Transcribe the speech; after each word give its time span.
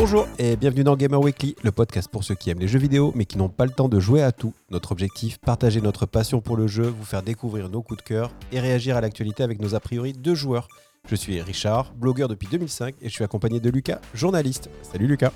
Bonjour 0.00 0.28
et 0.38 0.54
bienvenue 0.54 0.84
dans 0.84 0.94
Gamer 0.94 1.20
Weekly, 1.20 1.56
le 1.64 1.72
podcast 1.72 2.08
pour 2.08 2.22
ceux 2.22 2.36
qui 2.36 2.50
aiment 2.50 2.60
les 2.60 2.68
jeux 2.68 2.78
vidéo 2.78 3.10
mais 3.16 3.24
qui 3.24 3.36
n'ont 3.36 3.48
pas 3.48 3.64
le 3.64 3.72
temps 3.72 3.88
de 3.88 3.98
jouer 3.98 4.22
à 4.22 4.30
tout. 4.30 4.54
Notre 4.70 4.92
objectif, 4.92 5.38
partager 5.38 5.80
notre 5.80 6.06
passion 6.06 6.40
pour 6.40 6.56
le 6.56 6.68
jeu, 6.68 6.84
vous 6.84 7.04
faire 7.04 7.24
découvrir 7.24 7.68
nos 7.68 7.82
coups 7.82 7.98
de 7.98 8.08
cœur 8.08 8.30
et 8.52 8.60
réagir 8.60 8.96
à 8.96 9.00
l'actualité 9.00 9.42
avec 9.42 9.60
nos 9.60 9.74
a 9.74 9.80
priori 9.80 10.12
de 10.12 10.34
joueurs. 10.36 10.68
Je 11.08 11.16
suis 11.16 11.42
Richard, 11.42 11.94
blogueur 11.94 12.28
depuis 12.28 12.46
2005 12.48 12.94
et 13.02 13.08
je 13.08 13.12
suis 13.12 13.24
accompagné 13.24 13.58
de 13.58 13.70
Lucas, 13.70 14.00
journaliste. 14.14 14.70
Salut 14.82 15.08
Lucas. 15.08 15.32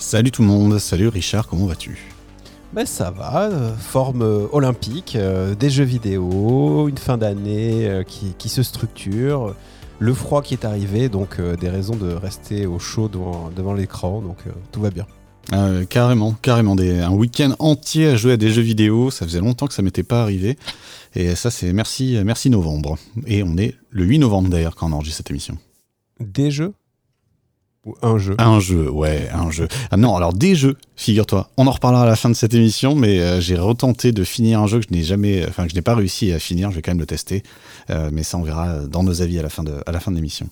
Salut 0.00 0.32
tout 0.32 0.42
le 0.42 0.48
monde, 0.48 0.80
salut 0.80 1.06
Richard, 1.06 1.46
comment 1.46 1.66
vas-tu? 1.66 2.12
Ben 2.72 2.86
ça 2.86 3.12
va, 3.12 3.50
euh, 3.50 3.72
forme 3.76 4.22
euh, 4.22 4.48
olympique, 4.50 5.14
euh, 5.14 5.54
des 5.54 5.70
jeux 5.70 5.84
vidéo, 5.84 6.88
une 6.88 6.98
fin 6.98 7.18
d'année 7.18 8.02
qui, 8.08 8.34
qui, 8.36 8.48
se 8.48 8.64
structure, 8.64 9.54
le 10.02 10.14
froid 10.14 10.42
qui 10.42 10.54
est 10.54 10.64
arrivé, 10.64 11.08
donc 11.08 11.40
des 11.40 11.68
raisons 11.68 11.94
de 11.94 12.12
rester 12.12 12.66
au 12.66 12.80
chaud 12.80 13.08
devant, 13.08 13.50
devant 13.54 13.72
l'écran, 13.72 14.20
donc 14.20 14.38
tout 14.72 14.80
va 14.80 14.90
bien. 14.90 15.06
carrément, 15.88 16.32
carrément, 16.42 16.74
des, 16.74 16.98
un 16.98 17.12
week-end 17.12 17.54
entier 17.60 18.08
à 18.08 18.16
jouer 18.16 18.32
à 18.32 18.36
des 18.36 18.50
jeux 18.50 18.62
vidéo, 18.62 19.10
ça 19.12 19.24
faisait 19.26 19.40
longtemps 19.40 19.68
que 19.68 19.74
ça 19.74 19.82
m'était 19.82 20.02
pas 20.02 20.22
arrivé, 20.22 20.58
et 21.14 21.36
ça 21.36 21.50
c'est 21.50 21.72
merci, 21.72 22.18
merci 22.24 22.50
novembre, 22.50 22.98
et 23.26 23.44
on 23.44 23.56
est 23.56 23.76
le 23.90 24.04
8 24.04 24.18
novembre 24.18 24.48
d'ailleurs 24.48 24.74
quand 24.74 24.90
on 24.90 24.92
enregistre 24.92 25.18
cette 25.18 25.30
émission. 25.30 25.56
Des 26.18 26.50
jeux? 26.50 26.74
Ou 27.84 27.96
un 28.02 28.16
jeu 28.18 28.36
Un 28.38 28.60
jeu, 28.60 28.88
ouais, 28.90 29.28
un 29.32 29.50
jeu. 29.50 29.66
Ah 29.90 29.96
non, 29.96 30.14
alors 30.14 30.32
des 30.32 30.54
jeux, 30.54 30.76
figure-toi. 30.94 31.50
On 31.56 31.66
en 31.66 31.72
reparlera 31.72 32.04
à 32.04 32.06
la 32.06 32.14
fin 32.14 32.28
de 32.28 32.34
cette 32.34 32.54
émission, 32.54 32.94
mais 32.94 33.20
euh, 33.20 33.40
j'ai 33.40 33.56
retenté 33.56 34.12
de 34.12 34.22
finir 34.22 34.60
un 34.60 34.68
jeu 34.68 34.78
que 34.78 34.86
je 34.88 34.94
n'ai 34.94 35.02
jamais, 35.02 35.44
enfin 35.48 35.64
que 35.64 35.70
je 35.70 35.74
n'ai 35.74 35.82
pas 35.82 35.96
réussi 35.96 36.32
à 36.32 36.38
finir. 36.38 36.70
Je 36.70 36.76
vais 36.76 36.82
quand 36.82 36.92
même 36.92 37.00
le 37.00 37.06
tester, 37.06 37.42
euh, 37.90 38.10
mais 38.12 38.22
ça 38.22 38.38
on 38.38 38.42
verra 38.42 38.86
dans 38.86 39.02
nos 39.02 39.20
avis 39.20 39.38
à 39.38 39.42
la 39.42 39.48
fin 39.48 39.64
de, 39.64 39.74
à 39.84 39.90
la 39.90 39.98
fin 39.98 40.12
de 40.12 40.16
l'émission. 40.16 40.48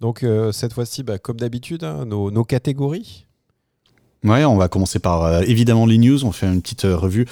Donc 0.00 0.22
euh, 0.22 0.50
cette 0.50 0.72
fois-ci, 0.72 1.02
bah, 1.02 1.18
comme 1.18 1.36
d'habitude, 1.36 1.84
hein, 1.84 2.06
nos, 2.06 2.30
nos, 2.30 2.44
catégories. 2.44 3.26
Ouais, 4.24 4.46
on 4.46 4.56
va 4.56 4.68
commencer 4.68 5.00
par 5.00 5.42
évidemment 5.42 5.84
les 5.84 5.98
news. 5.98 6.24
On 6.24 6.32
fait 6.32 6.46
une 6.46 6.62
petite 6.62 6.84
revue 6.84 7.26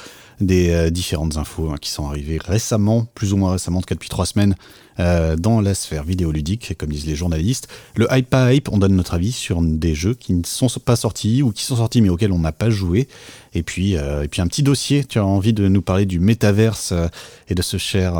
des 0.47 0.91
différentes 0.91 1.37
infos 1.37 1.71
hein, 1.71 1.77
qui 1.81 1.91
sont 1.91 2.07
arrivées 2.07 2.39
récemment, 2.43 3.07
plus 3.15 3.33
ou 3.33 3.37
moins 3.37 3.53
récemment, 3.53 3.79
en 3.79 3.81
tout 3.81 3.87
cas 3.87 3.95
depuis 3.95 4.09
trois 4.09 4.27
semaines, 4.27 4.55
euh, 5.01 5.37
dans 5.37 5.61
la 5.61 5.75
sphère 5.75 6.05
vidéoludique, 6.05 6.75
comme 6.77 6.91
disent 6.91 7.07
les 7.07 7.15
journalistes. 7.15 7.69
Le 7.97 8.07
hype 8.11 8.29
pas 8.29 8.53
hype, 8.53 8.69
on 8.71 8.79
donne 8.79 8.95
notre 8.95 9.15
avis 9.15 9.33
sur 9.33 9.63
des 9.63 9.95
jeux 9.95 10.15
qui 10.15 10.35
ne 10.35 10.43
sont 10.45 10.69
pas 10.85 10.97
sortis 10.97 11.43
ou 11.43 11.51
qui 11.51 11.65
sont 11.65 11.77
sortis 11.77 12.03
mais 12.03 12.11
auxquels 12.11 12.33
on 12.33 12.39
n'a 12.39 12.53
pas 12.53 12.69
joué. 12.69 13.09
Et 13.55 13.63
puis, 13.63 13.97
euh, 13.97 14.23
et 14.23 14.29
puis 14.29 14.43
un 14.43 14.47
petit 14.47 14.63
dossier, 14.63 15.05
tu 15.05 15.19
as 15.19 15.25
envie 15.25 15.55
de 15.55 15.67
nous 15.67 15.81
parler 15.81 16.05
du 16.05 16.21
métaverse 16.21 16.93
euh, 16.93 17.09
et 17.49 17.55
de 17.55 17.63
ce 17.63 17.79
cher 17.79 18.15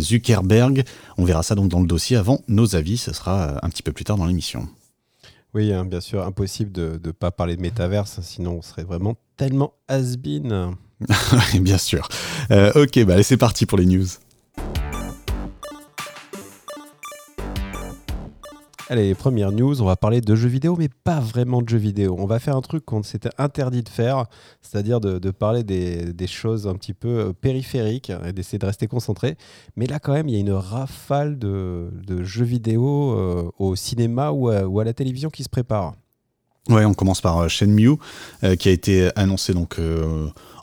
Zuckerberg. 0.00 0.84
On 1.16 1.24
verra 1.24 1.42
ça 1.42 1.54
donc 1.54 1.68
dans 1.68 1.80
le 1.80 1.86
dossier 1.86 2.16
avant 2.16 2.40
nos 2.48 2.74
avis, 2.74 2.96
ce 2.96 3.12
sera 3.12 3.64
un 3.64 3.68
petit 3.68 3.82
peu 3.82 3.92
plus 3.92 4.04
tard 4.04 4.16
dans 4.16 4.26
l'émission. 4.26 4.68
Oui, 5.54 5.72
hein, 5.72 5.84
bien 5.84 6.00
sûr, 6.00 6.24
impossible 6.24 6.72
de 6.72 7.00
ne 7.04 7.10
pas 7.10 7.30
parler 7.30 7.56
de 7.56 7.60
métaverse, 7.60 8.20
sinon 8.22 8.58
on 8.58 8.62
serait 8.62 8.84
vraiment 8.84 9.16
tellement 9.36 9.74
has-been. 9.88 10.76
bien 11.60 11.78
sûr. 11.78 12.08
ok, 12.50 13.04
bah 13.04 13.14
allez, 13.14 13.22
c'est 13.22 13.36
parti 13.36 13.66
pour 13.66 13.78
les 13.78 13.86
news. 13.86 14.06
Allez, 18.90 19.14
première 19.14 19.52
news, 19.52 19.80
on 19.80 19.84
va 19.84 19.94
parler 19.94 20.20
de 20.20 20.34
jeux 20.34 20.48
vidéo, 20.48 20.74
mais 20.76 20.88
pas 20.88 21.20
vraiment 21.20 21.62
de 21.62 21.68
jeux 21.68 21.78
vidéo. 21.78 22.16
On 22.18 22.26
va 22.26 22.40
faire 22.40 22.56
un 22.56 22.60
truc 22.60 22.84
qu'on 22.84 23.04
s'était 23.04 23.30
interdit 23.38 23.84
de 23.84 23.88
faire, 23.88 24.24
c'est-à-dire 24.62 25.00
de, 25.00 25.30
parler 25.30 25.62
des, 25.62 26.26
choses 26.26 26.66
un 26.66 26.74
petit 26.74 26.92
peu 26.92 27.08
euh, 27.08 27.32
périphériques 27.32 28.10
et 28.26 28.32
d'essayer 28.32 28.58
de 28.58 28.66
rester 28.66 28.88
concentré. 28.88 29.36
Mais 29.76 29.86
là, 29.86 30.00
quand 30.00 30.12
même, 30.12 30.26
il 30.26 30.34
y 30.34 30.38
a 30.38 30.40
une 30.40 30.50
rafale 30.50 31.38
de, 31.38 31.92
jeux 32.24 32.44
vidéo 32.44 33.12
euh, 33.12 33.48
au 33.60 33.76
cinéma 33.76 34.32
ou 34.32 34.48
à, 34.48 34.84
la 34.84 34.92
télévision 34.92 35.30
qui 35.30 35.44
se 35.44 35.48
prépare. 35.48 35.94
Ouais, 36.68 36.84
on 36.84 36.92
commence 36.92 37.20
par 37.20 37.38
euh, 37.38 37.46
Shenmue, 37.48 37.96
qui 38.58 38.68
a 38.68 38.72
été 38.72 39.10
annoncé 39.14 39.54
donc 39.54 39.78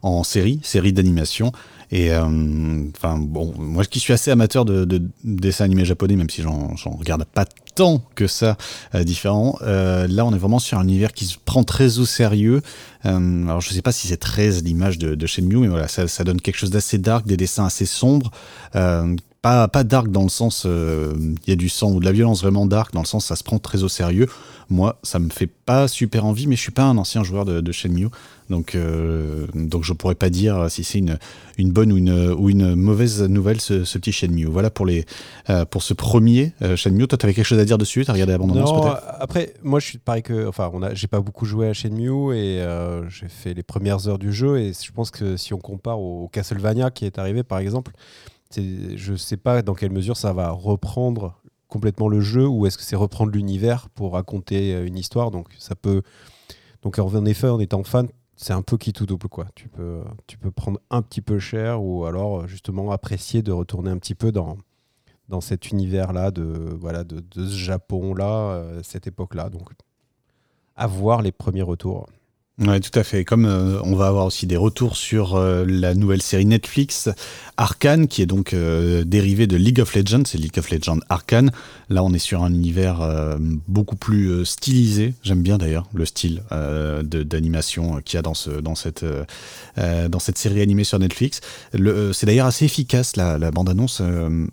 en 0.03 0.23
série, 0.23 0.59
série 0.63 0.93
d'animation. 0.93 1.51
Et 1.89 2.11
euh, 2.11 2.83
enfin, 2.97 3.17
bon, 3.17 3.53
moi 3.57 3.85
qui 3.85 3.99
suis 3.99 4.11
assez 4.11 4.29
amateur 4.29 4.65
de, 4.65 4.83
de, 4.83 5.01
dessins 5.23 5.63
animés 5.63 5.85
japonais, 5.85 6.15
même 6.15 6.29
si 6.29 6.41
j'en 6.41 6.75
regarde 6.97 7.23
pas 7.23 7.45
tant 7.75 8.01
que 8.15 8.27
ça 8.27 8.57
euh, 8.93 9.03
différent, 9.03 9.57
euh, 9.61 10.05
là 10.07 10.25
on 10.25 10.33
est 10.33 10.37
vraiment 10.37 10.59
sur 10.59 10.79
un 10.79 10.83
univers 10.83 11.13
qui 11.13 11.25
se 11.25 11.37
prend 11.43 11.63
très 11.63 11.99
au 11.99 12.05
sérieux. 12.05 12.61
alors 13.03 13.61
je 13.61 13.69
sais 13.69 13.81
pas 13.81 13.93
si 13.93 14.07
c'est 14.07 14.17
très 14.17 14.49
l'image 14.61 14.97
de, 14.97 15.15
de 15.15 15.27
Shenmue, 15.27 15.57
mais 15.57 15.67
voilà, 15.67 15.87
ça, 15.87 16.07
ça 16.09 16.25
donne 16.25 16.41
quelque 16.41 16.57
chose 16.57 16.71
d'assez 16.71 16.97
dark, 16.97 17.25
des 17.25 17.37
dessins 17.37 17.65
assez 17.65 17.85
sombres. 17.85 18.31
Pas, 19.47 19.67
pas 19.67 19.83
dark 19.83 20.09
dans 20.09 20.23
le 20.23 20.29
sens 20.29 20.65
il 20.65 21.49
y 21.49 21.51
a 21.51 21.55
du 21.55 21.69
sang 21.69 21.91
ou 21.91 21.99
de 21.99 22.05
la 22.05 22.11
violence 22.11 22.41
vraiment 22.41 22.65
dark 22.65 22.93
dans 22.93 23.01
le 23.01 23.07
sens 23.07 23.25
ça 23.25 23.35
se 23.35 23.43
prend 23.43 23.59
très 23.59 23.83
au 23.83 23.89
sérieux 23.89 24.27
moi 24.69 24.99
ça 25.03 25.19
me 25.19 25.29
fait 25.29 25.47
pas 25.47 25.87
super 25.87 26.25
envie 26.25 26.47
mais 26.47 26.55
je 26.55 26.61
suis 26.61 26.71
pas 26.71 26.83
un 26.83 26.97
ancien 26.97 27.23
joueur 27.23 27.45
de, 27.45 27.61
de 27.61 27.71
Shenmue 27.71 28.09
donc, 28.49 28.75
euh, 28.75 29.45
donc 29.53 29.83
je 29.83 29.93
pourrais 29.93 30.15
pas 30.15 30.29
dire 30.29 30.69
si 30.69 30.83
c'est 30.83 30.99
une, 30.99 31.17
une 31.57 31.71
bonne 31.71 31.91
ou 31.91 31.97
une, 31.97 32.31
ou 32.31 32.49
une 32.49 32.75
mauvaise 32.75 33.21
nouvelle 33.23 33.59
ce, 33.59 33.83
ce 33.83 33.97
petit 33.97 34.11
Shenmue. 34.11 34.45
Voilà 34.45 34.69
pour, 34.69 34.85
les, 34.85 35.05
euh, 35.49 35.65
pour 35.65 35.83
ce 35.83 35.93
premier 35.93 36.53
euh, 36.61 36.75
Shenmue. 36.75 37.07
Toi, 37.07 37.17
tu 37.17 37.25
avais 37.25 37.33
quelque 37.33 37.45
chose 37.45 37.59
à 37.59 37.65
dire 37.65 37.77
dessus? 37.77 38.05
Tu 38.05 38.11
as 38.11 38.13
regardé 38.13 38.37
peut-être? 38.37 39.01
Après, 39.19 39.53
moi, 39.63 39.79
je 39.79 39.87
suis 39.87 39.97
pareil 39.97 40.23
que. 40.23 40.47
Enfin, 40.47 40.69
on 40.73 40.81
a, 40.81 40.93
j'ai 40.93 41.07
pas 41.07 41.19
beaucoup 41.19 41.45
joué 41.45 41.67
à 41.67 41.73
Shenmue 41.73 42.35
et 42.35 42.61
euh, 42.61 43.07
j'ai 43.09 43.27
fait 43.27 43.53
les 43.53 43.63
premières 43.63 44.07
heures 44.07 44.19
du 44.19 44.31
jeu. 44.31 44.59
Et 44.59 44.71
je 44.73 44.91
pense 44.91 45.11
que 45.11 45.35
si 45.35 45.53
on 45.53 45.59
compare 45.59 45.99
au 45.99 46.29
Castlevania 46.29 46.89
qui 46.91 47.05
est 47.05 47.19
arrivé, 47.19 47.43
par 47.43 47.59
exemple, 47.59 47.91
je 48.55 49.15
sais 49.15 49.37
pas 49.37 49.61
dans 49.61 49.73
quelle 49.73 49.91
mesure 49.91 50.17
ça 50.17 50.33
va 50.33 50.51
reprendre 50.51 51.41
complètement 51.67 52.07
le 52.07 52.21
jeu 52.21 52.47
ou 52.47 52.65
est-ce 52.65 52.77
que 52.77 52.83
c'est 52.83 52.95
reprendre 52.95 53.31
l'univers 53.31 53.89
pour 53.89 54.13
raconter 54.13 54.71
une 54.85 54.97
histoire. 54.97 55.31
Donc, 55.31 55.47
ça 55.57 55.75
peut. 55.75 56.01
Donc, 56.81 56.97
en 56.99 57.25
effet, 57.25 57.49
en 57.49 57.59
étant 57.59 57.83
fan, 57.83 58.07
c'est 58.37 58.53
un 58.53 58.61
peu 58.61 58.77
qui 58.77 58.93
tout 58.93 59.05
double 59.05 59.27
quoi. 59.27 59.47
Tu 59.55 59.67
peux, 59.67 60.03
tu 60.27 60.37
peux 60.37 60.51
prendre 60.51 60.79
un 60.91 61.01
petit 61.01 61.21
peu 61.21 61.39
cher 61.39 61.83
ou 61.83 62.05
alors 62.05 62.47
justement 62.47 62.91
apprécier 62.91 63.41
de 63.41 63.51
retourner 63.51 63.89
un 63.89 63.97
petit 63.97 64.15
peu 64.15 64.31
dans, 64.31 64.57
dans 65.27 65.41
cet 65.41 65.71
univers 65.71 66.13
là 66.13 66.31
de 66.31 66.43
voilà 66.79 67.03
de, 67.03 67.23
ce 67.35 67.57
Japon 67.57 68.13
là, 68.13 68.51
euh, 68.51 68.81
cette 68.83 69.07
époque 69.07 69.33
là. 69.33 69.49
Donc 69.49 69.71
avoir 70.75 71.21
les 71.21 71.31
premiers 71.31 71.63
retours. 71.63 72.07
Ouais, 72.59 72.79
tout 72.79 72.97
à 72.97 73.03
fait. 73.03 73.23
Comme 73.23 73.45
euh, 73.45 73.79
on 73.83 73.95
va 73.95 74.07
avoir 74.07 74.25
aussi 74.25 74.47
des 74.47 74.57
retours 74.57 74.97
sur 74.97 75.35
euh, 75.35 75.63
la 75.67 75.93
nouvelle 75.93 76.23
série 76.23 76.45
Netflix 76.47 77.07
Arkane, 77.55 78.07
qui 78.07 78.23
est 78.23 78.25
donc 78.25 78.51
euh, 78.53 79.03
dérivée 79.03 79.45
de 79.45 79.55
League 79.55 79.79
of 79.79 79.93
Legends, 79.93 80.23
c'est 80.25 80.39
League 80.39 80.57
of 80.57 80.71
Legends 80.71 80.97
Arkane. 81.07 81.51
Là, 81.89 82.03
on 82.03 82.11
est 82.13 82.19
sur 82.19 82.43
un 82.43 82.51
univers 82.51 82.97
beaucoup 83.67 83.95
plus 83.95 84.43
stylisé. 84.43 85.13
J'aime 85.23 85.41
bien 85.41 85.57
d'ailleurs 85.57 85.87
le 85.93 86.05
style 86.05 86.43
d'animation 86.51 88.01
qu'il 88.03 88.17
y 88.17 88.19
a 88.19 88.21
dans, 88.21 88.33
ce, 88.33 88.49
dans, 88.49 88.75
cette, 88.75 89.05
dans 89.77 90.19
cette 90.19 90.37
série 90.37 90.61
animée 90.61 90.83
sur 90.83 90.99
Netflix. 90.99 91.39
C'est 91.71 92.25
d'ailleurs 92.25 92.47
assez 92.47 92.65
efficace. 92.65 93.15
La, 93.15 93.51
bande-annonce 93.51 94.01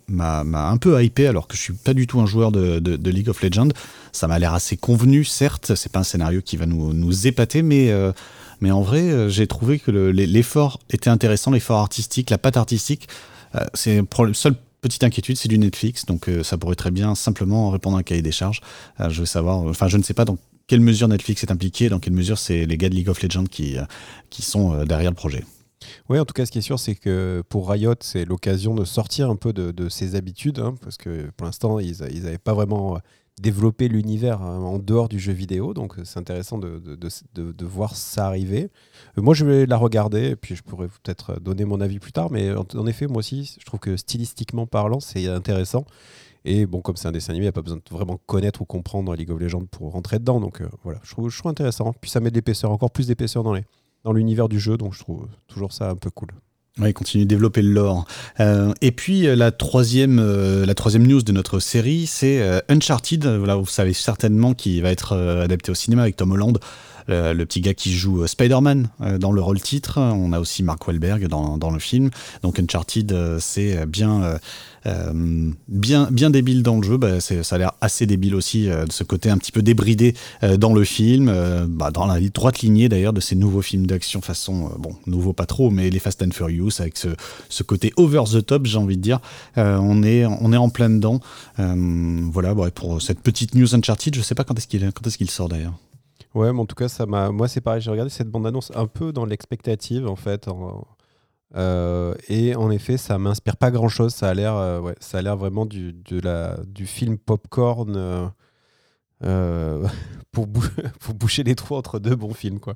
m'a 0.07 0.43
un 0.43 0.77
peu 0.77 1.03
hypé, 1.03 1.27
alors 1.27 1.49
que 1.49 1.57
je 1.57 1.63
suis 1.63 1.73
pas 1.73 1.93
du 1.93 2.07
tout 2.07 2.21
un 2.21 2.27
joueur 2.27 2.53
de, 2.53 2.79
de, 2.79 2.95
de 2.95 3.11
League 3.11 3.29
of 3.29 3.43
Legends. 3.43 3.71
Ça 4.13 4.29
m'a 4.29 4.39
l'air 4.39 4.55
assez 4.55 4.77
convenu, 4.77 5.25
certes. 5.25 5.75
C'est 5.75 5.91
pas 5.91 5.99
un 5.99 6.05
scénario 6.05 6.41
qui 6.41 6.57
va 6.57 6.67
nous, 6.67 6.93
nous 6.93 7.27
épater, 7.27 7.63
mais 7.63 7.91
euh, 7.95 8.13
mais 8.61 8.71
en 8.71 8.83
vrai, 8.83 9.03
euh, 9.03 9.29
j'ai 9.29 9.47
trouvé 9.47 9.79
que 9.79 9.91
l'effort 9.91 10.81
était 10.91 11.11
intéressant, 11.11 11.51
l'effort 11.51 11.79
artistique, 11.79 12.31
la 12.31 12.39
patte 12.39 12.57
artistique. 12.57 13.09
Euh, 13.55 13.65
c'est 13.75 13.97
la 13.97 14.35
seule 14.35 14.57
petite 14.81 15.05
inquiétude, 15.05 15.37
c'est 15.37 15.49
du 15.49 15.59
Netflix, 15.59 16.05
donc 16.05 16.29
ça 16.43 16.59
pourrait 16.59 16.75
très 16.75 16.91
bien 16.91 17.15
simplement 17.15 17.71
répondre 17.71 17.97
à 17.97 18.01
un 18.01 18.03
cahier 18.03 18.21
des 18.21 18.33
charges. 18.33 18.61
je 19.01 19.21
veux 19.21 19.27
savoir, 19.27 19.61
enfin, 19.61 19.89
je 19.89 19.97
ne 19.97 20.03
sais 20.03 20.13
pas 20.13 20.27
dans 20.27 20.37
quelle 20.67 20.81
mesure 20.81 21.09
Netflix 21.09 21.43
est 21.43 21.51
impliqué, 21.51 21.89
dans 21.89 22.01
quelle 22.01 22.13
mesure 22.13 22.37
c'est 22.37 22.67
les 22.67 22.77
gars 22.77 22.91
de 22.91 22.95
League 22.95 23.09
of 23.09 23.23
Legends 23.23 23.47
qui, 23.51 23.79
sont 24.41 24.85
derrière 24.85 25.11
le 25.11 25.17
projet. 25.17 25.43
Oui, 26.11 26.19
en 26.19 26.27
tout 26.27 26.35
cas, 26.35 26.45
ce 26.45 26.51
qui 26.51 26.59
est 26.59 26.63
sûr, 26.63 26.79
c'est 26.79 26.97
que 26.97 27.43
pour 27.49 27.71
Riot, 27.71 27.95
c'est 28.01 28.27
l'occasion 28.27 28.75
de 28.75 28.85
sortir 28.85 29.31
un 29.31 29.37
peu 29.37 29.55
de, 29.55 29.89
ses 29.89 30.17
habitudes, 30.17 30.59
hein, 30.59 30.75
parce 30.83 30.99
que 30.99 31.31
pour 31.35 31.47
l'instant, 31.47 31.79
ils 31.79 32.03
n'avaient 32.03 32.37
pas 32.37 32.53
vraiment 32.53 33.01
développer 33.41 33.89
l'univers 33.89 34.43
hein, 34.43 34.59
en 34.59 34.79
dehors 34.79 35.09
du 35.09 35.19
jeu 35.19 35.33
vidéo. 35.33 35.75
Donc 35.75 35.97
c'est 36.05 36.19
intéressant 36.19 36.59
de, 36.59 36.79
de, 36.79 37.53
de, 37.53 37.65
voir 37.65 37.97
ça 37.97 38.27
arriver. 38.27 38.71
Euh, 39.19 39.23
moi, 39.23 39.35
je 39.35 39.45
vais 39.45 39.67
la 39.67 39.77
regarder 39.77 40.31
et 40.31 40.37
puis 40.37 40.55
je 40.55 40.63
pourrais 40.63 40.89
peut-être 40.89 41.41
donner 41.41 41.65
mon 41.65 41.81
avis 41.81 41.99
plus 41.99 42.13
tard. 42.13 42.31
Mais 42.31 42.53
en, 42.53 42.87
effet, 42.87 43.07
moi 43.07 43.19
aussi, 43.19 43.57
je 43.59 43.65
trouve 43.65 43.81
que 43.81 43.97
stylistiquement 43.97 44.67
parlant, 44.67 45.01
c'est 45.01 45.27
intéressant. 45.29 45.85
Et 46.45 46.67
bon, 46.67 46.83
comme 46.83 46.97
c'est 46.97 47.09
un 47.09 47.13
dessin 47.13 47.33
animé, 47.33 47.45
il 47.45 47.47
n'y 47.47 47.51
a 47.51 47.53
pas 47.53 47.63
besoin 47.63 47.79
de 47.79 47.83
vraiment 47.91 48.21
connaître 48.27 48.61
ou 48.63 48.67
comprendre 48.67 49.15
League 49.15 49.31
of 49.31 49.41
Legends 49.41 49.65
pour 49.67 49.93
rentrer 49.93 50.19
dedans. 50.19 50.41
Donc 50.41 50.61
euh, 50.61 50.69
voilà, 50.83 51.01
je 51.03 51.11
trouve, 51.11 51.31
intéressant. 51.47 51.93
Puis 52.01 52.11
ça 52.11 52.21
met 52.21 52.31
de 52.31 52.35
l'épaisseur, 52.35 52.71
encore 52.71 52.91
plus 52.91 53.07
d'épaisseur 53.07 53.43
dans 53.43 53.57
dans 54.05 54.13
l'univers 54.13 54.49
du 54.49 54.61
jeu. 54.61 54.77
Donc 54.77 54.93
je 54.93 55.01
trouve 55.01 55.27
toujours 55.49 55.73
ça 55.73 55.91
un 55.91 55.97
peu 55.97 56.11
cool. 56.11 56.29
Oui, 56.81 56.93
continue 56.93 57.23
de 57.25 57.29
développer 57.29 57.63
le 57.63 57.71
lore. 57.71 58.05
Euh, 58.41 58.73
et 58.81 58.91
puis 58.91 59.29
euh, 59.29 59.37
la 59.37 59.53
troisième, 59.53 60.19
euh, 60.19 60.67
la 60.67 60.75
troisième 60.75 61.07
news 61.07 61.23
de 61.23 61.31
notre 61.31 61.61
série, 61.61 62.07
c'est 62.07 62.43
Uncharted. 62.69 63.25
Voilà, 63.27 63.55
vous 63.55 63.67
savez 63.67 63.93
certainement 63.93 64.55
qu'il 64.55 64.83
va 64.83 64.91
être 64.91 65.17
adapté 65.17 65.71
au 65.71 65.75
cinéma 65.75 66.03
avec 66.03 66.17
Tom 66.17 66.33
Holland. 66.33 66.59
Le, 67.09 67.45
petit 67.45 67.61
gars 67.61 67.75
qui 67.75 67.93
joue 67.93 68.27
Spider-Man 68.27 68.89
dans 69.19 69.33
le 69.33 69.41
rôle 69.41 69.61
titre. 69.61 69.99
On 69.99 70.33
a 70.33 70.41
aussi 70.41 70.63
Mark 70.63 70.87
Wahlberg 70.87 71.27
dans, 71.29 71.59
dans 71.59 71.71
le 71.71 71.79
film. 71.79 72.11
Donc 72.43 72.59
Uncharted, 72.59 73.39
c'est 73.41 73.87
bien 73.87 74.39
euh, 74.87 75.51
bien, 75.69 76.09
bien 76.11 76.31
débile 76.31 76.63
dans 76.63 76.77
le 76.77 76.83
jeu. 76.83 76.97
Bah, 76.97 77.21
ça 77.21 77.35
a 77.51 77.59
l'air 77.59 77.73
assez 77.81 78.07
débile 78.07 78.35
aussi 78.35 78.69
euh, 78.69 78.85
de 78.85 78.93
ce 78.93 79.05
côté 79.05 79.31
un 79.31 79.39
petit 79.39 79.53
peu 79.53 79.63
débridé 79.63 80.15
euh, 80.43 80.57
dans 80.57 80.75
le 80.75 80.85
film, 80.85 81.33
bah, 81.69 81.91
dans 81.91 82.07
la 82.07 82.21
droite 82.21 82.61
lignée 82.61 82.89
d'ailleurs 82.89 83.13
de 83.13 83.21
ces 83.21 83.37
nouveaux 83.37 83.63
films 83.63 83.87
d'action 83.87 84.21
façon, 84.21 84.71
bon, 84.79 84.95
nouveau 85.07 85.33
pas 85.33 85.47
trop, 85.47 85.71
mais 85.71 85.91
les 85.91 85.99
Fast 85.99 86.23
and 86.23 86.31
Furious 86.33 86.81
avec 86.81 86.97
ce, 86.97 87.09
ce 87.49 87.63
côté 87.63 87.93
over 87.97 88.25
the 88.31 88.45
top, 88.45 88.67
j'ai 88.67 88.79
envie 88.79 88.97
de 88.97 89.03
dire. 89.03 89.21
on, 89.57 90.03
est, 90.03 90.25
on 90.27 90.53
est 90.53 90.57
en 90.57 90.69
plein 90.69 90.91
dedans. 90.91 91.21
voilà, 91.59 92.55
pour 92.75 93.01
cette 93.01 93.21
petite 93.21 93.55
news 93.55 93.75
Uncharted, 93.75 94.15
je 94.15 94.23
sais 94.23 94.35
pas 94.35 94.45
quand 94.45 94.57
est-ce 94.59 94.67
qu'il 94.67 94.85
est, 94.85 95.17
qu'il 95.17 95.31
sort 95.31 95.49
d'ailleurs. 95.49 95.75
Ouais, 96.35 96.53
mais 96.53 96.61
en 96.61 96.67
tout 96.67 96.75
cas, 96.75 96.89
ça 96.89 97.07
m'a. 97.07 97.31
Moi, 97.31 97.49
c'est 97.49 97.61
pareil. 97.61 97.81
J'ai 97.81 97.91
regardé 97.91 98.11
cette 98.11 98.29
bande-annonce 98.29 98.73
un 98.75 98.87
peu 98.87 99.13
dans 99.13 99.25
l'expectative, 99.25 100.09
en 100.09 100.17
fait, 100.17 100.49
euh, 101.57 102.15
et 102.29 102.57
en 102.57 102.71
effet, 102.71 102.97
ça 102.97 103.19
m'inspire 103.19 103.57
pas 103.57 103.71
grand 103.71 103.89
chose. 103.89 104.13
Ça 104.15 104.31
a 104.31 104.35
l'air, 104.35 104.55
euh, 104.57 104.81
ouais, 104.81 104.97
ça 105.01 105.19
a 105.19 105.23
l'air 105.23 105.37
vraiment 105.37 105.67
du, 105.67 105.93
de 105.93 106.21
la, 106.21 106.57
du 106.67 106.87
film 106.87 107.19
popcorn 107.19 108.33
euh, 109.25 109.89
pour, 110.33 110.49
pour, 111.01 111.15
boucher 111.15 111.45
les 111.45 111.55
trous 111.55 111.77
entre 111.77 111.99
deux 112.01 112.17
bons 112.17 112.35
films, 112.35 112.61
quoi. 112.61 112.75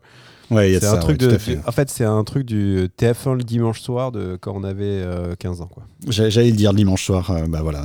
Ouais, 0.51 0.79
c'est 0.81 0.87
un 0.87 0.97
truc 0.97 1.19
de, 1.19 1.39
En 1.67 1.73
fait, 1.73 1.91
c'est 1.91 2.05
un 2.05 2.25
truc 2.25 2.47
du 2.47 2.89
TF1 2.99 3.37
le 3.37 3.45
dimanche 3.45 3.81
soir 3.81 4.13
de 4.13 4.39
quand 4.41 4.53
on 4.55 4.65
avait 4.65 5.05
15 5.39 5.61
ans, 5.61 5.71
quoi. 5.73 5.85
J'allais 6.09 6.51
le 6.51 6.57
dire 6.57 6.73
dimanche 6.73 7.05
soir. 7.05 7.33
bah 7.49 7.61
voilà, 7.63 7.85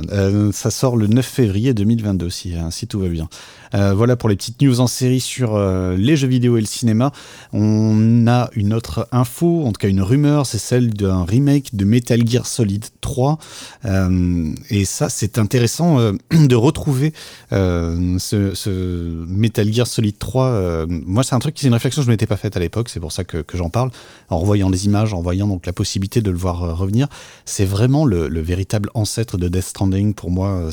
ça 0.52 0.70
sort 0.70 0.96
le 0.96 1.06
9 1.06 1.24
février 1.24 1.74
2022 1.74 2.30
si, 2.30 2.54
hein, 2.54 2.70
si 2.70 2.86
tout 2.86 3.00
va 3.00 3.08
bien. 3.08 3.28
Euh, 3.74 3.92
voilà 3.92 4.16
pour 4.16 4.28
les 4.28 4.36
petites 4.36 4.60
news 4.62 4.80
en 4.80 4.86
série 4.86 5.20
sur 5.20 5.56
euh, 5.56 5.96
les 5.96 6.16
jeux 6.16 6.28
vidéo 6.28 6.56
et 6.56 6.60
le 6.60 6.66
cinéma. 6.66 7.12
On 7.52 8.26
a 8.28 8.48
une 8.54 8.72
autre 8.72 9.08
info, 9.10 9.64
en 9.64 9.72
tout 9.72 9.78
cas 9.80 9.88
une 9.88 10.02
rumeur, 10.02 10.46
c'est 10.46 10.58
celle 10.58 10.94
d'un 10.94 11.24
remake 11.24 11.74
de 11.74 11.84
Metal 11.84 12.26
Gear 12.26 12.46
Solid 12.46 12.84
3. 13.00 13.38
Euh, 13.84 14.52
et 14.70 14.84
ça, 14.84 15.08
c'est 15.08 15.38
intéressant 15.38 15.98
de 16.30 16.54
retrouver 16.54 17.12
ce, 17.50 19.24
Metal 19.26 19.72
Gear 19.72 19.86
Solid 19.86 20.18
3. 20.18 20.86
moi, 20.86 21.24
c'est 21.24 21.34
un 21.34 21.40
truc, 21.40 21.56
c'est 21.58 21.66
une 21.66 21.72
réflexion 21.72 22.02
que 22.02 22.04
je 22.04 22.10
ne 22.10 22.14
m'étais 22.14 22.26
pas 22.26 22.36
faite 22.36 22.53
à 22.56 22.60
l'époque, 22.60 22.88
c'est 22.88 23.00
pour 23.00 23.12
ça 23.12 23.24
que, 23.24 23.44
j'en 23.54 23.70
parle. 23.70 23.90
En 24.30 24.38
revoyant 24.38 24.70
des 24.70 24.86
images, 24.86 25.14
en 25.14 25.22
voyant 25.22 25.46
donc 25.46 25.66
la 25.66 25.72
possibilité 25.72 26.20
de 26.20 26.30
le 26.30 26.36
voir 26.36 26.76
revenir, 26.76 27.08
c'est 27.44 27.64
vraiment 27.64 28.04
le, 28.04 28.28
véritable 28.40 28.90
ancêtre 28.94 29.38
de 29.38 29.48
Death 29.48 29.64
Stranding 29.64 30.14
pour 30.14 30.30
moi. 30.30 30.70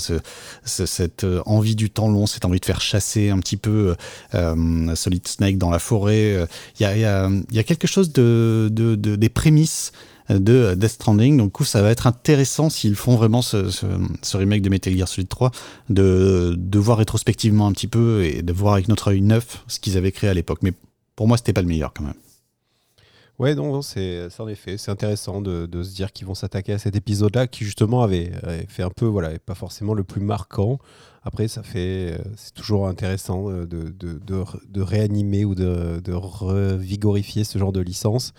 cette 0.66 1.26
envie 1.46 1.76
du 1.76 1.90
temps 1.90 2.10
long, 2.10 2.26
cette 2.26 2.46
envie 2.46 2.60
de 2.60 2.66
faire 2.66 2.82
chasser 2.82 3.30
un 3.30 3.40
petit 3.40 3.58
peu 3.58 3.96
euh, 4.36 4.96
Solid 4.96 5.28
Snake 5.28 5.58
dans 5.58 5.70
la 5.70 5.80
forêt. 5.80 6.48
Il 6.80 6.84
y 6.84 7.06
a, 7.06 7.64
quelque 7.64 7.88
chose 7.88 8.12
de, 8.12 8.70
des 8.70 9.30
prémices 9.30 9.92
de 10.40 10.76
Death 10.76 10.92
Stranding. 10.92 11.38
Donc, 11.38 11.52
coup, 11.52 11.66
ça 11.66 11.82
va 11.82 11.92
être 11.92 12.08
intéressant 12.08 12.70
s'ils 12.70 12.96
font 12.96 13.16
vraiment 13.16 13.42
ce, 13.42 13.66
remake 14.36 14.62
de 14.62 14.70
Metal 14.70 14.96
Gear 14.96 15.08
Solid 15.08 15.28
3, 15.28 15.52
de, 15.90 16.58
voir 16.76 16.98
rétrospectivement 16.98 17.68
un 17.68 17.72
petit 17.72 17.88
peu 17.88 18.24
et 18.24 18.42
de 18.42 18.54
voir 18.54 18.74
avec 18.74 18.88
notre 18.88 19.10
œil 19.10 19.22
neuf 19.22 19.64
ce 19.68 19.80
qu'ils 19.80 19.98
avaient 19.98 20.12
créé 20.12 20.30
à 20.30 20.34
l'époque. 20.34 20.62
Pour 21.22 21.28
moi, 21.28 21.38
c'était 21.38 21.54
pas 21.54 21.62
le 21.62 21.68
meilleur 21.68 21.94
quand 21.94 22.04
même. 22.04 22.16
Ouais, 23.38 23.54
non, 23.54 23.84
c'est 23.84 24.28
en 24.40 24.48
effet, 24.48 24.80
c'est 24.80 24.90
intéressant 24.90 25.40
de, 25.40 25.84
se 25.84 25.94
dire 25.94 26.12
qu'ils 26.12 26.26
vont 26.26 26.34
s'attaquer 26.34 26.74
à 26.74 26.80
cet 26.80 26.96
épisode-là 26.96 27.46
qui 27.46 27.64
justement 27.64 28.02
avait, 28.02 28.32
fait 28.68 28.82
un 28.82 28.90
peu, 28.90 29.06
voilà, 29.06 29.38
pas 29.38 29.54
forcément 29.54 29.94
le 29.94 30.04
plus 30.04 30.20
marquant. 30.20 30.80
Après, 31.22 31.48
ça 31.48 31.62
fait, 31.62 32.20
c'est 32.36 32.56
toujours 32.56 32.88
intéressant 32.88 33.52
de, 33.52 33.66
de, 33.66 34.20
de, 34.26 34.82
réanimer 34.82 35.46
ou 35.46 35.54
de, 35.54 36.12
revigorifier 36.12 37.44
ce 37.44 37.60
genre 37.60 37.72
de 37.72 37.82
licence. 37.82 38.34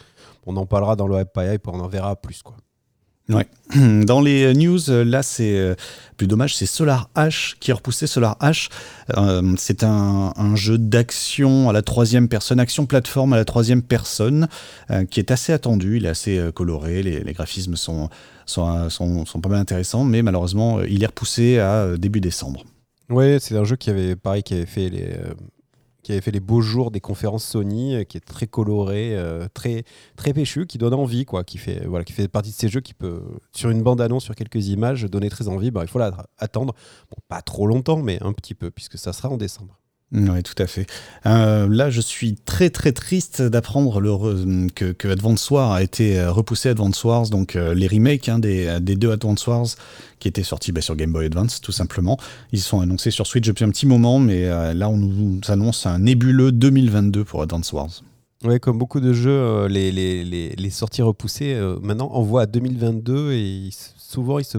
On 0.44 0.56
en 0.56 0.66
parlera 0.66 0.96
dans 0.96 1.06
le 1.06 1.14
Web 1.14 1.28
et 1.36 1.58
on 1.68 1.78
en 1.78 1.86
verra 1.86 2.16
plus, 2.16 2.42
quoi. 2.42 2.56
Ouais. 3.28 3.46
Dans 4.04 4.20
les 4.20 4.52
news, 4.54 4.80
là, 4.88 5.22
c'est 5.22 5.56
euh, 5.56 5.74
plus 6.16 6.26
dommage, 6.26 6.56
c'est 6.56 6.66
Solar 6.66 7.08
H 7.14 7.54
qui 7.60 7.70
a 7.70 7.74
repoussé 7.74 8.06
Solar 8.06 8.36
H. 8.40 8.68
Euh, 9.16 9.54
c'est 9.56 9.84
un, 9.84 10.32
jeu 10.54 10.76
d'action 10.76 11.68
à 11.68 11.72
la 11.72 11.82
troisième 11.82 12.28
personne, 12.28 12.60
action 12.60 12.86
plateforme 12.86 13.32
à 13.32 13.36
la 13.36 13.44
troisième 13.44 13.82
personne, 13.82 14.48
euh, 14.90 15.04
qui 15.04 15.20
est 15.20 15.30
assez 15.30 15.52
attendu. 15.52 15.96
Il 15.98 16.06
est 16.06 16.10
assez 16.10 16.40
coloré, 16.54 17.02
les, 17.02 17.32
graphismes 17.32 17.76
sont 17.76 18.10
sont, 18.44 18.90
sont, 18.90 19.40
pas 19.40 19.48
mal 19.48 19.60
intéressants, 19.60 20.04
mais 20.04 20.20
malheureusement, 20.20 20.82
il 20.82 21.02
est 21.02 21.06
repoussé 21.06 21.58
à 21.58 21.96
début 21.96 22.20
décembre. 22.20 22.64
Ouais, 23.08 23.38
c'est 23.40 23.56
un 23.56 23.64
jeu 23.64 23.76
qui 23.76 23.88
avait, 23.88 24.16
pareil, 24.16 24.42
qui 24.42 24.54
avait 24.54 24.66
fait 24.66 24.88
les, 24.90 25.08
qui 26.02 26.12
avait 26.12 26.20
fait 26.20 26.30
les 26.30 26.40
beaux 26.40 26.60
jours 26.60 26.90
des 26.90 27.00
conférences 27.00 27.44
Sony, 27.44 27.94
euh, 27.94 28.04
qui 28.04 28.16
est 28.16 28.20
très 28.20 28.46
coloré, 28.46 29.16
euh, 29.16 29.46
très, 29.54 29.84
très 30.16 30.32
péchu, 30.32 30.66
qui 30.66 30.78
donne 30.78 30.94
envie, 30.94 31.24
quoi, 31.24 31.44
qui 31.44 31.58
fait, 31.58 31.86
voilà, 31.86 32.04
qui 32.04 32.12
fait 32.12 32.28
partie 32.28 32.50
de 32.50 32.54
ces 32.54 32.68
jeux 32.68 32.80
qui 32.80 32.94
peut, 32.94 33.22
sur 33.52 33.70
une 33.70 33.82
bande-annonce, 33.82 34.24
sur 34.24 34.34
quelques 34.34 34.68
images, 34.68 35.04
donner 35.04 35.30
très 35.30 35.48
envie. 35.48 35.70
Bah, 35.70 35.82
il 35.82 35.88
faut 35.88 36.00
attendre, 36.38 36.74
bon, 37.10 37.16
pas 37.28 37.42
trop 37.42 37.66
longtemps, 37.66 38.02
mais 38.02 38.22
un 38.22 38.32
petit 38.32 38.54
peu, 38.54 38.70
puisque 38.70 38.98
ça 38.98 39.12
sera 39.12 39.28
en 39.28 39.36
décembre. 39.36 39.81
Oui, 40.14 40.42
tout 40.42 40.60
à 40.62 40.66
fait. 40.66 40.86
Euh, 41.24 41.66
là, 41.70 41.88
je 41.88 42.00
suis 42.02 42.34
très 42.34 42.68
très 42.68 42.92
triste 42.92 43.40
d'apprendre 43.40 44.00
que, 44.74 44.92
que, 44.92 45.08
Advance 45.08 45.50
Wars 45.50 45.72
a 45.72 45.82
été 45.82 46.18
euh, 46.18 46.30
repoussé 46.30 46.68
Advance 46.68 47.02
Wars, 47.02 47.30
donc 47.30 47.56
euh, 47.56 47.74
les 47.74 47.86
remakes 47.86 48.28
hein, 48.28 48.38
des, 48.38 48.78
des, 48.80 48.94
deux 48.94 49.10
Advance 49.10 49.46
Wars 49.46 49.66
qui 50.18 50.28
étaient 50.28 50.42
sortis 50.42 50.70
bah, 50.70 50.82
sur 50.82 50.96
Game 50.96 51.12
Boy 51.12 51.26
Advance, 51.26 51.62
tout 51.62 51.72
simplement. 51.72 52.18
Ils 52.52 52.60
sont 52.60 52.80
annoncés 52.80 53.10
sur 53.10 53.26
Switch 53.26 53.46
depuis 53.46 53.64
un 53.64 53.70
petit 53.70 53.86
moment, 53.86 54.18
mais 54.18 54.44
là, 54.74 54.88
on 54.88 54.98
nous 54.98 55.40
annonce 55.48 55.86
un 55.86 55.98
nébuleux 55.98 56.52
2022 56.52 57.24
pour 57.24 57.42
Advance 57.42 57.72
Wars. 57.72 58.02
Oui, 58.44 58.60
comme 58.60 58.76
beaucoup 58.76 59.00
de 59.00 59.12
jeux, 59.12 59.66
les, 59.66 59.90
les, 59.92 60.24
les, 60.24 60.50
les, 60.50 60.70
sorties 60.70 61.02
repoussées, 61.02 61.58
maintenant, 61.80 62.10
on 62.12 62.22
voit 62.22 62.42
à 62.42 62.46
2022 62.46 63.32
et 63.32 63.70
souvent, 63.96 64.38
ils 64.38 64.44
se 64.44 64.58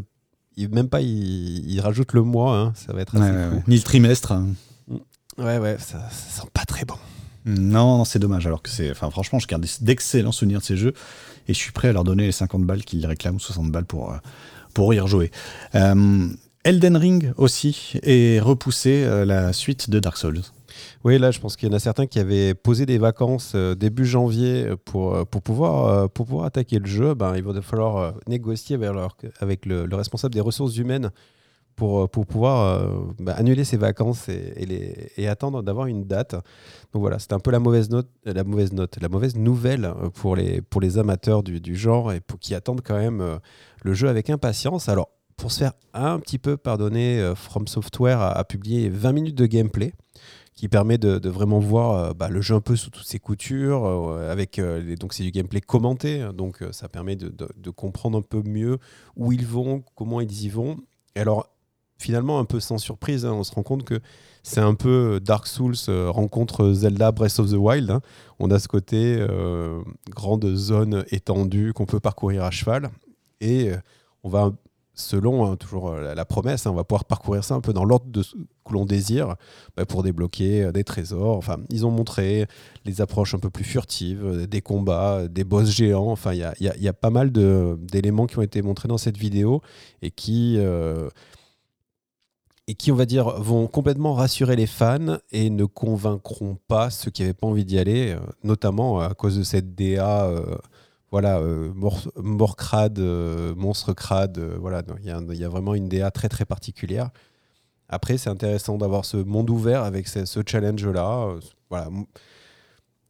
même 0.72 0.90
pas, 0.90 1.02
ils, 1.02 1.80
rajoutent 1.82 2.14
le 2.14 2.24
mois, 2.24 2.58
hein, 2.58 2.74
ça 2.76 2.94
va 2.94 3.02
être 3.02 3.16
assez 3.16 3.62
Ni 3.68 3.76
le 3.76 3.82
trimestre. 3.82 4.32
Hein. 4.32 4.50
Ouais, 5.38 5.58
ouais, 5.58 5.78
ça, 5.80 6.10
sent 6.10 6.48
pas 6.54 6.66
très 6.66 6.86
bon. 6.86 6.96
Non, 7.46 7.98
non 7.98 8.06
c'est 8.06 8.20
dommage. 8.20 8.46
Alors 8.48 8.62
que 8.62 8.70
c'est, 8.70 8.92
enfin, 8.92 9.10
franchement, 9.10 9.40
je 9.40 9.48
garde 9.48 9.66
d'excellents 9.82 10.32
souvenirs 10.32 10.60
de 10.60 10.66
ces 10.66 10.78
jeux 10.78 10.94
et 11.48 11.54
je 11.54 11.58
suis 11.58 11.72
prêt 11.72 11.90
à 11.90 11.94
leur 11.94 12.04
donner 12.04 12.26
les 12.26 12.32
50 12.32 12.64
balles 12.64 12.84
qu'ils 12.84 13.06
réclament 13.06 13.36
ou 13.36 13.40
60 13.40 13.72
balles 13.72 13.86
pour, 13.86 14.12
euh, 14.12 14.18
pour 14.74 14.94
y 14.94 15.00
rejouer. 15.00 15.32
Euh, 15.76 16.28
Elden 16.64 16.96
Ring 16.96 17.34
aussi 17.38 18.00
est 18.04 18.40
repoussé 18.40 19.04
euh, 19.04 19.26
la 19.26 19.52
suite 19.52 19.90
de 19.90 20.00
Dark 20.00 20.18
Souls. 20.18 20.42
Oui, 21.04 21.20
là, 21.20 21.32
je 21.32 21.40
pense 21.40 21.56
qu'il 21.56 21.70
y 21.70 21.72
en 21.72 21.76
a 21.76 21.80
certains 21.80 22.08
qui 22.08 22.20
avaient 22.20 22.54
posé 22.54 22.86
des 22.86 22.98
vacances 22.98 23.56
début 23.56 24.06
janvier 24.06 24.70
pour, 24.86 25.28
pour, 25.28 25.42
pouvoir, 25.44 26.10
pour 26.10 26.26
pouvoir 26.26 26.46
attaquer 26.46 26.80
le 26.80 26.88
jeu. 26.88 27.14
Ben, 27.14 27.36
il 27.36 27.44
va 27.44 27.62
falloir 27.62 28.16
négocier 28.28 28.76
avec, 28.76 28.90
avec 29.40 29.66
le, 29.68 29.88
responsable 29.92 30.34
des 30.34 30.42
ressources 30.42 30.76
humaines 30.78 31.12
pour, 31.76 32.02
euh, 32.02 32.08
pour 32.08 32.26
pouvoir 32.26 32.82
euh, 32.82 32.88
bah, 33.20 33.34
annuler 33.34 33.64
ses 33.64 33.78
vacances 33.78 34.30
et, 34.30 35.28
attendre 35.28 35.64
d'avoir 35.64 35.88
une 35.88 36.04
date. 36.04 36.34
Donc 36.94 37.02
voilà, 37.02 37.18
c'est 37.20 37.34
un 37.34 37.40
peu 37.40 37.52
la 37.52 37.60
mauvaise 37.60 37.90
note, 37.90 38.08
la 38.26 38.44
mauvaise 38.44 38.74
note, 38.74 38.98
la 39.02 39.10
mauvaise 39.10 39.36
nouvelle 39.36 39.86
euh, 39.86 40.10
pour 40.10 40.36
les, 40.36 40.62
pour 40.62 40.82
les 40.82 40.98
amateurs 40.98 41.44
du, 41.44 41.76
genre 41.76 42.14
et 42.14 42.20
pour 42.20 42.40
qui 42.40 42.54
attendent 42.54 42.82
quand 42.82 42.98
même 42.98 43.40
le 43.84 43.94
jeu 43.94 44.10
avec 44.10 44.30
impatience. 44.30 44.90
Alors, 44.90 45.10
pour 45.38 45.52
se 45.52 45.60
faire 45.60 45.74
un 45.94 46.20
petit 46.20 46.38
peu 46.38 46.58
pardonner, 46.58 47.34
From 47.36 47.68
Software 47.68 48.22
a, 48.22 48.44
publié 48.44 48.90
20 48.90 49.12
minutes 49.12 49.38
de 49.38 49.46
gameplay 49.48 49.94
qui 50.54 50.68
permet 50.68 51.00
de, 51.00 51.30
vraiment 51.30 51.60
voir 51.60 52.14
bah, 52.14 52.30
le 52.30 52.42
jeu 52.42 52.54
un 52.54 52.62
peu 52.62 52.76
sous 52.76 52.92
toutes 52.92 53.08
ses 53.08 53.18
coutures. 53.18 53.86
avec, 54.30 54.62
donc 55.00 55.14
c'est 55.14 55.24
du 55.24 55.32
gameplay 55.32 55.62
commenté, 55.62 56.24
donc 56.34 56.64
ça 56.72 56.88
permet 56.88 57.16
de, 57.16 57.30
de, 57.30 57.70
comprendre 57.72 58.20
un 58.20 58.22
peu 58.22 58.44
mieux 58.46 58.78
où 59.16 59.32
ils 59.32 59.48
vont, 59.48 59.84
comment 59.96 60.22
ils 60.22 60.44
y 60.44 60.50
vont. 60.50 60.78
Alors, 61.16 61.48
finalement, 61.98 62.40
un 62.40 62.46
peu 62.46 62.60
sans 62.60 62.78
surprise, 62.78 63.26
hein, 63.26 63.34
on 63.34 63.44
se 63.44 63.54
rend 63.54 63.64
compte 63.64 63.84
que 63.84 64.00
c'est 64.44 64.60
un 64.60 64.76
peu 64.76 65.22
Dark 65.24 65.48
Souls 65.48 65.76
euh, 65.88 66.12
rencontre 66.12 66.74
Zelda 66.74 67.14
Breath 67.14 67.40
of 67.40 67.50
the 67.50 67.56
Wild. 67.56 67.90
Hein. 67.90 68.02
On 68.40 68.52
a 68.52 68.60
ce 68.60 68.68
côté 68.68 69.18
euh, 69.18 69.82
grande 70.10 70.54
zone 70.56 71.06
étendue 71.12 71.72
qu'on 71.74 71.86
peut 71.86 72.02
parcourir 72.02 72.44
à 72.44 72.52
cheval. 72.52 72.90
Et 73.40 73.72
euh, 73.72 73.78
on 74.24 74.30
va, 74.30 74.52
selon 74.96 75.46
hein, 75.46 75.56
toujours 75.56 75.96
la, 75.96 76.26
promesse, 76.26 76.66
on 76.66 76.74
va 76.74 76.84
pouvoir 76.84 77.06
parcourir 77.06 77.46
ça 77.46 77.56
un 77.56 77.62
peu 77.62 77.72
dans 77.72 77.86
l'ordre 77.86 78.06
que 78.12 78.74
l'on 78.74 78.86
désire 78.86 79.36
bah, 79.78 79.86
pour 79.86 80.04
débloquer 80.04 80.74
des 80.74 80.84
trésors. 80.84 81.38
Enfin, 81.38 81.58
ils 81.70 81.86
ont 81.86 81.92
montré 81.92 82.46
les 82.84 83.00
approches 83.00 83.34
un 83.34 83.40
peu 83.40 83.50
plus 83.50 83.64
furtives, 83.64 84.46
des 84.46 84.62
combats, 84.62 85.30
des 85.30 85.46
boss 85.46 85.70
géants. 85.70 86.12
Enfin, 86.12 86.34
il 86.34 86.54
y 86.60 86.88
a, 86.88 86.94
pas 86.94 87.12
mal 87.12 87.32
d'éléments 87.32 88.28
qui 88.28 88.40
ont 88.40 88.44
été 88.44 88.62
montrés 88.62 88.90
dans 88.90 88.98
cette 88.98 89.18
vidéo 89.18 89.62
et 90.02 90.12
qui 90.12 90.60
et 92.68 92.76
qui, 92.76 92.92
on 92.92 92.96
va 92.96 93.06
dire, 93.06 93.30
vont 93.42 93.68
complètement 93.68 94.14
rassurer 94.14 94.56
les 94.56 94.68
fans 94.68 95.18
et 95.32 95.50
ne 95.50 95.66
convaincront 95.66 96.58
pas 96.68 96.90
ceux 96.90 97.12
qui 97.12 97.22
n'avaient 97.22 97.34
pas 97.34 97.48
envie 97.48 97.66
d'y 97.66 97.78
aller, 97.78 98.12
euh, 98.12 98.20
notamment 98.44 99.00
à 99.02 99.14
cause 99.14 99.38
de 99.38 99.44
cette 99.44 99.76
DA, 99.76 100.26
euh, 100.26 100.56
voilà, 101.12 101.40
euh, 101.40 101.74
mort, 101.76 102.56
crade, 102.56 103.00
monstre 103.00 103.94
crade, 103.94 104.40
voilà, 104.60 104.82
il 105.00 105.06
y, 105.06 105.44
a 105.44 105.50
vraiment 105.50 105.76
une 105.76 105.90
DA 105.90 106.10
très 106.10 106.30
très 106.30 106.46
particulière. 106.46 107.10
Après, 107.90 108.18
c'est 108.18 108.30
intéressant 108.30 108.78
d'avoir 108.78 109.06
ce 109.06 109.18
monde 109.18 109.50
ouvert 109.50 109.84
avec 109.84 110.08
ce, 110.08 110.42
challenge-là. 110.46 111.36
voilà. 111.70 111.90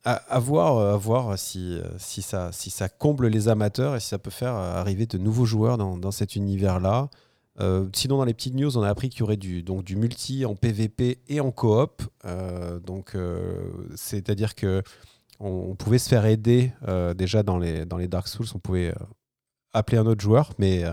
à, 0.04 0.40
voir, 0.40 0.80
à 0.80 0.98
voir 0.98 1.40
si, 1.40 1.80
ça, 2.00 2.52
si 2.52 2.70
ça 2.72 2.90
comble 2.90 3.28
les 3.28 3.48
amateurs 3.48 3.96
et 3.96 4.02
si 4.02 4.10
ça 4.10 4.20
peut 4.20 4.32
faire 4.32 4.56
arriver 4.56 5.06
de 5.06 5.18
nouveaux 5.18 5.46
joueurs 5.46 5.78
dans 5.78 6.12
cet 6.12 6.36
univers-là. 6.36 7.10
Sinon, 7.94 8.18
dans 8.18 8.26
les 8.26 8.34
petites 8.34 8.56
news, 8.56 8.78
on 8.78 8.84
a 8.84 8.90
appris 8.90 9.10
qu'il 9.10 9.22
y 9.22 9.24
aurait 9.24 9.38
du, 9.38 9.64
donc, 9.64 9.90
multi 9.92 10.46
en 10.46 10.56
PVP 10.56 11.20
et 11.28 11.40
en 11.40 11.52
coop. 11.52 12.04
donc, 12.86 13.16
c'est-à-dire 13.96 14.56
que 14.56 14.82
on, 15.40 15.76
pouvait 15.76 16.00
se 16.00 16.10
faire 16.10 16.26
aider 16.26 16.72
déjà 17.16 17.44
dans 17.44 17.58
les, 17.58 17.86
Dark 18.08 18.28
Souls. 18.28 18.48
On 18.56 18.60
pouvait 18.60 18.94
appeler 19.74 19.98
un 19.98 20.06
autre 20.06 20.22
joueur, 20.22 20.54
mais 20.58 20.84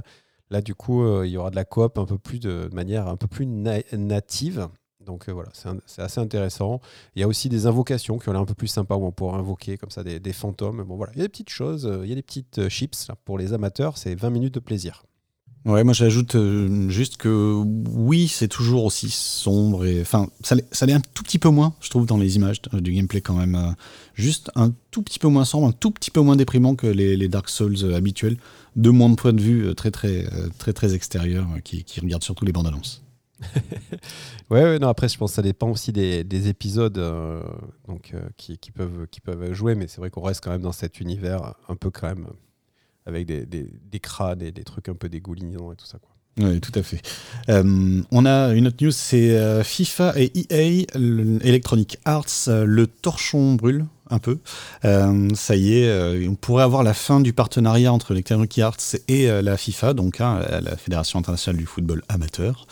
là, 0.50 0.60
du 0.60 0.74
coup, 0.74 1.22
il 1.22 1.30
y 1.30 1.36
aura 1.36 1.50
de 1.50 1.56
la 1.56 1.64
coop 1.64 1.98
un 1.98 2.04
peu 2.04 2.18
plus 2.18 2.40
de, 2.40 2.68
manière 2.72 3.08
un 3.08 3.16
peu 3.16 3.26
plus 3.26 3.46
native. 3.46 4.68
Donc 5.04 5.28
euh, 5.28 5.32
voilà, 5.32 5.48
c'est 5.86 6.02
assez 6.02 6.20
intéressant. 6.20 6.80
Il 7.14 7.20
y 7.20 7.22
a 7.22 7.28
aussi 7.28 7.48
des 7.48 7.66
invocations 7.66 8.18
qui 8.18 8.28
ont 8.28 8.32
l'air 8.32 8.42
un 8.42 8.46
peu 8.46 8.54
plus 8.54 8.68
sympa 8.68 8.94
où 8.94 9.04
on 9.04 9.12
pourra 9.12 9.38
invoquer 9.38 9.78
comme 9.78 9.90
ça 9.90 10.04
des, 10.04 10.32
fantômes. 10.32 10.82
Voilà, 10.82 11.12
il 11.14 11.18
y 11.18 11.22
a 11.22 11.24
des 11.24 11.28
petites 11.28 11.50
choses, 11.50 11.86
euh, 11.86 12.04
il 12.04 12.10
y 12.10 12.12
a 12.12 12.14
des 12.14 12.22
petites 12.22 12.58
euh, 12.58 12.68
chips 12.68 13.10
pour 13.24 13.38
les 13.38 13.52
amateurs, 13.52 13.96
c'est 13.96 14.14
20 14.14 14.30
minutes 14.30 14.54
de 14.54 14.60
plaisir. 14.60 15.02
Ouais, 15.66 15.84
moi 15.84 15.92
j'ajoute 15.92 16.36
juste 16.88 17.18
que 17.18 17.62
oui, 17.90 18.28
c'est 18.28 18.48
toujours 18.48 18.84
aussi 18.84 19.10
sombre 19.10 19.84
et 19.84 20.00
enfin 20.00 20.28
ça, 20.42 20.54
l'est 20.54 20.92
un 20.94 21.00
tout 21.00 21.22
petit 21.22 21.38
peu 21.38 21.50
moins, 21.50 21.74
je 21.82 21.90
trouve, 21.90 22.06
dans 22.06 22.16
les 22.16 22.36
images 22.36 22.62
du 22.72 22.92
gameplay 22.92 23.20
quand 23.20 23.34
même. 23.34 23.74
juste 24.14 24.50
un 24.54 24.72
tout 24.90 25.02
petit 25.02 25.18
peu 25.18 25.28
moins 25.28 25.44
sombre, 25.44 25.68
un 25.68 25.72
tout 25.72 25.90
petit 25.90 26.10
peu 26.10 26.20
moins 26.20 26.36
déprimant 26.36 26.76
que 26.76 26.86
les, 26.86 27.28
Dark 27.28 27.50
Souls 27.50 27.94
habituels, 27.94 28.38
de 28.76 28.88
moins 28.88 29.10
de 29.10 29.16
point 29.16 29.34
de 29.34 29.40
vue 29.42 29.74
très 29.74 29.90
très 29.90 30.24
très 30.58 30.72
très, 30.72 30.94
extérieur 30.94 31.46
qui, 31.62 31.84
qui 31.84 32.00
regardent 32.00 32.24
surtout 32.24 32.46
les 32.46 32.52
bandes 32.52 32.66
annonces. 32.66 33.02
ouais, 34.50 34.78
non, 34.78 34.88
après, 34.88 35.08
je 35.08 35.18
pense 35.18 35.32
que 35.32 35.36
ça 35.36 35.42
dépend 35.42 35.70
aussi 35.70 35.92
des, 35.92 36.48
épisodes 36.48 36.98
euh, 36.98 37.42
donc, 37.88 38.12
euh, 38.14 38.20
qui, 38.36 38.58
peuvent, 38.70 39.06
qui 39.10 39.20
peuvent 39.20 39.52
jouer, 39.52 39.74
mais 39.74 39.86
c'est 39.88 39.98
vrai 39.98 40.10
qu'on 40.10 40.22
reste 40.22 40.42
quand 40.42 40.50
même 40.50 40.62
dans 40.62 40.72
cet 40.72 41.00
univers 41.00 41.54
un 41.68 41.76
peu 41.76 41.90
quand 41.90 42.08
même 42.08 42.26
avec 43.06 43.26
des, 43.26 43.46
des, 43.46 44.00
crânes 44.00 44.42
et 44.42 44.52
des 44.52 44.64
trucs 44.64 44.88
un 44.88 44.94
peu 44.94 45.08
dégoulinants 45.08 45.72
et 45.72 45.76
tout 45.76 45.86
ça. 45.86 45.98
Quoi. 45.98 46.10
Oui, 46.48 46.60
tout 46.60 46.72
à 46.74 46.82
fait. 46.82 47.02
Euh, 47.48 48.02
on 48.10 48.24
a 48.24 48.54
une 48.54 48.68
autre 48.68 48.82
news, 48.82 48.92
c'est 48.92 49.64
FIFA 49.64 50.14
et 50.16 50.32
EA, 50.50 50.86
Electronic 51.42 51.98
Arts, 52.04 52.48
le 52.48 52.86
torchon 52.86 53.54
brûle 53.54 53.86
un 54.10 54.18
peu. 54.18 54.38
ça 54.82 55.56
y 55.56 55.78
est, 55.78 56.28
on 56.28 56.34
pourrait 56.36 56.62
avoir 56.64 56.82
la 56.82 56.94
fin 56.94 57.20
du 57.20 57.32
partenariat 57.32 57.92
entre 57.92 58.12
Electronic 58.12 58.58
Arts 58.58 58.96
et 59.08 59.26
la 59.26 59.56
FIFA, 59.56 59.94
donc 59.94 60.20
hein, 60.20 60.40
la 60.62 60.76
Fédération 60.76 61.18
internationale 61.18 61.58
du 61.58 61.66
football 61.66 62.02
amateur. 62.08 62.66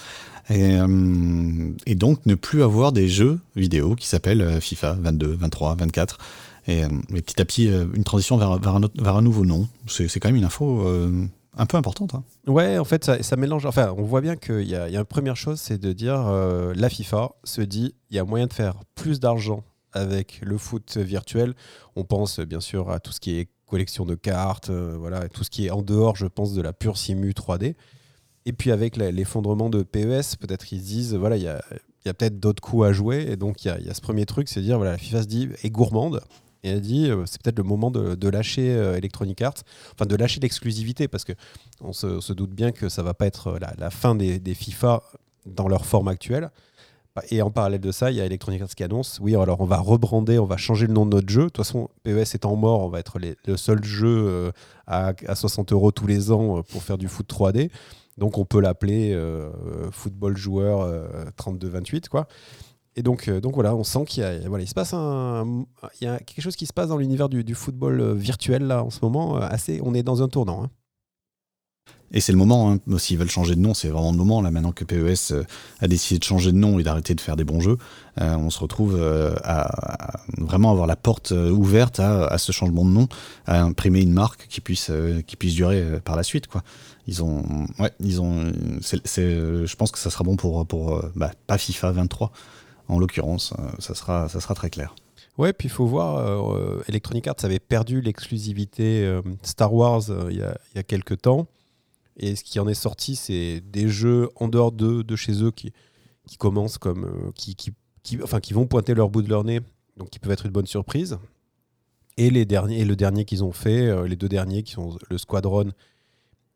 Euh, 0.51 1.71
et, 1.87 1.95
donc 1.95 2.25
ne 2.27 2.35
plus 2.35 2.63
avoir 2.63 2.93
des 2.93 3.09
jeux 3.09 3.39
vidéo 3.55 3.95
qui 3.95 4.07
s'appellent 4.07 4.41
euh, 4.41 4.61
FIFA 4.61 4.97
22, 5.01 5.37
23, 5.41 5.77
24. 5.77 6.19
Et, 6.69 6.85
petit 7.09 7.41
à 7.41 7.45
petit, 7.45 7.69
euh, 7.69 7.87
une 7.95 8.05
transition 8.05 8.37
vers, 8.37 8.53
un, 9.17 9.23
nouveau 9.23 9.45
nom. 9.45 9.69
C'est 9.87 10.21
quand 10.21 10.29
même 10.29 10.37
une 10.37 10.45
info 10.45 10.87
un 11.57 11.67
peu 11.67 11.77
importante. 11.77 12.15
Hein. 12.15 12.23
Ouais, 12.47 12.79
en 12.79 12.85
fait, 12.85 13.11
ça, 13.23 13.37
mélange. 13.37 13.67
Enfin, 13.67 13.93
on 13.97 14.05
voit 14.05 14.21
bien 14.21 14.37
qu'il 14.37 14.69
y, 14.69 14.77
a 14.77 14.89
une 14.89 15.05
première 15.05 15.37
chose, 15.37 15.59
c'est 15.59 15.79
de 15.79 15.93
dire 15.93 16.31
la 16.75 16.89
FIFA 16.89 17.33
se 17.43 17.63
dit 17.63 17.95
il 18.11 18.17
y 18.17 18.19
a 18.21 18.25
moyen 18.25 18.47
de 18.47 18.53
faire 18.53 18.75
plus 18.95 19.19
d'argent 19.19 19.65
avec 19.93 20.41
le 20.43 20.57
foot 20.59 20.99
virtuel. 20.99 21.55
On 21.97 22.05
pense 22.05 22.39
bien 22.41 22.61
sûr 22.61 22.91
à 22.91 23.01
tout 23.01 23.13
ce 23.13 23.19
qui 23.19 23.39
est 23.39 23.49
collection 23.67 24.07
de 24.07 24.15
cartes, 24.15 24.71
voilà, 24.71 25.29
tout 25.29 25.45
ce 25.45 25.51
qui 25.51 25.67
est 25.67 25.71
en 25.71 25.83
dehors, 25.83 26.17
je 26.17 26.27
pense, 26.27 26.55
de 26.55 26.63
la 26.63 26.73
pure 26.73 26.97
simu 26.97 27.33
3D. 27.33 27.75
Et 28.49 28.53
puis 28.55 28.73
avec 28.73 28.97
l'effondrement 28.97 29.69
de 29.69 29.83
PES, 29.83 30.39
peut-être 30.41 30.65
se 30.65 30.75
disent, 30.77 31.15
voilà, 31.15 31.37
il 31.37 31.43
y 31.43 31.49
a, 31.49 31.61
peut-être 32.15 32.41
d'autres 32.41 32.63
coups 32.63 32.87
à 32.87 32.93
jouer. 32.95 33.27
Et 33.29 33.37
donc 33.37 33.63
il 33.63 33.69
y, 33.69 33.91
a, 33.91 33.95
ce 33.95 34.01
premier 34.01 34.25
truc, 34.25 34.49
c'est 34.49 34.63
dire, 34.63 34.79
voilà, 34.79 34.93
la 34.93 34.99
FIFA 34.99 35.23
se 35.23 35.27
dit, 35.27 35.49
est 35.63 35.69
gourmande. 35.69 36.23
Et 36.65 36.71
elle 36.71 36.81
dit, 36.81 37.11
euh, 37.11 37.25
c'est 37.27 37.41
peut-être 37.41 37.59
le 37.59 37.65
moment 37.65 37.91
de, 37.91 38.29
lâcher 38.29 38.71
euh, 38.75 38.97
Electronic 38.97 39.41
Arts, 39.43 39.63
enfin 39.95 40.07
de 40.07 40.17
lâcher 40.17 40.41
l'exclusivité, 40.41 41.09
parce 41.09 41.25
que 41.25 41.33
on 41.81 41.93
se, 41.93 42.33
doute 42.33 42.51
bien 42.51 42.73
que 42.73 42.89
ça 42.89 43.03
va 43.03 43.15
pas 43.15 43.27
être 43.27 43.49
euh, 43.49 43.59
la, 43.79 43.91
fin 43.91 44.15
des, 44.15 44.41
FIFA 44.55 45.03
dans 45.47 45.69
leur 45.69 45.87
forme 45.87 46.09
actuelle. 46.09 46.51
Et 47.31 47.43
en 47.43 47.51
parallèle 47.51 47.81
de 47.81 47.91
ça, 47.91 48.13
il 48.13 48.17
y 48.17 48.21
a 48.21 48.27
Electronic 48.27 48.63
Arts 48.63 48.75
qui 48.77 48.85
annonce 48.85 49.19
oui, 49.21 49.35
alors 49.35 49.61
on 49.61 49.65
va 49.65 49.79
rebrander, 49.79 50.39
on 50.39 50.45
va 50.45 50.57
changer 50.57 50.87
le 50.87 50.93
nom 50.93 51.05
de 51.05 51.11
notre 51.17 51.29
jeu. 51.29 51.43
De 51.43 51.47
toute 51.49 51.57
façon, 51.57 51.89
PES 52.05 52.35
étant 52.35 52.55
mort, 52.55 52.83
on 52.83 52.89
va 52.89 53.01
être 53.01 53.19
le 53.19 53.57
seul 53.57 53.83
jeu 53.83 54.53
à, 54.87 55.15
à, 55.27 55.35
60 55.35 55.73
euros 55.73 55.91
tous 55.91 56.07
les 56.07 56.31
ans 56.31 56.63
pour 56.63 56.85
faire 56.85 56.97
du 56.97 57.09
foot 57.09 57.29
3D. 57.29 57.71
Donc 58.19 58.37
on 58.37 58.45
peut 58.45 58.61
l'appeler 58.61 59.15
euh, 59.15 59.51
football 59.93 60.37
joueur 60.37 60.93
32-28 61.39 61.97
euh, 61.97 62.01
quoi. 62.11 62.27
Et 62.99 63.03
donc, 63.03 63.29
euh, 63.29 63.41
donc 63.41 63.55
voilà, 63.55 63.77
on 63.77 63.85
sent 63.85 64.05
qu'il 64.07 64.25
y 64.25 64.27
a, 64.27 64.41
voilà, 64.49 64.65
il 64.65 64.67
se 64.67 64.75
passe 64.75 64.93
un, 64.93 65.65
il 66.01 66.05
y 66.05 66.09
a 66.09 66.19
quelque 66.19 66.43
chose 66.43 66.57
qui 66.57 66.67
se 66.67 66.73
passe 66.73 66.89
dans 66.89 66.97
l'univers 66.97 67.29
du, 67.29 67.55
football 67.55 68.17
virtuel 68.17 68.65
là 68.65 68.83
en 68.83 68.91
ce 68.91 68.99
moment. 69.03 69.37
Assez, 69.37 69.81
on 69.85 69.95
est 69.95 70.03
dans 70.03 70.21
un 70.21 70.29
tournant. 70.29 70.65
Hein. 70.65 70.71
Et 72.11 72.21
c'est 72.21 72.33
le 72.33 72.39
moment, 72.39 72.73
hein. 72.73 72.99
s'ils 72.99 73.17
veulent 73.17 73.31
changer 73.31 73.55
de 73.55 73.61
nom, 73.61 73.73
c'est 73.73 73.87
vraiment 73.87 74.11
le 74.11 74.17
moment, 74.17 74.43
là 74.43 74.51
maintenant 74.51 74.73
que 74.73 74.83
PES 74.83 75.33
a 75.79 75.87
décidé 75.87 76.19
de 76.19 76.25
changer 76.25 76.51
de 76.51 76.57
nom 76.57 76.81
et 76.81 76.83
d'arrêter 76.83 77.15
de 77.15 77.21
faire 77.21 77.37
des 77.37 77.45
bons 77.45 77.61
jeux, 77.61 77.77
on 78.17 78.51
se 78.51 78.59
retrouve 78.59 78.99
à, 79.45 80.21
vraiment 80.39 80.73
avoir 80.73 80.87
la 80.87 80.97
porte 80.97 81.33
ouverte 81.33 82.01
à, 82.01 82.37
ce 82.39 82.51
changement 82.51 82.85
de 82.85 82.91
nom, 82.91 83.09
à 83.47 83.61
imprimer 83.61 84.01
une 84.01 84.13
marque 84.13 84.47
qui 84.49 84.63
puisse, 84.63 84.91
qui 85.27 85.37
puisse 85.37 85.55
durer 85.55 86.01
par 86.03 86.17
la 86.17 86.23
suite. 86.23 86.47
Quoi 86.47 86.63
ils 87.07 87.23
ont, 87.23 87.45
ouais, 87.79 87.93
ils 88.01 88.21
ont, 88.23 88.53
je 88.81 89.77
pense 89.77 89.91
que 89.93 89.99
ça 89.99 90.09
sera 90.11 90.25
bon 90.25 90.37
pour, 90.37 90.67
pour 90.67 91.03
bah, 91.15 91.31
pas 91.47 91.59
FIFA 91.59 91.93
23 91.93 92.33
en 92.89 92.99
l'occurrence, 92.99 93.53
euh, 93.59 93.71
ça 93.79 93.95
sera, 93.95 94.29
ça 94.29 94.41
sera 94.41 94.55
très 94.55 94.71
clair. 94.71 94.95
Ouais, 95.37 95.53
puis 95.53 95.69
il 95.69 95.71
faut 95.71 95.87
voir, 95.87 96.17
euh, 96.17 96.83
Electronic 96.89 97.27
Arts 97.29 97.37
avait 97.43 97.61
perdu 97.61 98.01
l'exclusivité 98.01 99.05
euh, 99.05 99.23
Star 99.43 99.73
Wars 99.73 100.03
il 100.31 100.37
y, 100.37 100.43
a, 100.43 100.59
y, 100.75 100.79
a, 100.79 100.83
quelques 100.83 101.23
temps. 101.23 101.47
Et 102.17 102.35
ce 102.35 102.43
qui 102.43 102.59
en 102.59 102.67
est 102.67 102.75
sorti, 102.75 103.15
c'est 103.15 103.61
des 103.61 103.89
jeux 103.89 104.29
en 104.35 104.49
dehors 104.49 104.73
de, 104.73 105.03
de 105.03 105.17
chez 105.17 105.45
eux 105.45 105.53
qui, 105.53 105.73
qui 106.27 106.37
commencent 106.37 106.79
comme. 106.79 107.33
qui, 107.37 107.55
qui, 107.55 107.73
qui, 108.03 108.21
enfin, 108.23 108.41
qui 108.41 108.53
vont 108.53 108.67
pointer 108.67 108.95
leur 108.95 109.11
bout 109.11 109.23
de 109.23 109.29
leur 109.29 109.45
nez, 109.45 109.61
donc 109.97 110.11
qui 110.11 110.19
peuvent 110.19 110.33
être 110.33 110.47
une 110.47 110.53
bonne 110.53 110.67
surprise. 110.67 111.19
Et, 112.17 112.31
les 112.31 112.45
derniers, 112.45 112.81
et 112.81 112.85
le 112.85 112.97
dernier 112.97 113.25
qu'ils 113.25 113.45
ont 113.45 113.53
fait, 113.53 114.09
les 114.09 114.17
deux 114.17 114.29
derniers 114.29 114.65
qui 114.65 114.73
sont 114.73 114.99
le 115.09 115.19
Squadron 115.19 115.71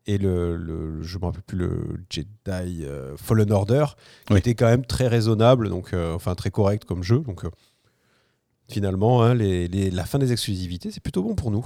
et 0.05 0.17
le, 0.17 0.57
le 0.57 1.01
je 1.01 1.17
me 1.17 1.25
rappelle 1.25 1.43
plus 1.43 1.57
le 1.57 1.99
Jedi 2.09 2.83
euh, 2.83 3.15
Fallen 3.17 3.51
Order 3.51 3.85
qui 4.27 4.35
était 4.35 4.55
quand 4.55 4.67
même 4.67 4.85
très 4.85 5.07
raisonnable 5.07 5.69
donc 5.69 5.93
euh, 5.93 6.13
enfin 6.13 6.35
très 6.35 6.51
correct 6.51 6.85
comme 6.85 7.03
jeu 7.03 7.19
donc 7.19 7.45
euh, 7.45 7.49
finalement 8.67 9.23
hein, 9.23 9.33
les, 9.33 9.67
les, 9.67 9.91
la 9.91 10.05
fin 10.05 10.19
des 10.19 10.31
exclusivités 10.31 10.91
c'est 10.91 11.03
plutôt 11.03 11.23
bon 11.23 11.35
pour 11.35 11.51
nous 11.51 11.65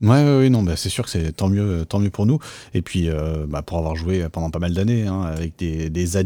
Ouais, 0.00 0.22
ouais, 0.22 0.48
non, 0.48 0.62
bah, 0.62 0.76
c'est 0.76 0.90
sûr 0.90 1.02
que 1.02 1.10
c'est 1.10 1.32
tant 1.32 1.48
mieux, 1.48 1.84
tant 1.84 1.98
mieux 1.98 2.10
pour 2.10 2.24
nous. 2.24 2.38
Et 2.72 2.82
puis, 2.82 3.10
bah, 3.48 3.62
pour 3.62 3.78
avoir 3.78 3.96
joué 3.96 4.28
pendant 4.28 4.48
pas 4.48 4.60
mal 4.60 4.72
d'années 4.72 5.08
hein, 5.08 5.22
avec 5.22 5.58
des, 5.58 5.90
des 5.90 6.16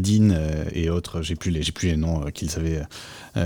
et 0.73 0.91
autres, 0.91 1.23
j'ai 1.23 1.35
plus 1.35 1.49
les, 1.49 1.63
j'ai 1.63 1.71
plus 1.71 1.87
les 1.87 1.97
noms 1.97 2.21
qu'ils 2.35 2.55
avaient, 2.55 2.83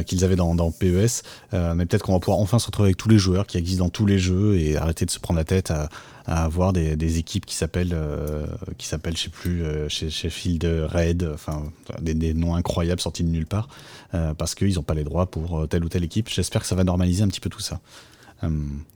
qu'ils 0.05 0.25
avaient 0.25 0.35
dans, 0.35 0.53
dans 0.53 0.69
PES. 0.69 1.23
mais 1.53 1.85
peut-être 1.85 2.03
qu'on 2.03 2.11
va 2.11 2.19
pouvoir 2.19 2.39
enfin 2.39 2.59
se 2.59 2.65
retrouver 2.65 2.87
avec 2.87 2.97
tous 2.97 3.07
les 3.07 3.17
joueurs 3.17 3.47
qui 3.47 3.57
existent 3.57 3.85
dans 3.85 3.89
tous 3.89 4.05
les 4.05 4.19
jeux 4.19 4.59
et 4.59 4.75
arrêter 4.75 5.05
de 5.05 5.11
se 5.11 5.19
prendre 5.21 5.37
la 5.37 5.45
tête 5.45 5.71
à, 5.71 5.87
à 6.27 6.43
avoir 6.43 6.73
des, 6.73 7.17
équipes 7.17 7.45
qui 7.45 7.55
s'appellent, 7.55 7.93
euh, 7.93 8.45
qui 8.77 8.85
s'appellent, 8.85 9.15
je 9.15 9.23
sais 9.23 9.29
plus, 9.29 9.63
euh, 9.63 9.87
chez, 9.87 10.09
chez 10.09 10.29
Field 10.29 10.63
Red, 10.89 11.29
enfin 11.33 11.63
des, 12.01 12.33
noms 12.33 12.53
incroyables 12.53 12.99
sortis 12.99 13.23
de 13.23 13.29
nulle 13.29 13.45
part, 13.45 13.69
euh, 14.13 14.33
parce 14.33 14.53
qu'ils 14.53 14.75
n'ont 14.75 14.83
pas 14.83 14.93
les 14.93 15.05
droits 15.05 15.31
pour 15.31 15.67
telle 15.69 15.85
ou 15.85 15.89
telle 15.89 16.03
équipe. 16.03 16.29
J'espère 16.29 16.61
que 16.61 16.67
ça 16.67 16.75
va 16.75 16.83
normaliser 16.83 17.23
un 17.23 17.29
petit 17.29 17.39
peu 17.39 17.49
tout 17.49 17.61
ça. 17.61 17.79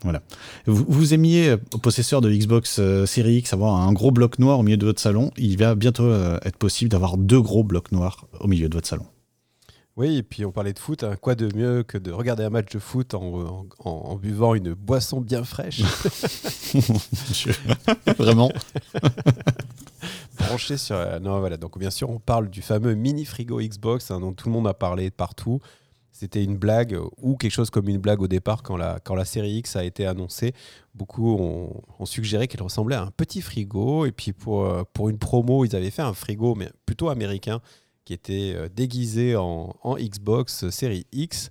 voilà. 0.04 0.22
Vous, 0.66 0.86
vous 0.88 1.14
aimiez, 1.14 1.56
possesseur 1.82 2.20
de 2.20 2.30
Xbox 2.30 2.82
Series 3.06 3.38
X, 3.38 3.54
avoir 3.54 3.76
un 3.76 3.94
gros 3.94 4.12
bloc 4.12 4.38
noir 4.38 4.60
au 4.60 4.64
milieu 4.64 4.78
de 4.78 4.86
votre 4.86 5.02
salon. 5.02 5.32
Il 5.38 5.58
va 5.58 5.76
bientôt 5.76 6.12
être 6.44 6.58
possible 6.58 6.92
d'avoir 6.92 7.18
deux 7.18 7.42
gros 7.42 7.64
blocs 7.64 7.94
noirs 7.94 8.28
au 8.42 8.48
milieu 8.48 8.68
de 8.68 8.76
votre 8.76 8.90
salon. 8.90 9.06
Oui, 9.98 10.18
et 10.18 10.24
puis 10.24 10.46
on 10.46 10.52
parlait 10.52 10.74
de 10.74 10.80
foot. 10.80 11.04
Hein. 11.04 11.16
Quoi 11.20 11.36
de 11.36 11.54
mieux 11.56 11.84
que 11.84 11.98
de 11.98 12.12
regarder 12.12 12.44
un 12.44 12.50
match 12.50 12.72
de 12.72 12.80
foot 12.80 13.14
en, 13.14 13.66
en, 13.80 14.16
buvant 14.16 14.56
une 14.56 14.74
boisson 14.74 15.20
bien 15.20 15.44
fraîche? 15.44 15.82
Vraiment? 18.18 18.52
Branché 20.40 20.78
sur. 20.78 20.96
Euh, 20.96 21.20
non, 21.20 21.40
voilà. 21.40 21.58
Donc, 21.58 21.78
bien 21.78 21.90
sûr, 21.90 22.10
on 22.10 22.20
parle 22.20 22.50
du 22.50 22.62
fameux 22.62 22.96
mini 22.96 23.26
frigo 23.26 23.60
Xbox 23.60 24.12
hein, 24.12 24.22
dont 24.22 24.32
tout 24.32 24.48
le 24.48 24.54
monde 24.54 24.68
a 24.68 24.74
parlé 24.74 25.12
partout. 25.12 25.60
C'était 26.14 26.44
une 26.44 26.58
blague 26.58 26.98
ou 27.18 27.36
quelque 27.36 27.52
chose 27.52 27.70
comme 27.70 27.90
une 27.90 27.98
blague 27.98 28.22
au 28.22 28.28
départ 28.28 28.64
quand 28.64 28.78
la, 28.78 29.00
quand 29.04 29.16
la 29.16 29.26
série 29.26 29.58
X 29.58 29.76
a 29.76 29.84
été 29.84 30.06
annoncée. 30.06 30.54
Beaucoup 30.94 31.34
ont, 31.34 31.82
ont 32.00 32.06
suggéré 32.06 32.48
qu'elle 32.48 32.62
ressemblait 32.62 32.96
à 32.96 33.02
un 33.02 33.12
petit 33.12 33.42
frigo. 33.42 34.06
Et 34.06 34.12
puis 34.12 34.32
pour, 34.32 34.66
euh, 34.66 34.84
pour 34.94 35.10
une 35.10 35.18
promo, 35.18 35.66
ils 35.66 35.76
avaient 35.76 35.92
fait 35.92 36.02
un 36.02 36.14
frigo, 36.14 36.56
mais 36.56 36.70
plutôt 36.86 37.10
américain 37.10 37.60
qui 38.06 38.14
était 38.14 38.54
euh, 38.56 38.70
déguisé 38.74 39.36
en, 39.36 39.76
Xbox 40.00 40.70
série 40.70 41.06
X. 41.12 41.50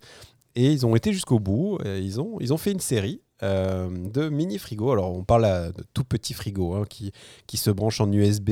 Et 0.56 0.72
ils 0.72 0.84
ont 0.84 0.96
été 0.96 1.12
jusqu'au 1.12 1.38
bout. 1.38 1.78
Ils 1.84 2.20
ont, 2.20 2.38
ils 2.40 2.52
ont 2.52 2.58
fait 2.58 2.72
une 2.72 2.80
série 2.80 3.20
de 3.40 4.28
mini 4.28 4.58
frigo. 4.58 4.90
Alors 4.90 5.16
on 5.16 5.22
parle 5.22 5.72
de 5.72 5.84
tout 5.94 6.02
petit 6.02 6.34
frigo 6.34 6.74
hein, 6.74 6.84
qui, 6.88 7.12
qui 7.46 7.56
se 7.56 7.70
branche 7.70 8.00
en 8.00 8.12
USB, 8.12 8.50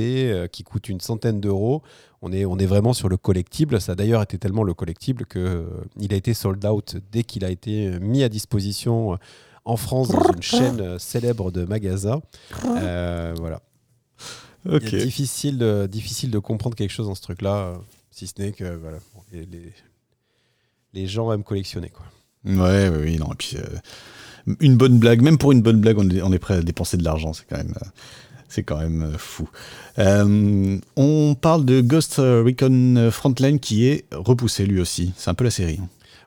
qui 0.53 0.63
coûte 0.63 0.89
une 0.89 1.01
centaine 1.01 1.41
d'euros. 1.41 1.83
On 2.23 2.33
est, 2.33 2.45
on 2.45 2.57
est 2.57 2.67
vraiment 2.67 2.93
sur 2.93 3.09
le 3.09 3.17
collectible. 3.17 3.81
Ça 3.81 3.93
a 3.93 3.95
d'ailleurs 3.97 4.23
été 4.23 4.39
tellement 4.39 4.63
le 4.63 4.75
collectible 4.75 5.27
qu'il 5.27 6.13
a 6.13 6.17
été 6.17 6.35
sold 6.35 6.65
out 6.65 6.97
dès 7.11 7.25
qu'il 7.25 7.45
a 7.45 7.51
été 7.51 7.99
mis 7.99 8.23
à 8.23 8.29
disposition 8.29 9.19
en 9.65 9.77
France 9.77 10.09
dans 10.09 10.33
une 10.33 10.43
chaîne 10.43 10.99
célèbre 11.01 11.51
de 11.51 11.65
magasins. 11.65 12.23
voilà. 12.63 13.61
Okay. 14.67 15.05
difficile, 15.05 15.59
de, 15.59 15.87
difficile 15.87 16.31
de 16.31 16.39
comprendre 16.39 16.77
quelque 16.77 16.91
chose 16.91 17.07
dans 17.07 17.15
ce 17.15 17.23
truc-là, 17.23 17.75
si 18.11 18.27
ce 18.27 18.35
n'est 18.39 18.53
que 18.53 18.77
voilà, 18.77 18.99
les, 19.33 19.47
les, 20.95 21.07
gens 21.07 21.33
aiment 21.33 21.45
collectionner. 21.45 21.91
Quoi. 21.91 22.07
Ouais, 22.45 22.89
oui, 22.89 23.17
non. 23.19 23.33
Et 23.33 23.37
puis, 23.37 23.57
euh, 23.57 24.55
une 24.61 24.77
bonne 24.77 24.99
blague, 24.99 25.23
même 25.23 25.39
pour 25.39 25.53
une 25.53 25.63
bonne 25.63 25.81
blague, 25.81 25.99
on 25.99 26.09
est, 26.11 26.23
on 26.23 26.33
est 26.33 26.39
prêt 26.39 26.55
à 26.55 26.63
dépenser 26.63 26.97
de 26.97 27.05
l'argent. 27.05 27.33
C'est 27.33 27.47
quand 27.49 27.57
même. 27.57 27.75
Euh, 27.83 27.87
c'est 28.51 28.63
quand 28.63 28.79
même 28.79 29.03
euh, 29.03 29.19
fou. 29.19 29.47
on 29.99 31.35
parle 31.35 31.67
de 31.67 31.83
Ghost 31.83 32.15
Recon 32.17 33.11
Frontline 33.13 33.61
qui 33.61 33.87
est 33.87 34.07
repoussé 34.11 34.65
lui 34.65 34.81
aussi. 34.81 35.13
C'est 35.17 35.29
un 35.29 35.35
peu 35.35 35.45
la 35.45 35.51
série. 35.51 35.79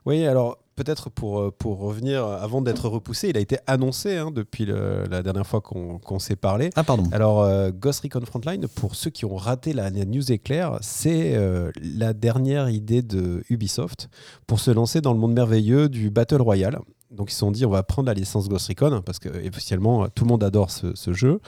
Oui, 0.06 0.24
alors 0.24 0.61
peut-être 0.74 1.10
pour, 1.10 1.40
euh, 1.40 1.50
pour 1.56 1.78
revenir, 1.78 2.24
avant 2.24 2.62
d'être 2.62 2.88
repoussé, 2.88 3.28
il 3.28 3.36
a 3.36 3.40
été 3.40 3.58
annoncé 3.66 4.16
hein, 4.16 4.30
depuis 4.30 4.66
la 4.66 5.22
dernière 5.22 5.46
fois 5.46 5.60
qu'on 5.60 6.18
s'est 6.18 6.36
parlé. 6.36 6.70
Ah, 6.76 6.84
pardon. 6.84 7.04
Alors, 7.12 7.42
euh, 7.42 7.70
Ghost 7.70 8.00
Recon 8.00 8.24
Frontline, 8.24 8.66
pour 8.68 8.94
ceux 8.94 9.10
qui 9.10 9.24
ont 9.24 9.36
raté 9.36 9.72
la, 9.72 9.90
news 9.90 10.32
éclair, 10.32 10.78
c'est 10.80 11.34
euh, 11.34 11.70
la 11.82 12.12
dernière 12.12 12.68
idée 12.68 13.02
de 13.02 13.42
Ubisoft 13.50 14.08
pour 14.46 14.60
se 14.60 14.70
lancer 14.70 15.00
dans 15.00 15.12
le 15.12 15.18
monde 15.18 15.34
merveilleux 15.34 15.88
du 15.88 16.10
Battle 16.10 16.42
Royale. 16.42 16.78
Donc, 17.10 17.30
ils 17.30 17.34
se 17.34 17.40
sont 17.40 17.50
dit, 17.50 17.66
on 17.66 17.70
va 17.70 17.82
prendre 17.82 18.06
la 18.06 18.14
licence 18.14 18.48
Ghost 18.48 18.68
Recon, 18.68 19.02
parce 19.04 19.18
que 19.18 19.28
officiellement, 19.46 20.08
tout 20.08 20.24
le 20.24 20.28
monde 20.28 20.42
adore 20.42 20.70
ce, 20.70 21.12
jeu. 21.12 21.40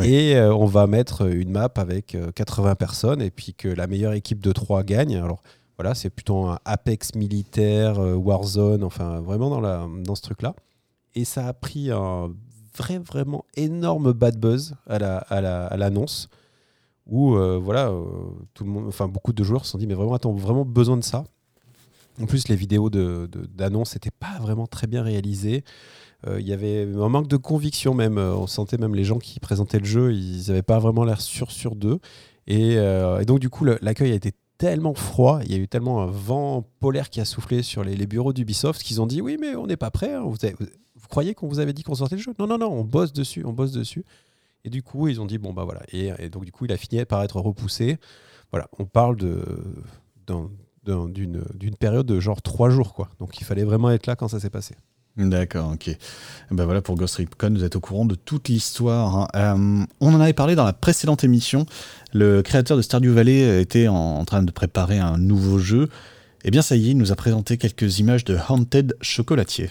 Et 0.00 0.38
on 0.38 0.66
va 0.66 0.86
mettre 0.86 1.26
une 1.26 1.50
map 1.50 1.68
avec 1.74 2.16
80 2.36 2.76
personnes, 2.76 3.20
et 3.20 3.32
puis 3.32 3.52
que 3.54 3.66
la 3.66 3.88
meilleure 3.88 4.12
équipe 4.12 4.40
de 4.40 4.52
3 4.52 4.84
gagne. 4.84 5.16
Alors, 5.16 5.42
voilà, 5.80 5.94
c'est 5.94 6.10
plutôt 6.10 6.44
un 6.44 6.58
Apex 6.66 7.14
militaire, 7.14 8.00
euh, 8.00 8.14
Warzone, 8.14 8.84
enfin 8.84 9.20
vraiment 9.20 9.62
dans, 9.88 10.14
ce 10.14 10.20
truc-là. 10.20 10.54
Et 11.14 11.24
ça 11.24 11.46
a 11.46 11.54
pris 11.54 11.90
un 11.90 12.34
vrai, 12.76 12.98
vraiment 12.98 13.46
énorme 13.56 14.12
bad 14.12 14.38
buzz 14.38 14.74
à 14.86 15.78
l'annonce. 15.78 16.28
Où 17.06 17.34
euh, 17.34 17.58
voilà, 17.58 17.88
euh, 17.88 18.04
tout 18.52 18.64
le 18.64 18.70
monde, 18.70 18.88
enfin 18.88 19.08
beaucoup 19.08 19.32
de 19.32 19.42
joueurs 19.42 19.64
se 19.64 19.70
sont 19.70 19.78
dit 19.78 19.86
mais 19.86 19.94
vraiment 19.94 20.12
attends 20.12 20.34
vraiment 20.34 20.66
besoin 20.66 20.98
de 20.98 21.02
ça. 21.02 21.24
En 22.20 22.26
plus 22.26 22.48
les 22.48 22.56
vidéos 22.56 22.90
d'annonce 22.90 23.94
n'étaient 23.94 24.10
pas 24.10 24.38
vraiment 24.38 24.66
très 24.66 24.86
bien 24.86 25.02
réalisées. 25.02 25.64
Il 26.28 26.46
y 26.46 26.52
avait 26.52 26.82
un 26.94 27.08
manque 27.08 27.28
de 27.28 27.38
conviction 27.38 27.94
même. 27.94 28.18
On 28.18 28.46
sentait 28.46 28.76
même 28.76 28.94
les 28.94 29.04
gens 29.04 29.18
qui 29.18 29.40
présentaient 29.40 29.78
le 29.78 29.86
jeu, 29.86 30.12
ils 30.12 30.48
n'avaient 30.48 30.60
pas 30.60 30.78
vraiment 30.78 31.04
l'air 31.04 31.22
sûrs 31.22 31.50
sur 31.50 31.74
d'eux. 31.74 32.00
Et, 32.46 32.74
et, 32.74 33.24
donc 33.24 33.38
du 33.38 33.48
coup 33.48 33.64
l'accueil 33.64 34.12
a 34.12 34.14
été 34.14 34.34
tellement 34.60 34.92
froid, 34.92 35.40
il 35.42 35.52
y 35.52 35.54
a 35.54 35.56
eu 35.56 35.66
tellement 35.66 36.02
un 36.02 36.06
vent 36.06 36.62
polaire 36.80 37.08
qui 37.08 37.18
a 37.22 37.24
soufflé 37.24 37.62
sur 37.62 37.82
les, 37.82 38.06
bureaux 38.06 38.34
d'Ubisoft 38.34 38.82
qu'ils 38.82 39.00
ont 39.00 39.06
dit 39.06 39.22
oui 39.22 39.38
mais 39.40 39.56
on 39.56 39.66
n'est 39.66 39.78
pas 39.78 39.90
prêt. 39.90 40.12
Hein. 40.12 40.22
Vous, 40.22 40.36
croyez 41.08 41.34
qu'on 41.34 41.48
vous 41.48 41.60
avait 41.60 41.72
dit 41.72 41.82
qu'on 41.82 41.94
sortait 41.94 42.16
le 42.16 42.20
jeu? 42.20 42.34
Non 42.38 42.46
non 42.46 42.58
non, 42.58 42.70
on 42.70 42.84
bosse 42.84 43.14
dessus, 43.14 43.42
on 43.46 43.54
bosse 43.54 43.72
dessus. 43.72 44.04
Et 44.66 44.68
du 44.68 44.82
coup 44.82 45.08
ils 45.08 45.18
ont 45.18 45.24
dit 45.24 45.38
bon 45.38 45.54
bah 45.54 45.64
voilà. 45.64 45.80
Et, 45.92 46.28
donc 46.28 46.44
du 46.44 46.52
coup 46.52 46.66
il 46.66 46.72
a 46.72 46.76
fini 46.76 47.02
par 47.06 47.22
être 47.22 47.40
repoussé. 47.40 47.96
Voilà, 48.50 48.68
on 48.78 48.84
parle 48.84 49.16
de 49.16 49.42
d'une 50.84 51.76
période 51.78 52.04
de 52.04 52.20
genre 52.20 52.42
trois 52.42 52.68
jours 52.68 52.92
quoi. 52.92 53.08
Donc 53.18 53.40
il 53.40 53.44
fallait 53.44 53.64
vraiment 53.64 53.90
être 53.90 54.06
là 54.06 54.14
quand 54.14 54.28
ça 54.28 54.40
s'est 54.40 54.50
passé. 54.50 54.74
D'accord, 55.28 55.72
ok. 55.74 55.96
Ben 56.50 56.64
voilà, 56.64 56.80
pour 56.80 56.96
Ghost 56.96 57.16
Recon, 57.16 57.50
vous 57.50 57.64
êtes 57.64 57.76
au 57.76 57.80
courant 57.80 58.04
de 58.04 58.14
toute 58.14 58.48
l'histoire. 58.48 59.16
Hein. 59.16 59.28
Euh, 59.36 59.84
on 60.00 60.14
en 60.14 60.20
avait 60.20 60.32
parlé 60.32 60.54
dans 60.54 60.64
la 60.64 60.72
précédente 60.72 61.24
émission. 61.24 61.66
Le 62.12 62.42
créateur 62.42 62.76
de 62.76 62.82
Stardew 62.82 63.10
Valley 63.10 63.60
était 63.60 63.88
en, 63.88 64.24
train 64.24 64.42
de 64.42 64.50
préparer 64.50 64.98
un 64.98 65.18
nouveau 65.18 65.58
jeu. 65.58 65.88
Eh 66.44 66.50
bien, 66.50 66.62
ça 66.62 66.76
y 66.76 66.88
est, 66.88 66.90
il 66.92 66.96
nous 66.96 67.12
a 67.12 67.16
présenté 67.16 67.58
quelques 67.58 67.98
images 67.98 68.24
de 68.24 68.36
Haunted 68.48 68.96
Chocolatier. 69.02 69.70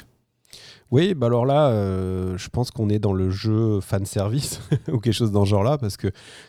Oui, 0.91 1.13
bah 1.13 1.27
alors 1.27 1.45
là, 1.45 1.67
euh, 1.67 2.37
je 2.37 2.49
pense 2.49 2.71
qu'on 2.71 2.89
est 2.89 2.97
dans 2.97 3.13
le 3.13 3.29
jeu 3.29 3.79
fan 3.79 4.05
service 4.05 4.59
ou 4.91 4.99
quelque 4.99 5.13
chose 5.13 5.31
dans 5.31 5.45
ce 5.45 5.49
genre-là, 5.49 5.77
parce 5.77 5.97
que 5.97 6.07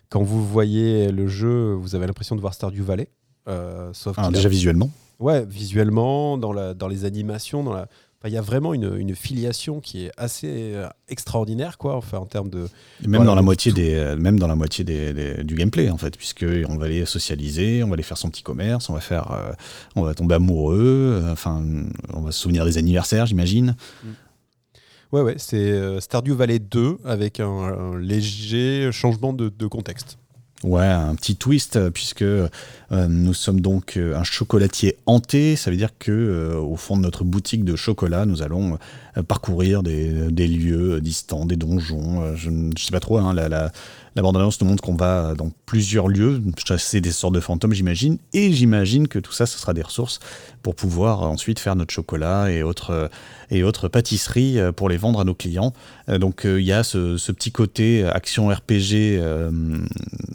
quand 0.08 0.22
vous 0.22 0.46
voyez 0.46 1.10
le 1.10 1.26
jeu, 1.26 1.72
vous 1.74 1.94
avez 1.94 2.06
l'impression 2.06 2.36
de 2.36 2.40
voir 2.40 2.54
Stardew 2.54 2.82
Valley. 2.82 3.08
Euh, 3.48 3.90
sauf 3.92 4.16
ah, 4.18 4.30
déjà 4.30 4.48
visuellement 4.48 4.90
Ouais, 5.18 5.44
visuellement, 5.44 6.38
dans, 6.38 6.52
la, 6.52 6.72
dans 6.72 6.88
les 6.88 7.04
animations, 7.04 7.62
dans 7.62 7.74
la, 7.74 7.88
il 8.28 8.32
y 8.32 8.36
a 8.36 8.42
vraiment 8.42 8.74
une, 8.74 9.14
filiation 9.14 9.80
qui 9.80 10.04
est 10.04 10.12
assez 10.18 10.74
euh, 10.74 10.86
extraordinaire, 11.08 11.78
quoi, 11.78 11.96
enfin, 11.96 12.18
en 12.18 12.26
termes 12.26 12.50
de. 12.50 12.68
même, 13.06 13.24
dans 13.24 13.34
la 13.34 13.40
moitié 13.40 13.72
des, 13.72 13.94
euh, 13.94 14.16
même 14.16 14.38
dans 14.38 14.46
la 14.46 14.56
moitié 14.56 14.84
des, 14.84 15.42
du 15.42 15.54
gameplay, 15.54 15.88
en 15.88 15.96
fait, 15.96 16.16
puisqu'on 16.18 16.76
va 16.76 16.84
aller 16.84 17.06
socialiser, 17.06 17.82
on 17.82 17.88
va 17.88 17.94
aller 17.94 18.02
faire 18.02 18.18
son 18.18 18.28
petit 18.28 18.42
commerce, 18.42 18.90
on 18.90 18.94
va, 18.94 19.00
faire, 19.00 19.32
euh, 19.32 19.52
on 19.96 20.02
va 20.02 20.14
tomber 20.14 20.34
amoureux, 20.34 21.24
enfin, 21.30 21.64
on 22.12 22.20
va 22.20 22.30
se 22.30 22.40
souvenir 22.40 22.66
des 22.66 22.76
anniversaires, 22.76 23.24
j'imagine. 23.24 23.74
Mm. 24.04 24.08
Ouais, 25.12 25.22
ouais, 25.22 25.34
c'est 25.38 26.00
Stardew 26.00 26.34
Valley 26.34 26.60
2 26.60 26.98
avec 27.04 27.40
un, 27.40 27.98
léger 27.98 28.92
changement 28.92 29.32
de, 29.32 29.48
de 29.48 29.66
contexte. 29.66 30.19
Ouais, 30.62 30.84
un 30.84 31.14
petit 31.14 31.36
twist, 31.36 31.76
euh, 31.76 31.90
puisque 31.90 32.20
euh, 32.20 32.48
nous 32.90 33.32
sommes 33.32 33.62
donc 33.62 33.96
euh, 33.96 34.14
un 34.14 34.24
chocolatier 34.24 34.98
hanté. 35.06 35.56
Ça 35.56 35.70
veut 35.70 35.76
dire 35.78 35.96
que 35.98 36.54
au 36.54 36.76
fond 36.76 36.98
de 36.98 37.02
notre 37.02 37.24
boutique 37.24 37.64
de 37.64 37.76
chocolat, 37.76 38.26
nous 38.26 38.42
allons 38.42 38.78
parcourir 39.26 39.82
des, 39.82 40.28
lieux 40.46 41.00
distants, 41.00 41.46
des 41.46 41.56
donjons. 41.56 42.36
je 42.36 42.50
ne 42.50 42.72
sais 42.76 42.92
pas 42.92 43.00
trop, 43.00 43.18
hein, 43.18 43.32
la, 43.32 43.72
la 44.16 44.22
bande-annonce 44.22 44.60
nous 44.60 44.66
montre 44.66 44.82
qu'on 44.82 44.96
va 44.96 45.34
dans 45.34 45.50
plusieurs 45.66 46.08
lieux, 46.08 46.42
chasser 46.64 47.00
des 47.00 47.12
sortes 47.12 47.34
de 47.34 47.40
fantômes, 47.40 47.72
j'imagine. 47.72 48.18
Et 48.32 48.52
j'imagine 48.52 49.08
que 49.08 49.18
tout 49.18 49.32
ça, 49.32 49.46
ce 49.46 49.58
sera 49.58 49.74
des 49.74 49.82
ressources 49.82 50.20
pour 50.62 50.74
pouvoir 50.74 51.22
ensuite 51.22 51.58
faire 51.58 51.76
notre 51.76 51.92
chocolat 51.92 52.50
et 52.50 52.62
autres, 52.62 53.10
et 53.50 53.62
autres 53.62 53.88
pâtisseries 53.88 54.58
pour 54.76 54.88
les 54.88 54.96
vendre 54.96 55.20
à 55.20 55.24
nos 55.24 55.34
clients. 55.34 55.72
Donc 56.08 56.42
il 56.44 56.60
y 56.60 56.72
a 56.72 56.82
ce, 56.82 57.32
petit 57.32 57.52
côté 57.52 58.04
action 58.04 58.48
RPG 58.48 59.20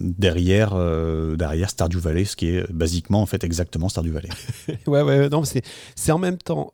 derrière, 0.05 0.73
euh, 0.73 1.35
derrière 1.35 1.69
Stardew 1.69 1.99
Valley, 1.99 2.25
ce 2.25 2.35
qui 2.35 2.47
est 2.49 2.71
basiquement 2.71 3.21
en 3.21 3.25
fait 3.25 3.43
exactement 3.43 3.89
Stardew 3.89 4.11
Valley. 4.11 4.29
ouais, 4.87 5.01
ouais, 5.01 5.29
non, 5.29 5.43
c'est 5.43 6.11
en 6.11 6.17
même 6.17 6.37
temps 6.37 6.73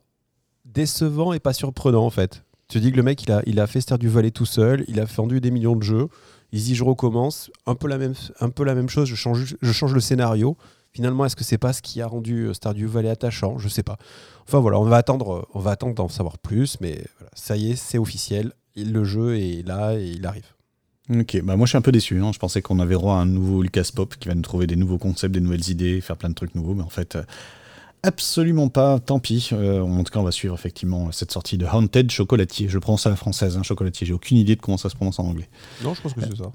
décevant 0.65 1.33
et 1.33 1.39
pas 1.39 1.53
surprenant 1.53 2.05
en 2.05 2.09
fait. 2.09 2.43
Tu 2.67 2.79
dis 2.79 2.91
que 2.91 2.97
le 2.97 3.03
mec 3.03 3.23
il 3.23 3.31
a, 3.31 3.41
il 3.45 3.59
a 3.59 3.67
fait 3.67 3.81
Stardew 3.81 4.07
Valley 4.07 4.31
tout 4.31 4.45
seul, 4.45 4.85
il 4.87 4.99
a 4.99 5.05
vendu 5.05 5.41
des 5.41 5.51
millions 5.51 5.75
de 5.75 5.83
jeux 5.83 6.07
il 6.51 6.61
dit 6.61 6.75
je 6.75 6.83
recommence, 6.83 7.51
un 7.65 7.75
peu 7.75 7.87
la 7.87 7.97
même, 7.97 8.13
un 8.39 8.49
peu 8.49 8.63
la 8.63 8.75
même 8.75 8.89
chose, 8.89 9.07
je 9.07 9.15
change, 9.15 9.55
je 9.61 9.71
change 9.71 9.93
le 9.93 10.01
scénario. 10.01 10.57
Finalement, 10.93 11.23
est-ce 11.23 11.37
que 11.37 11.45
c'est 11.45 11.57
pas 11.57 11.71
ce 11.71 11.81
qui 11.81 12.01
a 12.01 12.07
rendu 12.07 12.47
euh, 12.47 12.53
Stardew 12.53 12.85
Valley 12.85 13.09
attachant? 13.09 13.57
Je 13.57 13.69
sais 13.69 13.83
pas. 13.83 13.97
Enfin 14.45 14.59
voilà, 14.59 14.77
on 14.77 14.83
va 14.83 14.97
attendre, 14.97 15.33
euh, 15.33 15.47
on 15.53 15.59
va 15.59 15.71
attendre 15.71 15.95
d'en 15.95 16.09
savoir 16.09 16.37
plus, 16.37 16.77
mais 16.81 17.05
ça 17.33 17.55
y 17.55 17.71
est, 17.71 17.75
c'est 17.75 17.97
officiel. 17.97 18.51
Le 18.75 19.03
jeu 19.05 19.37
est 19.37 19.65
là 19.65 19.95
et 19.95 20.07
il 20.07 20.25
arrive. 20.25 20.47
Ok, 21.09 21.41
bah 21.43 21.55
moi 21.55 21.65
je 21.65 21.71
suis 21.71 21.77
un 21.77 21.81
peu 21.81 21.91
déçu. 21.91 22.21
Hein. 22.21 22.31
Je 22.33 22.39
pensais 22.39 22.61
qu'on 22.61 22.79
avait 22.79 22.93
droit 22.95 23.15
à 23.15 23.19
un 23.19 23.25
nouveau 23.25 23.61
Lucas 23.61 23.89
Pop 23.93 24.15
qui 24.17 24.27
va 24.27 24.35
nous 24.35 24.41
trouver 24.41 24.67
des 24.67 24.75
nouveaux 24.75 24.97
concepts, 24.97 25.33
des 25.33 25.41
nouvelles 25.41 25.69
idées, 25.69 25.99
faire 25.99 26.15
plein 26.15 26.29
de 26.29 26.35
trucs 26.35 26.55
nouveaux, 26.55 26.73
mais 26.73 26.83
en 26.83 26.89
fait, 26.89 27.15
euh, 27.15 27.23
Absolument 28.03 28.69
pas, 28.69 28.99
tant 28.99 29.19
pis. 29.19 29.49
Euh, 29.53 29.81
en 29.81 30.03
tout 30.03 30.11
cas, 30.11 30.19
on 30.19 30.23
va 30.23 30.31
suivre 30.31 30.55
effectivement 30.55 31.11
cette 31.11 31.31
sortie 31.31 31.57
de 31.57 31.65
Haunted 31.65 32.09
Chocolatier. 32.09 32.67
Je 32.67 32.79
prononce 32.79 33.05
à 33.05 33.11
la 33.11 33.15
française, 33.15 33.57
hein, 33.57 33.63
chocolatier. 33.63 34.07
J'ai 34.07 34.13
aucune 34.13 34.37
idée 34.37 34.55
de 34.55 34.61
comment 34.61 34.77
ça 34.77 34.89
se 34.89 34.95
prononce 34.95 35.19
en 35.19 35.25
anglais. 35.25 35.49
Non, 35.83 35.93
je 35.93 36.01
pense 36.01 36.13
que 36.13 36.21
c'est 36.21 36.37
ça. 36.37 36.51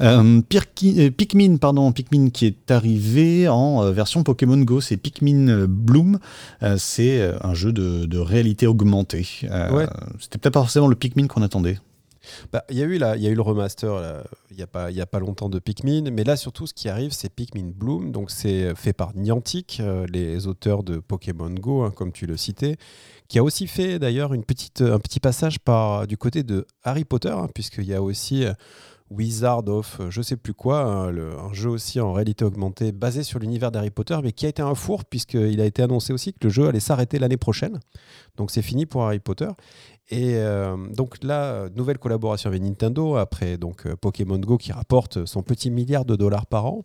Euh, 0.00 0.40
euh, 0.40 1.10
Pikmin, 1.10 1.58
pardon, 1.58 1.92
Pikmin 1.92 2.30
qui 2.30 2.46
est 2.46 2.70
arrivé 2.70 3.46
en 3.48 3.92
version 3.92 4.22
Pokémon 4.22 4.56
Go, 4.56 4.80
c'est 4.80 4.96
Pikmin 4.96 5.66
Bloom. 5.66 6.18
c'est 6.78 7.30
un 7.42 7.52
jeu 7.52 7.72
de, 7.72 8.18
réalité 8.18 8.66
augmentée. 8.66 9.24
C'était 9.24 10.38
peut-être 10.38 10.54
pas 10.54 10.60
forcément 10.60 10.88
le 10.88 10.96
Pikmin 10.96 11.26
qu'on 11.26 11.42
attendait. 11.42 11.78
Bah, 12.52 12.64
il 12.70 12.76
y, 12.76 12.82
a 12.82 12.84
eu 12.84 12.98
y 12.98 13.04
a 13.04 13.30
eu 13.30 13.34
le 13.34 13.42
remaster 13.42 14.22
il 14.50 14.56
n'y 14.56 15.00
a, 15.00 15.06
pas, 15.06 15.18
longtemps 15.18 15.48
de 15.48 15.58
Pikmin, 15.58 16.10
mais 16.10 16.24
là 16.24 16.36
surtout 16.36 16.66
ce 16.66 16.74
qui 16.74 16.88
arrive 16.88 17.12
c'est 17.12 17.28
Pikmin 17.30 17.70
Bloom, 17.74 18.12
donc 18.12 18.30
c'est 18.30 18.74
fait 18.74 18.92
par 18.92 19.14
Niantic, 19.14 19.78
euh, 19.80 20.06
les 20.08 20.46
auteurs 20.46 20.82
de 20.82 20.98
Pokémon 20.98 21.50
Go, 21.50 21.82
hein, 21.82 21.92
comme 21.94 22.12
tu 22.12 22.26
le 22.26 22.36
citais, 22.36 22.76
qui 23.28 23.38
a 23.38 23.42
aussi 23.42 23.66
fait 23.66 23.98
d'ailleurs 23.98 24.30
petite, 24.46 24.82
un 24.82 24.98
petit 24.98 25.20
passage 25.20 25.58
par, 25.58 26.06
du 26.06 26.16
côté 26.16 26.42
de 26.42 26.66
Harry 26.84 27.04
Potter, 27.04 27.30
hein, 27.30 27.48
puisqu'il 27.54 27.84
y 27.84 27.94
a 27.94 28.02
aussi 28.02 28.44
euh, 28.44 28.52
Wizard 29.10 29.68
of 29.68 30.00
je 30.08 30.22
sais 30.22 30.36
plus 30.36 30.54
quoi, 30.54 30.82
hein, 30.82 31.16
un 31.16 31.52
jeu 31.52 31.70
aussi 31.70 32.00
en 32.00 32.12
réalité 32.12 32.44
augmentée 32.44 32.92
basé 32.92 33.22
sur 33.22 33.38
l'univers 33.38 33.70
d'Harry 33.70 33.90
Potter, 33.90 34.18
mais 34.22 34.32
qui 34.32 34.46
a 34.46 34.48
été 34.48 34.62
un 34.62 34.74
four 34.74 35.04
puisqu'il 35.04 35.60
a 35.60 35.64
été 35.64 35.82
annoncé 35.82 36.12
aussi 36.12 36.32
que 36.32 36.38
le 36.44 36.50
jeu 36.50 36.68
allait 36.68 36.80
s'arrêter 36.80 37.18
l'année 37.18 37.36
prochaine. 37.36 37.80
Donc 38.36 38.50
c'est 38.50 38.62
fini 38.62 38.86
pour 38.86 39.04
Harry 39.04 39.18
Potter. 39.20 39.48
Et 40.12 40.34
euh, 40.34 40.76
donc 40.94 41.24
là, 41.24 41.70
nouvelle 41.74 41.98
collaboration 41.98 42.50
avec 42.50 42.60
Nintendo, 42.60 43.16
après 43.16 43.56
donc 43.56 43.86
euh, 43.86 43.96
Pokémon 43.96 44.38
Go 44.38 44.58
qui 44.58 44.70
rapporte 44.70 45.24
son 45.24 45.42
petit 45.42 45.70
milliard 45.70 46.04
de 46.04 46.16
dollars 46.16 46.44
par 46.44 46.66
an. 46.66 46.84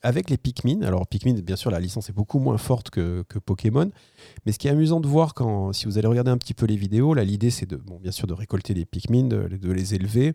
avec 0.00 0.30
les 0.30 0.38
Pikmin. 0.38 0.80
Alors 0.80 1.06
Pikmin, 1.06 1.34
bien 1.42 1.54
sûr, 1.54 1.70
la 1.70 1.80
licence 1.80 2.08
est 2.08 2.14
beaucoup 2.14 2.38
moins 2.38 2.56
forte 2.56 2.88
que, 2.88 3.26
Pokémon, 3.44 3.90
mais 4.46 4.52
ce 4.52 4.58
qui 4.58 4.68
est 4.68 4.70
amusant 4.70 5.00
de 5.00 5.06
voir 5.06 5.34
quand, 5.34 5.74
si 5.74 5.84
vous 5.84 5.98
allez 5.98 6.08
regarder 6.08 6.30
un 6.30 6.38
petit 6.38 6.54
peu 6.54 6.64
les 6.64 6.76
vidéos, 6.76 7.12
là 7.12 7.24
l'idée 7.24 7.50
c'est 7.50 7.66
de, 7.66 7.76
bon, 7.76 7.98
bien 8.00 8.10
sûr, 8.10 8.26
de 8.26 8.32
récolter 8.32 8.72
les 8.72 8.86
Pikmin, 8.86 9.24
de, 9.24 9.70
les 9.70 9.94
élever. 9.94 10.32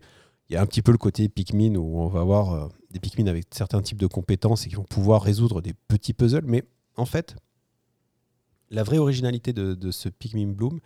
Il 0.48 0.54
y 0.54 0.56
a 0.56 0.62
un 0.62 0.66
petit 0.66 0.80
peu 0.80 0.92
le 0.92 0.98
côté 0.98 1.28
Pikmin 1.28 1.74
où 1.74 1.98
on 1.98 2.06
va 2.06 2.20
avoir 2.20 2.52
euh, 2.52 2.68
des 2.92 3.00
Pikmin 3.00 3.26
avec 3.26 3.46
certains 3.50 3.82
types 3.82 3.98
de 3.98 4.06
compétences 4.06 4.64
et 4.64 4.68
qui 4.68 4.76
vont 4.76 4.84
pouvoir 4.84 5.22
résoudre 5.22 5.60
des 5.60 5.74
petits 5.88 6.12
puzzles, 6.12 6.46
mais 6.46 6.62
en 6.96 7.04
fait, 7.04 7.34
la 8.70 8.84
vraie 8.84 8.98
originalité 8.98 9.52
de, 9.52 9.90
ce 9.90 10.08
Pikmin 10.08 10.52
Bloom, 10.52 10.78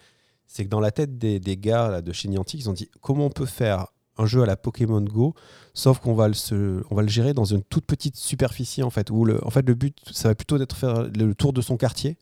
c'est 0.47 0.65
que 0.65 0.69
dans 0.69 0.81
la 0.81 0.91
tête 0.91 1.19
des, 1.19 1.57
gars 1.57 2.03
de 2.03 2.13
chez 2.13 2.29
Niantic, 2.29 2.61
ils 2.61 2.71
ont 2.71 2.75
dit 2.75 2.91
comment 3.01 3.27
on 3.27 3.31
peut 3.31 3.47
faire 3.47 3.87
un 4.19 4.27
jeu 4.27 4.43
à 4.43 4.47
la 4.47 4.57
Pokémon 4.57 5.01
Go, 5.01 5.35
sauf 5.75 5.99
qu'on 5.99 6.15
va 6.15 6.29
le, 6.29 6.85
va 6.91 7.03
le 7.03 7.09
gérer 7.09 7.33
dans 7.33 7.45
une 7.45 7.63
toute 7.63 7.87
petite 7.87 8.17
superficie 8.17 8.83
en 8.83 8.91
fait, 8.91 9.11
où 9.11 9.25
le, 9.25 9.45
en 9.47 9.51
fait 9.51 9.67
le 9.67 9.75
but, 9.75 9.97
ça 10.11 10.29
va 10.29 10.35
plutôt 10.35 10.61
être 10.61 10.77
faire 10.77 11.05
le 11.05 11.35
tour 11.35 11.53
de 11.53 11.61
son 11.61 11.77
quartier, 11.77 12.19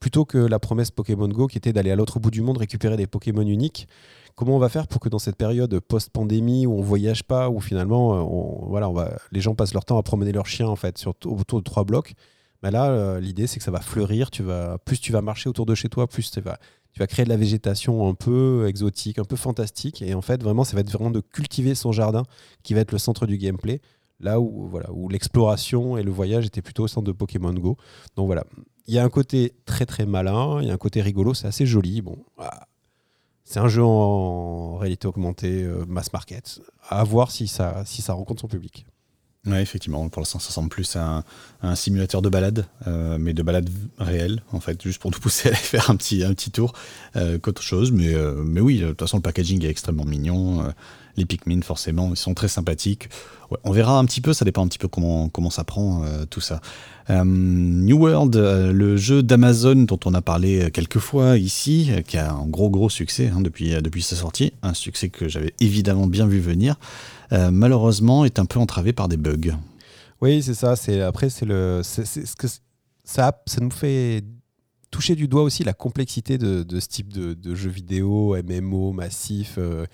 plutôt 0.00 0.24
que 0.24 0.38
la 0.38 0.58
promesse 0.58 0.90
Pokémon 0.90 1.28
Go 1.28 1.46
qui 1.46 1.58
était 1.58 1.72
d'aller 1.72 1.90
à 1.90 1.96
l'autre 1.96 2.18
bout 2.20 2.30
du 2.30 2.42
monde 2.42 2.58
récupérer 2.58 2.96
des 2.96 3.06
Pokémon 3.06 3.42
uniques. 3.42 3.86
Comment 4.34 4.56
on 4.56 4.58
va 4.58 4.68
faire 4.68 4.86
pour 4.86 5.00
que 5.00 5.08
dans 5.08 5.18
cette 5.18 5.36
période 5.36 5.80
post-pandémie 5.80 6.66
où 6.66 6.74
on 6.74 6.82
voyage 6.82 7.24
pas, 7.24 7.48
où 7.48 7.60
finalement 7.60 8.14
euh, 8.14 8.66
voilà, 8.68 8.88
on 8.88 8.92
va, 8.92 9.16
les 9.32 9.40
gens 9.40 9.54
passent 9.54 9.72
leur 9.72 9.84
temps 9.84 9.98
à 9.98 10.02
promener 10.02 10.32
leurs 10.32 10.46
chiens 10.46 10.68
en 10.68 10.76
fait 10.76 11.06
autour 11.24 11.60
de 11.60 11.64
trois 11.64 11.84
blocs, 11.84 12.14
mais 12.62 12.70
là 12.70 12.90
euh, 12.90 13.20
l'idée 13.20 13.46
c'est 13.46 13.58
que 13.58 13.64
ça 13.64 13.70
va 13.70 13.80
fleurir. 13.80 14.30
Tu 14.30 14.42
vas, 14.42 14.78
plus 14.78 15.00
tu 15.00 15.12
vas 15.12 15.22
marcher 15.22 15.48
autour 15.48 15.64
de 15.64 15.74
chez 15.74 15.88
toi, 15.88 16.06
plus 16.06 16.30
tu 16.30 16.40
vas 16.40 16.58
tu 16.96 17.00
vas 17.00 17.06
créer 17.06 17.26
de 17.26 17.28
la 17.28 17.36
végétation 17.36 18.08
un 18.08 18.14
peu 18.14 18.66
exotique, 18.68 19.18
un 19.18 19.24
peu 19.24 19.36
fantastique. 19.36 20.00
Et 20.00 20.14
en 20.14 20.22
fait, 20.22 20.42
vraiment, 20.42 20.64
ça 20.64 20.76
va 20.76 20.80
être 20.80 20.90
vraiment 20.90 21.10
de 21.10 21.20
cultiver 21.20 21.74
son 21.74 21.92
jardin 21.92 22.22
qui 22.62 22.72
va 22.72 22.80
être 22.80 22.90
le 22.90 22.96
centre 22.96 23.26
du 23.26 23.36
gameplay. 23.36 23.82
Là 24.18 24.40
où, 24.40 24.70
l'exploration 25.10 25.98
et 25.98 26.02
le 26.02 26.10
voyage 26.10 26.46
étaient 26.46 26.62
plutôt 26.62 26.84
au 26.84 26.88
centre 26.88 27.06
de 27.06 27.12
Pokémon 27.12 27.52
Go. 27.52 27.76
Donc 28.16 28.24
voilà, 28.24 28.44
il 28.86 28.94
y 28.94 28.98
a 28.98 29.04
un 29.04 29.10
côté 29.10 29.52
très 29.66 29.84
très 29.84 30.06
malin, 30.06 30.62
il 30.62 30.68
y 30.68 30.70
a 30.70 30.72
un 30.72 30.78
côté 30.78 31.02
rigolo, 31.02 31.34
c'est 31.34 31.46
assez 31.46 31.66
joli. 31.66 32.00
Bon, 32.00 32.16
c'est 33.44 33.60
un 33.60 33.68
jeu 33.68 33.84
en 33.84 34.78
réalité 34.78 35.06
augmentée, 35.06 35.64
euh, 35.64 35.84
mass 35.86 36.14
market. 36.14 36.62
À 36.88 37.04
voir 37.04 37.30
si 37.30 37.46
ça 37.46 37.84
rencontre 38.08 38.40
son 38.40 38.48
public. 38.48 38.86
Oui, 39.46 39.58
effectivement. 39.58 40.08
Pour 40.08 40.20
l'instant, 40.20 40.40
ça 40.40 40.48
ressemble 40.48 40.68
plus 40.68 40.96
un, 40.96 41.22
simulateur 41.74 42.20
de 42.20 42.28
balade, 42.28 42.66
euh, 42.86 43.16
mais 43.18 43.32
de 43.32 43.42
balade 43.42 43.70
réelle, 43.98 44.42
en 44.52 44.60
fait, 44.60 44.82
juste 44.82 45.00
pour 45.00 45.10
nous 45.12 45.18
pousser 45.18 45.48
à 45.48 45.52
aller 45.52 45.58
faire 45.58 45.90
un 45.90 45.96
petit, 45.96 46.50
tour 46.50 46.72
euh, 47.14 47.38
qu'autre 47.38 47.62
chose. 47.62 47.92
Mais, 47.92 48.12
euh, 48.12 48.42
mais 48.44 48.60
oui, 48.60 48.80
de 48.80 48.88
toute 48.88 49.00
façon, 49.00 49.18
le 49.18 49.22
packaging 49.22 49.64
est 49.64 49.70
extrêmement 49.70 50.04
mignon. 50.04 50.72
les 51.16 51.24
Pikmin, 51.24 51.62
forcément, 51.62 52.10
ils 52.10 52.16
sont 52.16 52.34
très 52.34 52.48
sympathiques. 52.48 53.08
on 53.62 53.70
verra 53.70 53.98
un 53.98 54.04
petit 54.04 54.20
peu, 54.20 54.32
ça 54.32 54.44
dépend 54.44 54.64
un 54.64 54.68
petit 54.68 54.78
peu 54.78 54.88
comment, 54.88 55.28
comment 55.28 55.50
ça 55.50 55.62
prend 55.62 56.04
tout 56.28 56.40
ça. 56.40 56.60
New 57.08 57.98
World, 57.98 58.34
le 58.36 58.96
jeu 58.96 59.22
d'Amazon 59.22 59.84
dont 59.84 60.00
on 60.06 60.14
a 60.14 60.22
parlé 60.22 60.72
quelques 60.72 60.98
fois 60.98 61.38
ici, 61.38 61.90
qui 62.08 62.18
a 62.18 62.32
un 62.32 62.46
gros 62.46 62.68
gros 62.68 62.90
succès 62.90 63.30
hein, 63.32 63.40
depuis, 63.40 63.80
depuis 63.80 64.02
sa 64.02 64.16
sortie, 64.16 64.52
un 64.62 64.74
succès 64.74 65.08
que 65.08 65.28
j'avais 65.28 65.54
évidemment 65.60 66.08
bien 66.08 66.26
vu 66.26 66.40
venir. 66.40 66.76
Euh, 67.32 67.50
malheureusement, 67.50 68.24
est 68.24 68.38
un 68.38 68.46
peu 68.46 68.58
entravé 68.58 68.92
par 68.92 69.08
des 69.08 69.16
bugs. 69.16 69.56
Oui, 70.20 70.42
c'est 70.42 70.54
ça. 70.54 70.74
Après, 71.06 71.28
c'est 71.28 71.46
le, 71.46 71.80
c'est, 71.82 72.04
ce 72.04 72.36
que 72.36 72.46
ça, 73.04 73.32
nous 73.60 73.70
fait 73.70 74.24
toucher 74.90 75.14
du 75.14 75.28
doigt 75.28 75.42
aussi 75.42 75.64
la 75.64 75.74
complexité 75.74 76.38
de, 76.38 76.64
ce 76.80 76.88
type 76.88 77.12
de, 77.12 77.34
de, 77.34 77.54
jeu 77.54 77.70
vidéo, 77.70 78.36
MMO 78.42 78.92
massif. 78.92 79.56
Euh, 79.58 79.86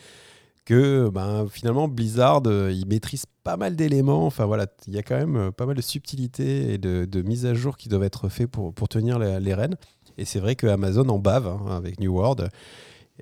que 0.64 1.08
ben, 1.08 1.48
finalement 1.50 1.88
Blizzard 1.88 2.42
euh, 2.46 2.70
il 2.72 2.86
maîtrise 2.86 3.24
pas 3.42 3.56
mal 3.56 3.74
d'éléments 3.74 4.26
enfin 4.26 4.44
voilà 4.44 4.66
il 4.86 4.94
y 4.94 4.98
a 4.98 5.02
quand 5.02 5.16
même 5.16 5.50
pas 5.50 5.66
mal 5.66 5.74
de 5.74 5.82
subtilités 5.82 6.74
et 6.74 6.78
de, 6.78 7.22
mises 7.22 7.46
à 7.46 7.54
jour 7.54 7.76
qui 7.76 7.88
doivent 7.88 8.04
être 8.04 8.28
pour, 8.46 8.72
pour 8.72 8.88
tenir 8.88 9.18
les, 9.18 9.54
rênes 9.54 9.76
et 10.18 10.24
c'est 10.24 10.38
vrai 10.38 10.54
que 10.54 10.68
Amazon 10.68 11.08
en 11.08 11.18
bave 11.18 11.48
hein, 11.48 11.76
avec 11.76 11.98
New 11.98 12.12
World 12.12 12.48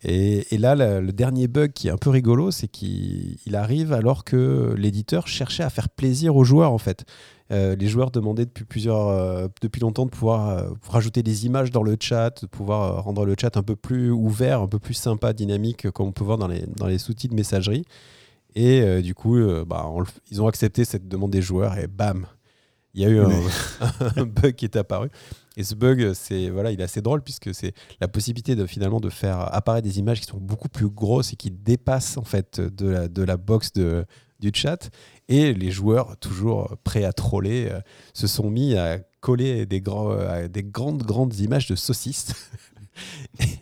et, 0.02 0.56
là, 0.56 1.00
le, 1.00 1.12
dernier 1.12 1.46
bug 1.46 1.72
qui 1.72 1.88
est 1.88 1.90
un 1.90 1.98
peu 1.98 2.10
rigolo, 2.10 2.50
c'est 2.50 2.68
qu'il 2.68 3.54
arrive 3.54 3.92
alors 3.92 4.24
que 4.24 4.74
l'éditeur 4.76 5.28
cherchait 5.28 5.62
à 5.62 5.70
faire 5.70 5.90
plaisir 5.90 6.36
aux 6.36 6.44
joueurs 6.44 6.72
en 6.72 6.78
fait. 6.78 7.04
Euh, 7.52 7.74
les 7.74 7.88
joueurs 7.88 8.10
demandaient 8.10 8.46
depuis 8.46 8.64
plusieurs, 8.64 9.08
euh, 9.08 9.48
depuis 9.60 9.80
longtemps 9.80 10.06
de 10.06 10.10
pouvoir 10.10 10.48
euh, 10.48 10.70
rajouter 10.88 11.22
des 11.22 11.46
images 11.46 11.70
dans 11.70 11.82
le 11.82 11.96
chat, 12.00 12.42
de 12.42 12.46
pouvoir 12.46 13.02
rendre 13.02 13.26
le 13.26 13.34
chat 13.38 13.56
un 13.56 13.62
peu 13.62 13.76
plus 13.76 14.10
ouvert, 14.10 14.62
un 14.62 14.68
peu 14.68 14.78
plus 14.78 14.94
sympa, 14.94 15.32
dynamique, 15.32 15.90
comme 15.90 16.08
on 16.08 16.12
peut 16.12 16.24
voir 16.24 16.38
dans 16.38 16.48
les, 16.48 16.64
dans 16.76 16.86
les 16.86 16.98
sous 16.98 17.12
de 17.12 17.34
messagerie. 17.34 17.84
Et 18.54 19.00
du 19.02 19.14
coup, 19.14 19.38
bah, 19.64 19.88
ils 20.32 20.42
ont 20.42 20.48
accepté 20.48 20.84
cette 20.84 21.06
demande 21.06 21.30
des 21.30 21.40
joueurs 21.40 21.78
et 21.78 21.86
bam, 21.86 22.26
il 22.94 23.02
y 23.02 23.04
a 23.04 23.08
eu 23.08 23.20
un, 23.20 24.24
bug 24.24 24.54
qui 24.54 24.64
est 24.64 24.76
apparu. 24.76 25.08
Et 25.60 25.62
ce 25.62 25.74
bug, 25.74 26.14
c'est 26.14 26.48
voilà, 26.48 26.72
il 26.72 26.80
est 26.80 26.84
assez 26.84 27.02
drôle 27.02 27.20
puisque 27.20 27.54
c'est 27.54 27.74
la 28.00 28.08
possibilité 28.08 28.56
de 28.56 28.64
finalement 28.64 28.98
de 28.98 29.10
faire 29.10 29.54
apparaître 29.54 29.86
des 29.86 29.98
images 29.98 30.20
qui 30.20 30.26
sont 30.26 30.38
beaucoup 30.38 30.70
plus 30.70 30.88
grosses 30.88 31.34
et 31.34 31.36
qui 31.36 31.50
dépassent 31.50 32.16
en 32.16 32.24
fait 32.24 32.62
de 32.62 32.88
la, 32.88 33.08
de 33.08 33.22
la 33.22 33.36
box 33.36 33.70
de, 33.74 34.06
du 34.38 34.52
chat. 34.54 34.88
Et 35.28 35.52
les 35.52 35.70
joueurs, 35.70 36.16
toujours 36.16 36.78
prêts 36.82 37.04
à 37.04 37.12
troller, 37.12 37.68
euh, 37.70 37.78
se 38.14 38.26
sont 38.26 38.48
mis 38.48 38.74
à 38.74 39.00
coller 39.20 39.66
des, 39.66 39.82
grands, 39.82 40.16
des 40.48 40.62
grandes 40.62 41.02
grandes 41.02 41.38
images 41.40 41.66
de 41.66 41.76
saucisses 41.76 42.32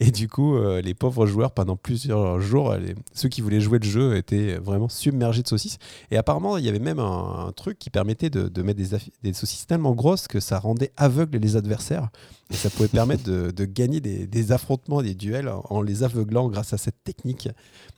et, 0.00 0.10
du 0.10 0.28
coup, 0.28 0.56
euh, 0.56 0.80
les 0.80 0.94
pauvres 0.94 1.26
joueurs, 1.26 1.52
pendant 1.52 1.76
plusieurs 1.76 2.40
jours, 2.40 2.74
ceux 3.12 3.28
qui 3.28 3.42
voulaient 3.42 3.60
jouer 3.60 3.78
le 3.78 3.86
jeu 3.86 4.16
étaient 4.16 4.56
vraiment 4.56 4.88
submergés 4.88 5.42
de 5.42 5.48
saucisses. 5.48 5.76
Et 6.10 6.16
apparemment, 6.16 6.56
il 6.56 6.64
y 6.64 6.70
avait 6.70 6.78
même 6.78 6.98
un, 6.98 7.52
truc 7.54 7.78
qui 7.78 7.90
permettait 7.90 8.30
de, 8.30 8.62
mettre 8.62 8.80
des, 9.22 9.32
saucisses 9.34 9.66
tellement 9.66 9.94
grosses 9.94 10.26
que 10.26 10.40
ça 10.40 10.58
rendait 10.58 10.92
aveugles 10.96 11.36
les 11.38 11.56
adversaires. 11.56 12.08
Et 12.50 12.54
ça 12.54 12.70
pouvait 12.70 12.88
permettre 12.88 13.24
de, 13.24 13.64
gagner 13.66 14.00
des, 14.00 14.52
affrontements, 14.52 15.02
des 15.02 15.14
duels 15.14 15.52
en, 15.68 15.82
les 15.82 16.02
aveuglant 16.02 16.48
grâce 16.48 16.72
à 16.72 16.78
cette 16.78 17.04
technique 17.04 17.48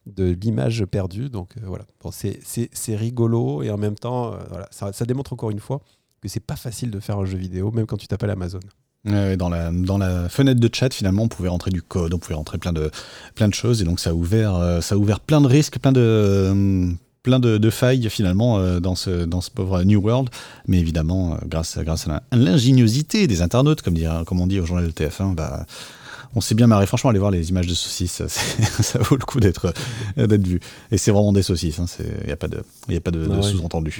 de 0.06 0.24
l'image 0.24 0.84
perdue. 0.86 1.30
Donc 1.30 1.56
euh, 1.56 1.66
voilà, 1.66 1.84
c'est 2.10 2.96
rigolo 2.96 3.62
et 3.62 3.70
en 3.70 3.78
même 3.78 3.94
temps, 3.94 4.34
euh, 4.34 4.64
ça 4.70 5.04
démontre 5.04 5.32
encore 5.32 5.50
une 5.50 5.60
fois 5.60 5.80
que 6.20 6.28
c'est 6.28 6.40
pas 6.40 6.56
facile 6.56 6.90
de 6.90 7.00
faire 7.00 7.18
un 7.18 7.24
jeu 7.24 7.38
vidéo, 7.38 7.70
même 7.70 7.86
quand 7.86 7.96
tu 7.96 8.08
t'appelles 8.08 8.30
Amazon 8.30 8.60
dans, 9.04 9.48
la, 9.48 9.70
dans 9.70 9.98
la 9.98 10.28
fenêtre 10.28 10.60
de 10.60 10.70
chat, 10.72 10.92
finalement, 10.92 11.24
on 11.24 11.28
pouvait 11.28 11.48
rentrer 11.48 11.70
du 11.70 11.82
code, 11.82 12.14
on 12.14 12.18
pouvait 12.18 12.34
rentrer 12.34 12.58
plein 12.58 12.72
de, 12.72 12.90
plein 13.34 13.48
de 13.48 13.54
choses, 13.54 13.82
et 13.82 13.84
donc 13.84 14.00
ça 14.00 14.10
a 14.10 14.12
ouvert, 14.12 14.54
euh, 14.54 14.80
ça 14.80 14.94
a 14.94 14.98
ouvert 14.98 15.20
plein 15.20 15.40
de 15.40 15.46
risques, 15.46 15.78
plein 15.78 15.92
de, 15.92 16.00
euh, 16.00 16.92
plein 17.22 17.40
de, 17.40 17.70
failles 17.70 18.08
finalement 18.10 18.58
euh, 18.58 18.80
dans, 18.80 18.94
ce, 18.94 19.24
dans 19.24 19.40
ce 19.40 19.50
pauvre 19.50 19.82
New 19.82 20.00
World. 20.00 20.28
Mais 20.66 20.78
évidemment, 20.78 21.38
grâce, 21.46 21.78
grâce 21.78 22.06
à 22.08 22.22
l'ingéniosité 22.32 23.26
des 23.26 23.42
internautes, 23.42 23.82
comme, 23.82 23.94
dire, 23.94 24.22
comme 24.26 24.40
on 24.40 24.46
dit 24.46 24.60
au 24.60 24.66
journal 24.66 24.86
de 24.86 24.92
TF1, 24.92 25.34
bah, 25.34 25.66
on 26.34 26.40
s'est 26.40 26.54
bien 26.54 26.66
marré. 26.66 26.86
Franchement, 26.86 27.10
aller 27.10 27.18
voir 27.18 27.30
les 27.30 27.50
images 27.50 27.66
de 27.66 27.74
saucisses, 27.74 28.22
ça, 28.26 28.98
vaut 29.00 29.16
le 29.16 29.24
coup 29.24 29.40
d'être 29.40 29.72
vu. 30.16 30.60
Et 30.90 30.98
c'est 30.98 31.10
vraiment 31.10 31.32
des 31.32 31.42
saucisses, 31.42 31.76
il 31.76 31.82
hein, 31.82 32.08
n'y 32.26 32.32
a 32.32 32.36
pas 32.36 32.48
de, 32.48 32.62
y 32.88 32.96
a 32.96 33.00
pas 33.00 33.10
de, 33.10 33.28
ah 33.30 33.42
sous-entendu. 33.42 33.98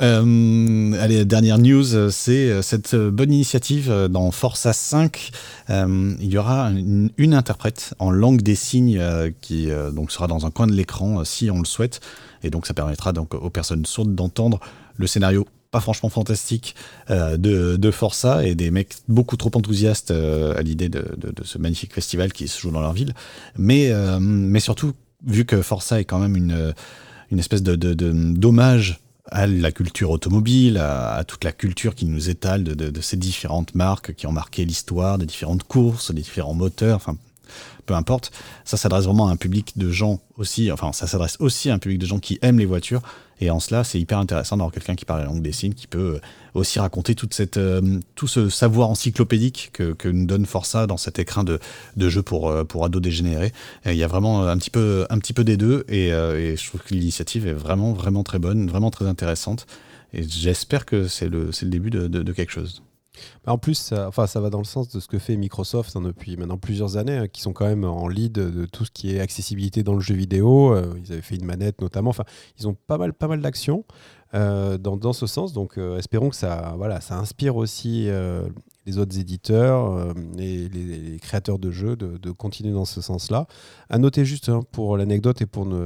Euh, 0.00 0.92
allez, 1.00 1.24
dernière 1.24 1.58
news, 1.58 2.10
c'est 2.10 2.50
euh, 2.50 2.62
cette 2.62 2.94
bonne 2.94 3.32
initiative 3.32 3.90
euh, 3.90 4.06
dans 4.06 4.30
Forza 4.30 4.72
5. 4.72 5.30
il 5.68 6.16
y 6.32 6.38
aura 6.38 6.70
une, 6.70 7.34
interprète 7.34 7.94
en 7.98 8.10
langue 8.10 8.40
des 8.42 8.54
signes 8.54 9.02
qui 9.40 9.68
donc 9.92 10.10
sera 10.10 10.26
dans 10.26 10.46
un 10.46 10.50
coin 10.50 10.66
de 10.66 10.72
l'écran 10.72 11.24
si 11.24 11.50
on 11.50 11.58
le 11.58 11.66
souhaite. 11.66 12.00
Et 12.42 12.50
donc 12.50 12.66
ça 12.66 12.74
permettra 12.74 13.12
donc 13.12 13.34
aux 13.34 13.50
personnes 13.50 13.84
sourdes 13.84 14.14
d'entendre 14.14 14.60
le 14.96 15.06
scénario 15.06 15.46
pas 15.70 15.80
franchement 15.80 16.08
fantastique 16.08 16.74
de, 17.10 17.36
de, 17.76 17.90
Forza 17.90 18.46
et 18.46 18.54
des 18.54 18.70
mecs 18.70 18.96
beaucoup 19.08 19.36
trop 19.36 19.50
enthousiastes 19.54 20.10
à 20.10 20.62
l'idée 20.62 20.88
de, 20.88 21.04
ce 21.44 21.58
magnifique 21.58 21.92
festival 21.92 22.32
qui 22.32 22.48
se 22.48 22.58
joue 22.58 22.70
dans 22.70 22.80
leur 22.80 22.94
ville. 22.94 23.12
Mais, 23.58 23.92
mais 24.20 24.60
surtout, 24.60 24.94
vu 25.26 25.44
que 25.44 25.60
Forza 25.60 26.00
est 26.00 26.06
quand 26.06 26.18
même 26.18 26.36
une, 26.36 26.74
une 27.30 27.38
espèce 27.38 27.62
de 27.62 27.76
d'hommage 27.76 29.00
à 29.30 29.46
la 29.46 29.72
culture 29.72 30.10
automobile, 30.10 30.78
à, 30.78 31.22
toute 31.26 31.44
la 31.44 31.52
culture 31.52 31.94
qui 31.94 32.06
nous 32.06 32.30
étale 32.30 32.64
de, 32.64 33.00
ces 33.00 33.16
différentes 33.16 33.74
marques 33.74 34.14
qui 34.14 34.26
ont 34.26 34.32
marqué 34.32 34.64
l'histoire, 34.64 35.18
des 35.18 35.26
différentes 35.26 35.64
courses, 35.64 36.12
des 36.12 36.22
différents 36.22 36.54
moteurs, 36.54 36.96
enfin 36.96 37.16
peu 37.86 37.94
importe. 37.94 38.30
Ça 38.64 38.76
s'adresse 38.76 39.04
vraiment 39.04 39.28
à 39.28 39.32
un 39.32 39.36
public 39.36 39.72
de 39.76 39.90
gens 39.90 40.20
aussi, 40.36 40.70
enfin 40.70 40.92
ça 40.92 41.06
s'adresse 41.06 41.36
aussi 41.40 41.70
à 41.70 41.74
un 41.74 41.78
public 41.78 41.98
de 41.98 42.06
gens 42.06 42.18
qui 42.18 42.38
aiment 42.42 42.58
les 42.58 42.66
voitures. 42.66 43.02
Et 43.40 43.50
en 43.50 43.60
cela, 43.60 43.84
c'est 43.84 44.00
hyper 44.00 44.18
intéressant 44.18 44.56
d'avoir 44.56 44.72
quelqu'un 44.72 44.96
qui 44.96 45.04
parle 45.04 45.20
la 45.20 45.26
langue 45.26 45.42
des 45.42 45.52
signes, 45.52 45.74
qui 45.74 45.86
peut 45.86 46.16
euh, 46.16 46.20
aussi 46.58 46.78
raconter 46.78 47.14
toute 47.14 47.34
cette, 47.34 47.56
euh, 47.56 48.00
tout 48.14 48.26
ce 48.26 48.48
savoir 48.48 48.90
encyclopédique 48.90 49.70
que, 49.72 49.92
que, 49.92 50.08
nous 50.08 50.26
donne 50.26 50.46
Forza 50.46 50.86
dans 50.86 50.96
cet 50.96 51.18
écrin 51.18 51.44
de, 51.44 51.58
de 51.96 52.08
jeu 52.08 52.22
pour, 52.22 52.48
euh, 52.48 52.64
pour 52.64 52.84
ados 52.84 53.02
dégénérés. 53.02 53.52
il 53.86 53.96
y 53.96 54.04
a 54.04 54.08
vraiment 54.08 54.46
un 54.46 54.58
petit 54.58 54.70
peu, 54.70 55.06
un 55.10 55.18
petit 55.18 55.32
peu 55.32 55.44
des 55.44 55.56
deux, 55.56 55.84
et, 55.88 56.08
et 56.08 56.56
je 56.56 56.66
trouve 56.68 56.82
que 56.82 56.94
l'initiative 56.94 57.46
est 57.46 57.52
vraiment, 57.52 57.92
vraiment 57.92 58.22
très 58.22 58.38
bonne, 58.38 58.68
vraiment 58.68 58.90
très 58.90 59.06
intéressante. 59.06 59.66
Et 60.12 60.22
j'espère 60.22 60.86
que 60.86 61.08
c'est 61.08 61.28
le, 61.28 61.50
le 61.50 61.68
début 61.68 61.90
de, 61.90 62.32
quelque 62.32 62.52
chose. 62.52 62.82
Bah, 63.44 63.52
en 63.52 63.58
plus, 63.58 63.74
ça, 63.74 64.08
enfin, 64.08 64.26
ça 64.26 64.40
va 64.40 64.48
dans 64.48 64.58
le 64.58 64.64
sens 64.64 64.88
de 64.88 65.00
ce 65.00 65.08
que 65.08 65.18
fait 65.18 65.36
Microsoft 65.36 65.96
hein, 65.96 66.00
depuis 66.02 66.36
maintenant 66.36 66.56
plusieurs 66.56 66.96
années, 66.96 67.16
hein, 67.16 67.28
qui 67.28 67.42
sont 67.42 67.52
quand 67.52 67.66
même 67.66 67.84
en 67.84 68.08
lead 68.08 68.32
de 68.32 68.66
tout 68.66 68.84
ce 68.84 68.90
qui 68.90 69.14
est 69.14 69.20
accessibilité 69.20 69.82
dans 69.82 69.94
le 69.94 70.00
jeu 70.00 70.14
vidéo. 70.14 70.72
Euh, 70.72 70.94
ils 71.04 71.12
avaient 71.12 71.22
fait 71.22 71.34
une 71.34 71.44
manette 71.44 71.80
notamment. 71.80 72.10
Enfin, 72.10 72.24
ils 72.58 72.68
ont 72.68 72.76
pas 72.86 72.96
mal, 72.96 73.12
pas 73.12 73.28
mal 73.28 73.40
d'actions. 73.40 73.84
Dans, 74.32 74.96
dans, 74.96 75.12
ce 75.12 75.26
sens. 75.26 75.52
Donc 75.52 75.78
espérons 75.98 76.30
que 76.30 76.36
ça, 76.36 76.74
voilà, 76.76 77.00
ça 77.00 77.16
inspire 77.18 77.56
aussi 77.56 78.08
les 78.86 78.98
autres 78.98 79.18
éditeurs 79.18 80.14
et 80.38 80.68
les, 80.68 81.18
créateurs 81.20 81.58
de 81.58 81.70
jeux 81.70 81.96
de, 81.96 82.30
continuer 82.30 82.72
dans 82.72 82.84
ce 82.84 83.00
sens-là. 83.00 83.46
À 83.88 83.98
noter 83.98 84.24
juste 84.24 84.48
hein, 84.48 84.60
pour 84.72 84.96
l'anecdote 84.96 85.40
et 85.40 85.46
pour 85.46 85.66
ne, 85.66 85.84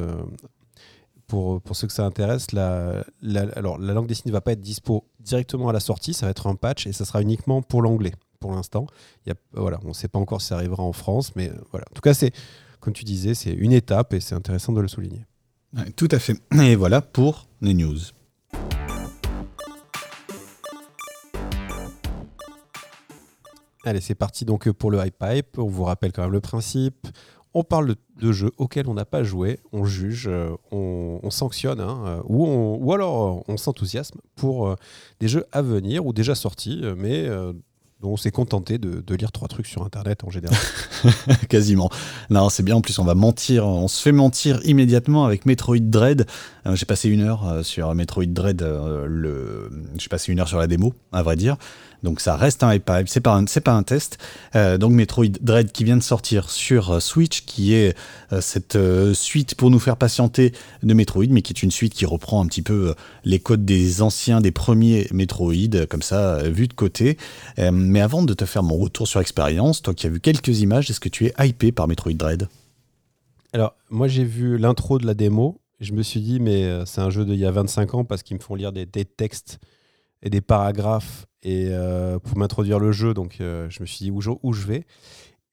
pour, 1.27 1.63
pour, 1.63 1.77
ceux 1.77 1.87
que 1.87 1.93
ça 1.93 2.05
intéresse, 2.05 2.53
la, 2.53 3.05
alors, 3.57 3.79
la 3.79 3.95
langue 3.95 4.07
dessinée 4.07 4.31
ne 4.31 4.37
va 4.37 4.41
pas 4.41 4.53
être 4.53 4.61
dispo 4.61 5.05
directement 5.21 5.69
à 5.69 5.73
la 5.73 5.81
sortie, 5.81 6.13
ça 6.13 6.27
va 6.27 6.31
être 6.31 6.47
un 6.47 6.57
patch 6.57 6.87
et 6.87 6.93
ça 6.93 7.05
sera 7.05 7.23
uniquement 7.23 7.63
pour 7.63 7.81
l'anglais 7.81 8.13
pour 8.43 8.53
l'instant. 8.53 8.87
Voilà, 9.55 9.81
on 9.85 9.89
ne 9.89 9.93
sait 9.95 10.09
pas 10.09 10.19
encore 10.19 10.43
si 10.43 10.49
ça 10.49 10.57
arrivera 10.57 10.83
en 10.83 10.93
France, 10.93 11.35
mais 11.35 11.49
euh, 11.49 11.55
voilà. 11.71 11.87
En 11.91 11.95
tout 11.95 12.03
cas, 12.03 12.13
c'est, 12.13 12.33
comme 12.81 12.93
tu 12.93 13.05
disais, 13.05 13.33
c'est 13.33 13.53
une 13.53 13.73
étape 13.73 14.13
et 14.13 14.21
c'est 14.21 14.35
intéressant 14.35 14.75
de 14.75 14.81
le 14.83 14.89
souligner. 14.89 15.25
tout 15.97 16.09
à 16.11 16.19
fait. 16.19 16.37
Et 16.61 16.77
voilà 16.77 17.01
pour 17.01 17.47
les 17.63 17.73
news. 17.73 17.99
Allez, 23.85 24.01
c'est 24.01 24.14
parti 24.14 24.45
donc 24.45 24.71
pour 24.71 24.90
le 24.90 25.05
Hype 25.05 25.16
Pipe. 25.18 25.59
On 25.59 25.66
vous 25.66 25.85
rappelle 25.85 26.12
quand 26.12 26.23
même 26.23 26.33
le 26.33 26.40
principe. 26.40 27.09
On 27.55 27.64
parle 27.64 27.97
de, 28.18 28.33
jeux 28.33 28.53
auxquels 28.57 28.88
on 28.88 28.95
n'a 28.95 29.05
pas 29.05 29.25
joué, 29.25 29.61
on 29.73 29.85
juge, 29.85 30.27
euh, 30.27 30.57
on, 30.71 31.29
sanctionne, 31.29 31.81
hein, 31.81 32.03
euh, 32.07 32.23
ou, 32.25 32.79
ou, 32.81 32.92
alors 32.95 33.45
on 33.47 33.59
s'enthousiasme 33.59 34.21
pour 34.37 34.75
des 35.21 35.29
jeux 35.29 35.45
à 35.53 35.61
venir 35.61 36.07
ou 36.07 36.14
déjà 36.14 36.35
sortis, 36.35 36.83
mais 36.97 37.29
on 38.03 38.16
s'est 38.16 38.31
contenté 38.31 38.79
de, 38.79 39.14
lire 39.14 39.33
trois 39.33 39.49
trucs 39.49 39.66
sur 39.66 39.83
Internet 39.83 40.25
en 40.25 40.31
général. 40.31 40.59
Quasiment. 41.49 41.90
Non, 42.31 42.49
c'est 42.49 42.62
bien. 42.62 42.77
En 42.77 42.81
plus, 42.81 42.99
on 42.99 43.05
va 43.05 43.14
mentir. 43.14 43.66
On 43.66 43.88
se 43.88 44.03
fait 44.03 44.12
mentir 44.12 44.61
immédiatement 44.64 45.25
avec 45.25 45.47
Metroid 45.47 45.79
Dread. 45.79 46.27
Euh, 46.66 46.75
j'ai 46.75 46.87
passé 46.87 47.09
une 47.09 47.21
heure 47.21 47.47
euh, 47.47 47.62
sur 47.62 47.95
Metroid 47.95 48.27
Dread. 48.27 48.62
Euh, 48.62 49.07
le... 49.07 49.71
J'ai 49.99 50.09
passé 50.09 50.33
une 50.33 50.40
heure 50.40 50.49
sur 50.49 50.59
la 50.59 50.66
démo, 50.66 50.95
à 51.12 51.23
vrai 51.23 51.37
dire. 51.37 51.57
Donc 52.03 52.21
ça 52.21 52.37
reste 52.37 52.62
un 52.65 52.75
hype 52.75 52.91
c'est 53.07 53.21
pas 53.21 53.35
un, 53.35 53.45
pas 53.45 53.73
un 53.73 53.83
test. 53.83 54.19
Euh, 54.57 54.77
donc 54.79 54.93
Metroid 54.93 55.38
Dread 55.41 55.71
qui 55.73 55.85
vient 55.85 55.97
de 55.97 56.03
sortir 56.03 56.51
sur 56.51 56.93
euh, 56.93 57.01
Switch, 57.01 57.45
qui 57.45 57.75
est 57.75 57.97
euh, 58.33 58.41
cette 58.41 58.79
suite 59.15 59.55
pour 59.55 59.71
nous 59.71 59.79
faire 59.79 59.97
patienter 59.97 60.53
de 60.83 60.95
Metroid, 60.95 61.27
mais 61.31 61.43
qui 61.43 61.53
est 61.53 61.62
une 61.62 61.71
suite 61.71 61.95
qui 61.95 62.07
reprend 62.07 62.43
un 62.43 62.47
petit 62.47 62.62
peu 62.62 62.95
les 63.25 63.38
codes 63.38 63.65
des 63.65 64.03
anciens, 64.03 64.41
des 64.41 64.51
premiers 64.51 65.07
Metroid, 65.12 65.87
comme 65.88 66.03
ça, 66.03 66.43
vu 66.43 66.67
de 66.69 66.73
côté. 66.73 67.17
mais 67.59 68.01
avant 68.01 68.23
de 68.23 68.35
te 68.35 68.45
faire 68.45 68.62
mon 68.62 68.77
retour 68.77 69.07
sur 69.07 69.21
expérience, 69.21 69.83
toi 69.83 69.95
qui 69.95 70.07
as 70.07 70.11
vu 70.11 70.21
quelques 70.21 70.61
images, 70.61 70.91
est-ce 70.91 71.01
que 71.01 71.09
tu 71.09 71.27
es 71.27 71.35
hypé 71.38 71.73
par 71.73 71.88
Metroid 71.88 72.15
Dread? 72.15 72.49
Alors 73.53 73.75
moi 73.91 74.09
j'ai 74.09 74.25
vu 74.25 74.57
l'intro 74.57 74.99
de 74.99 75.07
la 75.07 75.15
démo, 75.15 75.61
je 75.81 75.93
me 75.93 76.03
suis 76.03 76.21
dit 76.21 76.41
mais 76.41 76.85
c'est 76.87 77.01
un 77.01 77.11
jeu 77.11 77.25
d'il 77.25 77.37
y 77.37 77.45
a 77.45 77.51
25 77.51 77.95
ans 77.95 78.05
parce 78.05 78.23
qu'ils 78.23 78.37
me 78.37 78.43
font 78.43 78.55
lire 78.55 78.73
des 78.73 78.87
textes 78.87 79.61
et 80.23 80.31
des 80.31 80.41
paragraphes 80.41 81.27
et 81.43 81.69
euh, 81.71 82.19
pour 82.19 82.39
m'introduire 82.39 82.79
le 82.79 82.93
jeu. 82.93 83.15
Donc 83.15 83.41
euh, 83.41 83.69
je 83.71 83.81
me 83.81 83.87
suis 83.87 84.05
dit 84.05 84.11
où 84.11 84.21
je, 84.21 84.31
où 84.43 84.53
je 84.53 84.67
vais. 84.67 84.87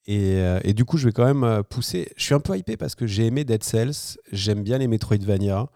Et, 0.05 0.37
euh, 0.37 0.59
et, 0.63 0.73
du 0.73 0.85
coup, 0.85 0.97
je 0.97 1.05
vais 1.05 1.11
quand 1.11 1.31
même 1.31 1.63
pousser. 1.63 2.11
Je 2.17 2.23
suis 2.23 2.33
un 2.33 2.39
peu 2.39 2.57
hypé 2.57 2.77
parce 2.77 2.95
que 2.95 3.05
j'ai 3.05 3.27
aimé 3.27 3.43
Dead 3.43 3.63
Cells, 3.63 4.17
j'aime 4.31 4.63
bien 4.63 4.79
les 4.79 4.87
Metroidvania, 4.87 5.67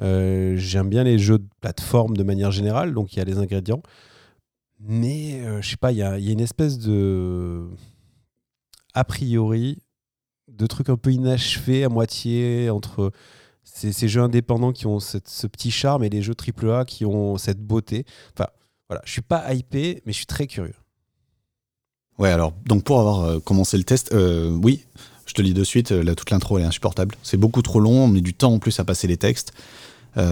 j'aime 0.00 0.88
bien 0.88 1.04
les 1.04 1.18
jeux 1.18 1.38
de 1.38 1.46
plateforme 1.60 2.16
de 2.16 2.24
manière 2.24 2.50
générale, 2.50 2.94
donc 2.94 3.12
il 3.12 3.18
y 3.18 3.22
a 3.22 3.24
les 3.24 3.38
ingrédients. 3.38 3.82
Mais 4.80 5.40
je 5.62 5.68
sais 5.68 5.76
pas, 5.76 5.92
il 5.92 5.96
y 5.96 5.98
y 5.98 6.02
a, 6.02 6.18
une 6.18 6.40
espèce 6.40 6.78
de. 6.78 7.68
A 8.92 9.04
priori, 9.04 9.78
de 10.48 10.66
trucs 10.66 10.88
un 10.88 10.96
peu 10.96 11.12
inachevés 11.12 11.84
à 11.84 11.88
moitié 11.88 12.70
entre 12.70 13.12
ces, 13.66 14.08
jeux 14.08 14.22
indépendants 14.22 14.72
qui 14.72 14.86
ont 14.86 15.00
ce 15.00 15.46
petit 15.46 15.70
charme 15.70 16.04
et 16.04 16.08
les 16.08 16.22
jeux 16.22 16.34
AAA 16.34 16.84
qui 16.84 17.04
ont 17.04 17.36
cette 17.36 17.60
beauté. 17.60 18.06
Enfin, 18.34 18.48
voilà, 18.88 19.02
je 19.04 19.12
suis 19.12 19.22
pas 19.22 19.52
hypé, 19.52 20.02
mais 20.06 20.12
je 20.12 20.18
suis 20.18 20.26
très 20.26 20.46
curieux. 20.46 20.74
Ouais, 22.18 22.30
alors, 22.30 22.54
donc 22.64 22.84
pour 22.84 22.98
avoir 23.00 23.20
euh, 23.20 23.40
commencé 23.40 23.76
le 23.76 23.84
test, 23.84 24.12
euh, 24.12 24.50
oui, 24.62 24.84
je 25.26 25.34
te 25.34 25.42
lis 25.42 25.52
de 25.52 25.64
suite, 25.64 25.92
euh, 25.92 26.02
là, 26.02 26.14
toute 26.14 26.30
l'intro 26.30 26.58
est 26.58 26.64
insupportable. 26.64 27.14
C'est 27.22 27.36
beaucoup 27.36 27.60
trop 27.60 27.78
long, 27.78 28.04
on 28.04 28.08
met 28.08 28.22
du 28.22 28.32
temps 28.32 28.54
en 28.54 28.58
plus 28.58 28.78
à 28.80 28.84
passer 28.84 29.06
les 29.06 29.16
textes. 29.16 29.52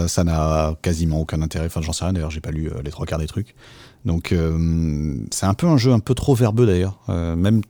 ça 0.07 0.23
n'a 0.23 0.75
quasiment 0.81 1.19
aucun 1.19 1.43
intérêt. 1.43 1.67
Enfin, 1.67 1.83
j'en 1.83 1.93
sais 1.93 2.05
rien 2.05 2.13
d'ailleurs, 2.13 2.31
j'ai 2.31 2.41
pas 2.41 2.49
lu 2.49 2.71
les 2.83 2.89
trois 2.89 3.05
quarts 3.05 3.19
des 3.19 3.27
trucs. 3.27 3.53
Donc, 4.03 4.33
c'est 5.29 5.45
un 5.45 5.53
peu 5.53 5.67
un 5.67 5.77
jeu 5.77 5.91
un 5.91 5.99
peu 5.99 6.15
trop 6.15 6.33
verbeux 6.33 6.65
d'ailleurs. 6.65 6.97
même, 7.07 7.61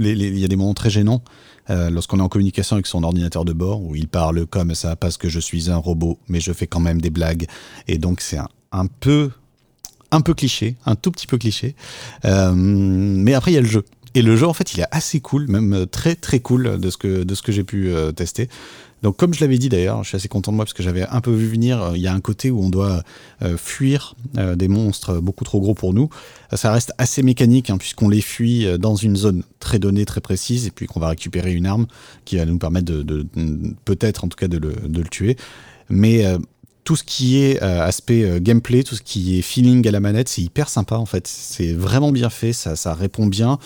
il 0.00 0.38
y 0.38 0.44
a 0.44 0.48
des 0.48 0.56
moments 0.56 0.74
très 0.74 0.90
gênants 0.90 1.22
lorsqu'on 1.70 2.18
est 2.18 2.22
en 2.22 2.28
communication 2.28 2.74
avec 2.74 2.86
son 2.86 3.04
ordinateur 3.04 3.44
de 3.44 3.52
bord 3.52 3.82
où 3.82 3.94
il 3.94 4.08
parle 4.08 4.46
comme 4.46 4.74
ça 4.74 4.96
parce 4.96 5.16
que 5.16 5.28
je 5.28 5.38
suis 5.38 5.70
un 5.70 5.76
robot, 5.76 6.18
mais 6.28 6.40
je 6.40 6.52
fais 6.52 6.66
quand 6.66 6.80
même 6.80 7.00
des 7.00 7.10
blagues. 7.10 7.46
Et 7.86 7.98
donc, 7.98 8.20
c'est 8.20 8.38
un 8.72 8.86
peu 8.86 9.30
un 10.10 10.20
peu 10.20 10.34
cliché, 10.34 10.76
un 10.86 10.96
tout 10.96 11.10
petit 11.10 11.26
peu 11.26 11.38
cliché. 11.38 11.74
Euh, 12.24 12.52
mais 12.54 13.34
après, 13.34 13.52
il 13.52 13.54
y 13.54 13.58
a 13.58 13.62
le 13.62 13.66
jeu. 13.66 13.84
Et 14.14 14.22
le 14.22 14.36
jeu, 14.36 14.46
en 14.46 14.52
fait, 14.52 14.74
il 14.74 14.80
est 14.80 14.88
assez 14.90 15.20
cool, 15.20 15.46
même 15.48 15.86
très 15.86 16.16
très 16.16 16.40
cool 16.40 16.80
de 16.80 16.90
ce 16.90 16.96
que, 16.96 17.22
de 17.22 17.34
ce 17.34 17.42
que 17.42 17.52
j'ai 17.52 17.64
pu 17.64 17.90
euh, 17.90 18.10
tester. 18.12 18.48
Donc, 19.02 19.16
comme 19.16 19.32
je 19.34 19.40
l'avais 19.40 19.58
dit 19.58 19.68
d'ailleurs, 19.68 20.02
je 20.02 20.08
suis 20.08 20.16
assez 20.16 20.28
content 20.28 20.52
de 20.52 20.56
moi 20.56 20.64
parce 20.64 20.74
que 20.74 20.82
j'avais 20.82 21.06
un 21.06 21.20
peu 21.20 21.32
vu 21.32 21.48
venir. 21.48 21.82
Euh, 21.82 21.92
il 21.96 22.02
y 22.02 22.06
a 22.06 22.14
un 22.14 22.20
côté 22.20 22.50
où 22.50 22.62
on 22.62 22.68
doit 22.70 23.02
fuir 23.56 24.14
des 24.34 24.68
monstres 24.68 25.20
beaucoup 25.20 25.44
trop 25.44 25.60
gros 25.60 25.74
pour 25.74 25.94
nous. 25.94 26.10
Ça 26.52 26.72
reste 26.72 26.92
assez 26.98 27.22
mécanique 27.22 27.70
hein, 27.70 27.78
puisqu'on 27.78 28.08
les 28.08 28.20
fuit 28.20 28.66
dans 28.78 28.94
une 28.96 29.16
zone 29.16 29.42
très 29.60 29.78
donnée, 29.78 30.04
très 30.04 30.20
précise, 30.20 30.66
et 30.66 30.70
puis 30.70 30.86
qu'on 30.86 31.00
va 31.00 31.08
récupérer 31.08 31.52
une 31.52 31.66
arme 31.66 31.86
qui 32.24 32.36
va 32.36 32.44
nous 32.44 32.58
permettre 32.58 32.92
de, 32.92 33.26
peut-être 33.84 34.24
en 34.24 34.28
tout 34.28 34.36
cas 34.36 34.48
de 34.48 34.58
le, 34.58 34.74
de 34.86 35.02
tuer. 35.02 35.36
Mais 35.88 36.24
tout 36.90 36.96
ce 36.96 37.04
qui 37.04 37.38
est 37.38 37.62
euh, 37.62 37.84
aspect 37.84 38.24
euh, 38.24 38.40
gameplay, 38.40 38.82
tout 38.82 38.96
ce 38.96 39.02
qui 39.02 39.38
est 39.38 39.42
feeling 39.42 39.86
à 39.86 39.90
la 39.90 40.00
manette, 40.00 40.28
c'est 40.28 40.42
hyper 40.42 40.68
sympa 40.68 40.96
en 40.96 41.06
fait. 41.06 41.26
C'est 41.26 41.72
vraiment 41.72 42.10
bien 42.10 42.30
fait, 42.30 42.52
ça, 42.52 42.76
ça 42.76 42.94
répond 42.94 43.26
bien. 43.26 43.58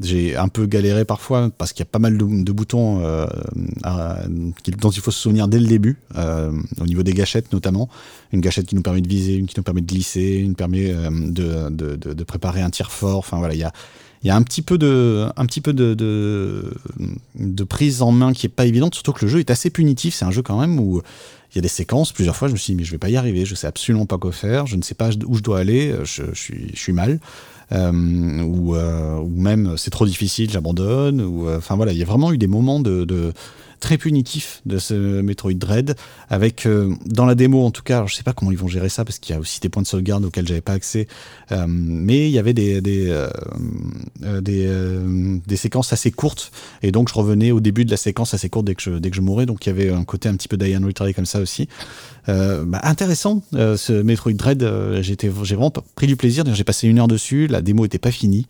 J'ai 0.00 0.36
un 0.36 0.48
peu 0.48 0.66
galéré 0.66 1.04
parfois 1.04 1.50
parce 1.56 1.72
qu'il 1.72 1.80
y 1.80 1.88
a 1.88 1.90
pas 1.90 1.98
mal 1.98 2.16
de, 2.16 2.52
boutons 2.52 3.00
euh, 3.02 3.26
dont 4.80 4.90
il 4.90 5.00
faut 5.00 5.10
se 5.10 5.20
souvenir 5.20 5.48
dès 5.48 5.58
le 5.58 5.66
début, 5.66 5.98
au 6.16 6.86
niveau 6.86 7.02
des 7.02 7.14
gâchettes 7.14 7.52
notamment. 7.52 7.88
Une 8.32 8.40
gâchette 8.40 8.66
qui 8.66 8.76
nous 8.76 8.82
permet 8.82 9.00
de 9.00 9.08
viser, 9.08 9.34
une 9.34 9.46
qui 9.46 9.54
nous 9.56 9.64
permet 9.64 9.80
de 9.80 9.86
glisser, 9.86 10.36
une 10.36 10.54
permet 10.54 10.92
de, 10.92 11.68
de, 11.70 11.96
de, 11.96 12.24
préparer 12.24 12.60
un 12.60 12.70
tir 12.70 12.92
fort. 12.92 13.18
Enfin 13.18 13.38
voilà, 13.38 13.54
il 13.54 13.60
y 13.60 13.64
a, 13.64 13.72
y 14.22 14.30
a 14.30 14.36
un 14.36 14.42
petit 14.42 14.62
peu 14.62 14.78
de, 14.78 15.26
un 15.36 15.46
petit 15.46 15.60
peu 15.60 15.72
de, 15.72 15.94
de, 15.94 17.64
prise 17.64 18.02
en 18.02 18.12
main 18.12 18.32
qui 18.32 18.46
est 18.46 18.50
pas 18.50 18.66
évidente, 18.66 18.94
surtout 18.94 19.12
que 19.12 19.24
le 19.24 19.30
jeu 19.30 19.38
est 19.40 19.50
assez 19.50 19.70
punitif. 19.70 20.14
C'est 20.14 20.24
un 20.24 20.30
jeu 20.30 20.42
quand 20.42 20.60
même 20.60 20.78
où 20.78 21.02
il 21.52 21.56
y 21.56 21.58
a 21.58 21.62
des 21.62 21.68
séquences, 21.68 22.12
plusieurs 22.12 22.36
fois, 22.36 22.48
je 22.48 22.52
me 22.52 22.58
suis 22.58 22.72
dit, 22.72 22.76
mais 22.76 22.84
je 22.84 22.90
vais 22.90 22.98
pas 22.98 23.08
y 23.08 23.16
arriver, 23.16 23.44
je 23.44 23.54
sais 23.54 23.66
absolument 23.66 24.06
pas 24.06 24.18
quoi 24.18 24.32
faire, 24.32 24.66
je 24.66 24.76
ne 24.76 24.82
sais 24.82 24.94
pas 24.94 25.10
où 25.26 25.34
je 25.34 25.42
dois 25.42 25.60
aller, 25.60 25.94
je, 26.04 26.22
suis, 26.34 26.70
je 26.74 26.78
suis 26.78 26.92
mal. 26.92 27.20
Euh, 27.72 28.42
ou, 28.42 28.74
euh, 28.74 29.16
ou, 29.16 29.28
même 29.28 29.74
c'est 29.76 29.90
trop 29.90 30.06
difficile, 30.06 30.50
j'abandonne. 30.50 31.20
Ou 31.20 31.48
euh, 31.48 31.58
enfin 31.58 31.76
voilà, 31.76 31.92
il 31.92 31.98
y 31.98 32.02
a 32.02 32.06
vraiment 32.06 32.32
eu 32.32 32.38
des 32.38 32.46
moments 32.46 32.80
de 32.80 33.32
très 33.78 33.98
punitifs 33.98 34.60
de 34.66 34.78
ce 34.78 35.20
Metroid 35.20 35.54
Dread, 35.54 35.94
avec 36.28 36.66
euh, 36.66 36.94
dans 37.06 37.26
la 37.26 37.34
démo 37.34 37.64
en 37.64 37.70
tout 37.70 37.82
cas, 37.82 37.96
alors 37.96 38.08
je 38.08 38.14
sais 38.14 38.22
pas 38.22 38.32
comment 38.32 38.50
ils 38.50 38.58
vont 38.58 38.68
gérer 38.68 38.88
ça 38.88 39.04
parce 39.04 39.18
qu'il 39.18 39.34
y 39.34 39.36
a 39.36 39.40
aussi 39.40 39.60
des 39.60 39.68
points 39.68 39.82
de 39.82 39.86
sauvegarde 39.86 40.24
auxquels 40.24 40.46
j'avais 40.46 40.60
pas 40.60 40.72
accès, 40.72 41.06
euh, 41.52 41.64
mais 41.68 42.28
il 42.28 42.32
y 42.32 42.38
avait 42.38 42.54
des 42.54 42.80
des, 42.80 43.08
euh, 43.08 44.40
des, 44.40 45.56
séquences 45.56 45.92
assez 45.92 46.10
courtes 46.10 46.52
et 46.82 46.92
donc 46.92 47.08
je 47.08 47.14
revenais 47.14 47.50
au 47.50 47.60
début 47.60 47.84
de 47.84 47.90
la 47.90 47.96
séquence 47.96 48.34
assez 48.34 48.48
courte 48.48 48.66
dès 48.66 48.74
que 48.74 48.82
je, 48.82 48.90
dès 48.90 49.10
que 49.10 49.16
je 49.16 49.20
mourais, 49.20 49.46
donc 49.46 49.66
il 49.66 49.70
y 49.70 49.72
avait 49.72 49.90
un 49.90 50.04
côté 50.04 50.28
un 50.28 50.36
petit 50.36 50.48
peu 50.48 50.56
Diane 50.56 50.84
Retry 50.84 51.14
comme 51.14 51.26
ça 51.26 51.40
aussi. 51.40 51.68
Bah, 52.26 52.80
intéressant 52.82 53.42
ce 53.52 54.02
Metroid 54.02 54.34
Dread, 54.34 54.68
j'ai 55.00 55.16
vraiment 55.28 55.72
pris 55.94 56.06
du 56.06 56.14
plaisir, 56.14 56.44
j'ai 56.54 56.64
passé 56.64 56.86
une 56.86 56.98
heure 56.98 57.08
dessus, 57.08 57.46
la 57.46 57.62
démo 57.62 57.86
était 57.86 57.98
pas 57.98 58.10
finie. 58.10 58.46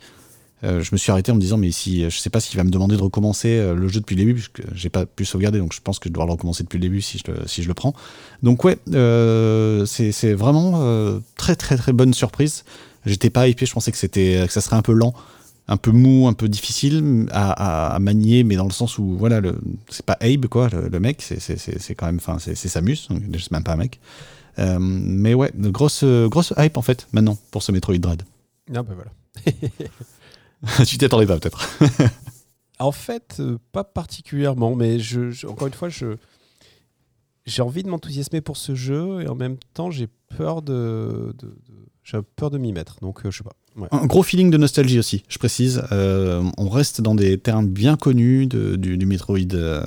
Euh, 0.64 0.82
je 0.82 0.90
me 0.90 0.96
suis 0.96 1.12
arrêté 1.12 1.30
en 1.30 1.36
me 1.36 1.40
disant 1.40 1.56
mais 1.56 1.70
si 1.70 2.02
je 2.10 2.18
sais 2.18 2.30
pas 2.30 2.40
s'il 2.40 2.56
va 2.56 2.64
me 2.64 2.70
demander 2.70 2.96
de 2.96 3.02
recommencer 3.02 3.58
euh, 3.58 3.74
le 3.74 3.86
jeu 3.86 4.00
depuis 4.00 4.16
le 4.16 4.22
début 4.22 4.34
puisque 4.34 4.62
j'ai 4.74 4.88
pas 4.88 5.06
pu 5.06 5.24
sauvegarder 5.24 5.60
donc 5.60 5.72
je 5.72 5.80
pense 5.80 6.00
que 6.00 6.08
je 6.08 6.12
dois 6.12 6.24
le 6.26 6.32
recommencer 6.32 6.64
depuis 6.64 6.78
le 6.78 6.82
début 6.82 7.00
si 7.00 7.18
je 7.18 7.30
le, 7.30 7.46
si 7.46 7.62
je 7.62 7.68
le 7.68 7.74
prends. 7.74 7.94
Donc 8.42 8.64
ouais 8.64 8.78
euh, 8.92 9.86
c'est 9.86 10.32
vraiment 10.32 11.20
très 11.36 11.54
très 11.54 11.76
très 11.76 11.92
bonne 11.92 12.12
surprise. 12.12 12.64
J'étais 13.06 13.30
pas 13.30 13.46
hypé 13.46 13.66
je 13.66 13.72
pensais 13.72 13.92
que 13.92 13.98
c'était 13.98 14.44
que 14.46 14.52
ça 14.52 14.60
serait 14.60 14.76
un 14.76 14.82
peu 14.82 14.92
lent 14.92 15.14
un 15.68 15.76
peu 15.76 15.92
mou 15.92 16.26
un 16.26 16.32
peu 16.32 16.48
difficile 16.48 17.26
à, 17.30 17.96
manier 18.00 18.42
mais 18.42 18.56
dans 18.56 18.64
le 18.64 18.72
sens 18.72 18.98
où 18.98 19.16
voilà 19.16 19.40
c'est 19.90 20.04
pas 20.04 20.16
Abe 20.20 20.46
quoi 20.46 20.68
le, 20.70 20.98
mec 20.98 21.22
c'est 21.22 21.94
quand 21.94 22.06
même 22.06 22.16
enfin 22.16 22.38
c'est 22.40 22.56
Samus 22.56 22.96
c'est 23.06 23.52
même 23.52 23.62
pas 23.62 23.74
un 23.74 23.76
mec. 23.76 24.00
Mais 24.80 25.34
ouais 25.34 25.52
grosse 25.56 26.02
grosse 26.02 26.52
hype 26.58 26.76
en 26.76 26.82
fait 26.82 27.06
maintenant 27.12 27.38
pour 27.52 27.62
ce 27.62 27.70
Metroid 27.70 27.98
Dread. 27.98 28.22
Ah 28.74 28.82
bah 28.82 28.94
voilà 28.96 29.12
tu 30.86 30.98
t'y 30.98 31.04
attendais 31.04 31.26
pas 31.26 31.38
peut-être 31.38 31.68
En 32.80 32.92
fait, 32.92 33.36
euh, 33.40 33.58
pas 33.72 33.82
particulièrement, 33.82 34.76
mais 34.76 35.00
je, 35.00 35.46
encore 35.46 35.66
une 35.66 35.74
fois, 35.74 35.88
je 35.88 36.16
j'ai 37.44 37.62
envie 37.62 37.82
de 37.82 37.88
m'enthousiasmer 37.88 38.40
pour 38.40 38.56
ce 38.56 38.74
jeu 38.74 39.22
et 39.22 39.26
en 39.28 39.34
même 39.34 39.56
temps 39.74 39.90
j'ai 39.90 40.06
peur 40.36 40.60
de, 40.62 41.34
de- 41.38 41.46
de- 41.46 41.54
j'ai 42.04 42.18
peur 42.36 42.50
de 42.50 42.58
m'y 42.58 42.72
mettre. 42.72 42.96
Donc 43.00 43.24
euh, 43.24 43.30
je 43.30 43.38
sais 43.38 43.44
pas. 43.44 43.54
Ouais. 43.76 43.88
Un 43.90 44.06
gros 44.06 44.22
feeling 44.22 44.50
de 44.50 44.58
nostalgie 44.58 44.98
aussi, 44.98 45.24
je 45.28 45.38
précise. 45.38 45.82
Euh, 45.92 46.42
on 46.58 46.68
reste 46.68 47.00
dans 47.00 47.14
des 47.14 47.38
terrains 47.38 47.62
bien 47.62 47.96
connus 47.96 48.46
de- 48.46 48.76
du, 48.76 48.96
du 48.98 49.06
Metroid 49.06 49.38
euh, 49.54 49.84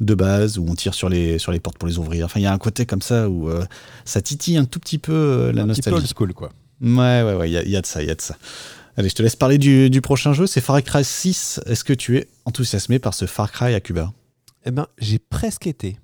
de 0.00 0.14
base, 0.14 0.58
où 0.58 0.64
on 0.68 0.74
tire 0.74 0.94
sur 0.94 1.08
les, 1.08 1.38
sur 1.38 1.52
les 1.52 1.60
portes 1.60 1.76
pour 1.78 1.88
les 1.88 1.98
ouvrir. 1.98 2.24
Enfin, 2.24 2.40
il 2.40 2.44
y 2.44 2.46
a 2.46 2.52
un 2.52 2.58
côté 2.58 2.86
comme 2.86 3.02
ça 3.02 3.28
où 3.28 3.50
euh, 3.50 3.64
ça 4.04 4.20
titille 4.22 4.56
un 4.56 4.64
tout 4.64 4.80
petit 4.80 4.98
peu 4.98 5.12
euh, 5.12 5.52
la 5.52 5.62
un 5.62 5.68
petit 5.68 5.82
peu 5.82 5.90
old 5.90 6.00
nostalgie. 6.02 6.14
school 6.16 6.32
quoi. 6.34 6.50
Ouais, 6.80 7.22
ouais, 7.22 7.34
ouais, 7.36 7.50
il 7.50 7.52
y, 7.52 7.56
a- 7.58 7.62
il 7.62 7.70
y 7.70 7.76
a 7.76 7.80
de 7.82 7.86
ça, 7.86 8.02
il 8.02 8.08
y 8.08 8.10
a 8.10 8.14
de 8.14 8.20
ça. 8.20 8.36
Allez, 8.96 9.08
je 9.08 9.14
te 9.14 9.22
laisse 9.22 9.36
parler 9.36 9.56
du, 9.56 9.88
du 9.88 10.02
prochain 10.02 10.34
jeu, 10.34 10.46
c'est 10.46 10.60
Far 10.60 10.82
Cry 10.82 11.02
6. 11.02 11.60
Est-ce 11.64 11.82
que 11.82 11.94
tu 11.94 12.18
es 12.18 12.28
enthousiasmé 12.44 12.98
par 12.98 13.14
ce 13.14 13.24
Far 13.24 13.50
Cry 13.50 13.74
à 13.74 13.80
Cuba? 13.80 14.12
Eh 14.66 14.70
ben 14.70 14.86
j'ai 14.98 15.18
presque 15.18 15.66
été. 15.66 15.98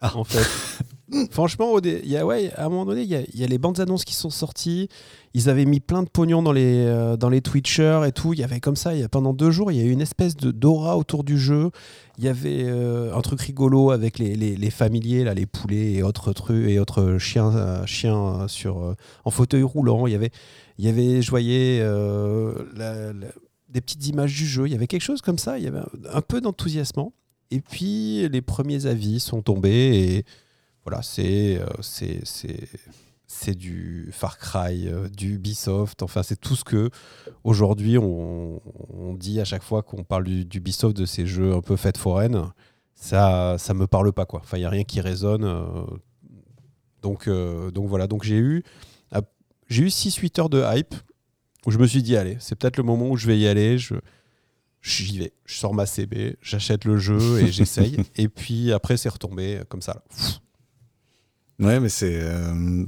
Ah. 0.00 0.16
En 0.16 0.24
fait. 0.24 0.44
Franchement, 1.30 1.78
y 1.82 2.16
a, 2.16 2.26
ouais, 2.26 2.52
à 2.54 2.66
un 2.66 2.68
moment 2.68 2.84
donné, 2.84 3.02
il 3.02 3.08
y 3.08 3.14
a, 3.14 3.20
il 3.20 3.40
y 3.40 3.44
a 3.44 3.46
les 3.46 3.56
bandes 3.56 3.80
annonces 3.80 4.04
qui 4.04 4.14
sont 4.14 4.30
sorties. 4.30 4.88
Ils 5.32 5.48
avaient 5.48 5.64
mis 5.64 5.80
plein 5.80 6.02
de 6.02 6.08
pognon 6.08 6.42
dans 6.42 6.52
les, 6.52 6.84
euh, 6.84 7.16
dans 7.16 7.30
les 7.30 7.40
Twitchers 7.40 8.02
et 8.06 8.12
tout. 8.12 8.34
Il 8.34 8.40
y 8.40 8.44
avait 8.44 8.60
comme 8.60 8.76
ça, 8.76 8.94
y 8.94 9.02
a, 9.02 9.08
pendant 9.08 9.32
deux 9.32 9.50
jours, 9.50 9.72
il 9.72 9.78
y 9.78 9.80
a 9.80 9.84
eu 9.84 9.90
une 9.90 10.02
espèce 10.02 10.36
de 10.36 10.50
d'aura 10.50 10.98
autour 10.98 11.24
du 11.24 11.38
jeu. 11.38 11.70
Il 12.18 12.24
y 12.24 12.28
avait 12.28 12.64
euh, 12.64 13.14
un 13.14 13.20
truc 13.22 13.40
rigolo 13.40 13.90
avec 13.90 14.18
les, 14.18 14.34
les, 14.34 14.56
les 14.56 14.70
familiers, 14.70 15.24
là, 15.24 15.34
les 15.34 15.46
poulets 15.46 15.92
et 15.92 16.02
autres 16.02 16.32
trucs 16.32 16.68
et 16.68 16.78
autres 16.78 17.16
chiens, 17.18 17.54
euh, 17.56 17.86
chiens 17.86 18.46
sur, 18.48 18.94
en 19.24 19.30
fauteuil 19.30 19.62
roulant. 19.62 20.06
Il 20.06 20.12
y 20.12 20.16
avait, 20.16 20.32
il 20.78 20.84
y 20.84 20.88
avait 20.88 21.22
je 21.22 21.30
voyais 21.30 21.80
euh, 21.82 22.54
des 23.68 23.80
petites 23.80 24.06
images 24.06 24.34
du 24.34 24.46
jeu. 24.46 24.66
Il 24.66 24.72
y 24.72 24.76
avait 24.76 24.86
quelque 24.86 25.02
chose 25.02 25.20
comme 25.20 25.38
ça. 25.38 25.58
Il 25.58 25.64
y 25.64 25.66
avait 25.66 25.82
un, 26.12 26.20
peu 26.20 26.40
d'enthousiasme. 26.40 27.02
Et 27.50 27.60
puis 27.60 28.28
les 28.28 28.42
premiers 28.42 28.86
avis 28.86 29.20
sont 29.20 29.42
tombés 29.42 30.16
et 30.16 30.24
voilà, 30.84 31.02
c'est 31.02 31.58
euh, 31.58 31.66
c'est 31.80 32.22
c'est 33.26 33.54
du 33.54 34.08
Far 34.12 34.38
Cry, 34.38 34.88
euh, 34.88 35.08
du 35.08 35.34
Ubisoft. 35.34 36.02
Enfin, 36.02 36.22
c'est 36.22 36.40
tout 36.40 36.56
ce 36.56 36.64
que 36.64 36.90
aujourd'hui 37.44 37.98
on, 37.98 38.62
on 38.94 39.14
dit 39.14 39.40
à 39.40 39.44
chaque 39.44 39.62
fois 39.64 39.82
qu'on 39.82 40.04
parle 40.04 40.24
du, 40.24 40.44
du 40.44 40.60
de 40.60 41.04
ces 41.06 41.26
jeux 41.26 41.54
un 41.54 41.60
peu 41.60 41.76
fêtes 41.76 41.98
foraines. 41.98 42.52
Ça 42.94 43.56
ça 43.58 43.74
me 43.74 43.86
parle 43.86 44.12
pas 44.12 44.26
quoi. 44.26 44.40
Enfin, 44.44 44.58
il 44.58 44.62
y 44.62 44.66
a 44.66 44.70
rien 44.70 44.84
qui 44.84 45.00
résonne. 45.00 45.44
donc 47.02 47.28
donc 47.28 47.88
voilà. 47.88 48.06
Donc 48.06 48.22
j'ai 48.22 48.38
eu 48.38 48.62
j'ai 49.68 49.82
eu 49.84 49.88
6-8 49.88 50.40
heures 50.40 50.48
de 50.48 50.62
hype 50.76 50.94
où 51.66 51.70
je 51.70 51.78
me 51.78 51.86
suis 51.86 52.02
dit 52.02 52.16
allez, 52.16 52.36
c'est 52.40 52.54
peut-être 52.56 52.76
le 52.76 52.82
moment 52.82 53.10
où 53.10 53.16
je 53.16 53.26
vais 53.26 53.38
y 53.38 53.46
aller. 53.46 53.78
Je 53.78 53.94
J'y 54.80 55.18
vais, 55.18 55.32
je 55.44 55.56
sors 55.56 55.74
ma 55.74 55.86
CB, 55.86 56.36
j'achète 56.40 56.84
le 56.84 56.98
jeu 56.98 57.40
et 57.40 57.46
j'essaye. 57.52 57.96
et 58.16 58.28
puis 58.28 58.72
après, 58.72 58.96
c'est 58.96 59.08
retombé 59.08 59.60
comme 59.68 59.82
ça. 59.82 59.94
là. 61.58 61.66
Ouais, 61.66 61.80
mais 61.80 61.88
c'est, 61.88 62.20
euh, 62.22 62.86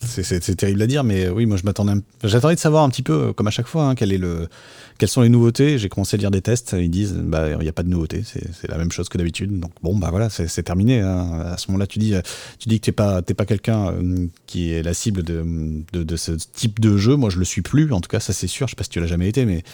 c'est, 0.00 0.54
terrible 0.56 0.80
à 0.82 0.86
dire, 0.86 1.02
mais 1.02 1.28
oui, 1.28 1.44
moi 1.44 1.56
je 1.56 1.64
m'attendais, 1.64 1.94
j'attendais 2.22 2.54
de 2.54 2.60
savoir 2.60 2.84
un 2.84 2.88
petit 2.88 3.02
peu, 3.02 3.12
euh, 3.12 3.32
comme 3.32 3.48
à 3.48 3.50
chaque 3.50 3.66
fois, 3.66 3.84
hein, 3.84 3.94
est 3.96 4.06
le, 4.16 4.48
quelles 4.96 5.08
sont 5.08 5.22
les 5.22 5.28
nouveautés. 5.28 5.76
J'ai 5.78 5.88
commencé 5.88 6.16
à 6.16 6.18
lire 6.18 6.30
des 6.30 6.40
tests, 6.40 6.76
ils 6.78 6.90
disent, 6.90 7.14
bah, 7.14 7.50
il 7.50 7.58
n'y 7.58 7.68
a 7.68 7.72
pas 7.72 7.82
de 7.82 7.88
nouveauté, 7.88 8.22
c'est, 8.24 8.68
la 8.68 8.78
même 8.78 8.92
chose 8.92 9.08
que 9.08 9.18
d'habitude. 9.18 9.58
Donc 9.58 9.72
bon, 9.82 9.98
bah 9.98 10.10
voilà, 10.10 10.30
c'est, 10.30 10.62
terminé. 10.62 11.00
hein. 11.00 11.40
À 11.46 11.56
ce 11.56 11.68
moment-là, 11.68 11.88
tu 11.88 11.98
dis, 11.98 12.14
euh, 12.14 12.20
tu 12.60 12.68
dis 12.68 12.78
que 12.78 12.86
t'es 12.86 12.92
pas, 12.92 13.22
pas 13.22 13.44
quelqu'un 13.44 13.88
euh, 13.88 14.26
qui 14.46 14.72
est 14.72 14.84
la 14.84 14.94
cible 14.94 15.24
de, 15.24 15.44
de, 15.92 16.16
ce 16.16 16.32
type 16.32 16.78
de 16.78 16.96
jeu. 16.96 17.16
Moi, 17.16 17.30
je 17.30 17.38
le 17.38 17.44
suis 17.44 17.62
plus. 17.62 17.92
En 17.92 18.00
tout 18.00 18.08
cas, 18.08 18.20
ça 18.20 18.32
c'est 18.32 18.46
sûr. 18.46 18.68
Je 18.68 18.72
sais 18.72 18.76
pas 18.76 18.84
si 18.84 18.90
tu 18.90 19.00
l'as 19.00 19.06
jamais 19.06 19.28
été, 19.28 19.46
mais, 19.46 19.64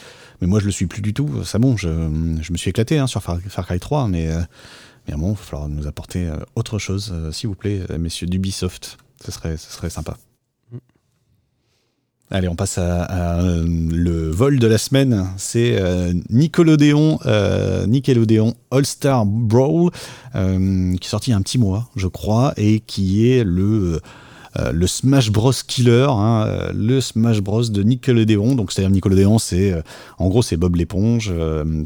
mais 0.40 0.46
moi 0.46 0.58
je 0.58 0.64
le 0.64 0.72
suis 0.72 0.86
plus 0.86 1.02
du 1.02 1.12
tout. 1.12 1.44
Ça 1.44 1.58
bon, 1.58 1.76
je, 1.76 1.88
je 2.40 2.52
me 2.52 2.56
suis 2.56 2.70
éclaté 2.70 2.98
hein, 2.98 3.06
sur 3.06 3.22
Far, 3.22 3.38
Cry 3.66 3.78
3, 3.78 4.08
mais 4.08 4.30
mais 5.06 5.16
bon, 5.16 5.32
il 5.32 5.36
va 5.36 5.42
falloir 5.42 5.68
nous 5.68 5.86
apporter 5.86 6.30
autre 6.56 6.78
chose, 6.78 7.12
s'il 7.30 7.48
vous 7.48 7.54
plaît, 7.54 7.82
messieurs 7.98 8.26
d'Ubisoft. 8.26 8.96
Ce 9.22 9.30
serait, 9.30 9.56
ce 9.56 9.70
serait 9.72 9.90
sympa. 9.90 10.16
Allez, 12.30 12.48
on 12.48 12.56
passe 12.56 12.78
à, 12.78 13.38
le 13.42 14.30
vol 14.30 14.58
de 14.58 14.66
la 14.66 14.78
semaine. 14.78 15.26
C'est 15.36 15.76
euh, 15.78 16.12
Nickelodeon, 16.30 17.20
euh, 17.26 17.86
Nickelodeon 17.86 18.54
All-Star 18.70 19.26
Brawl, 19.26 19.90
euh, 20.34 20.96
qui 20.96 21.06
est 21.06 21.10
sorti 21.10 21.30
il 21.30 21.32
y 21.32 21.34
a 21.34 21.36
un 21.36 21.42
petit 21.42 21.58
mois, 21.58 21.88
je 21.94 22.08
crois, 22.08 22.52
et 22.56 22.80
qui 22.80 23.30
est 23.30 23.44
le, 23.44 24.00
le 24.72 24.86
Smash 24.86 25.30
Bros 25.30 25.52
Killer, 25.52 26.06
hein, 26.08 26.72
le 26.74 27.00
Smash 27.00 27.40
Bros 27.40 27.62
de 27.62 27.82
Nickelodeon. 27.82 28.54
Donc, 28.56 28.72
c'est-à-dire 28.72 28.90
Nickelodeon, 28.90 29.38
c'est 29.38 29.74
en 30.18 30.28
gros, 30.28 30.42
c'est 30.42 30.56
Bob 30.56 30.76
l'éponge, 30.76 31.32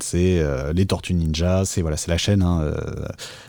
c'est 0.00 0.42
les 0.72 0.86
Tortues 0.86 1.14
Ninja, 1.14 1.64
c'est 1.66 1.82
voilà, 1.82 1.96
c'est 1.98 2.10
la 2.10 2.18
chaîne, 2.18 2.42
hein, 2.42 2.72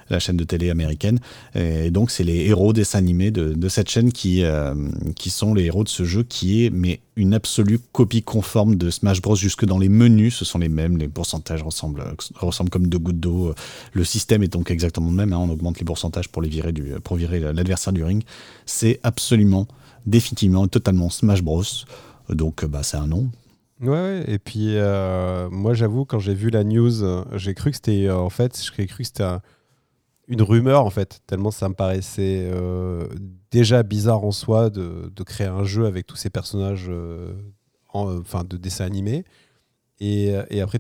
la 0.10 0.20
chaîne 0.20 0.38
de 0.38 0.44
télé 0.44 0.70
américaine. 0.70 1.20
Et 1.56 1.92
donc, 1.92 2.12
c'est 2.12 2.24
les 2.24 2.46
héros 2.48 2.74
dessins 2.74 3.00
animés 3.00 3.32
de, 3.32 3.54
de 3.54 3.70
cette 3.70 3.90
chaîne 3.90 4.12
qui, 4.12 4.44
euh, 4.44 4.74
qui 5.16 5.30
sont 5.30 5.54
les 5.54 5.66
héros 5.66 5.84
de 5.84 5.90
ce 5.90 6.04
jeu, 6.04 6.24
qui 6.24 6.66
est 6.66 6.70
mais 6.70 7.00
une 7.16 7.34
absolue 7.34 7.80
copie 7.92 8.24
conforme 8.24 8.76
de 8.76 8.90
Smash 8.90 9.22
Bros. 9.22 9.36
Jusque 9.36 9.66
dans 9.66 9.78
les 9.78 9.90
menus, 9.90 10.36
ce 10.36 10.46
sont 10.46 10.58
les 10.60 10.70
mêmes, 10.70 10.98
les 10.98 11.08
pourcentages 11.08 11.64
ressemblent, 11.64 12.04
ressemblent 12.36 12.70
comme 12.70 12.88
deux 12.88 13.00
gouttes 13.00 13.20
d'eau. 13.20 13.54
Le 13.94 14.04
système 14.04 14.42
est 14.44 14.48
donc 14.48 14.72
exactement 14.72 15.10
le 15.10 15.16
même. 15.16 15.34
hein, 15.34 15.38
on 15.40 15.50
augmente 15.50 15.80
les 15.80 15.86
pourcentages 15.86 16.30
pour 16.30 16.42
les 16.42 16.50
virer 16.50 16.72
du, 16.72 16.94
pour 17.04 17.16
virer 17.18 17.40
l'adversaire 17.40 17.94
du 17.94 18.04
ring. 18.04 18.24
C'est 18.66 19.00
absolument, 19.04 19.68
définitivement, 20.06 20.68
totalement 20.68 21.10
Smash 21.10 21.42
Bros. 21.42 21.64
Donc, 22.30 22.64
bah, 22.66 22.84
c'est 22.84 22.98
un 22.98 23.08
nom. 23.08 23.30
Ouais, 23.82 24.26
et 24.28 24.40
puis 24.40 24.76
euh, 24.76 25.48
moi 25.50 25.74
j'avoue, 25.74 26.04
quand 26.04 26.20
j'ai 26.20 26.34
vu 26.34 26.50
la 26.50 26.66
news, 26.66 27.02
euh, 27.02 27.24
j'ai 27.36 27.54
cru 27.54 27.70
que 27.72 27.78
c'était 27.78 28.08
euh, 28.08 28.18
en 28.18 28.30
fait, 28.30 28.62
j'ai 28.76 28.86
cru 28.88 29.04
que 29.04 29.04
c'était 29.06 29.24
un- 29.24 29.42
une 30.30 30.42
rumeur 30.44 30.86
en 30.86 30.90
fait, 30.92 31.22
tellement 31.28 31.52
ça 31.52 31.68
me 31.70 31.74
paraissait 31.74 32.50
euh, 32.54 33.08
déjà 33.52 33.84
bizarre 33.84 34.24
en 34.24 34.32
soi 34.32 34.70
de, 34.70 35.12
de 35.14 35.24
créer 35.24 35.48
un 35.48 35.64
jeu 35.66 35.86
avec 35.88 36.08
tous 36.08 36.16
ces 36.16 36.30
personnages 36.30 36.86
euh, 36.90 37.34
en- 37.94 38.20
enfin, 38.20 38.44
de 38.46 38.56
dessins 38.58 38.86
animés. 38.86 39.26
Et, 40.00 40.36
euh, 40.36 40.44
et 40.50 40.62
après, 40.62 40.80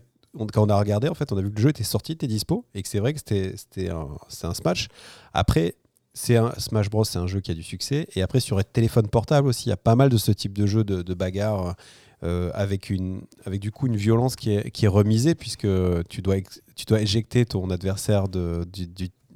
quand 0.53 0.63
on 0.65 0.69
a 0.69 0.77
regardé, 0.79 1.09
en 1.09 1.15
fait, 1.15 1.31
on 1.31 1.37
a 1.37 1.41
vu 1.41 1.49
que 1.51 1.55
le 1.57 1.61
jeu 1.63 1.69
était 1.69 1.83
sorti, 1.83 2.13
était 2.13 2.27
dispo, 2.27 2.65
et 2.75 2.83
que 2.83 2.87
c'est 2.87 2.99
vrai 2.99 3.13
que 3.13 3.19
c'était 3.19 3.89
un, 3.89 4.07
un 4.43 4.53
Smash. 4.53 4.87
Après, 5.33 5.75
c'est 6.13 6.37
un 6.37 6.53
Smash 6.57 6.89
Bros, 6.89 7.03
c'est 7.03 7.17
un 7.19 7.27
jeu 7.27 7.39
qui 7.41 7.51
a 7.51 7.55
du 7.55 7.63
succès. 7.63 8.07
Et 8.15 8.21
après, 8.21 8.39
sur 8.39 8.63
téléphone 8.63 9.07
portable 9.07 9.47
aussi, 9.47 9.67
il 9.67 9.69
y 9.69 9.73
a 9.73 9.77
pas 9.77 9.95
mal 9.95 10.09
de 10.09 10.17
ce 10.17 10.31
type 10.31 10.53
de 10.57 10.65
jeu 10.67 10.83
de, 10.83 11.13
bagarre 11.13 11.75
euh, 12.23 12.51
avec, 12.53 12.89
une, 12.89 13.21
avec 13.45 13.59
du 13.61 13.71
coup 13.71 13.87
une 13.87 13.95
violence 13.97 14.35
qui 14.35 14.51
est, 14.51 14.69
qui 14.71 14.85
est 14.85 14.89
remisée, 14.89 15.35
puisque 15.35 15.67
tu 16.09 16.21
dois, 16.21 16.35
tu 16.75 16.85
dois 16.85 17.01
éjecter 17.01 17.45
ton 17.45 17.69
adversaire 17.71 18.27
de, 18.29 18.65
du- 18.71 18.87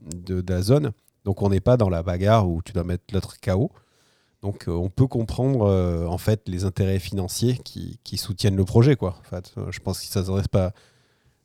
de, 0.03 0.43
la 0.47 0.61
zone. 0.61 0.91
Donc 1.25 1.41
on 1.41 1.49
n'est 1.49 1.61
pas 1.61 1.77
dans 1.77 1.89
la 1.89 2.03
bagarre 2.03 2.49
où 2.49 2.61
tu 2.61 2.73
dois 2.73 2.83
mettre 2.83 3.03
l'autre 3.13 3.37
KO. 3.41 3.71
Donc 4.41 4.67
euh, 4.67 4.71
on 4.71 4.89
peut 4.89 5.07
comprendre 5.07 5.65
euh, 5.65 6.05
en 6.05 6.17
fait 6.17 6.41
les 6.47 6.65
intérêts 6.65 6.99
financiers 6.99 7.57
qui, 7.63 8.17
soutiennent 8.17 8.57
le 8.57 8.65
projet. 8.65 8.95
Quoi. 8.95 9.15
En 9.19 9.23
fait, 9.23 9.53
euh, 9.57 9.71
je 9.71 9.79
pense 9.79 9.99
que 9.99 10.05
ça 10.05 10.19
ne 10.19 10.25
s'adresse 10.25 10.47
pas, 10.49 10.73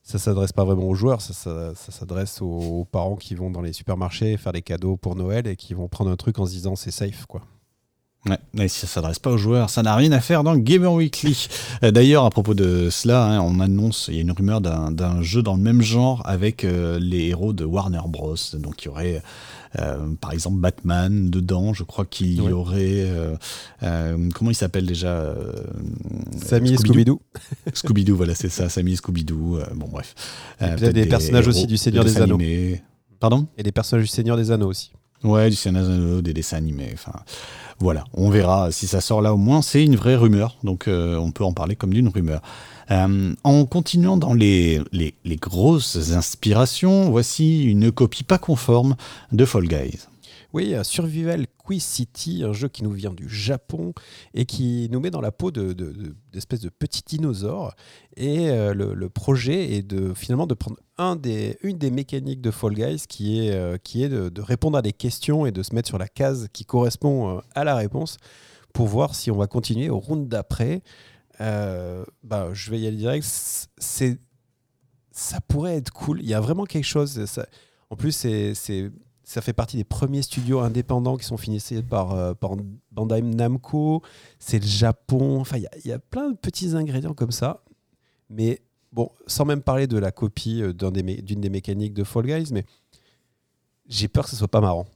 ça 0.03 0.19
s'adresse 0.19 0.53
pas 0.53 0.65
vraiment 0.65 0.89
aux 0.89 0.95
joueurs, 0.95 1.21
ça 1.23 1.75
s'adresse 1.75 2.43
aux, 2.43 2.47
aux 2.47 2.85
parents 2.85 3.17
qui 3.17 3.35
vont 3.35 3.51
dans 3.51 3.63
les 3.63 3.73
supermarchés 3.73 4.37
faire 4.37 4.53
des 4.53 4.63
cadeaux 4.63 4.97
pour 4.97 5.15
Noël 5.15 5.47
et 5.47 5.57
qui 5.57 5.75
vont 5.75 5.89
prendre 5.89 6.11
un 6.11 6.17
truc 6.17 6.39
en 6.39 6.47
se 6.47 6.53
disant 6.53 6.75
c'est 6.75 6.91
safe. 6.91 7.27
Quoi. 7.27 7.43
Ouais, 8.27 8.39
mais 8.53 8.67
si 8.69 8.81
ça 8.81 8.87
s'adresse 8.89 9.21
pas 9.21 9.31
aux 9.31 9.39
joueurs, 9.39 9.71
ça 9.71 9.83
n'a 9.83 9.95
rien 9.95 10.11
à 10.13 10.21
faire 10.21 10.43
dans 10.43 10.57
Gamer 10.57 10.93
Weekly. 10.93 11.49
Euh, 11.85 11.93
D'ailleurs, 11.93 12.25
à 12.25 12.31
propos 12.31 12.53
de 12.53 12.89
cela, 12.91 13.25
hein, 13.25 13.41
on 13.41 13.61
annonce, 13.61 14.07
il 14.09 14.17
y 14.17 14.19
a 14.19 14.23
une 14.23 14.33
rumeur 14.33 14.61
d'un 14.61 15.23
jeu 15.23 15.41
dans 15.43 15.55
le 15.55 15.63
même 15.63 15.81
genre 15.83 16.23
avec 16.27 16.65
euh, 16.65 16.99
les 17.01 17.29
héros 17.29 17.53
de 17.53 17.65
Warner 17.65 18.01
Bros. 18.09 18.35
Donc 18.55 18.83
il 18.83 18.87
y 18.87 18.89
aurait 18.89 19.23
euh, 19.79 19.97
par 20.21 20.33
exemple 20.33 20.59
Batman 20.59 21.31
dedans, 21.31 21.73
je 21.75 21.85
crois 21.85 22.05
qu'il 22.07 22.35
y 22.35 22.51
aurait... 22.51 23.07
euh, 23.83 24.29
comment 24.35 24.51
il 24.51 24.55
s'appelle 24.57 24.87
déjà 24.87 25.33
Samy 26.45 26.73
et 26.73 26.77
Scooby-Doo. 26.77 27.21
Scooby-Doo, 27.73 28.15
voilà, 28.17 28.35
c'est 28.35 28.49
ça, 28.49 28.69
Sammy 28.69 28.93
et 28.95 28.97
Scooby-Doo. 28.97 29.61
bon, 29.77 29.89
bref. 29.89 30.15
Peut-être 30.59 30.93
des 30.93 31.07
personnages 31.07 31.47
aussi 31.47 31.67
du 31.67 31.77
Seigneur 31.77 32.05
des 32.05 32.17
Anneaux. 32.21 32.35
animés. 32.35 32.83
Pardon? 33.21 33.47
Et 33.57 33.63
les 33.63 33.73
personnages 33.73 34.05
du 34.07 34.11
Seigneur 34.11 34.37
des 34.37 34.51
Anneaux 34.51 34.69
aussi. 34.69 34.91
Ouais, 35.25 35.51
du 35.51 35.57
Seigneur 35.57 35.85
des 35.85 35.93
Anneaux, 35.93 36.21
des 36.23 36.33
dessins 36.33 36.57
animés. 36.57 36.91
Enfin, 36.95 37.13
voilà, 37.81 38.05
on 38.15 38.29
verra 38.29 38.73
si 38.73 38.87
ça 38.87 39.01
sort 39.01 39.23
là. 39.23 39.33
Au 39.33 39.37
moins, 39.37 39.63
c'est 39.63 39.85
une 39.85 39.97
vraie 39.97 40.17
rumeur, 40.17 40.57
donc 40.65 40.89
euh, 40.89 41.17
on 41.17 41.31
peut 41.31 41.45
en 41.45 41.53
parler 41.53 41.77
comme 41.77 41.95
d'une 41.95 42.09
rumeur. 42.09 42.43
Euh, 42.91 43.35
en 43.45 43.67
continuant 43.67 44.17
dans 44.17 44.35
les, 44.35 44.81
les, 44.93 45.15
les 45.25 45.37
grosses 45.37 46.13
inspirations, 46.13 47.11
voici 47.11 47.65
une 47.65 47.93
copie 47.93 48.25
pas 48.25 48.39
conforme 48.39 48.97
de 49.31 49.45
Fall 49.45 49.69
Guys. 49.69 50.07
Oui, 50.53 50.75
euh, 50.75 50.83
Survival 50.83 51.47
City, 51.79 52.43
un 52.45 52.53
jeu 52.53 52.69
qui 52.69 52.83
nous 52.83 52.91
vient 52.93 53.13
du 53.13 53.29
Japon 53.29 53.93
et 54.35 54.47
qui 54.47 54.89
nous 54.91 55.01
met 55.01 55.11
dans 55.11 55.21
la 55.21 55.33
peau 55.33 55.51
de, 55.51 55.73
de- 55.73 55.93
de- 55.93 56.17
d'espèces 56.33 56.61
de 56.61 56.71
petits 56.71 57.03
dinosaures. 57.07 57.75
Et 58.17 58.51
euh, 58.51 58.73
le, 58.75 59.09
projet 59.09 59.75
est 59.75 59.83
de 59.83 60.15
finalement 60.15 60.47
de 60.47 60.55
prendre 60.55 60.79
un 60.97 61.17
des, 61.17 61.59
une 61.63 61.79
des 61.79 61.91
mécaniques 61.91 62.41
de 62.41 62.51
Fall 62.51 62.75
Guys 62.75 63.05
qui 63.09 63.47
est, 63.47 63.53
euh, 63.53 64.31
de, 64.31 64.41
répondre 64.41 64.79
à 64.79 64.83
des 64.83 64.93
questions 64.93 65.47
et 65.47 65.53
de 65.53 65.63
se 65.63 65.75
mettre 65.75 65.89
sur 65.89 65.99
la 65.99 66.09
case 66.09 66.49
qui 66.53 66.65
correspond 66.65 67.37
euh, 67.37 67.41
à 67.55 67.65
la 67.65 67.77
réponse 67.77 68.17
pour 68.73 68.87
voir 68.87 69.15
si 69.15 69.31
on 69.31 69.37
va 69.37 69.47
continuer 69.47 69.91
au 69.91 69.99
round 69.99 70.29
d'après. 70.29 70.83
Bah, 71.39 72.49
je 72.53 72.71
vais 72.71 72.81
y 72.81 72.87
aller 72.87 72.97
direct. 72.97 73.25
Ça 75.13 75.41
pourrait 75.49 75.77
être 75.77 75.91
cool. 75.93 76.21
Il 76.21 76.29
y 76.29 76.35
a 76.35 76.41
vraiment 76.41 76.65
quelque 76.65 76.85
chose. 76.85 77.21
en 77.91 77.97
plus, 77.97 78.13
c'est, 78.13 78.55
ça 79.29 79.41
fait 79.43 79.53
partie 79.53 79.77
des 79.77 79.85
premiers 79.85 80.23
studios 80.23 80.61
indépendants 80.61 81.17
qui 81.17 81.25
sont 81.25 81.37
financés 81.37 81.83
par, 81.83 82.37
par 82.37 82.53
Bandai 82.93 83.23
Namco. 83.23 84.03
C'est 84.39 84.59
le 84.59 84.67
Japon. 84.67 85.41
Enfin, 85.41 85.59
il 85.59 85.69
y, 85.85 85.93
a 85.93 85.99
plein 85.99 86.31
de 86.31 86.37
petits 86.37 86.75
ingrédients 86.75 87.15
comme 87.15 87.31
ça. 87.31 87.63
Mais 88.31 88.63
bon, 88.93 89.11
sans 89.27 89.45
même 89.45 89.61
parler 89.61 89.87
de 89.87 89.99
la 89.99 90.13
copie 90.13 90.63
d'une 90.75 90.91
des, 90.91 91.03
des 91.03 91.51
mécaniques 91.51 91.95
de 91.95 92.05
Fall 92.05 92.27
Guys, 92.27 92.49
mais 92.53 92.65
j'ai 93.87 94.09
peur 94.09 94.25
que 94.25 94.31
ce 94.31 94.37
soit 94.37 94.49
pas 94.49 94.61
marrant. 94.61 94.87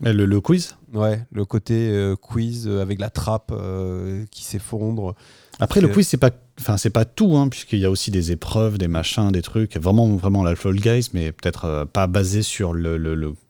Le, 0.00 0.26
le, 0.26 0.40
quiz? 0.40 0.76
Ouais, 0.92 1.24
le 1.30 1.44
côté 1.44 1.88
euh, 1.90 2.16
quiz 2.16 2.66
euh, 2.66 2.82
avec 2.82 2.98
la 2.98 3.10
trappe 3.10 3.52
euh, 3.52 4.24
qui 4.30 4.42
s'effondre. 4.42 5.14
Après, 5.60 5.80
le 5.80 5.88
quiz, 5.88 6.06
c'est 6.06 6.16
pas, 6.16 6.30
enfin, 6.60 6.76
c'est 6.76 6.90
pas 6.90 7.04
tout, 7.04 7.36
hein, 7.36 7.48
puisqu'il 7.48 7.78
y 7.78 7.84
a 7.84 7.90
aussi 7.90 8.10
des 8.10 8.32
épreuves, 8.32 8.78
des 8.78 8.88
machins, 8.88 9.30
des 9.30 9.42
trucs. 9.42 9.76
Vraiment, 9.76 10.16
vraiment 10.16 10.42
la 10.42 10.56
Fall 10.56 10.76
Guys, 10.76 11.10
mais 11.14 11.32
peut-être 11.32 11.86
pas 11.92 12.06
basé 12.06 12.42
sur 12.42 12.74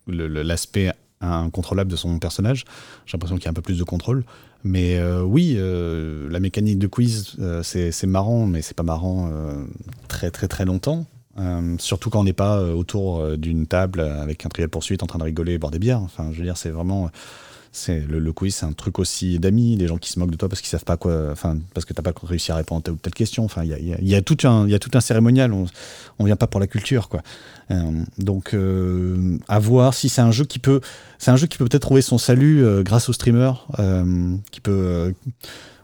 l'aspect 0.07 0.93
incontrôlable 1.21 1.91
de 1.91 1.97
son 1.97 2.19
personnage. 2.19 2.65
J'ai 3.07 3.17
l'impression 3.17 3.37
qu'il 3.37 3.45
y 3.45 3.49
a 3.49 3.51
un 3.51 3.55
peu 3.55 3.63
plus 3.63 3.79
de 3.79 3.85
contrôle. 3.85 4.25
Mais 4.65 5.01
oui, 5.23 5.59
la 5.59 6.41
mécanique 6.41 6.79
de 6.79 6.87
quiz, 6.87 7.37
c'est 7.63 8.07
marrant, 8.07 8.47
mais 8.47 8.63
c'est 8.63 8.77
pas 8.77 8.83
marrant 8.83 9.31
très 10.09 10.31
très 10.31 10.49
très 10.49 10.65
longtemps. 10.65 11.07
Euh, 11.39 11.77
surtout 11.79 12.11
quand 12.11 12.21
on 12.21 12.25
n'est 12.25 12.33
pas 12.33 12.59
euh, 12.59 12.73
autour 12.73 13.19
euh, 13.19 13.37
d'une 13.37 13.67
table 13.67 14.01
avec 14.01 14.47
un 14.47 14.49
trial 14.49 14.69
poursuite 14.69 15.03
en 15.03 15.07
train 15.07 15.19
de 15.19 15.25
rigoler 15.25 15.55
et 15.55 15.59
boire 15.59 15.73
des 15.73 15.81
bières. 15.81 16.01
Enfin, 16.01 16.31
je 16.33 16.39
veux 16.39 16.45
dire, 16.45 16.57
c'est 16.57 16.71
vraiment. 16.71 17.11
C'est 17.77 18.01
le, 18.07 18.33
quiz, 18.33 18.55
c'est 18.55 18.67
un 18.67 18.73
truc 18.73 19.01
aussi 19.01 19.39
d'amis, 19.41 19.77
des 19.77 19.89
gens 19.89 19.99
qui 19.99 20.11
se 20.11 20.21
moquent 20.21 20.31
de 20.31 20.37
toi 20.37 20.49
parce 20.49 20.61
qu'ils 20.61 20.71
savent 20.71 20.85
pas 20.85 20.97
quoi, 20.97 21.31
enfin 21.33 21.59
parce 21.75 21.85
que 21.85 21.93
t'as 21.93 22.03
pas 22.03 22.13
réussi 22.23 22.53
à 22.53 22.57
répondre 22.57 22.79
à 22.81 22.83
telle 22.85 22.95
ou 22.95 22.99
telle 22.99 23.15
question. 23.15 23.45
Enfin, 23.45 23.65
il 23.65 24.09
y 24.09 24.15
a, 24.15 24.23
tout 24.23 24.39
un, 24.45 24.65
il 24.67 24.71
y 24.71 24.75
a 24.75 24.79
tout 24.79 24.91
un 24.95 25.01
cérémonial. 25.01 25.53
On, 25.53 25.67
on 26.19 26.25
vient 26.25 26.37
pas 26.37 26.47
pour 26.47 26.61
la 26.61 26.69
culture, 26.69 27.09
quoi. 27.09 27.23
donc, 28.19 28.57
à 29.49 29.59
voir 29.59 29.93
si 29.93 30.09
c'est 30.09 30.21
un 30.21 30.31
jeu 30.31 30.45
qui 30.45 30.61
peut, 30.61 30.81
c'est 31.19 31.33
un 31.33 31.37
jeu 31.37 31.49
qui 31.49 31.59
peut 31.59 31.65
peut-être 31.65 31.83
trouver 31.83 32.03
son 32.03 32.19
salut 32.19 32.65
grâce 32.85 33.09
aux 33.09 33.13
streamers, 33.13 33.67
qui 34.53 34.61
peut 34.61 35.13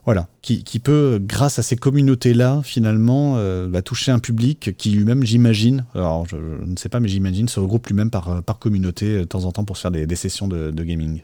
voilà, 0.07 0.29
qui, 0.43 0.79
peut, 0.79 1.21
grâce 1.23 1.59
à 1.59 1.63
ces 1.63 1.77
communautés-là, 1.77 2.63
finalement, 2.65 3.35
euh, 3.37 3.69
bah, 3.69 3.83
toucher 3.83 4.11
un 4.11 4.19
public 4.19 4.75
qui 4.77 4.91
lui-même, 4.91 5.25
j'imagine, 5.25 5.85
alors 5.95 6.27
je, 6.27 6.37
ne 6.37 6.77
sais 6.77 6.89
pas, 6.89 7.01
mais 7.01 7.09
j'imagine, 7.09 7.49
se 7.49 7.61
regroupe 7.61 7.87
lui-même 7.87 8.11
par, 8.11 8.43
par 8.43 8.59
communauté 8.59 9.07
euh, 9.07 9.21
de 9.21 9.25
temps 9.25 9.45
en 9.45 9.53
temps 9.53 9.65
pour 9.65 9.77
se 9.77 9.83
faire 9.83 9.91
des, 9.91 10.17
sessions 10.17 10.49
de 10.49 10.83
gaming. 10.83 11.23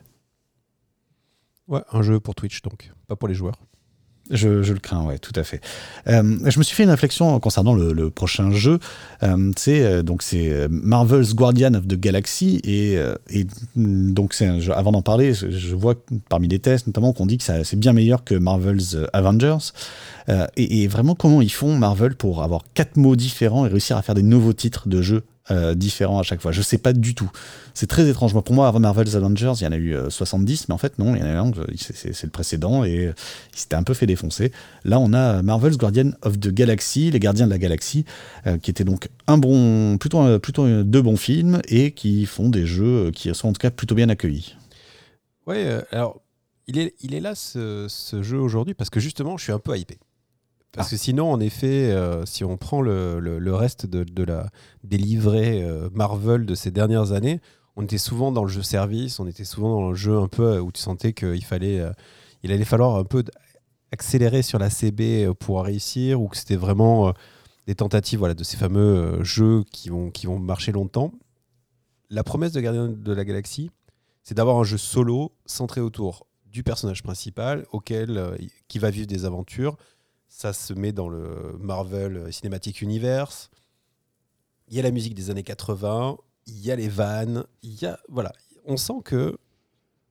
Ouais, 1.69 1.83
un 1.93 2.03
jeu 2.03 2.21
pour 2.21 2.35
Twitch 2.35 2.63
donc, 2.63 2.93
pas 3.09 3.17
pour 3.17 3.29
les 3.29 3.35
joueurs. 3.35 3.59
Je, 4.31 4.49
le 4.49 4.81
crains, 4.81 5.05
ouais, 5.05 5.19
tout 5.19 5.33
à 5.37 5.45
fait. 5.45 5.61
Euh, 6.09 6.39
je 6.45 6.59
me 6.59 6.65
suis 6.65 6.75
fait 6.75 6.83
une 6.83 6.91
réflexion 6.91 7.39
concernant 7.39 7.75
le, 7.75 8.11
prochain 8.11 8.51
jeu. 8.51 8.81
Euh, 9.23 9.53
c'est 9.57 9.83
euh, 9.83 10.03
donc 10.03 10.23
c'est 10.23 10.67
Marvel's 10.69 11.35
Guardian 11.35 11.75
of 11.75 11.87
the 11.87 11.95
Galaxy 11.95 12.61
et, 12.65 12.99
donc 13.77 14.35
c'est 14.35 14.49
avant 14.71 14.93
d'en 14.93 15.03
parler, 15.03 15.33
je, 15.35 15.75
vois 15.77 15.95
parmi 16.29 16.49
les 16.49 16.59
tests 16.59 16.87
notamment 16.87 17.13
qu'on 17.13 17.27
dit 17.27 17.39
que 17.39 17.45
c'est 17.45 17.79
bien 17.79 17.93
meilleur 17.93 18.25
que 18.25 18.35
Marvel's 18.35 18.97
Avengers. 19.13 19.73
Et, 20.57 20.83
et, 20.83 20.89
vraiment 20.89 21.15
comment 21.15 21.41
ils 21.41 21.53
font 21.53 21.77
Marvel 21.77 22.17
pour 22.17 22.43
avoir 22.43 22.63
quatre 22.75 22.97
mots 22.97 23.15
différents 23.15 23.65
et 23.65 23.69
réussir 23.69 23.97
à 23.97 24.03
faire 24.03 24.17
des 24.17 24.25
nouveaux 24.25 24.53
titres 24.53 24.89
de 24.89 25.03
jeux 25.03 25.23
euh, 25.51 25.75
différents 25.75 26.19
à 26.19 26.23
chaque 26.23 26.41
fois. 26.41 26.51
Je 26.51 26.61
sais 26.61 26.79
pas 26.79 26.93
du 26.93 27.15
tout. 27.15 27.31
C'est 27.73 27.87
très 27.87 28.09
étrange. 28.09 28.33
pour 28.33 28.55
moi, 28.55 28.67
avant 28.67 28.81
Marvel's 28.81 29.15
Avengers, 29.15 29.53
il 29.61 29.65
y 29.65 29.67
en 29.67 29.73
a 29.73 29.77
eu 29.77 29.97
70, 30.09 30.63
euh, 30.63 30.65
mais 30.69 30.75
en 30.75 30.79
fait, 30.79 30.99
non, 30.99 31.15
il 31.15 31.21
y 31.21 31.23
en 31.23 31.27
a 31.27 31.39
un, 31.39 31.53
c'est 31.77 32.25
le 32.25 32.31
précédent 32.31 32.85
et 32.85 33.13
il 33.53 33.59
s'était 33.59 33.77
un 33.77 33.83
peu 33.83 33.95
fait 33.95 34.07
défoncer. 34.07 34.51
Là, 34.85 34.99
on 34.99 35.13
a 35.13 35.43
Marvel's 35.43 35.77
Guardian 35.77 36.11
of 36.23 36.41
the 36.41 36.49
Galaxy, 36.49 37.11
les 37.11 37.21
gardiens 37.21 37.47
de 37.47 37.53
la 37.53 37.59
galaxie, 37.59 38.05
euh, 38.47 38.59
qui 38.59 38.71
étaient 38.71 38.85
donc 38.85 39.09
un 39.29 39.39
bon, 39.39 39.99
plutôt, 39.99 40.39
plutôt 40.41 40.83
deux 40.83 41.03
bons 41.03 41.17
films 41.17 41.61
et 41.69 41.93
qui 41.93 42.27
font 42.27 42.49
des 42.49 42.67
jeux 42.67 43.13
qui 43.13 43.33
sont 43.35 43.49
en 43.49 43.53
tout 43.53 43.61
cas 43.61 43.71
plutôt 43.71 43.95
bien 43.95 44.09
accueillis. 44.09 44.57
Ouais, 45.47 45.81
alors, 45.93 46.21
il 46.67 46.79
est, 46.79 46.95
il 47.01 47.15
est 47.15 47.21
là 47.21 47.37
ce, 47.37 47.87
ce 47.89 48.23
jeu 48.23 48.39
aujourd'hui 48.39 48.75
parce 48.75 48.91
que 48.91 48.99
justement, 48.99 49.37
je 49.37 49.45
suis 49.45 49.53
un 49.53 49.61
peu 49.61 49.77
hypé. 49.79 49.99
Parce 50.73 50.91
que 50.91 50.97
sinon, 50.97 51.33
en 51.33 51.41
effet, 51.41 51.91
euh, 51.91 52.27
si 52.27 52.45
on 52.45 52.57
prend 52.57 52.83
le, 52.83 53.19
le, 53.19 53.55
reste 53.55 53.87
de, 53.87 54.05
de, 54.05 54.23
la, 54.23 54.51
des 54.85 54.99
livrets 54.99 55.63
euh, 55.63 55.89
Marvel 55.95 56.45
de 56.45 56.55
ces 56.55 56.71
dernières 56.71 57.13
années, 57.13 57.41
on 57.77 57.85
était 57.85 57.99
souvent 57.99 58.31
dans 58.31 58.43
le 58.43 58.51
jeu 58.51 58.63
service, 58.63 59.19
on 59.19 59.27
était 59.27 59.45
souvent 59.45 59.81
dans 59.81 59.89
le 59.89 59.95
jeu 59.95 60.19
un 60.19 60.29
peu 60.29 60.45
euh, 60.45 60.61
où 60.61 60.71
tu 60.71 60.81
sentais 60.81 61.13
qu'il 61.15 61.45
fallait, 61.45 61.83
il 62.43 62.53
allait 62.53 62.65
falloir 62.65 62.97
un 62.97 63.05
peu 63.05 63.25
accélérer 63.91 64.43
sur 64.43 64.59
la 64.59 64.69
CB 64.69 65.33
pour 65.41 65.63
réussir, 65.63 66.21
ou 66.21 66.29
que 66.29 66.37
c'était 66.37 66.57
vraiment 66.57 67.15
des 67.67 67.75
tentatives 67.75 68.19
voilà, 68.19 68.35
de 68.35 68.45
ces 68.45 68.57
fameux 68.57 69.23
jeux 69.25 69.65
qui 69.73 69.89
vont, 69.89 70.11
qui 70.11 70.27
vont 70.27 70.39
marcher 70.39 70.73
longtemps. 70.73 71.13
La 72.11 72.23
promesse 72.23 72.53
de 72.53 72.61
Gardien 72.61 72.89
de 72.89 73.13
la 73.13 73.25
Galaxie, 73.25 73.71
c'est 74.23 74.35
d'avoir 74.35 74.59
un 74.59 74.65
jeu 74.65 74.77
solo 74.77 75.33
centré 75.47 75.81
autour 75.81 76.27
du 76.45 76.63
personnage 76.63 77.03
principal, 77.03 77.67
auquel 77.73 78.37
qui 78.69 78.79
va 78.79 78.91
vivre 78.91 79.07
des 79.07 79.25
aventures 79.25 79.77
ça 80.37 80.53
se 80.53 80.75
met 80.75 80.93
dans 80.93 81.09
le 81.09 81.57
Marvel 81.59 82.31
Cinematic 82.31 82.83
Universe. 82.83 83.49
Il 84.69 84.77
y 84.77 84.79
a 84.79 84.83
la 84.83 84.91
musique 84.91 85.15
des 85.15 85.31
années 85.31 85.43
80, 85.43 86.19
il 86.47 86.63
y 86.63 86.71
a 86.71 86.77
les 86.77 86.89
vannes, 86.89 87.45
il 87.63 87.81
y 87.81 87.87
a 87.87 87.99
voilà, 88.11 88.33
on 88.67 88.77
sent 88.77 89.01
que 89.03 89.39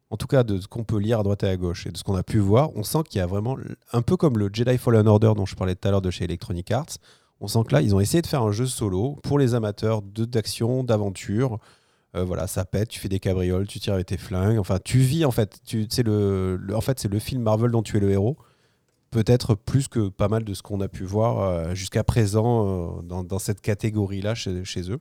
en 0.10 0.18
tout 0.18 0.26
cas 0.26 0.44
de 0.44 0.60
ce 0.60 0.68
qu'on 0.68 0.84
peut 0.84 0.98
lire 0.98 1.20
à 1.20 1.24
droite 1.24 1.44
et 1.44 1.48
à 1.48 1.56
gauche 1.56 1.86
et 1.86 1.92
de 1.92 1.98
ce 1.98 2.04
qu'on 2.04 2.16
a 2.16 2.24
pu 2.24 2.40
voir, 2.40 2.76
on 2.76 2.82
sent 2.82 3.04
qu'il 3.08 3.20
y 3.20 3.22
a 3.22 3.28
vraiment 3.28 3.56
un 3.94 4.02
peu 4.02 4.18
comme 4.18 4.40
le 4.40 4.50
Jedi 4.52 4.80
Fallen 4.80 5.08
Order 5.08 5.34
dont 5.36 5.46
je 5.46 5.56
parlais 5.56 5.76
tout 5.76 5.88
à 5.88 5.92
l'heure 5.92 6.02
de 6.02 6.10
chez 6.10 6.24
Electronic 6.24 6.72
Arts. 6.72 6.98
On 7.40 7.48
sent 7.48 7.60
que 7.68 7.74
là, 7.74 7.82
ils 7.82 7.94
ont 7.94 8.00
essayé 8.00 8.24
de 8.24 8.28
faire 8.28 8.42
un 8.42 8.52
jeu 8.52 8.66
solo 8.66 9.20
pour 9.22 9.38
les 9.38 9.54
amateurs 9.54 10.02
d'action, 10.02 10.84
d'aventure. 10.84 11.60
Euh, 12.16 12.24
voilà, 12.24 12.48
ça 12.48 12.66
pète, 12.66 12.90
tu 12.90 13.00
fais 13.00 13.10
des 13.10 13.20
cabrioles, 13.20 13.68
tu 13.68 13.80
tires 13.80 13.94
avec 13.94 14.08
tes 14.08 14.18
flingues. 14.18 14.58
Enfin, 14.58 14.80
tu 14.84 15.00
vis 15.00 15.24
en 15.24 15.32
fait. 15.32 15.60
Tu, 15.66 15.88
le, 16.04 16.58
en 16.74 16.82
fait, 16.82 17.00
c'est 17.00 17.12
le 17.12 17.20
film 17.20 17.44
Marvel 17.44 17.70
dont 17.70 17.84
tu 17.84 17.98
es 17.98 18.00
le 18.00 18.10
héros 18.10 18.38
peut-être 19.12 19.56
plus 19.56 19.88
que 19.88 20.10
pas 20.10 20.28
mal 20.28 20.44
de 20.44 20.54
ce 20.54 20.62
qu'on 20.62 20.82
a 20.82 20.88
pu 20.88 21.04
voir 21.04 21.40
euh, 21.40 21.76
jusqu'à 21.76 22.04
présent 22.04 23.00
euh, 23.00 23.22
dans, 23.24 23.40
cette 23.40 23.62
catégorie-là 23.62 24.36
chez, 24.36 24.92
eux. 24.92 25.00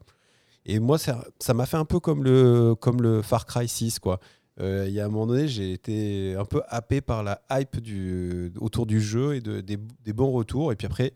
Et 0.66 0.78
moi, 0.78 0.98
ça 0.98 1.54
m'a 1.54 1.66
fait 1.66 1.76
un 1.76 1.84
peu 1.84 2.00
comme 2.00 2.24
le, 2.24 2.74
comme 2.74 3.02
le 3.02 3.22
Far 3.22 3.46
Cry 3.46 3.68
6, 3.68 3.98
quoi. 3.98 4.20
Euh, 4.60 4.84
il 4.86 4.94
y 4.94 5.00
a 5.00 5.04
un 5.04 5.08
moment 5.08 5.26
donné, 5.26 5.48
j'ai 5.48 5.72
été 5.72 6.36
un 6.38 6.44
peu 6.44 6.62
happé 6.68 7.00
par 7.00 7.24
la 7.24 7.42
hype 7.50 7.80
du, 7.80 8.52
autour 8.60 8.86
du 8.86 9.00
jeu 9.00 9.34
et 9.34 9.40
de, 9.40 9.60
des, 9.60 9.76
des, 9.76 10.12
bons 10.12 10.30
retours. 10.30 10.70
Et 10.70 10.76
puis 10.76 10.86
après, 10.86 11.12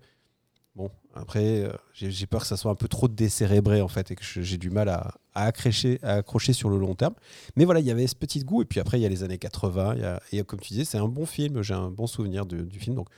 après, 1.20 1.64
euh, 1.64 1.72
j'ai 1.92 2.26
peur 2.26 2.42
que 2.42 2.46
ça 2.46 2.56
soit 2.56 2.70
un 2.70 2.74
peu 2.74 2.88
trop 2.88 3.08
décérébré 3.08 3.80
en 3.80 3.88
fait 3.88 4.10
et 4.10 4.14
que 4.14 4.22
j'ai 4.24 4.56
du 4.56 4.70
mal 4.70 4.88
à, 4.88 5.14
accrocher, 5.34 5.98
à 6.02 6.14
accrocher 6.14 6.52
sur 6.52 6.70
le 6.70 6.78
long 6.78 6.94
terme. 6.94 7.14
Mais 7.56 7.64
voilà, 7.64 7.80
il 7.80 7.86
y 7.86 7.90
avait 7.90 8.06
ce 8.06 8.14
petit 8.14 8.40
goût. 8.40 8.62
Et 8.62 8.64
puis 8.64 8.80
après, 8.80 8.98
il 8.98 9.02
y 9.02 9.06
a 9.06 9.08
les 9.08 9.22
années 9.22 9.38
80. 9.38 9.96
et 10.32 10.42
comme 10.44 10.60
tu 10.60 10.74
disais, 10.74 10.84
c'est 10.84 10.98
un 10.98 11.08
bon 11.08 11.26
film. 11.26 11.62
J'ai 11.62 11.74
un 11.74 11.90
bon 11.90 12.06
souvenir 12.06 12.46
du 12.46 12.78
film. 12.78 12.96
Donc, 12.96 13.08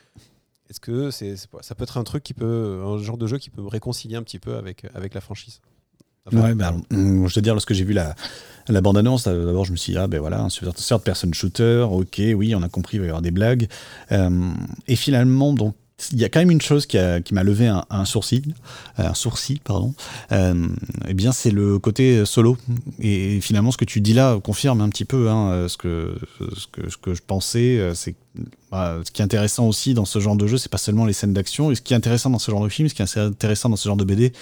est-ce 0.71 0.81
que 0.81 1.11
ça 1.11 1.75
peut 1.75 1.83
être 1.83 1.99
un 1.99 2.05
truc 2.05 2.23
qui 2.23 2.33
peut, 2.33 2.83
un 2.85 2.99
genre 2.99 3.19
de 3.19 3.27
jeu 3.27 3.39
qui 3.39 3.51
peut 3.51 3.63
me 3.63 3.69
réconcilier 3.69 4.17
un 4.17 4.23
petit 4.23 4.39
peu 4.39 4.57
avec, 4.57 4.87
avec 4.95 5.15
la 5.15 5.21
franchise? 5.21 5.61
Ouais, 6.33 6.55
ben, 6.55 6.81
je 6.91 7.35
veux 7.35 7.43
dire, 7.43 7.55
lorsque 7.55 7.73
j'ai 7.73 7.85
vu 7.85 7.93
la, 7.95 8.15
bande-annonce, 8.69 9.25
d'abord 9.25 9.65
je 9.65 9.73
me 9.73 9.77
suis 9.77 9.93
dit, 9.93 9.99
ah 9.99 10.07
ben 10.07 10.21
voilà, 10.21 10.41
un 10.41 10.49
third 10.49 11.03
person 11.03 11.33
shooter, 11.33 11.87
ok, 11.91 12.21
oui, 12.37 12.55
on 12.55 12.63
a 12.63 12.69
compris, 12.69 12.99
il 12.99 13.01
va 13.01 13.07
y 13.07 13.09
avoir 13.09 13.23
des 13.23 13.31
blagues. 13.31 13.69
Euh, 14.13 14.53
et 14.87 14.97
finalement, 14.97 15.53
donc, 15.53 15.75
il 16.13 16.19
y 16.19 16.25
a 16.25 16.29
quand 16.29 16.41
même 16.41 16.51
une 16.51 16.61
chose 16.61 16.87
qui, 16.87 16.99
m'a 17.33 17.43
levé 17.43 17.67
un, 17.69 18.05
sourcil, 18.05 18.55
un 18.97 19.15
sourcil, 19.15 19.61
pardon. 19.61 19.95
Euh, 20.33 20.67
eh 21.09 21.15
bien, 21.15 21.33
c'est 21.33 21.51
le 21.51 21.79
côté 21.79 22.25
solo. 22.25 22.57
Et 22.99 23.41
finalement, 23.41 23.71
ce 23.71 23.77
que 23.77 23.85
tu 23.85 24.01
dis 24.01 24.15
là 24.15 24.39
confirme 24.41 24.81
un 24.81 24.89
petit 24.89 25.05
peu 25.05 25.29
hein, 25.29 25.67
ce, 25.69 25.77
que, 25.77 26.17
ce, 26.57 26.67
que, 26.67 26.91
ce 26.91 26.97
que 26.97 27.15
je 27.15 27.23
pensais. 27.27 27.79
Euh, 27.79 27.95
c'est 27.95 28.15
bah, 28.71 28.99
ce 29.05 29.11
qui 29.11 29.23
est 29.23 29.25
intéressant 29.25 29.67
aussi 29.67 29.95
dans 29.95 30.05
ce 30.05 30.19
genre 30.21 30.37
de 30.37 30.47
jeu, 30.47 30.57
c'est 30.57 30.71
pas 30.71 30.79
seulement 30.79 31.05
les 31.05 31.13
scènes 31.13 31.33
d'action. 31.33 31.71
Et 31.71 31.75
ce 31.75 31.81
qui 31.81 31.93
est 31.93 31.97
intéressant 31.97 32.31
dans 32.31 32.39
ce 32.39 32.51
genre 32.51 32.63
de 32.63 32.69
film, 32.69 32.89
ce 32.89 32.95
qui 32.95 33.03
est 33.03 33.19
intéressant 33.19 33.69
dans 33.69 33.77
ce 33.77 33.89
genre 33.89 33.97
de 33.97 34.05
BD, 34.05 34.33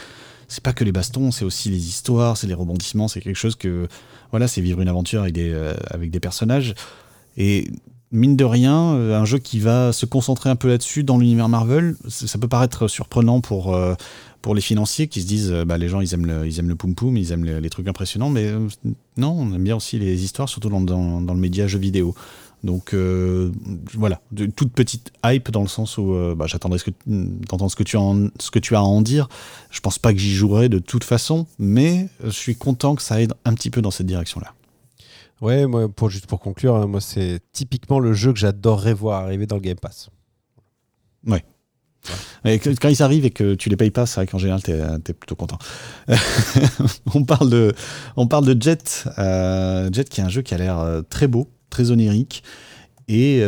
c'est 0.48 0.62
pas 0.62 0.72
que 0.72 0.84
les 0.84 0.92
bastons, 0.92 1.30
c'est 1.30 1.44
aussi 1.44 1.70
les 1.70 1.88
histoires, 1.88 2.36
c'est 2.36 2.46
les 2.46 2.54
rebondissements. 2.54 3.08
C'est 3.08 3.20
quelque 3.20 3.36
chose 3.36 3.56
que 3.56 3.88
voilà, 4.30 4.48
c'est 4.48 4.60
vivre 4.60 4.80
une 4.80 4.88
aventure 4.88 5.22
avec 5.22 5.34
des, 5.34 5.50
euh, 5.52 5.74
avec 5.90 6.10
des 6.10 6.20
personnages. 6.20 6.74
Et 7.36 7.68
mine 8.12 8.36
de 8.36 8.44
rien, 8.44 8.94
euh, 8.94 9.18
un 9.18 9.24
jeu 9.24 9.38
qui 9.38 9.58
va 9.60 9.92
se 9.92 10.06
concentrer 10.06 10.50
un 10.50 10.56
peu 10.56 10.68
là-dessus 10.68 11.04
dans 11.04 11.18
l'univers 11.18 11.48
Marvel, 11.48 11.96
ça 12.08 12.38
peut 12.38 12.48
paraître 12.48 12.88
surprenant 12.88 13.40
pour, 13.40 13.74
euh, 13.74 13.94
pour 14.42 14.54
les 14.54 14.60
financiers 14.60 15.08
qui 15.08 15.22
se 15.22 15.26
disent 15.26 15.52
euh, 15.52 15.64
bah, 15.64 15.78
les 15.78 15.88
gens 15.88 16.00
ils 16.00 16.14
aiment 16.14 16.26
le, 16.26 16.46
ils 16.46 16.58
aiment 16.58 16.68
le 16.68 16.74
poum 16.74 16.94
poum, 16.94 17.16
ils 17.16 17.32
aiment 17.32 17.44
les, 17.44 17.70
trucs 17.70 17.88
impressionnants, 17.88 18.30
mais 18.30 18.50
non, 19.16 19.30
on 19.30 19.54
aime 19.54 19.64
bien 19.64 19.76
aussi 19.76 19.98
les 19.98 20.24
histoires, 20.24 20.48
surtout 20.48 20.70
dans, 20.70 20.80
dans, 20.80 21.34
le 21.34 21.40
média 21.40 21.66
jeu 21.66 21.78
vidéo. 21.78 22.14
Donc 22.64 22.92
voilà, 23.94 24.20
toute 24.56 24.72
petite 24.72 25.12
hype 25.24 25.52
dans 25.52 25.62
le 25.62 25.68
sens 25.68 25.96
où 25.96 26.12
bah, 26.36 26.46
j'attendrai 26.48 26.80
d'entendre 27.06 27.70
ce, 27.70 27.76
que 27.76 27.84
tu 27.84 27.96
ce 28.40 28.50
que 28.50 28.58
tu 28.58 28.74
as 28.74 28.80
à 28.80 28.82
en 28.82 29.00
dire. 29.00 29.28
Je 29.70 29.78
pense 29.78 30.00
pas 30.00 30.12
que 30.12 30.18
j'y 30.18 30.34
jouerai 30.34 30.68
de 30.68 30.80
toute 30.80 31.04
façon, 31.04 31.46
mais 31.60 32.08
je 32.24 32.30
suis 32.30 32.56
content 32.56 32.96
que 32.96 33.02
ça 33.02 33.22
aide 33.22 33.34
un 33.44 33.54
petit 33.54 33.70
peu 33.70 33.80
dans 33.80 33.92
cette 33.92 34.06
direction-là. 34.06 34.54
Ouais, 35.40 35.66
moi, 35.66 35.88
pour, 35.88 36.10
juste 36.10 36.26
pour 36.26 36.40
conclure, 36.40 36.74
hein, 36.74 36.86
moi, 36.86 37.00
c'est 37.00 37.40
typiquement 37.52 38.00
le 38.00 38.12
jeu 38.12 38.32
que 38.32 38.38
j'adorerais 38.38 38.94
voir 38.94 39.22
arriver 39.22 39.46
dans 39.46 39.56
le 39.56 39.62
Game 39.62 39.78
Pass. 39.78 40.10
Ouais. 41.26 41.44
Mais 42.44 42.58
quand 42.58 42.88
ils 42.88 43.02
arrivent 43.02 43.24
et 43.24 43.30
que 43.30 43.54
tu 43.54 43.68
les 43.68 43.76
payes 43.76 43.90
pas, 43.90 44.06
c'est 44.06 44.16
vrai 44.16 44.26
qu'en 44.26 44.38
général, 44.38 44.62
tu 44.62 44.70
es, 44.70 45.14
plutôt 45.14 45.34
content. 45.34 45.58
on, 47.14 47.24
parle 47.24 47.50
de, 47.50 47.74
on 48.16 48.26
parle 48.26 48.46
de 48.46 48.60
Jet. 48.60 49.04
Jet, 49.16 50.08
qui 50.08 50.20
est 50.20 50.24
un 50.24 50.28
jeu 50.28 50.42
qui 50.42 50.54
a 50.54 50.58
l'air 50.58 51.02
très 51.10 51.26
beau, 51.26 51.50
très 51.70 51.90
onirique 51.90 52.42
et, 53.08 53.42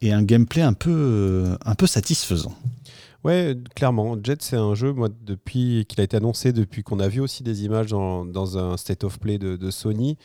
et 0.00 0.12
un 0.12 0.22
gameplay 0.22 0.62
un 0.62 0.72
peu, 0.72 1.56
un 1.64 1.74
peu 1.74 1.86
satisfaisant. 1.86 2.54
Ouais, 3.24 3.56
clairement. 3.74 4.16
Jet, 4.22 4.42
c'est 4.42 4.56
un 4.56 4.74
jeu, 4.74 4.92
moi, 4.92 5.08
depuis 5.22 5.84
qu'il 5.88 6.00
a 6.00 6.04
été 6.04 6.16
annoncé, 6.16 6.52
depuis 6.52 6.82
qu'on 6.82 7.00
a 7.00 7.08
vu 7.08 7.20
aussi 7.20 7.42
des 7.42 7.64
images 7.64 7.88
dans, 7.88 8.24
dans 8.24 8.58
un 8.58 8.76
state 8.76 9.04
of 9.04 9.18
play 9.18 9.38
de, 9.38 9.56
de 9.56 9.70
Sony, 9.70 10.16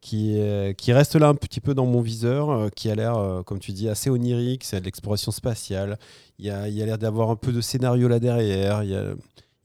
qui, 0.00 0.40
qui 0.78 0.92
reste 0.92 1.14
là 1.16 1.28
un 1.28 1.34
petit 1.34 1.60
peu 1.60 1.74
dans 1.74 1.86
mon 1.86 2.00
viseur, 2.00 2.50
euh, 2.50 2.68
qui 2.68 2.90
a 2.90 2.94
l'air, 2.94 3.16
euh, 3.16 3.42
comme 3.42 3.58
tu 3.58 3.72
dis, 3.72 3.88
assez 3.88 4.10
onirique. 4.10 4.64
C'est 4.64 4.80
de 4.80 4.84
l'exploration 4.84 5.30
spatiale. 5.30 5.98
Il 6.38 6.46
y 6.46 6.50
a, 6.50 6.66
l'air 6.68 6.98
d'avoir 6.98 7.30
un 7.30 7.36
peu 7.36 7.52
de 7.52 7.60
scénario 7.60 8.08
là 8.08 8.18
derrière. 8.18 8.82
Il 8.82 8.90
y 8.90 8.94
a, 8.94 9.14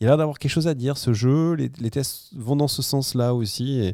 l'air 0.02 0.18
d'avoir 0.18 0.38
quelque 0.38 0.52
chose 0.52 0.68
à 0.68 0.74
dire, 0.74 0.98
ce 0.98 1.14
jeu. 1.14 1.54
Les, 1.54 1.70
tests 1.90 2.34
vont 2.36 2.56
dans 2.56 2.68
ce 2.68 2.82
sens-là 2.82 3.34
aussi. 3.34 3.94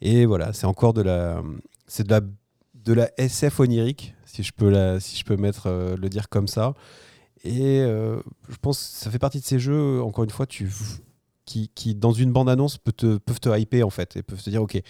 Et, 0.00 0.24
voilà, 0.24 0.52
c'est 0.52 0.66
encore 0.66 0.94
de 0.94 1.02
la, 1.02 1.42
c'est 1.86 2.06
de 2.06 2.92
la, 2.92 3.10
SF 3.18 3.60
onirique, 3.60 4.14
si 4.24 4.42
je 4.42 4.52
peux, 4.52 4.98
si 5.00 5.18
je 5.18 5.24
peux 5.24 5.36
mettre, 5.36 5.66
euh, 5.66 5.96
le 5.96 6.08
dire 6.08 6.28
comme 6.28 6.48
ça. 6.48 6.74
Et 7.44 7.80
euh, 7.80 8.20
je 8.48 8.56
pense 8.56 8.78
que 8.78 9.04
ça 9.04 9.10
fait 9.10 9.18
partie 9.18 9.38
de 9.40 9.44
ces 9.44 9.58
jeux, 9.58 10.02
encore 10.02 10.24
une 10.24 10.30
fois, 10.30 10.46
qui, 10.46 11.94
dans 11.94 12.12
une 12.12 12.32
bande-annonce 12.32 12.78
peuvent 12.78 13.40
te 13.40 13.58
hyper 13.58 13.86
en 13.86 13.90
fait 13.90 14.16
et 14.16 14.22
peuvent 14.22 14.42
te 14.42 14.48
dire 14.48 14.62
ok, 14.62 14.80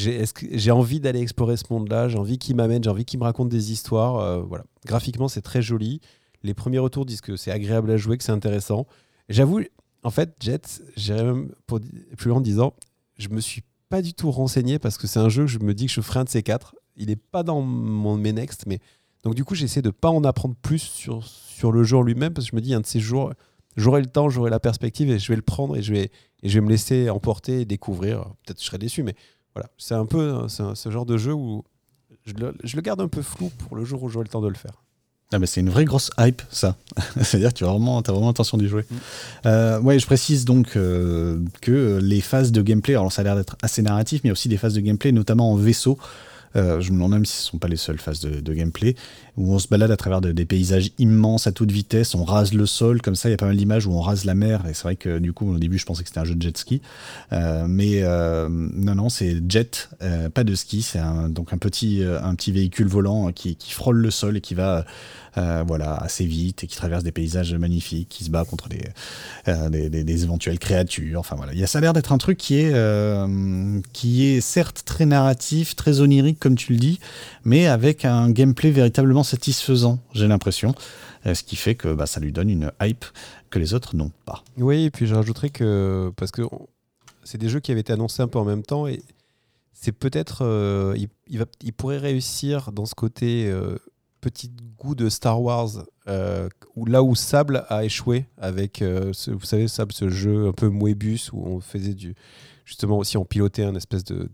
j'ai 0.00 0.70
envie 0.70 1.00
d'aller 1.00 1.20
explorer 1.20 1.56
ce 1.56 1.64
monde-là, 1.70 2.08
j'ai 2.08 2.18
envie 2.18 2.38
qu'il 2.38 2.56
m'amène, 2.56 2.82
j'ai 2.82 2.90
envie 2.90 3.04
qu'il 3.04 3.18
me 3.18 3.24
raconte 3.24 3.48
des 3.48 3.72
histoires. 3.72 4.16
Euh, 4.16 4.42
voilà. 4.42 4.64
Graphiquement, 4.86 5.28
c'est 5.28 5.42
très 5.42 5.62
joli. 5.62 6.00
Les 6.42 6.54
premiers 6.54 6.78
retours 6.78 7.04
disent 7.04 7.20
que 7.20 7.36
c'est 7.36 7.50
agréable 7.50 7.90
à 7.90 7.96
jouer, 7.96 8.16
que 8.16 8.24
c'est 8.24 8.32
intéressant. 8.32 8.86
J'avoue, 9.28 9.60
en 10.02 10.10
fait, 10.10 10.34
Jet, 10.40 10.82
j'irais 10.96 11.24
même 11.24 11.52
pour 11.66 11.80
plus 12.16 12.28
loin 12.28 12.38
en 12.38 12.40
disant, 12.40 12.74
je 13.18 13.28
me 13.28 13.40
suis 13.40 13.62
pas 13.88 14.00
du 14.00 14.14
tout 14.14 14.30
renseigné 14.30 14.78
parce 14.78 14.96
que 14.96 15.06
c'est 15.06 15.18
un 15.18 15.28
jeu 15.28 15.44
que 15.44 15.50
je 15.50 15.58
me 15.58 15.74
dis 15.74 15.86
que 15.86 15.92
je 15.92 16.00
ferai 16.00 16.20
un 16.20 16.24
de 16.24 16.30
ces 16.30 16.42
quatre. 16.42 16.74
Il 16.96 17.08
n'est 17.08 17.16
pas 17.16 17.42
dans 17.42 17.60
mon, 17.60 18.16
mes 18.16 18.32
next, 18.32 18.66
mais 18.66 18.78
donc 19.22 19.34
du 19.34 19.44
coup, 19.44 19.54
j'essaie 19.54 19.82
de 19.82 19.90
pas 19.90 20.08
en 20.08 20.24
apprendre 20.24 20.54
plus 20.62 20.78
sur, 20.78 21.26
sur 21.26 21.72
le 21.72 21.84
jeu 21.84 21.96
en 21.96 22.02
lui-même 22.02 22.32
parce 22.32 22.46
que 22.46 22.52
je 22.52 22.56
me 22.56 22.62
dis, 22.62 22.72
un 22.72 22.80
de 22.80 22.86
ces 22.86 23.00
jours, 23.00 23.32
j'aurai 23.76 24.00
le 24.00 24.06
temps, 24.06 24.30
j'aurai 24.30 24.50
la 24.50 24.60
perspective 24.60 25.10
et 25.10 25.18
je 25.18 25.28
vais 25.28 25.36
le 25.36 25.42
prendre 25.42 25.76
et 25.76 25.82
je 25.82 25.92
vais, 25.92 26.10
et 26.42 26.48
je 26.48 26.58
vais 26.58 26.64
me 26.64 26.70
laisser 26.70 27.10
emporter 27.10 27.60
et 27.60 27.64
découvrir. 27.64 28.24
Peut-être 28.46 28.60
je 28.60 28.64
serai 28.64 28.78
déçu, 28.78 29.02
mais 29.02 29.14
C'est 29.78 29.94
un 29.94 30.06
peu 30.06 30.48
ce 30.48 30.90
genre 30.90 31.06
de 31.06 31.16
jeu 31.16 31.32
où 31.32 31.64
je 32.26 32.76
le, 32.76 32.82
garde 32.82 33.00
un 33.00 33.08
peu 33.08 33.22
flou 33.22 33.50
pour 33.58 33.76
le 33.76 33.84
jour 33.84 34.02
où 34.02 34.08
j'aurai 34.08 34.24
le 34.24 34.30
temps 34.30 34.40
de 34.40 34.48
le 34.48 34.54
faire. 34.54 34.82
Ah 35.32 35.38
c'est 35.44 35.60
une 35.60 35.70
vraie 35.70 35.84
grosse 35.84 36.10
hype, 36.18 36.42
ça. 36.50 36.76
C'est-à-dire 37.22 37.52
que 37.52 37.58
tu 37.58 37.64
as 37.64 37.68
vraiment, 37.68 38.00
as 38.00 38.10
vraiment 38.10 38.26
l'intention 38.26 38.58
d'y 38.58 38.66
jouer. 38.66 38.84
Euh, 39.46 39.98
je 39.98 40.06
précise 40.06 40.44
donc 40.44 40.76
euh, 40.76 41.38
que 41.60 42.00
les 42.02 42.20
phases 42.20 42.50
de 42.50 42.62
gameplay, 42.62 42.94
alors 42.94 43.12
ça 43.12 43.22
a 43.22 43.24
l'air 43.24 43.36
d'être 43.36 43.56
assez 43.62 43.80
narratif, 43.80 44.22
mais 44.24 44.28
il 44.28 44.30
y 44.30 44.32
a 44.32 44.32
aussi 44.32 44.48
des 44.48 44.56
phases 44.56 44.74
de 44.74 44.80
gameplay, 44.80 45.12
notamment 45.12 45.52
en 45.52 45.54
vaisseau, 45.54 45.98
euh, 46.56 46.80
je 46.80 46.90
me 46.90 46.96
demande 46.96 47.12
même 47.12 47.24
si 47.24 47.36
ce 47.36 47.42
ne 47.42 47.50
sont 47.52 47.58
pas 47.58 47.68
les 47.68 47.76
seules 47.76 48.00
phases 48.00 48.20
de, 48.20 48.52
gameplay, 48.52 48.96
où 49.40 49.54
on 49.54 49.58
se 49.58 49.68
balade 49.68 49.90
à 49.90 49.96
travers 49.96 50.20
des 50.20 50.44
paysages 50.44 50.90
immenses 50.98 51.46
à 51.46 51.52
toute 51.52 51.72
vitesse, 51.72 52.14
on 52.14 52.24
rase 52.24 52.52
le 52.52 52.66
sol, 52.66 53.00
comme 53.00 53.14
ça, 53.14 53.28
il 53.28 53.32
y 53.32 53.34
a 53.34 53.38
pas 53.38 53.46
mal 53.46 53.56
d'images 53.56 53.86
où 53.86 53.92
on 53.92 54.00
rase 54.00 54.26
la 54.26 54.34
mer, 54.34 54.66
et 54.68 54.74
c'est 54.74 54.82
vrai 54.82 54.96
que 54.96 55.18
du 55.18 55.32
coup, 55.32 55.54
au 55.54 55.58
début, 55.58 55.78
je 55.78 55.86
pensais 55.86 56.02
que 56.02 56.08
c'était 56.08 56.20
un 56.20 56.24
jeu 56.24 56.34
de 56.34 56.42
jet 56.42 56.56
ski. 56.56 56.82
Euh, 57.32 57.64
mais 57.66 58.02
euh, 58.02 58.48
non, 58.50 58.94
non, 58.94 59.08
c'est 59.08 59.40
jet, 59.48 59.88
pas 60.34 60.44
de 60.44 60.54
ski, 60.54 60.82
c'est 60.82 61.00
donc 61.30 61.52
un 61.52 61.58
petit, 61.58 62.02
un 62.04 62.34
petit 62.34 62.52
véhicule 62.52 62.86
volant 62.86 63.32
qui, 63.32 63.56
qui, 63.56 63.72
frôle 63.72 63.96
le 63.96 64.10
sol 64.10 64.36
et 64.36 64.40
qui 64.40 64.54
va 64.54 64.84
euh, 65.38 65.62
voilà, 65.64 65.94
assez 65.94 66.24
vite 66.24 66.64
et 66.64 66.66
qui 66.66 66.76
traverse 66.76 67.04
des 67.04 67.12
paysages 67.12 67.54
magnifiques, 67.54 68.08
qui 68.08 68.24
se 68.24 68.30
bat 68.30 68.44
contre 68.44 68.68
des, 68.68 68.82
euh, 69.46 69.68
des, 69.68 70.24
éventuelles 70.24 70.58
créatures. 70.58 71.20
Enfin 71.20 71.36
voilà, 71.36 71.52
il 71.52 71.58
y 71.60 71.62
a, 71.62 71.68
ça 71.68 71.80
l'air 71.80 71.92
d'être 71.92 72.12
un 72.12 72.18
truc 72.18 72.36
qui 72.36 72.56
est, 72.56 72.72
euh, 72.74 73.80
qui 73.92 74.26
est 74.26 74.40
certes 74.40 74.82
très 74.84 75.06
narratif, 75.06 75.76
très 75.76 76.00
onirique 76.00 76.40
comme 76.40 76.56
tu 76.56 76.72
le 76.72 76.78
dis, 76.78 76.98
mais 77.44 77.68
avec 77.68 78.04
un 78.04 78.28
gameplay 78.30 78.72
véritablement 78.72 79.22
satisfaisant, 79.30 79.98
j'ai 80.12 80.28
l'impression. 80.28 80.74
Ce 81.24 81.42
qui 81.42 81.56
fait 81.56 81.74
que 81.74 81.92
bah, 81.92 82.06
ça 82.06 82.18
lui 82.18 82.32
donne 82.32 82.48
une 82.48 82.72
hype 82.80 83.04
que 83.50 83.58
les 83.58 83.74
autres 83.74 83.94
n'ont 83.94 84.12
pas. 84.24 84.42
Oui, 84.56 84.84
et 84.84 84.90
puis 84.90 85.06
je 85.06 85.14
rajouterais 85.14 85.50
que, 85.50 86.12
parce 86.16 86.30
que 86.30 86.42
c'est 87.24 87.38
des 87.38 87.48
jeux 87.48 87.60
qui 87.60 87.72
avaient 87.72 87.82
été 87.82 87.92
annoncés 87.92 88.22
un 88.22 88.28
peu 88.28 88.38
en 88.38 88.44
même 88.44 88.62
temps, 88.62 88.86
et 88.86 89.02
c'est 89.72 89.92
peut-être, 89.92 90.42
il, 90.96 91.38
va, 91.38 91.44
il 91.62 91.72
pourrait 91.72 91.98
réussir 91.98 92.72
dans 92.72 92.86
ce 92.86 92.94
côté 92.94 93.52
petit 94.20 94.50
goût 94.78 94.94
de 94.94 95.08
Star 95.08 95.40
Wars, 95.42 95.70
euh, 96.08 96.48
là 96.86 97.02
où 97.02 97.14
Sable 97.14 97.64
a 97.68 97.84
échoué 97.84 98.26
avec, 98.38 98.82
euh, 98.82 99.12
vous 99.28 99.44
savez, 99.44 99.68
Sable, 99.68 99.92
ce 99.92 100.08
jeu 100.08 100.48
un 100.48 100.52
peu 100.52 100.68
Moebius, 100.68 101.32
où 101.32 101.42
on 101.44 101.60
faisait 101.60 101.94
du. 101.94 102.14
Justement, 102.64 102.98
aussi, 102.98 103.16
on 103.16 103.24
pilotait 103.24 103.64
un 103.64 103.74
espèce 103.74 104.04
de, 104.04 104.28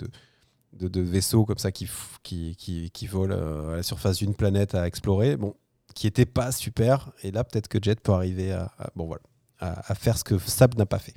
de, 0.78 1.00
vaisseau 1.00 1.44
comme 1.44 1.58
ça 1.58 1.72
qui, 1.72 1.88
qui, 2.22 2.56
qui, 2.56 2.90
qui 2.90 3.06
vole 3.06 3.32
euh, 3.32 3.74
à 3.74 3.76
la 3.76 3.82
surface 3.82 4.18
d'une 4.18 4.34
planète 4.34 4.74
à 4.74 4.86
explorer. 4.86 5.36
Bon, 5.36 5.54
qui 5.94 6.06
était 6.06 6.26
pas 6.26 6.52
super. 6.52 7.10
Et 7.22 7.30
là, 7.30 7.44
peut-être 7.44 7.68
que 7.68 7.78
Jet 7.80 8.00
peut 8.00 8.12
arriver 8.12 8.52
à, 8.52 8.70
bon, 8.94 9.06
voilà, 9.06 9.22
à, 9.60 9.94
faire 9.94 10.18
ce 10.18 10.24
que 10.24 10.38
Sable 10.38 10.76
n'a 10.76 10.86
pas 10.86 10.98
fait. 10.98 11.14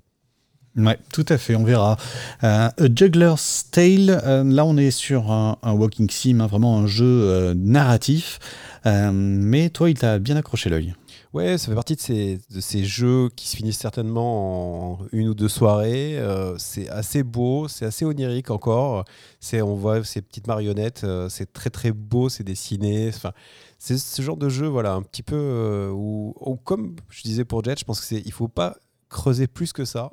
Ouais, 0.78 0.98
tout 1.12 1.26
à 1.28 1.38
fait, 1.38 1.56
on 1.56 1.64
verra. 1.64 1.98
a 2.42 2.72
Juggler's 2.78 3.70
Tale, 3.72 4.22
là 4.46 4.64
on 4.66 4.78
est 4.78 4.92
sur 4.92 5.32
un, 5.32 5.58
walking 5.64 6.10
sim, 6.10 6.40
hein, 6.40 6.48
vraiment 6.48 6.78
un 6.78 6.88
jeu 6.88 7.54
narratif. 7.56 8.40
Euh, 8.86 9.12
mais 9.14 9.70
toi, 9.70 9.90
il 9.90 9.98
t'a 9.98 10.20
bien 10.20 10.36
accroché 10.36 10.70
l'œil. 10.70 10.94
Ouais, 11.32 11.60
ça 11.60 11.68
fait 11.68 11.76
partie 11.76 11.96
de 11.96 12.60
ces, 12.60 12.84
jeux 12.84 13.30
qui 13.36 13.48
se 13.48 13.56
finissent 13.56 13.78
certainement 13.78 14.94
en 14.94 15.08
une 15.12 15.28
ou 15.30 15.36
deux 15.36 15.48
soirées. 15.48 16.18
Euh, 16.18 16.58
c'est 16.58 16.90
assez 16.90 17.22
beau, 17.22 17.68
c'est 17.68 17.86
assez 17.86 18.04
onirique 18.04 18.50
encore. 18.50 19.06
C'est, 19.40 19.62
on 19.62 19.76
voit 19.76 20.04
ces 20.04 20.24
petites 20.24 20.48
marionnettes, 20.48 21.04
euh, 21.04 21.30
c'est 21.30 21.54
très 21.54 21.70
très 21.70 21.92
beau, 21.92 22.30
c'est 22.30 22.44
dessiné. 22.44 23.10
Enfin, 23.10 23.32
c'est 23.78 24.00
ce 24.00 24.22
genre 24.24 24.38
de 24.38 24.50
jeu, 24.50 24.66
voilà, 24.66 24.94
un 24.94 25.04
petit 25.04 25.22
peu 25.22 25.92
où, 25.94 26.34
comme 26.64 26.96
je 27.10 27.22
disais 27.22 27.46
pour 27.46 27.64
Jet, 27.64 27.80
je 27.80 27.86
pense 27.86 28.04
qu'il 28.04 28.26
ne 28.26 28.32
faut 28.32 28.48
pas 28.48 28.78
creuser 29.10 29.46
plus 29.46 29.72
que 29.72 29.86
ça. 29.86 30.12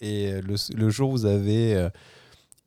Et 0.00 0.32
le, 0.40 0.90
jour 0.90 1.10
où 1.10 1.12
vous 1.12 1.26
avez 1.26 1.90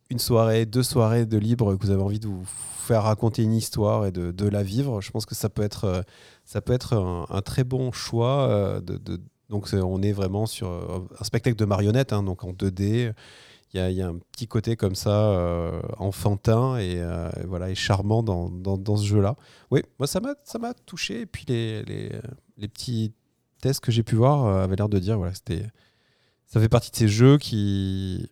une 0.10 0.20
soirée, 0.20 0.66
deux 0.66 0.84
soirées 0.84 1.26
de 1.26 1.38
libre, 1.38 1.76
que 1.76 1.86
vous 1.86 1.92
avez 1.92 2.02
envie 2.02 2.20
de 2.20 2.28
vous 2.28 2.46
faire 2.90 3.04
raconter 3.04 3.44
une 3.44 3.54
histoire 3.54 4.08
et 4.08 4.12
de, 4.12 4.48
la 4.48 4.64
vivre, 4.64 5.00
je 5.00 5.12
pense 5.12 5.28
que 5.28 5.36
ça 5.36 5.48
peut 5.50 5.62
être, 5.62 5.84
euh, 5.86 6.02
ça 6.50 6.62
peut 6.62 6.74
être 6.74 6.96
un, 6.96 7.42
très 7.44 7.64
bon 7.64 7.92
choix. 7.92 8.50
Euh, 8.50 8.82
donc 9.50 9.70
on 9.72 10.02
est 10.02 10.14
vraiment 10.14 10.48
sur 10.48 10.68
euh, 10.68 11.08
un 11.20 11.24
spectacle 11.24 11.56
de 11.56 11.66
marionnettes, 11.66 12.12
hein, 12.12 12.24
donc 12.24 12.44
en 12.44 12.54
2D. 12.54 13.14
Il 13.76 13.80
y, 13.80 14.02
a 14.02 14.08
un 14.08 14.18
petit 14.32 14.48
côté 14.48 14.76
comme 14.76 14.96
ça 14.96 15.32
enfantin 16.00 16.80
et 16.80 17.00
voilà 17.46 17.70
et 17.70 17.76
charmant 17.76 18.24
dans, 18.24 18.98
ce 18.98 19.06
jeu-là. 19.06 19.36
Oui, 19.70 19.84
moi 20.00 20.08
ça 20.08 20.20
m'a 20.20 20.74
touché 20.88 21.22
et 21.22 21.26
puis 21.28 21.46
les, 21.48 21.84
petits 22.58 23.14
tests 23.62 23.82
que 23.82 23.92
j'ai 23.92 24.02
pu 24.02 24.16
voir 24.16 24.48
avaient 24.48 24.76
l'air 24.76 24.90
de 24.90 24.98
dire 24.98 25.20
voilà 25.20 25.36
c'était 25.36 25.68
ça 26.48 26.60
fait 26.60 26.68
partie 26.68 26.90
de 26.90 26.96
ces 26.96 27.08
jeux 27.08 27.38
qui 27.38 28.28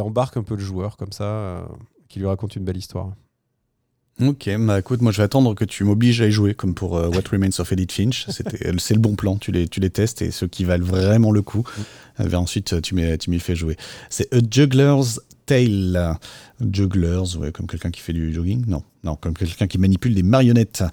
embarquent 0.00 0.38
un 0.38 0.42
peu 0.42 0.54
le 0.54 0.62
joueur 0.62 0.96
comme 0.96 1.12
ça 1.12 1.68
qui 2.08 2.18
lui 2.18 2.26
raconte 2.26 2.56
une 2.56 2.64
belle 2.64 2.78
histoire. 2.78 3.12
Ok, 4.20 4.50
bah 4.58 4.78
écoute, 4.78 5.00
moi 5.00 5.10
je 5.10 5.16
vais 5.16 5.22
attendre 5.22 5.54
que 5.54 5.64
tu 5.64 5.84
m'obliges 5.84 6.20
à 6.20 6.26
y 6.26 6.30
jouer, 6.30 6.54
comme 6.54 6.74
pour 6.74 6.96
euh, 6.96 7.08
What 7.08 7.22
Remains 7.32 7.58
of 7.58 7.72
Edith 7.72 7.92
Finch. 7.92 8.26
C'est 8.78 8.94
le 8.94 9.00
bon 9.00 9.14
plan, 9.14 9.36
tu 9.36 9.52
les, 9.52 9.66
tu 9.68 9.80
les 9.80 9.90
testes 9.90 10.20
et 10.22 10.30
ceux 10.30 10.46
qui 10.46 10.64
valent 10.64 10.84
vraiment 10.84 11.32
le 11.32 11.40
coup, 11.42 11.64
mm. 11.66 12.22
euh, 12.22 12.36
ensuite 12.36 12.80
tu 12.82 12.94
m'y 12.94 13.38
fais 13.40 13.56
jouer. 13.56 13.76
C'est 14.10 14.32
A 14.34 14.38
Juggler's 14.48 15.20
Tale. 15.46 16.18
Jugglers, 16.60 17.36
ouais, 17.38 17.50
comme 17.50 17.66
quelqu'un 17.66 17.90
qui 17.90 18.00
fait 18.00 18.12
du 18.12 18.32
jogging? 18.32 18.64
Non, 18.68 18.84
non, 19.02 19.16
comme 19.16 19.34
quelqu'un 19.34 19.66
qui 19.66 19.78
manipule 19.78 20.14
des 20.14 20.22
marionnettes. 20.22 20.84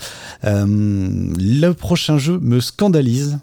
Euh, 0.45 0.65
le 0.67 1.71
prochain 1.73 2.17
jeu 2.17 2.39
me 2.39 2.59
scandalise. 2.59 3.37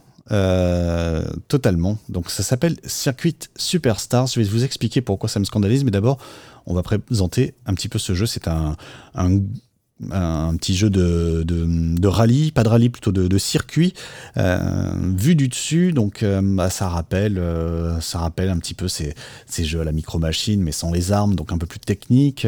totalement. 1.47 1.99
Donc 2.09 2.31
ça 2.31 2.43
s'appelle 2.43 2.77
Circuit 2.85 3.37
Superstars. 3.55 4.27
Je 4.27 4.41
vais 4.41 4.49
vous 4.49 4.65
expliquer 4.65 5.03
pourquoi 5.03 5.29
ça 5.29 5.39
me 5.39 5.45
scandalise, 5.45 5.85
mais 5.85 5.93
d'abord, 5.93 6.19
on 6.67 6.75
va 6.75 6.83
présenter 6.83 7.55
un 7.65 7.75
petit 7.75 7.89
peu 7.89 7.99
ce 7.99 8.15
jeu. 8.15 8.27
C'est 8.27 8.49
un, 8.49 8.77
un, 9.15 9.41
petit 10.57 10.77
jeu 10.77 10.91
de, 10.91 11.43
de, 11.45 12.09
rallye, 12.09 12.51
pas 12.51 12.65
de 12.65 12.69
rallye, 12.69 12.91
plutôt 12.91 13.13
de, 13.13 13.39
circuit, 13.39 13.95
euh, 14.37 14.91
vu 15.17 15.37
du 15.37 15.49
dessus. 15.49 15.93
Donc, 15.93 16.23
euh, 16.23 16.41
bah, 16.43 16.71
ça, 16.71 16.89
rappelle, 16.89 17.39
euh, 17.39 18.01
ça 18.01 18.19
rappelle 18.19 18.51
un 18.51 18.59
petit 18.59 18.75
peu 18.75 18.89
ces, 18.89 19.15
ces, 19.47 19.65
jeux 19.65 19.81
à 19.81 19.85
la 19.85 19.93
micro-machine, 19.93 20.61
mais 20.61 20.73
sans 20.73 20.93
les 20.93 21.13
armes, 21.13 21.35
donc 21.35 21.53
un 21.53 21.59
peu 21.59 21.67
plus 21.67 21.81
technique. 21.81 22.47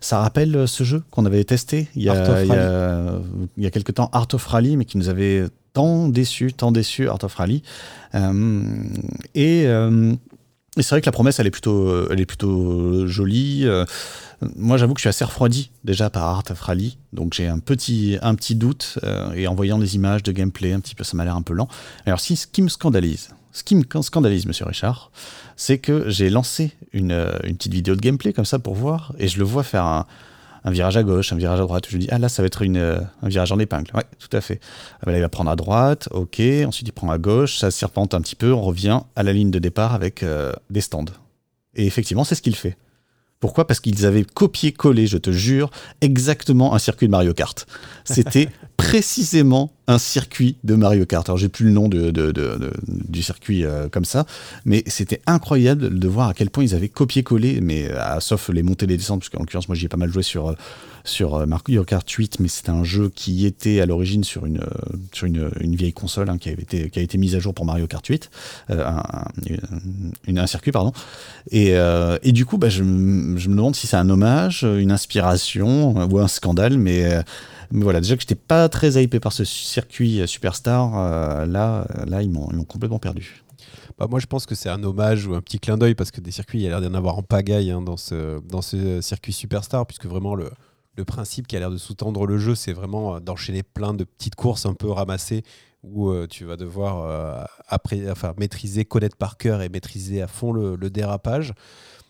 ça 0.00 0.18
rappelle 0.20 0.66
ce 0.66 0.84
jeu 0.84 1.02
qu'on 1.10 1.26
avait 1.26 1.44
testé 1.44 1.88
il 1.96 2.02
y, 2.02 2.08
a, 2.08 2.42
il, 2.42 2.48
y 2.48 2.52
a, 2.52 3.20
il 3.56 3.64
y 3.64 3.66
a 3.66 3.70
quelques 3.70 3.94
temps, 3.94 4.08
Art 4.12 4.28
of 4.32 4.46
Rally, 4.46 4.76
mais 4.76 4.84
qui 4.84 4.96
nous 4.96 5.08
avait 5.08 5.44
tant 5.72 6.08
déçu, 6.08 6.52
tant 6.52 6.72
déçu, 6.72 7.08
Art 7.08 7.22
of 7.24 7.34
Rally. 7.34 7.62
et 9.34 9.66
Et 10.76 10.82
c'est 10.82 10.90
vrai 10.90 11.00
que 11.00 11.06
la 11.06 11.12
promesse, 11.12 11.38
elle 11.38 11.46
est 11.46 11.50
plutôt, 11.50 12.10
elle 12.10 12.20
est 12.20 12.26
plutôt 12.26 13.06
jolie. 13.06 13.66
Moi, 14.56 14.76
j'avoue 14.76 14.92
que 14.92 14.98
je 15.00 15.02
suis 15.02 15.08
assez 15.08 15.24
refroidi 15.24 15.70
déjà 15.84 16.10
par 16.10 16.24
Art 16.24 16.44
of 16.50 16.60
Rally, 16.60 16.98
donc 17.14 17.32
j'ai 17.32 17.46
un 17.46 17.58
petit, 17.58 18.18
un 18.20 18.34
petit 18.34 18.54
doute. 18.54 18.98
et 19.34 19.46
en 19.46 19.54
voyant 19.54 19.78
les 19.78 19.94
images 19.94 20.22
de 20.22 20.32
gameplay, 20.32 20.72
un 20.72 20.80
petit 20.80 20.94
peu, 20.94 21.04
ça 21.04 21.16
m'a 21.16 21.24
l'air 21.24 21.34
un 21.34 21.42
peu 21.42 21.54
lent. 21.54 21.68
Alors, 22.04 22.20
ce 22.20 22.46
qui 22.46 22.60
me 22.60 22.68
scandalise, 22.68 23.30
ce 23.52 23.64
qui 23.64 23.74
me 23.74 23.84
scandalise, 24.02 24.44
monsieur 24.44 24.66
Richard, 24.66 25.10
c'est 25.56 25.78
que 25.78 26.10
j'ai 26.10 26.28
lancé 26.28 26.72
une, 26.92 27.12
une, 27.44 27.56
petite 27.56 27.72
vidéo 27.72 27.96
de 27.96 28.00
gameplay 28.02 28.34
comme 28.34 28.44
ça 28.44 28.58
pour 28.58 28.74
voir, 28.74 29.14
et 29.18 29.28
je 29.28 29.38
le 29.38 29.44
vois 29.44 29.62
faire 29.62 29.84
un, 29.84 30.06
un 30.66 30.72
virage 30.72 30.96
à 30.96 31.04
gauche, 31.04 31.32
un 31.32 31.36
virage 31.36 31.60
à 31.60 31.62
droite. 31.62 31.86
Je 31.88 31.96
me 31.96 32.00
dis, 32.02 32.08
ah 32.10 32.18
là, 32.18 32.28
ça 32.28 32.42
va 32.42 32.46
être 32.46 32.60
une, 32.62 32.76
euh, 32.76 32.98
un 33.22 33.28
virage 33.28 33.52
en 33.52 33.58
épingle. 33.58 33.90
Ouais, 33.94 34.02
tout 34.18 34.36
à 34.36 34.40
fait. 34.40 34.60
Ah, 34.94 35.04
bah 35.06 35.12
là, 35.12 35.18
il 35.18 35.20
va 35.20 35.28
prendre 35.28 35.48
à 35.48 35.56
droite, 35.56 36.08
ok. 36.10 36.42
Ensuite, 36.66 36.88
il 36.88 36.92
prend 36.92 37.08
à 37.10 37.18
gauche, 37.18 37.58
ça 37.58 37.70
serpente 37.70 38.14
un 38.14 38.20
petit 38.20 38.34
peu. 38.34 38.52
On 38.52 38.62
revient 38.62 39.00
à 39.14 39.22
la 39.22 39.32
ligne 39.32 39.52
de 39.52 39.60
départ 39.60 39.94
avec 39.94 40.24
euh, 40.24 40.52
des 40.68 40.80
stands. 40.80 41.04
Et 41.76 41.86
effectivement, 41.86 42.24
c'est 42.24 42.34
ce 42.34 42.42
qu'il 42.42 42.56
fait. 42.56 42.76
Pourquoi? 43.40 43.66
Parce 43.66 43.80
qu'ils 43.80 44.06
avaient 44.06 44.24
copié-collé, 44.24 45.06
je 45.06 45.18
te 45.18 45.30
jure, 45.30 45.70
exactement 46.00 46.74
un 46.74 46.78
circuit 46.78 47.06
de 47.06 47.10
Mario 47.10 47.34
Kart. 47.34 47.66
C'était 48.04 48.48
précisément 48.76 49.72
un 49.86 49.98
circuit 49.98 50.56
de 50.64 50.74
Mario 50.74 51.06
Kart. 51.06 51.28
Alors 51.28 51.36
j'ai 51.36 51.48
plus 51.48 51.66
le 51.66 51.72
nom 51.72 51.88
de, 51.88 52.10
du 52.86 53.22
circuit 53.22 53.64
euh, 53.64 53.88
comme 53.88 54.04
ça, 54.04 54.26
mais 54.64 54.82
c'était 54.86 55.20
incroyable 55.26 55.98
de 55.98 56.08
voir 56.08 56.28
à 56.28 56.34
quel 56.34 56.50
point 56.50 56.64
ils 56.64 56.74
avaient 56.74 56.88
copié-collé, 56.88 57.60
mais 57.60 57.90
sauf 58.20 58.48
les 58.48 58.62
montées 58.62 58.84
et 58.86 58.88
les 58.88 58.96
descentes, 58.96 59.20
parce 59.20 59.28
qu'en 59.28 59.40
l'occurrence 59.40 59.68
moi 59.68 59.76
j'y 59.76 59.84
ai 59.84 59.88
pas 59.88 59.96
mal 59.96 60.10
joué 60.10 60.22
sur 60.22 60.54
sur 61.06 61.36
euh, 61.36 61.46
Mario 61.46 61.84
Kart 61.84 62.08
8, 62.08 62.40
mais 62.40 62.48
c'était 62.48 62.70
un 62.70 62.84
jeu 62.84 63.10
qui 63.14 63.46
était 63.46 63.80
à 63.80 63.86
l'origine 63.86 64.24
sur 64.24 64.46
une, 64.46 64.58
euh, 64.58 64.96
sur 65.12 65.26
une, 65.26 65.50
vieille 65.76 65.92
console 65.92 66.28
hein, 66.28 66.38
qui, 66.38 66.50
avait 66.50 66.62
été, 66.62 66.90
qui 66.90 66.98
a 66.98 67.02
été 67.02 67.16
mise 67.18 67.34
à 67.34 67.38
jour 67.38 67.54
pour 67.54 67.64
Mario 67.64 67.86
Kart 67.86 68.06
8, 68.06 68.30
euh, 68.70 68.84
un, 70.26 70.46
circuit, 70.46 70.72
pardon. 70.72 70.92
Et, 71.50 71.74
et 72.22 72.32
du 72.32 72.44
coup, 72.46 72.58
bah, 72.58 72.68
je, 72.68 72.82
me 72.82 73.38
demande 73.38 73.74
si 73.74 73.86
c'est 73.86 73.96
un 73.96 74.08
hommage, 74.10 74.62
une 74.62 74.92
inspiration 74.92 75.94
ou 75.94 76.18
un 76.18 76.28
scandale, 76.28 76.78
mais. 76.78 77.22
Mais 77.72 77.82
voilà, 77.82 78.00
déjà 78.00 78.14
que 78.14 78.20
j'étais 78.20 78.36
pas 78.36 78.68
très 78.68 79.02
hypé 79.02 79.18
par 79.18 79.32
ce 79.32 79.42
circuit 79.42 80.22
Superstar, 80.28 81.46
là, 81.48 81.84
là 82.06 82.22
ils 82.22 82.30
m'ont 82.30 82.46
complètement 82.62 83.00
perdu. 83.00 83.42
Bah, 83.98 84.06
moi, 84.08 84.20
je 84.20 84.26
pense 84.26 84.46
que 84.46 84.54
c'est 84.54 84.68
un 84.68 84.84
hommage 84.84 85.26
ou 85.26 85.34
un 85.34 85.40
petit 85.40 85.58
clin 85.58 85.76
d'œil 85.76 85.96
parce 85.96 86.12
que 86.12 86.20
des 86.20 86.30
circuits, 86.30 86.60
il 86.60 86.62
y 86.62 86.66
a 86.66 86.70
l'air 86.70 86.80
d'y 86.80 86.86
en 86.86 86.94
avoir 86.94 87.18
en 87.18 87.22
pagaille 87.22 87.72
hein, 87.72 87.82
dans, 87.82 87.96
ce, 87.96 88.40
dans 88.46 88.62
ce 88.62 89.00
circuit 89.00 89.32
Superstar, 89.32 89.84
puisque 89.84 90.06
vraiment 90.06 90.36
le, 90.36 90.50
le 90.96 91.04
principe 91.04 91.46
qui 91.46 91.56
a 91.56 91.58
l'air 91.58 91.70
de 91.70 91.76
sous-tendre 91.76 92.26
le 92.26 92.38
jeu, 92.38 92.54
c'est 92.54 92.72
vraiment 92.72 93.16
euh, 93.16 93.20
d'enchaîner 93.20 93.62
plein 93.62 93.94
de 93.94 94.04
petites 94.04 94.34
courses 94.34 94.66
un 94.66 94.74
peu 94.74 94.90
ramassées 94.90 95.42
où 95.82 96.08
euh, 96.08 96.26
tu 96.26 96.44
vas 96.44 96.56
devoir 96.56 97.02
euh, 97.02 97.44
après, 97.68 98.10
enfin, 98.10 98.34
maîtriser, 98.38 98.84
connaître 98.84 99.16
par 99.16 99.36
cœur 99.36 99.62
et 99.62 99.68
maîtriser 99.68 100.20
à 100.22 100.26
fond 100.26 100.52
le, 100.52 100.76
dérapage. 100.90 101.52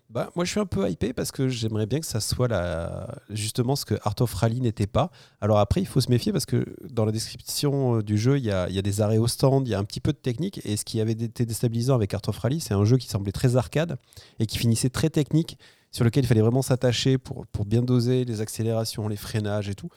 Bah, 0.09 0.30
moi, 0.37 0.45
je 0.45 0.53
suis 0.53 0.61
un 0.61 0.66
peu 0.66 0.89
hypé 0.89 1.12
parce 1.12 1.32
que 1.32 1.49
j'aimerais 1.49 1.84
bien 1.84 1.99
que 1.99 2.07
ça 2.07 2.20
soit 2.20 2.47
la... 2.47 3.09
justement 3.28 3.74
ce 3.74 3.84
que 3.84 3.97
Art 4.05 4.14
of 4.20 4.32
Rally 4.32 4.61
n'était 4.61 4.87
pas. 4.87 5.11
Alors 5.41 5.59
après, 5.59 5.80
il 5.80 5.87
faut 5.87 6.01
se 6.01 6.09
méfier 6.11 6.32
parce 6.32 6.47
que 6.47 6.64
dans 6.89 7.05
la 7.05 7.11
description 7.11 7.99
du 7.99 8.16
jeu, 8.16 8.39
il 8.39 8.45
y 8.45 8.53
a, 8.53 8.70
y 8.70 8.78
a, 8.78 8.82
des 8.82 9.01
arrêts 9.01 9.18
au 9.18 9.26
stand, 9.26 9.66
il 9.66 9.72
y 9.72 9.74
a 9.74 9.78
un 9.80 9.84
petit 9.84 10.01
peu 10.01 10.12
de 10.12 10.18
technique. 10.18 10.61
Et 10.64 10.76
ce 10.76 10.84
qui 10.84 11.01
avait 11.01 11.12
été 11.12 11.45
déstabilisant 11.45 11.97
avec 11.97 12.14
Art 12.14 12.22
of 12.28 12.39
Rally, 12.39 12.61
c'est 12.61 12.72
un 12.72 12.84
jeu 12.84 12.99
qui 12.99 13.09
semblait 13.09 13.32
très 13.32 13.57
arcade 13.57 13.99
et 14.39 14.47
qui 14.47 14.59
finissait 14.59 14.91
très 14.91 15.11
technique 15.11 15.59
sur 15.97 16.05
lequel 16.05 16.24
il 16.24 16.26
fallait 16.26 16.42
vraiment 16.42 16.61
s'attacher 16.61 17.16
pour, 17.16 17.47
bien 17.64 17.80
doser 17.80 18.26
les 18.26 18.42
accélérations, 18.42 19.09
les 19.09 19.16
freinages 19.16 19.70
et 19.70 19.74
tout. 19.74 19.88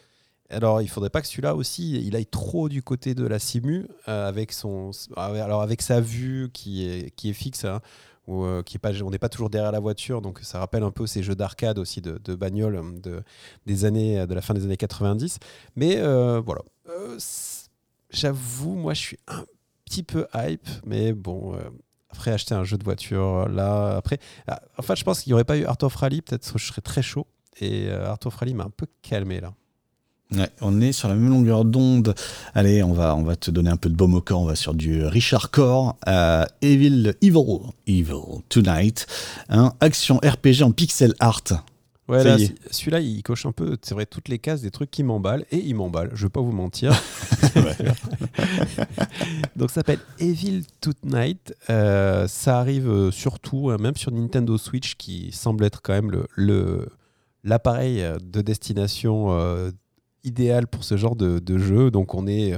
Alors, 0.49 0.81
il 0.81 0.87
faudrait 0.87 1.09
pas 1.09 1.21
que 1.21 1.27
celui-là 1.27 1.55
aussi, 1.55 2.01
il 2.01 2.15
aille 2.15 2.25
trop 2.25 2.69
du 2.69 2.81
côté 2.81 3.15
de 3.15 3.27
la 3.27 3.37
simu 3.37 3.85
euh, 4.07 4.29
avec 4.29 4.53
son, 4.53 4.91
avec 5.17 5.81
sa 5.81 5.99
vue 5.99 6.51
qui 6.53 6.87
est 6.87 7.13
qui 7.17 7.33
fixe, 7.33 7.65
hein, 7.65 7.81
euh, 8.29 8.63
qui 8.63 8.79
on 9.03 9.09
n'est 9.09 9.19
pas 9.19 9.27
toujours 9.27 9.49
derrière 9.49 9.73
la 9.73 9.81
voiture, 9.81 10.21
donc 10.21 10.39
ça 10.41 10.59
rappelle 10.59 10.83
un 10.83 10.91
peu 10.91 11.05
ces 11.05 11.21
jeux 11.21 11.35
d'arcade 11.35 11.77
aussi 11.77 11.99
de, 11.99 12.33
bagnole 12.33 12.77
hein, 12.77 12.93
de 13.03 13.21
des 13.65 13.83
années 13.83 14.25
de 14.25 14.33
la 14.33 14.41
fin 14.41 14.53
des 14.53 14.63
années 14.63 14.77
90. 14.77 15.39
Mais 15.75 15.97
euh, 15.97 16.39
voilà, 16.39 16.61
j'avoue, 18.09 18.75
moi, 18.75 18.93
je 18.93 19.01
suis 19.01 19.19
un 19.27 19.43
petit 19.83 20.03
peu 20.03 20.27
hype, 20.33 20.69
mais 20.85 21.11
bon, 21.11 21.59
après, 22.11 22.31
acheter 22.31 22.55
un 22.55 22.63
jeu 22.63 22.77
de 22.77 22.83
voiture, 22.83 23.45
euh, 23.47 23.49
là, 23.49 23.97
après. 23.97 24.19
Ah, 24.47 24.61
en 24.77 24.81
fait, 24.81 24.95
je 24.95 25.03
pense 25.03 25.21
qu'il 25.21 25.31
n'y 25.31 25.35
aurait 25.35 25.43
pas 25.43 25.57
eu 25.57 25.65
Art 25.65 25.77
of 25.81 25.95
Rally, 25.95 26.21
peut-être 26.21 26.57
je 26.57 26.65
serais 26.65 26.81
très 26.81 27.01
chaud. 27.01 27.27
Et 27.61 27.87
euh, 27.87 28.09
Art 28.09 28.19
of 28.25 28.35
Rally 28.35 28.53
m'a 28.53 28.63
un 28.63 28.71
peu 28.75 28.87
calmé 29.01 29.39
là. 29.39 29.53
On 30.61 30.79
est 30.79 30.91
sur 30.91 31.07
la 31.07 31.15
même 31.15 31.29
longueur 31.29 31.65
d'onde. 31.65 32.13
Allez, 32.53 32.83
on 32.83 32.93
va, 32.93 33.15
on 33.15 33.23
va 33.23 33.35
te 33.35 33.49
donner 33.49 33.71
un 33.71 33.77
peu 33.77 33.89
de 33.89 33.95
baume 33.95 34.13
au 34.13 34.21
corps. 34.21 34.41
On 34.41 34.45
va 34.45 34.55
sur 34.55 34.75
du 34.75 35.03
Richard 35.03 35.49
Core, 35.49 35.95
euh, 36.07 36.45
Evil, 36.61 37.15
Evil, 37.21 37.59
Evil 37.87 38.43
Tonight, 38.47 39.07
hein, 39.49 39.73
action 39.79 40.17
RPG 40.17 40.61
en 40.61 40.71
pixel 40.71 41.15
art. 41.19 41.63
Ouais, 42.09 42.23
celui-là, 42.71 43.01
il 43.01 43.21
coche 43.21 43.45
un 43.45 43.51
peu, 43.51 43.77
c'est 43.83 43.93
vrai, 43.93 44.07
toutes 44.07 44.29
les 44.29 44.39
cases 44.39 44.61
des 44.61 44.71
trucs 44.71 44.89
qui 44.89 45.03
m'emballent, 45.03 45.45
et 45.51 45.57
il 45.57 45.75
m'emballe, 45.75 46.09
je 46.13 46.25
vais 46.25 46.29
pas 46.29 46.41
vous 46.41 46.51
mentir. 46.51 46.91
Donc 49.55 49.69
ça 49.69 49.75
s'appelle 49.75 49.99
Evil 50.17 50.63
Tonight. 50.81 51.53
Euh, 51.69 52.27
ça 52.27 52.59
arrive 52.59 52.89
euh, 52.89 53.11
surtout, 53.11 53.69
hein, 53.69 53.77
même 53.79 53.95
sur 53.95 54.11
Nintendo 54.11 54.57
Switch, 54.57 54.95
qui 54.95 55.31
semble 55.31 55.63
être 55.63 55.83
quand 55.83 55.93
même 55.93 56.25
le, 56.35 56.87
l'appareil 57.43 58.03
de 58.23 58.41
destination 58.41 59.31
euh, 59.31 59.69
idéal 60.23 60.65
pour 60.65 60.83
ce 60.83 60.97
genre 60.97 61.15
de, 61.15 61.37
de 61.37 61.59
jeu. 61.59 61.91
Donc 61.91 62.15
on 62.15 62.25
est 62.25 62.55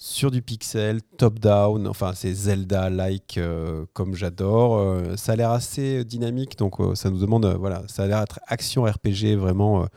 sur 0.00 0.30
du 0.30 0.42
pixel, 0.42 1.02
top-down, 1.02 1.88
enfin 1.88 2.12
c'est 2.14 2.32
Zelda-like 2.32 3.36
euh, 3.36 3.84
comme 3.94 4.14
j'adore. 4.14 4.78
Euh, 4.78 5.16
ça 5.16 5.32
a 5.32 5.36
l'air 5.36 5.50
assez 5.50 6.04
dynamique, 6.04 6.56
donc 6.56 6.78
euh, 6.78 6.94
ça 6.94 7.10
nous 7.10 7.18
demande, 7.18 7.44
voilà, 7.58 7.82
ça 7.88 8.04
a 8.04 8.06
l'air 8.06 8.20
d'être 8.20 8.38
action 8.46 8.84
RPG 8.84 9.34
vraiment 9.36 9.88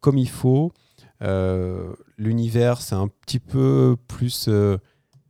comme 0.00 0.18
il 0.18 0.28
faut. 0.28 0.72
L'univers, 2.18 2.82
c'est 2.82 2.96
un 2.96 3.08
petit 3.08 3.38
peu 3.38 3.96
plus 4.08 4.50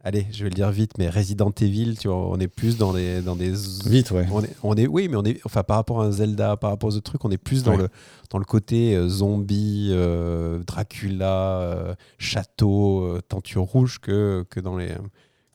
allez, 0.07 0.24
je 0.30 0.44
vais 0.44 0.50
le 0.50 0.54
dire 0.54 0.70
vite, 0.70 0.98
mais 0.98 1.11
Resident 1.11 1.52
Evil, 1.61 1.96
tu 1.98 2.07
vois, 2.07 2.16
on 2.16 2.38
est 2.38 2.46
plus 2.46 2.78
dans 2.78 2.92
des, 2.92 3.22
dans 3.22 3.34
des 3.34 3.52
vite, 3.86 4.12
ouais. 4.12 4.24
On 4.30 4.40
est, 4.40 4.57
on 4.62 4.74
est, 4.76 4.86
oui, 4.86 5.09
mais 5.09 5.16
on 5.16 5.24
est, 5.24 5.40
enfin, 5.44 5.64
par 5.64 5.76
rapport 5.78 6.00
à 6.00 6.07
un 6.07 6.12
Zelda, 6.12 6.57
par 6.57 6.70
rapport 6.70 6.90
aux 6.90 6.96
autres 6.96 7.11
trucs, 7.11 7.24
on 7.24 7.30
est 7.32 7.38
plus 7.38 7.64
dans 7.64 7.76
le, 7.76 7.88
dans 8.30 8.38
le 8.38 8.44
côté 8.44 8.94
euh, 8.94 9.09
zombie, 9.09 9.88
euh, 9.90 10.62
Dracula, 10.62 11.61
euh, 11.61 11.94
château, 12.18 13.18
tenture 13.28 13.64
rouge 13.64 13.98
que, 13.98 14.46
que 14.48 14.61
dans 14.61 14.76
les, 14.76 14.94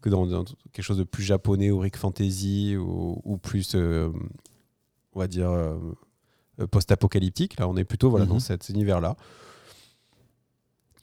que 0.02 0.10
dans, 0.10 0.28
quelque 0.74 0.84
chose 0.84 0.98
de 0.98 1.04
plus 1.04 1.24
japonais 1.24 1.72
ou 1.72 1.80
Rick 1.80 1.96
Fantasy 1.96 2.76
ou, 2.76 3.22
ou 3.24 3.38
plus, 3.38 3.74
on 3.76 5.20
va 5.20 5.28
dire, 5.28 5.50
post-apocalyptique. 6.72 7.58
Là, 7.58 7.70
on 7.70 7.78
est 7.78 7.86
plutôt 7.86 8.10
voilà 8.10 8.26
dans 8.26 8.34
mhm. 8.34 8.40
cet 8.42 8.68
univers-là. 8.68 9.16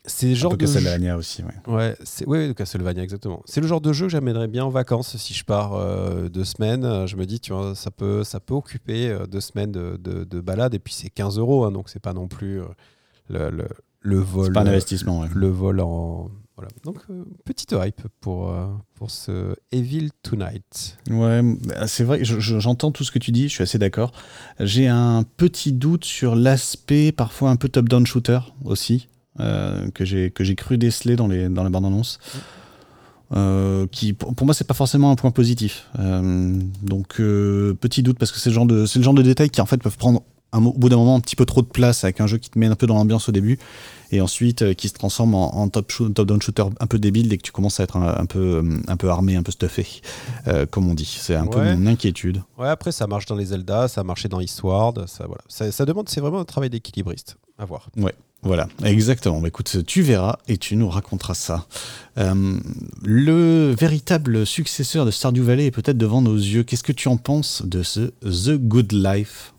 C'est 0.05 0.29
le 0.29 0.35
genre 0.35 0.55
de 0.55 0.65
Castlevania 0.65 1.17
aussi, 1.17 1.43
ouais. 1.43 1.73
Ouais, 1.73 1.95
c'est 2.03 2.25
ouais, 2.25 2.53
Castlevania 2.55 3.03
exactement. 3.03 3.41
C'est 3.45 3.61
le 3.61 3.67
genre 3.67 3.81
de 3.81 3.91
jeu 3.91 4.05
que 4.05 4.11
j'aimerais 4.11 4.47
bien 4.47 4.63
en 4.63 4.69
vacances 4.69 5.17
si 5.17 5.33
je 5.33 5.43
pars 5.43 5.73
euh, 5.73 6.29
deux 6.29 6.45
semaines. 6.45 6.85
Euh, 6.85 7.05
je 7.05 7.17
me 7.17 7.25
dis, 7.25 7.39
tu 7.39 7.53
vois, 7.53 7.75
ça 7.75 7.91
peut, 7.91 8.23
ça 8.23 8.39
peut 8.39 8.53
occuper 8.53 9.09
euh, 9.09 9.25
deux 9.27 9.41
semaines 9.41 9.71
de, 9.71 9.97
de, 9.97 10.39
balade 10.41 10.73
et 10.73 10.79
puis 10.79 10.93
c'est 10.93 11.09
15 11.09 11.37
euros, 11.37 11.65
hein, 11.65 11.71
donc 11.71 11.89
c'est 11.89 11.99
pas 11.99 12.13
non 12.13 12.27
plus 12.27 12.61
le, 13.29 13.49
le, 13.49 13.67
le, 13.99 14.17
vol. 14.17 14.53
Pas 14.53 14.61
un 14.61 14.67
investissement. 14.67 15.25
Le 15.33 15.49
vol 15.49 15.81
en 15.81 16.29
voilà. 16.55 16.71
Donc 16.83 16.97
petite 17.45 17.73
hype 17.73 18.01
pour 18.21 18.53
pour 18.95 19.11
ce 19.11 19.55
Evil 19.71 20.09
Tonight. 20.23 20.97
Ouais, 21.09 21.41
bah, 21.43 21.87
c'est 21.87 22.03
vrai. 22.03 22.19
J'entends 22.23 22.91
tout 22.91 23.03
ce 23.03 23.11
que 23.11 23.19
tu 23.19 23.31
dis. 23.31 23.43
Je 23.43 23.53
suis 23.53 23.63
assez 23.63 23.77
d'accord. 23.77 24.11
J'ai 24.59 24.87
un 24.87 25.23
petit 25.23 25.73
doute 25.73 26.05
sur 26.05 26.35
l'aspect 26.35 27.11
parfois 27.11 27.49
un 27.49 27.57
peu 27.57 27.69
top-down 27.69 28.05
shooter 28.05 28.39
aussi. 28.63 29.07
Euh, 29.39 29.89
que 29.91 30.05
j'ai 30.05 30.55
cru 30.55 30.77
déceler 30.77 31.15
dans 31.15 31.27
les 31.27 31.49
dans 31.49 31.63
la 31.63 31.69
bande 31.69 31.85
annonce. 31.85 32.19
Euh, 33.31 33.85
qui 33.91 34.13
pour, 34.13 34.33
moi 34.43 34.55
c'est 34.55 34.65
pas 34.65 34.73
forcément 34.73 35.11
un 35.11 35.15
point 35.15 35.31
positif. 35.31 35.87
Euh, 35.99 36.59
donc 36.81 37.21
petit 37.79 38.03
doute 38.03 38.17
parce 38.17 38.31
que 38.31 38.39
c'est 38.39 38.49
le 38.49 38.55
genre 38.55 38.65
de 38.65 38.85
c'est 38.85 38.99
le 38.99 39.03
genre 39.03 39.13
de 39.13 39.21
détails 39.21 39.49
qui 39.49 39.61
en 39.61 39.65
fait 39.65 39.77
peuvent 39.77 39.97
prendre 39.97 40.23
un, 40.51 40.65
au 40.65 40.73
bout 40.73 40.89
d'un 40.89 40.97
moment 40.97 41.15
un 41.15 41.19
petit 41.19 41.35
peu 41.35 41.45
trop 41.45 41.61
de 41.61 41.67
place 41.67 42.03
avec 42.03 42.21
un 42.21 42.27
jeu 42.27 42.37
qui 42.37 42.49
te 42.49 42.57
met 42.57 42.65
un 42.65 42.75
peu 42.75 42.87
dans 42.87 42.95
l'ambiance 42.95 43.29
au 43.29 43.31
début 43.31 43.59
et 44.11 44.19
ensuite 44.19 44.73
qui 44.73 44.89
se 44.89 44.95
transforme 44.95 45.35
en, 45.35 45.69
top, 45.69 45.93
top 46.15 46.27
down 46.27 46.41
shooter 46.41 46.63
un 46.79 46.87
peu 46.87 46.97
débile 46.97 47.29
dès 47.29 47.37
que 47.37 47.43
tu 47.43 47.51
commences 47.51 47.79
à 47.79 47.83
être 47.83 47.97
un, 47.97 48.25
peu 48.25 48.63
un 48.87 48.97
peu 48.97 49.09
armé, 49.11 49.35
un 49.35 49.43
peu 49.43 49.51
stuffé, 49.51 49.85
comme 50.71 50.89
on 50.89 50.95
dit. 50.95 51.05
C'est 51.05 51.35
un 51.35 51.45
peu 51.45 51.63
mon 51.63 51.85
inquiétude. 51.85 52.41
Ouais, 52.57 52.69
après 52.69 52.91
ça 52.91 53.05
marche 53.05 53.27
dans 53.27 53.35
les 53.35 53.45
Zelda, 53.45 53.87
ça 53.87 54.01
a 54.01 54.03
marché 54.03 54.27
dans 54.27 54.39
Eastward, 54.39 55.05
ça 55.05 55.27
voilà, 55.27 55.43
ça, 55.47 55.71
ça 55.71 55.85
demande 55.85 56.09
c'est 56.09 56.21
vraiment 56.21 56.39
un 56.39 56.45
travail 56.45 56.71
d'équilibriste. 56.71 57.37
À 57.59 57.65
voir. 57.65 57.89
Ouais. 57.95 58.15
Voilà, 58.41 58.69
exactement. 58.83 59.41
Bah, 59.41 59.49
écoute, 59.49 59.85
tu 59.85 60.01
verras 60.01 60.37
et 60.47 60.57
tu 60.57 60.75
nous 60.77 60.89
raconteras 60.89 61.33
ça. 61.33 61.67
Euh, 62.17 62.57
le 63.03 63.75
véritable 63.77 64.45
successeur 64.45 65.05
de 65.05 65.11
Stardew 65.11 65.41
Valley 65.41 65.65
est 65.65 65.71
peut-être 65.71 65.97
devant 65.97 66.21
nos 66.21 66.35
yeux. 66.35 66.63
Qu'est-ce 66.63 66.83
que 66.83 66.93
tu 66.93 67.09
en 67.09 67.17
penses 67.17 67.63
de 67.65 67.83
ce 67.83 68.11
The 68.21 68.57
Good 68.57 68.93
Life? 68.93 69.53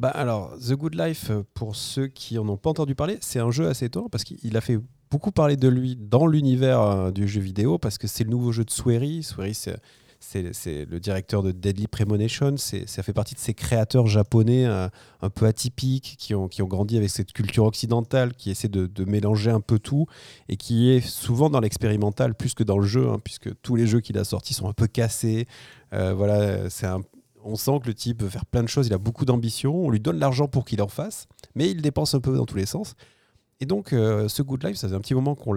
Bah 0.00 0.08
alors, 0.08 0.52
The 0.58 0.72
Good 0.72 0.94
Life, 0.94 1.30
pour 1.54 1.76
ceux 1.76 2.08
qui 2.08 2.38
en 2.38 2.48
ont 2.48 2.56
pas 2.56 2.70
entendu 2.70 2.94
parler, 2.94 3.18
c'est 3.20 3.38
un 3.38 3.50
jeu 3.50 3.68
assez 3.68 3.84
étonnant 3.84 4.08
parce 4.08 4.24
qu'il 4.24 4.56
a 4.56 4.60
fait 4.60 4.80
beaucoup 5.10 5.30
parler 5.30 5.56
de 5.56 5.68
lui 5.68 5.96
dans 5.96 6.26
l'univers 6.26 6.80
euh, 6.80 7.10
du 7.10 7.28
jeu 7.28 7.40
vidéo 7.40 7.78
parce 7.78 7.98
que 7.98 8.06
c'est 8.06 8.24
le 8.24 8.30
nouveau 8.30 8.50
jeu 8.50 8.64
de 8.64 8.70
Swery. 8.70 9.22
Swery, 9.22 9.54
c'est 9.54 9.76
c'est 10.20 10.84
le 10.84 11.00
directeur 11.00 11.42
de 11.42 11.50
Deadly 11.50 11.86
Premonition. 11.86 12.56
Ça 12.58 13.02
fait 13.02 13.12
partie 13.12 13.34
de 13.34 13.40
ces 13.40 13.54
créateurs 13.54 14.06
japonais 14.06 14.66
un, 14.66 14.90
peu 15.34 15.46
atypiques 15.46 16.16
qui 16.18 16.34
ont, 16.34 16.46
qui 16.46 16.62
ont 16.62 16.66
grandi 16.66 16.96
avec 16.96 17.08
cette 17.10 17.32
culture 17.32 17.64
occidentale, 17.64 18.34
qui 18.34 18.50
essaie 18.50 18.68
de, 18.68 19.04
mélanger 19.04 19.50
un 19.50 19.60
peu 19.60 19.78
tout 19.78 20.06
et 20.48 20.56
qui 20.56 20.90
est 20.90 21.00
souvent 21.00 21.48
dans 21.48 21.60
l'expérimental 21.60 22.34
plus 22.34 22.54
que 22.54 22.62
dans 22.62 22.78
le 22.78 22.86
jeu, 22.86 23.08
hein, 23.08 23.18
puisque 23.22 23.50
tous 23.62 23.76
les 23.76 23.86
jeux 23.86 24.00
qu'il 24.00 24.18
a 24.18 24.24
sortis 24.24 24.54
sont 24.54 24.68
un 24.68 24.74
peu 24.74 24.86
cassés. 24.86 25.46
Euh, 25.94 26.12
voilà, 26.14 26.68
c'est 26.68 26.86
on 27.42 27.56
sent 27.56 27.80
que 27.82 27.86
le 27.86 27.94
type 27.94 28.22
veut 28.22 28.28
faire 28.28 28.44
plein 28.44 28.62
de 28.62 28.68
choses, 28.68 28.86
il 28.86 28.92
a 28.92 28.98
beaucoup 28.98 29.24
d'ambition, 29.24 29.74
on 29.74 29.88
lui 29.88 30.00
donne 30.00 30.18
l'argent 30.18 30.46
pour 30.46 30.66
qu'il 30.66 30.82
en 30.82 30.88
fasse, 30.88 31.26
mais 31.54 31.70
il 31.70 31.80
dépense 31.80 32.14
un 32.14 32.20
peu 32.20 32.36
dans 32.36 32.44
tous 32.44 32.58
les 32.58 32.66
sens. 32.66 32.94
Et 33.60 33.66
donc, 33.66 33.94
euh, 33.94 34.28
ce 34.28 34.42
Good 34.42 34.64
Life, 34.64 34.76
ça 34.76 34.88
faisait 34.88 34.96
un 34.96 35.00
petit 35.00 35.14
moment 35.14 35.34
qu'on 35.34 35.56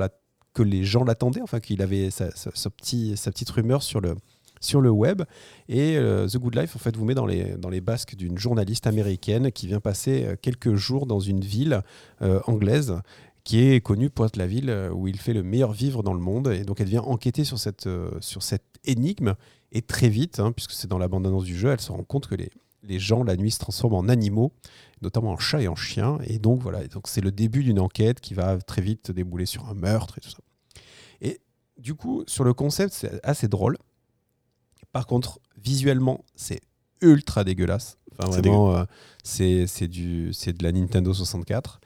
que 0.54 0.64
les 0.64 0.86
gens 0.86 1.04
l'attendaient, 1.04 1.42
enfin 1.42 1.60
qu'il 1.60 1.82
avait 1.82 2.10
sa, 2.10 2.30
sa 2.32 2.70
petite 2.70 3.50
rumeur 3.50 3.84
sur 3.84 4.00
le, 4.00 4.16
sur 4.64 4.82
le 4.82 4.90
web. 4.90 5.24
Et 5.70 5.98
euh, 5.98 6.28
The 6.28 6.38
Good 6.38 6.56
Life, 6.56 6.76
en 6.76 6.80
fait, 6.80 6.96
vous 6.96 7.06
met 7.06 7.16
dans 7.16 7.26
les, 7.26 7.56
dans 7.58 7.70
les 7.70 7.82
basques 7.82 8.16
d'une 8.16 8.38
journaliste 8.38 8.88
américaine 8.88 9.52
qui 9.52 9.68
vient 9.68 9.80
passer 9.80 10.26
euh, 10.26 10.36
quelques 10.42 10.76
jours 10.76 11.06
dans 11.06 11.20
une 11.20 11.42
ville 11.42 11.82
euh, 12.22 12.40
anglaise 12.48 12.96
qui 13.44 13.60
est 13.60 13.82
connue 13.82 14.10
pour 14.10 14.26
être 14.26 14.38
la 14.38 14.48
ville 14.48 14.90
où 14.94 15.10
il 15.10 15.20
fait 15.20 15.34
le 15.34 15.44
meilleur 15.44 15.74
vivre 15.74 16.02
dans 16.02 16.14
le 16.14 16.22
monde. 16.22 16.48
Et 16.48 16.64
donc, 16.64 16.80
elle 16.80 16.88
vient 16.88 17.02
enquêter 17.02 17.44
sur 17.44 17.60
cette, 17.60 17.90
sur 18.22 18.42
cette 18.42 18.64
énigme. 18.86 19.36
Et 19.74 19.82
très 19.82 20.08
vite, 20.08 20.40
hein, 20.40 20.54
puisque 20.54 20.72
c'est 20.72 20.88
dans 20.88 20.98
la 20.98 21.10
bande-annonce 21.10 21.44
du 21.44 21.58
jeu, 21.58 21.70
elle 21.70 21.82
se 21.82 21.92
rend 21.92 22.04
compte 22.04 22.28
que 22.28 22.36
les, 22.36 22.50
les 22.84 23.00
gens, 23.00 23.24
la 23.24 23.36
nuit, 23.36 23.52
se 23.52 23.60
transforment 23.60 23.96
en 23.96 24.10
animaux, 24.10 24.54
notamment 25.02 25.32
en 25.32 25.38
chats 25.38 25.62
et 25.62 25.68
en 25.68 25.76
chiens. 25.76 26.20
Et 26.26 26.40
donc, 26.40 26.62
voilà, 26.62 26.88
donc 26.88 27.08
c'est 27.08 27.22
le 27.22 27.32
début 27.32 27.64
d'une 27.64 27.80
enquête 27.80 28.20
qui 28.22 28.34
va 28.34 28.58
très 28.60 28.82
vite 28.82 29.12
débouler 29.12 29.46
sur 29.46 29.68
un 29.68 29.74
meurtre 29.74 30.18
et 30.18 30.22
tout 30.22 30.30
ça. 30.30 30.40
Et 31.22 31.40
du 31.78 31.96
coup, 31.96 32.24
sur 32.28 32.44
le 32.44 32.54
concept, 32.54 32.94
c'est 32.94 33.20
assez 33.26 33.48
drôle. 33.48 33.78
Par 34.94 35.08
contre, 35.08 35.40
visuellement, 35.58 36.24
c'est 36.36 36.62
ultra 37.02 37.44
dégueulasse. 37.44 37.98
Enfin, 38.18 38.30
vraiment, 38.30 38.76
euh, 38.76 38.84
c'est 39.24 39.88
de 39.88 40.64
la 40.64 40.72
Nintendo 40.72 41.14
64. 41.14 41.82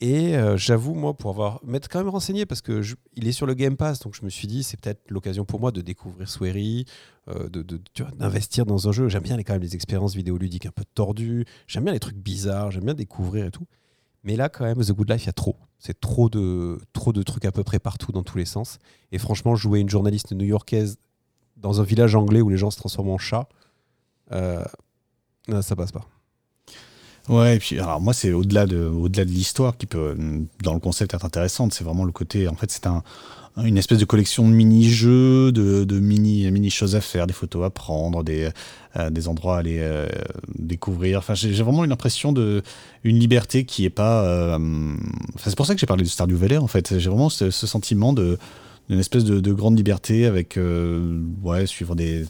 Et 0.00 0.36
euh, 0.36 0.56
j'avoue, 0.56 0.94
moi, 0.94 1.14
pour 1.14 1.30
avoir 1.30 1.60
m'être 1.64 1.88
quand 1.88 1.98
même 1.98 2.08
renseigné, 2.08 2.46
parce 2.46 2.60
que 2.60 2.82
il 3.14 3.26
est 3.26 3.32
sur 3.32 3.46
le 3.46 3.54
Game 3.54 3.76
Pass, 3.76 3.98
donc 4.00 4.14
je 4.14 4.24
me 4.24 4.30
suis 4.30 4.46
dit, 4.46 4.62
c'est 4.62 4.78
peut-être 4.78 5.10
l'occasion 5.10 5.44
pour 5.44 5.58
moi 5.58 5.72
de 5.72 5.80
découvrir 5.80 6.28
Swery, 6.28 6.84
euh, 7.28 7.48
d'investir 8.16 8.66
dans 8.66 8.88
un 8.88 8.92
jeu. 8.92 9.08
J'aime 9.08 9.22
bien 9.22 9.36
les, 9.36 9.44
quand 9.44 9.54
même 9.54 9.62
les 9.62 9.74
expériences 9.74 10.14
vidéoludiques 10.14 10.66
un 10.66 10.70
peu 10.70 10.84
tordues, 10.94 11.46
j'aime 11.66 11.84
bien 11.84 11.94
les 11.94 12.00
trucs 12.00 12.18
bizarres, 12.18 12.70
j'aime 12.70 12.84
bien 12.84 12.94
découvrir 12.94 13.46
et 13.46 13.50
tout. 13.50 13.66
Mais 14.22 14.36
là, 14.36 14.48
quand 14.48 14.64
même, 14.64 14.82
The 14.84 14.92
Good 14.92 15.10
Life, 15.10 15.24
il 15.24 15.26
y 15.26 15.30
a 15.30 15.32
trop. 15.32 15.56
C'est 15.78 15.98
trop 15.98 16.28
de, 16.28 16.78
trop 16.92 17.12
de 17.12 17.22
trucs 17.22 17.44
à 17.44 17.52
peu 17.52 17.64
près 17.64 17.78
partout, 17.78 18.12
dans 18.12 18.22
tous 18.22 18.38
les 18.38 18.44
sens. 18.44 18.78
Et 19.12 19.18
franchement, 19.18 19.56
jouer 19.56 19.80
une 19.80 19.88
journaliste 19.88 20.32
new-yorkaise 20.32 20.98
dans 21.56 21.80
un 21.80 21.84
village 21.84 22.14
anglais 22.14 22.40
où 22.40 22.48
les 22.48 22.56
gens 22.56 22.70
se 22.70 22.78
transforment 22.78 23.10
en 23.10 23.18
chats, 23.18 23.48
euh, 24.32 24.64
ça 25.62 25.76
passe 25.76 25.92
pas. 25.92 26.06
Ouais, 27.28 27.56
et 27.56 27.58
puis 27.58 27.80
alors 27.80 28.00
moi 28.00 28.12
c'est 28.14 28.32
au-delà 28.32 28.66
de 28.66 28.86
au-delà 28.86 29.24
de 29.24 29.30
l'histoire 29.30 29.76
qui 29.76 29.86
peut 29.86 30.16
dans 30.62 30.74
le 30.74 30.80
concept 30.80 31.12
être 31.12 31.24
intéressante, 31.24 31.74
c'est 31.74 31.82
vraiment 31.82 32.04
le 32.04 32.12
côté 32.12 32.46
en 32.46 32.54
fait 32.54 32.70
c'est 32.70 32.86
un 32.86 33.02
une 33.64 33.78
espèce 33.78 33.98
de 33.98 34.04
collection 34.04 34.46
de 34.46 34.52
mini-jeux, 34.52 35.50
de, 35.50 35.84
de, 35.84 35.98
mini 35.98 36.50
mini 36.50 36.68
choses 36.68 36.94
à 36.94 37.00
faire, 37.00 37.26
des 37.26 37.32
photos 37.32 37.64
à 37.64 37.70
prendre, 37.70 38.22
des 38.22 38.50
euh, 38.96 39.08
des 39.08 39.28
endroits 39.28 39.56
à 39.56 39.60
aller 39.60 39.78
euh, 39.80 40.06
découvrir. 40.58 41.18
Enfin, 41.18 41.34
j'ai 41.34 41.50
vraiment 41.62 41.84
une 41.84 41.92
impression 41.92 42.32
de 42.32 42.62
une 43.02 43.18
liberté 43.18 43.64
qui 43.64 43.84
est 43.86 43.90
pas. 43.90 44.56
Enfin, 44.56 44.60
c'est 45.38 45.56
pour 45.56 45.66
ça 45.66 45.74
que 45.74 45.80
j'ai 45.80 45.86
parlé 45.86 46.04
de 46.04 46.08
Stardew 46.08 46.34
Valley 46.34 46.58
en 46.58 46.66
fait. 46.66 46.98
J'ai 46.98 47.08
vraiment 47.08 47.30
ce, 47.30 47.50
sentiment 47.50 48.12
de 48.12 48.38
une 48.88 48.98
espèce 49.00 49.24
de, 49.24 49.52
grande 49.52 49.76
liberté 49.76 50.26
avec 50.26 50.56
euh, 50.56 51.22
ouais 51.42 51.66
suivre 51.66 51.94
des 51.94 52.26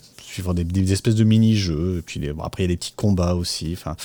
espèces 0.92 1.14
de 1.14 1.24
mini 1.24 1.54
jeux 1.54 1.98
et 1.98 2.02
puis 2.02 2.20
après 2.42 2.62
il 2.62 2.66
y 2.66 2.72
a 2.72 2.74
des 2.74 2.76
petits 2.76 2.94
combats 2.94 3.34
aussi 3.34 3.72
enfin 3.72 3.96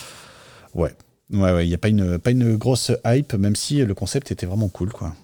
ouais. 0.73 0.95
Il 1.33 1.37
n'y 1.39 1.73
a 1.73 1.77
pas 1.77 1.87
une 1.87 2.19
pas 2.19 2.31
une 2.31 2.57
grosse 2.57 2.91
hype 3.05 3.33
même 3.35 3.55
si 3.55 3.85
le 3.85 3.93
concept 3.93 4.31
était 4.31 4.45
vraiment 4.45 4.67
cool 4.67 4.91
quoi. 4.91 5.15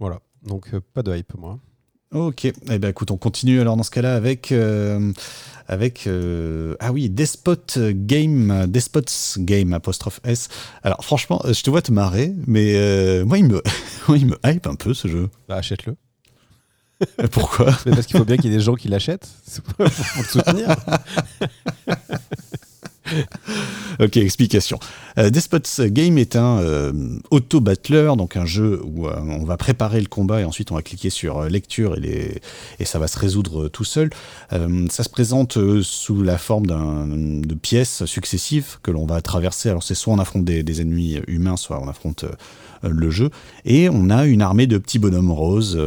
Voilà. 0.00 0.20
Donc 0.42 0.74
euh, 0.74 0.80
pas 0.94 1.04
de 1.04 1.14
hype 1.14 1.34
moi 1.38 1.60
Ok, 2.12 2.44
eh 2.46 2.78
ben 2.80 2.88
écoute, 2.88 3.12
on 3.12 3.16
continue 3.16 3.60
alors 3.60 3.76
dans 3.76 3.84
ce 3.84 3.90
cas-là 3.92 4.16
avec 4.16 4.50
euh, 4.50 5.12
avec 5.68 6.08
euh, 6.08 6.74
ah 6.80 6.90
oui 6.90 7.08
Despot 7.08 7.54
Game, 7.78 8.66
Despots 8.66 9.38
Game 9.38 9.72
apostrophe 9.72 10.18
S. 10.24 10.48
Alors 10.82 11.04
franchement, 11.04 11.40
je 11.48 11.62
te 11.62 11.70
vois 11.70 11.82
te 11.82 11.92
marrer, 11.92 12.34
mais 12.48 12.74
euh, 12.74 13.24
moi 13.24 13.38
il 13.38 13.44
me 13.44 13.62
il 14.08 14.26
me 14.26 14.36
hype 14.44 14.66
un 14.66 14.74
peu 14.74 14.92
ce 14.92 15.06
jeu. 15.06 15.30
Bah 15.48 15.58
achète-le. 15.58 15.94
Pourquoi? 17.30 17.66
Parce 17.84 18.06
qu'il 18.06 18.18
faut 18.18 18.24
bien 18.24 18.36
qu'il 18.36 18.50
y 18.50 18.54
ait 18.54 18.56
des 18.56 18.64
gens 18.64 18.74
qui 18.74 18.88
l'achètent 18.88 19.30
pour 19.76 19.84
le 19.84 20.24
soutenir. 20.24 20.74
ok, 24.00 24.16
explication. 24.16 24.78
Euh, 25.18 25.30
Despots 25.30 25.86
Game 25.86 26.18
est 26.18 26.36
un 26.36 26.58
euh, 26.60 26.92
auto-battler, 27.30 28.12
donc 28.16 28.36
un 28.36 28.46
jeu 28.46 28.80
où 28.84 29.06
euh, 29.06 29.14
on 29.20 29.44
va 29.44 29.56
préparer 29.56 30.00
le 30.00 30.06
combat 30.06 30.40
et 30.40 30.44
ensuite 30.44 30.70
on 30.70 30.74
va 30.74 30.82
cliquer 30.82 31.10
sur 31.10 31.42
lecture 31.44 31.96
et, 31.96 32.40
ça 32.84 32.98
va 32.98 33.08
se 33.08 33.18
résoudre 33.18 33.68
tout 33.68 33.84
seul. 33.84 34.10
ça 34.50 35.04
se 35.04 35.08
présente 35.08 35.58
sous 35.82 36.22
la 36.22 36.38
forme 36.38 36.66
de 36.66 37.54
pièces 37.54 38.04
successives 38.04 38.78
que 38.82 38.90
l'on 38.90 39.06
va 39.06 39.20
traverser. 39.20 39.68
Alors 39.68 39.82
c'est 39.82 39.94
soit 39.94 40.12
on 40.12 40.18
affronte 40.18 40.44
des, 40.44 40.80
ennemis 40.80 41.20
humains, 41.28 41.56
soit 41.56 41.80
on 41.80 41.88
affronte 41.88 42.24
le 42.82 43.10
jeu. 43.10 43.30
Et 43.64 43.88
on 43.88 44.10
a 44.10 44.26
une 44.26 44.42
armée 44.42 44.66
de 44.66 44.78
petits 44.78 44.98
bonhommes 44.98 45.30
roses, 45.30 45.80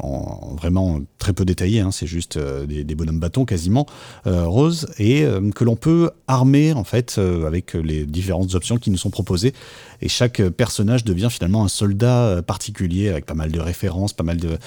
en, 0.00 0.54
vraiment 0.56 1.00
très 1.18 1.32
peu 1.32 1.44
détaillés, 1.44 1.80
hein, 1.80 1.90
c'est 1.90 2.06
juste 2.06 2.38
des, 2.38 2.84
des, 2.84 2.94
bonhommes 2.94 3.20
bâtons 3.20 3.44
quasiment 3.44 3.86
roses, 4.24 4.88
et 4.98 5.24
que 5.54 5.64
l'on 5.64 5.76
peut 5.76 6.10
armer 6.26 6.72
en 6.72 6.84
fait 6.84 7.18
avec 7.18 7.74
les 7.74 8.06
différentes 8.06 8.54
options 8.54 8.78
qui 8.78 8.90
nous 8.90 8.98
sont 8.98 9.10
proposées. 9.10 9.52
Et 10.00 10.08
chaque 10.08 10.42
personnage 10.50 11.04
devient 11.04 11.28
finalement 11.30 11.64
un 11.64 11.68
soldat 11.68 12.26
euh, 12.26 12.42
particulier 12.42 13.08
avec 13.08 13.26
pas 13.26 13.34
mal 13.34 13.50
de 13.50 13.60
références, 13.60 14.12
pas 14.12 14.24
mal 14.24 14.38
de, 14.38 14.58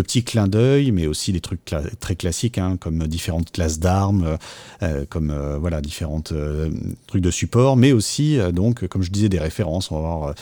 petits 0.00 0.24
clins 0.24 0.48
d'œil, 0.48 0.92
mais 0.92 1.06
aussi 1.06 1.32
des 1.32 1.40
trucs 1.40 1.74
très 2.00 2.16
classiques 2.16 2.58
hein, 2.58 2.76
comme 2.78 3.06
différentes 3.06 3.50
classes 3.52 3.78
d'armes, 3.78 4.24
euh, 4.24 4.36
euh, 4.82 5.04
comme 5.08 5.34
voilà 5.60 5.80
différentes 5.80 6.32
trucs 7.06 7.22
de 7.22 7.30
support, 7.30 7.76
mais 7.76 7.92
aussi 7.92 8.38
donc 8.52 8.86
comme 8.86 9.02
je 9.02 9.10
disais 9.10 9.28
des 9.28 9.38
références. 9.38 9.90
On 9.90 10.00
va 10.00 10.08
avoir 10.08 10.34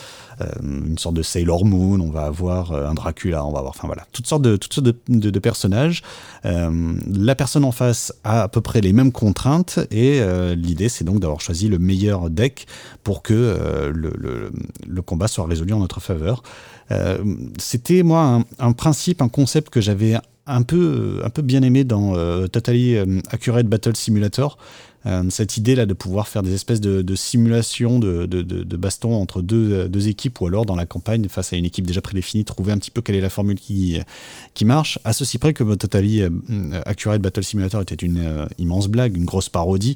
une 0.61 0.97
sorte 0.97 1.15
de 1.15 1.23
Sailor 1.23 1.65
Moon, 1.65 1.99
on 1.99 2.11
va 2.11 2.25
avoir 2.25 2.71
un 2.73 2.93
Dracula, 2.93 3.43
on 3.45 3.51
va 3.51 3.59
avoir 3.59 3.73
enfin 3.75 3.87
voilà 3.87 4.05
toutes 4.11 4.27
sortes 4.27 4.43
de 4.43 4.55
toutes 4.55 4.73
sortes 4.73 4.87
de, 5.07 5.39
personnages. 5.39 6.03
la 6.43 7.35
personne 7.35 7.63
en 7.63 7.71
face 7.71 8.13
a 8.23 8.43
à 8.43 8.47
peu 8.47 8.61
près 8.61 8.81
les 8.81 8.93
mêmes 8.93 9.11
contraintes 9.11 9.79
et 9.91 10.21
l'idée 10.55 10.89
c'est 10.89 11.03
donc 11.03 11.19
d'avoir 11.19 11.41
choisi 11.41 11.67
le 11.67 11.79
meilleur 11.79 12.29
deck 12.29 12.67
pour 13.03 13.23
que 13.23 13.33
euh, 13.33 13.91
le, 13.93 14.36
combat 15.01 15.27
soit 15.27 15.45
résolu 15.47 15.73
en 15.73 15.79
notre 15.79 15.99
faveur. 15.99 16.43
Euh, 16.91 17.17
c'était 17.57 18.03
moi 18.03 18.43
un, 18.59 18.71
principe, 18.73 19.21
un 19.21 19.29
concept 19.29 19.69
que 19.69 19.81
j'avais 19.81 20.15
un 20.45 20.61
peu, 20.61 21.21
un 21.23 21.29
peu 21.29 21.41
bien 21.41 21.61
aimé 21.61 21.83
dans 21.83 22.15
euh, 22.15 22.47
Totally 22.47 22.97
Accurate 23.31 23.67
Battle 23.67 23.95
Simulator, 23.95 24.57
euh, 24.57 24.61
cette 25.29 25.57
idée 25.57 25.75
là 25.75 25.85
de 25.85 25.93
pouvoir 25.93 26.27
faire 26.27 26.43
des 26.43 26.53
espèces 26.53 26.81
de, 26.81 27.15
simulations 27.15 27.99
de, 27.99 28.25
de, 28.25 28.77
baston 28.77 29.13
entre 29.13 29.41
deux, 29.41 29.87
deux, 29.87 30.07
équipes 30.07 30.41
ou 30.41 30.47
alors 30.47 30.65
dans 30.65 30.75
la 30.75 30.85
campagne 30.85 31.27
face 31.29 31.53
à 31.53 31.55
une 31.55 31.65
équipe 31.65 31.87
déjà 31.87 32.01
prédéfinie, 32.01 32.43
trouver 32.43 32.71
un 32.71 32.77
petit 32.77 32.91
peu 32.91 33.01
quelle 33.01 33.15
est 33.15 33.21
la 33.21 33.29
formule 33.29 33.59
qui, 33.59 33.99
qui 34.53 34.65
marche. 34.65 34.99
À 35.03 35.13
ceci 35.13 35.37
près 35.37 35.53
que 35.53 35.63
Totally 35.75 36.21
euh, 36.21 36.29
Accurate 36.85 37.21
Battle 37.21 37.43
Simulator 37.43 37.81
était 37.81 37.95
une 37.95 38.19
euh, 38.19 38.45
immense 38.57 38.87
blague, 38.87 39.15
une 39.15 39.25
grosse 39.25 39.49
parodie, 39.49 39.95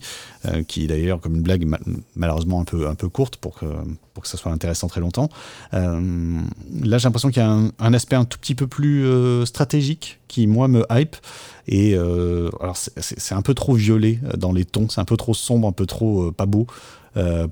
qui 0.68 0.88
d'ailleurs 0.88 1.20
comme 1.20 1.36
une 1.36 1.43
blague 1.43 1.68
malheureusement 2.16 2.62
un 2.62 2.66
peu, 2.66 2.88
un 2.88 2.95
peu 2.95 3.10
courte 3.10 3.36
pour 3.36 3.56
que, 3.56 3.66
pour 4.14 4.24
que 4.24 4.30
ça 4.30 4.38
soit 4.38 4.52
intéressant 4.52 4.88
très 4.88 5.02
longtemps. 5.02 5.30
là 5.72 6.97
j'ai 6.97 7.04
l'impression 7.04 7.30
qu'il 7.30 7.41
y 7.41 7.45
a 7.45 7.52
un, 7.52 7.72
un, 7.80 7.93
aspect 7.93 8.16
un 8.16 8.26
tout 8.26 8.39
petit 8.39 8.56
peu 8.56 8.68
plus 8.68 9.06
stratégique 9.45 10.20
qui 10.28 10.47
moi 10.47 10.68
me 10.68 10.86
hype. 10.89 11.16
Et 11.68 11.93
euh, 11.95 12.49
alors 12.59 12.76
c'est 12.78 13.36
un 13.36 13.41
peu 13.41 13.53
trop 13.53 13.74
violet 13.74 14.20
euh, 14.24 14.38
dans 14.38 14.51
les 14.51 14.66
tons, 14.66 14.89
c'est 14.89 15.01
un 15.01 15.05
peu 15.05 15.18
trop 15.18 15.34
sombre, 15.34 15.68
un 15.68 15.72
peu 15.72 15.86
trop 15.86 16.28
euh, 16.28 16.32
pas 16.32 16.45
beau 16.45 16.68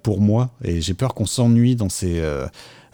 pour 0.03 0.21
moi. 0.21 0.51
Et 0.63 0.79
j'ai 0.79 0.93
peur 0.93 1.13
qu'on 1.13 1.25
s'ennuie 1.25 1.75
dans 1.75 1.89
ces 1.89 2.23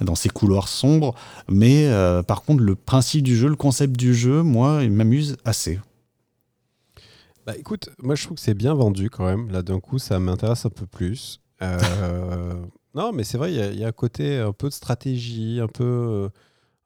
dans 0.01 0.15
ces 0.15 0.29
couloirs 0.29 0.67
sombres. 0.67 1.13
Mais 1.47 1.87
par 2.27 2.41
contre, 2.41 2.63
le 2.63 2.73
principe 2.73 3.21
du 3.21 3.37
jeu, 3.37 3.49
le 3.49 3.55
concept 3.55 3.95
du 3.95 4.15
jeu, 4.15 4.41
moi, 4.41 4.79
il 4.81 4.89
m'amuse 4.91 5.37
assez. 5.45 5.79
Bah 7.45 7.53
écoute, 7.55 7.91
moi 8.01 8.15
je 8.15 8.23
trouve 8.23 8.37
que 8.37 8.41
c'est 8.41 8.55
bien 8.55 8.73
vendu 8.73 9.11
quand 9.11 9.25
même. 9.25 9.51
Là 9.51 9.61
d'un 9.61 9.79
coup, 9.79 9.99
ça 9.99 10.17
m'intéresse 10.17 10.65
un 10.65 10.71
peu 10.71 10.87
plus. 10.87 11.39
non, 12.95 13.11
mais 13.13 13.23
c'est 13.23 13.37
vrai, 13.37 13.53
il 13.53 13.75
y, 13.75 13.81
y, 13.81 13.83
a 13.83 13.87
un 13.89 13.91
côté 13.91 14.37
un 14.37 14.51
peu 14.51 14.69
de 14.69 14.73
stratégie, 14.73 15.59
un 15.61 15.67
peu 15.67 16.31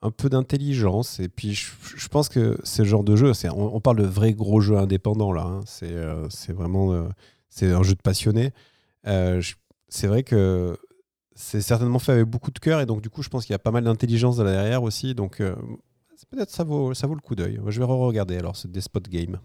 un 0.02 0.12
peu 0.12 0.30
d'intelligence. 0.30 1.20
Et 1.20 1.30
puis, 1.30 1.54
je, 1.54 2.08
pense 2.08 2.30
que 2.30 2.58
le 2.78 2.84
genre 2.86 3.04
de 3.04 3.16
jeu. 3.16 3.32
On, 3.54 3.80
parle 3.82 3.98
de 3.98 4.06
vrai 4.06 4.34
gros 4.34 4.62
jeu 4.62 4.78
indépendant 4.78 5.32
là. 5.32 5.44
Hein. 5.44 5.62
Euh, 5.84 6.28
c'est 6.30 6.54
vraiment 6.54 6.94
euh, 6.94 7.10
c'est 7.50 7.72
un 7.72 7.84
jeu 7.84 7.96
de 7.96 8.02
passionné. 8.02 8.54
Euh, 9.08 9.42
c'est 9.88 10.08
vrai 10.08 10.24
que 10.24 10.78
c'est 11.36 11.62
certainement 11.62 12.00
fait 12.00 12.14
avec 12.14 12.26
beaucoup 12.26 12.52
de 12.52 12.60
cœur. 12.60 12.80
Et 12.82 12.86
donc, 12.86 13.02
du 13.02 13.10
coup, 13.10 13.24
je 13.24 13.30
pense 13.30 13.46
qu'il 13.46 13.54
y 13.54 13.56
a 13.56 13.60
pas 13.60 13.72
mal 13.72 13.84
d'intelligence 13.84 14.38
derrière 14.38 14.84
aussi. 14.84 15.16
Donc, 15.16 15.38
peut-être 16.30 16.50
ça 16.50 16.64
vaut, 16.64 16.94
ça 16.94 17.08
vaut 17.08 17.16
le 17.16 17.22
coup 17.22 17.36
d'œil. 17.36 17.60
Je 17.68 17.80
vais 17.80 17.86
re-regarder 17.86 18.38
alors, 18.38 18.56
c'est 18.56 18.72
des 18.72 18.82
spot 18.82 19.08
games. 19.10 19.40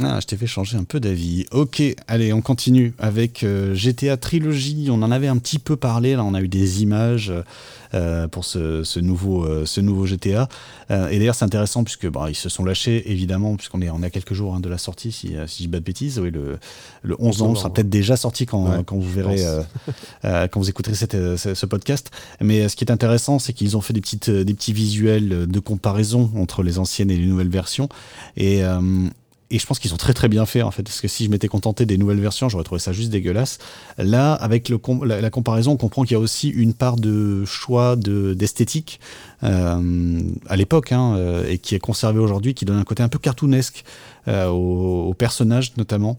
Ah, 0.00 0.20
je 0.20 0.26
t'ai 0.26 0.38
fait 0.38 0.46
changer 0.46 0.78
un 0.78 0.84
peu 0.84 1.00
d'avis. 1.00 1.44
Ok, 1.50 1.82
allez, 2.08 2.32
on 2.32 2.40
continue 2.40 2.94
avec 2.98 3.44
euh, 3.44 3.74
GTA 3.74 4.16
Trilogy. 4.16 4.88
On 4.90 5.02
en 5.02 5.12
avait 5.12 5.28
un 5.28 5.36
petit 5.36 5.58
peu 5.58 5.76
parlé, 5.76 6.16
là, 6.16 6.24
on 6.24 6.32
a 6.32 6.40
eu 6.40 6.48
des 6.48 6.82
images 6.82 7.30
euh, 7.92 8.26
pour 8.26 8.46
ce, 8.46 8.98
nouveau, 9.00 9.44
euh, 9.44 9.66
ce 9.66 9.82
nouveau 9.82 10.06
GTA. 10.06 10.48
et 10.88 11.18
d'ailleurs, 11.18 11.34
c'est 11.34 11.44
intéressant 11.44 11.84
puisque 11.84 12.08
bah, 12.08 12.30
ils 12.30 12.34
se 12.34 12.48
sont 12.48 12.64
lâchés, 12.64 13.12
évidemment, 13.12 13.56
puisqu'on 13.56 13.82
est, 13.82 13.90
on 13.90 14.02
est 14.02 14.06
à 14.06 14.10
quelques 14.10 14.32
jours 14.32 14.54
hein, 14.54 14.60
de 14.60 14.70
la 14.70 14.78
sortie, 14.78 15.12
si, 15.12 15.34
si 15.46 15.64
je 15.64 15.68
dis 15.68 15.68
pas 15.68 15.78
de 15.78 15.84
bêtises. 15.84 16.18
Oui, 16.18 16.30
le, 16.30 16.58
le 17.02 17.16
11 17.18 17.42
ans 17.42 17.54
sera 17.54 17.70
peut-être 17.70 17.90
déjà 17.90 18.16
sorti 18.16 18.46
quand, 18.46 18.82
quand 18.84 18.96
vous 18.96 19.10
verrez, 19.10 19.44
quand 20.22 20.56
vous 20.56 20.70
écouterez 20.70 20.94
cette, 20.94 21.36
ce, 21.36 21.66
podcast. 21.66 22.10
Mais 22.40 22.66
ce 22.70 22.76
qui 22.76 22.84
est 22.84 22.90
intéressant, 22.90 23.38
c'est 23.38 23.52
qu'ils 23.52 23.76
ont 23.76 23.82
fait 23.82 23.92
des, 23.92 24.00
petites, 24.00 24.30
des 24.30 24.54
petits 24.54 24.72
visuels 24.72 25.46
de 25.46 25.60
comparaison 25.60 26.30
entre 26.38 26.62
les 26.62 26.78
anciennes 26.78 27.10
et 27.10 27.16
les 27.18 27.26
nouvelles 27.26 27.50
versions. 27.50 27.90
Et 28.38 28.62
et 29.52 29.58
je 29.58 29.66
pense 29.66 29.78
qu'ils 29.78 29.90
sont 29.90 29.98
très 29.98 30.14
très 30.14 30.28
bien 30.28 30.46
faits 30.46 30.62
en 30.62 30.70
fait, 30.70 30.82
parce 30.82 31.02
que 31.02 31.08
si 31.08 31.26
je 31.26 31.30
m'étais 31.30 31.46
contenté 31.46 31.84
des 31.84 31.98
nouvelles 31.98 32.20
versions, 32.20 32.48
j'aurais 32.48 32.64
trouvé 32.64 32.78
ça 32.78 32.92
juste 32.92 33.10
dégueulasse. 33.10 33.58
Là, 33.98 34.32
avec 34.32 34.70
la, 34.70 35.30
comparaison, 35.30 35.72
on 35.72 35.76
comprend 35.76 36.04
qu'il 36.04 36.12
y 36.12 36.16
a 36.16 36.20
aussi 36.20 36.48
une 36.48 36.72
part 36.72 36.96
de 36.96 37.44
choix 37.44 37.94
d'esthétique 37.96 38.98
euh, 39.44 40.20
à 40.48 40.56
l'époque, 40.56 40.92
hein, 40.92 41.16
euh, 41.16 41.46
et 41.48 41.58
qui 41.58 41.74
est 41.74 41.80
conservé 41.80 42.18
aujourd'hui, 42.18 42.54
qui 42.54 42.64
donne 42.64 42.78
un 42.78 42.84
côté 42.84 43.02
un 43.02 43.08
peu 43.08 43.18
cartoonesque 43.18 43.84
euh, 44.26 44.48
aux 44.48 45.12
personnages 45.14 45.76
notamment. 45.76 46.18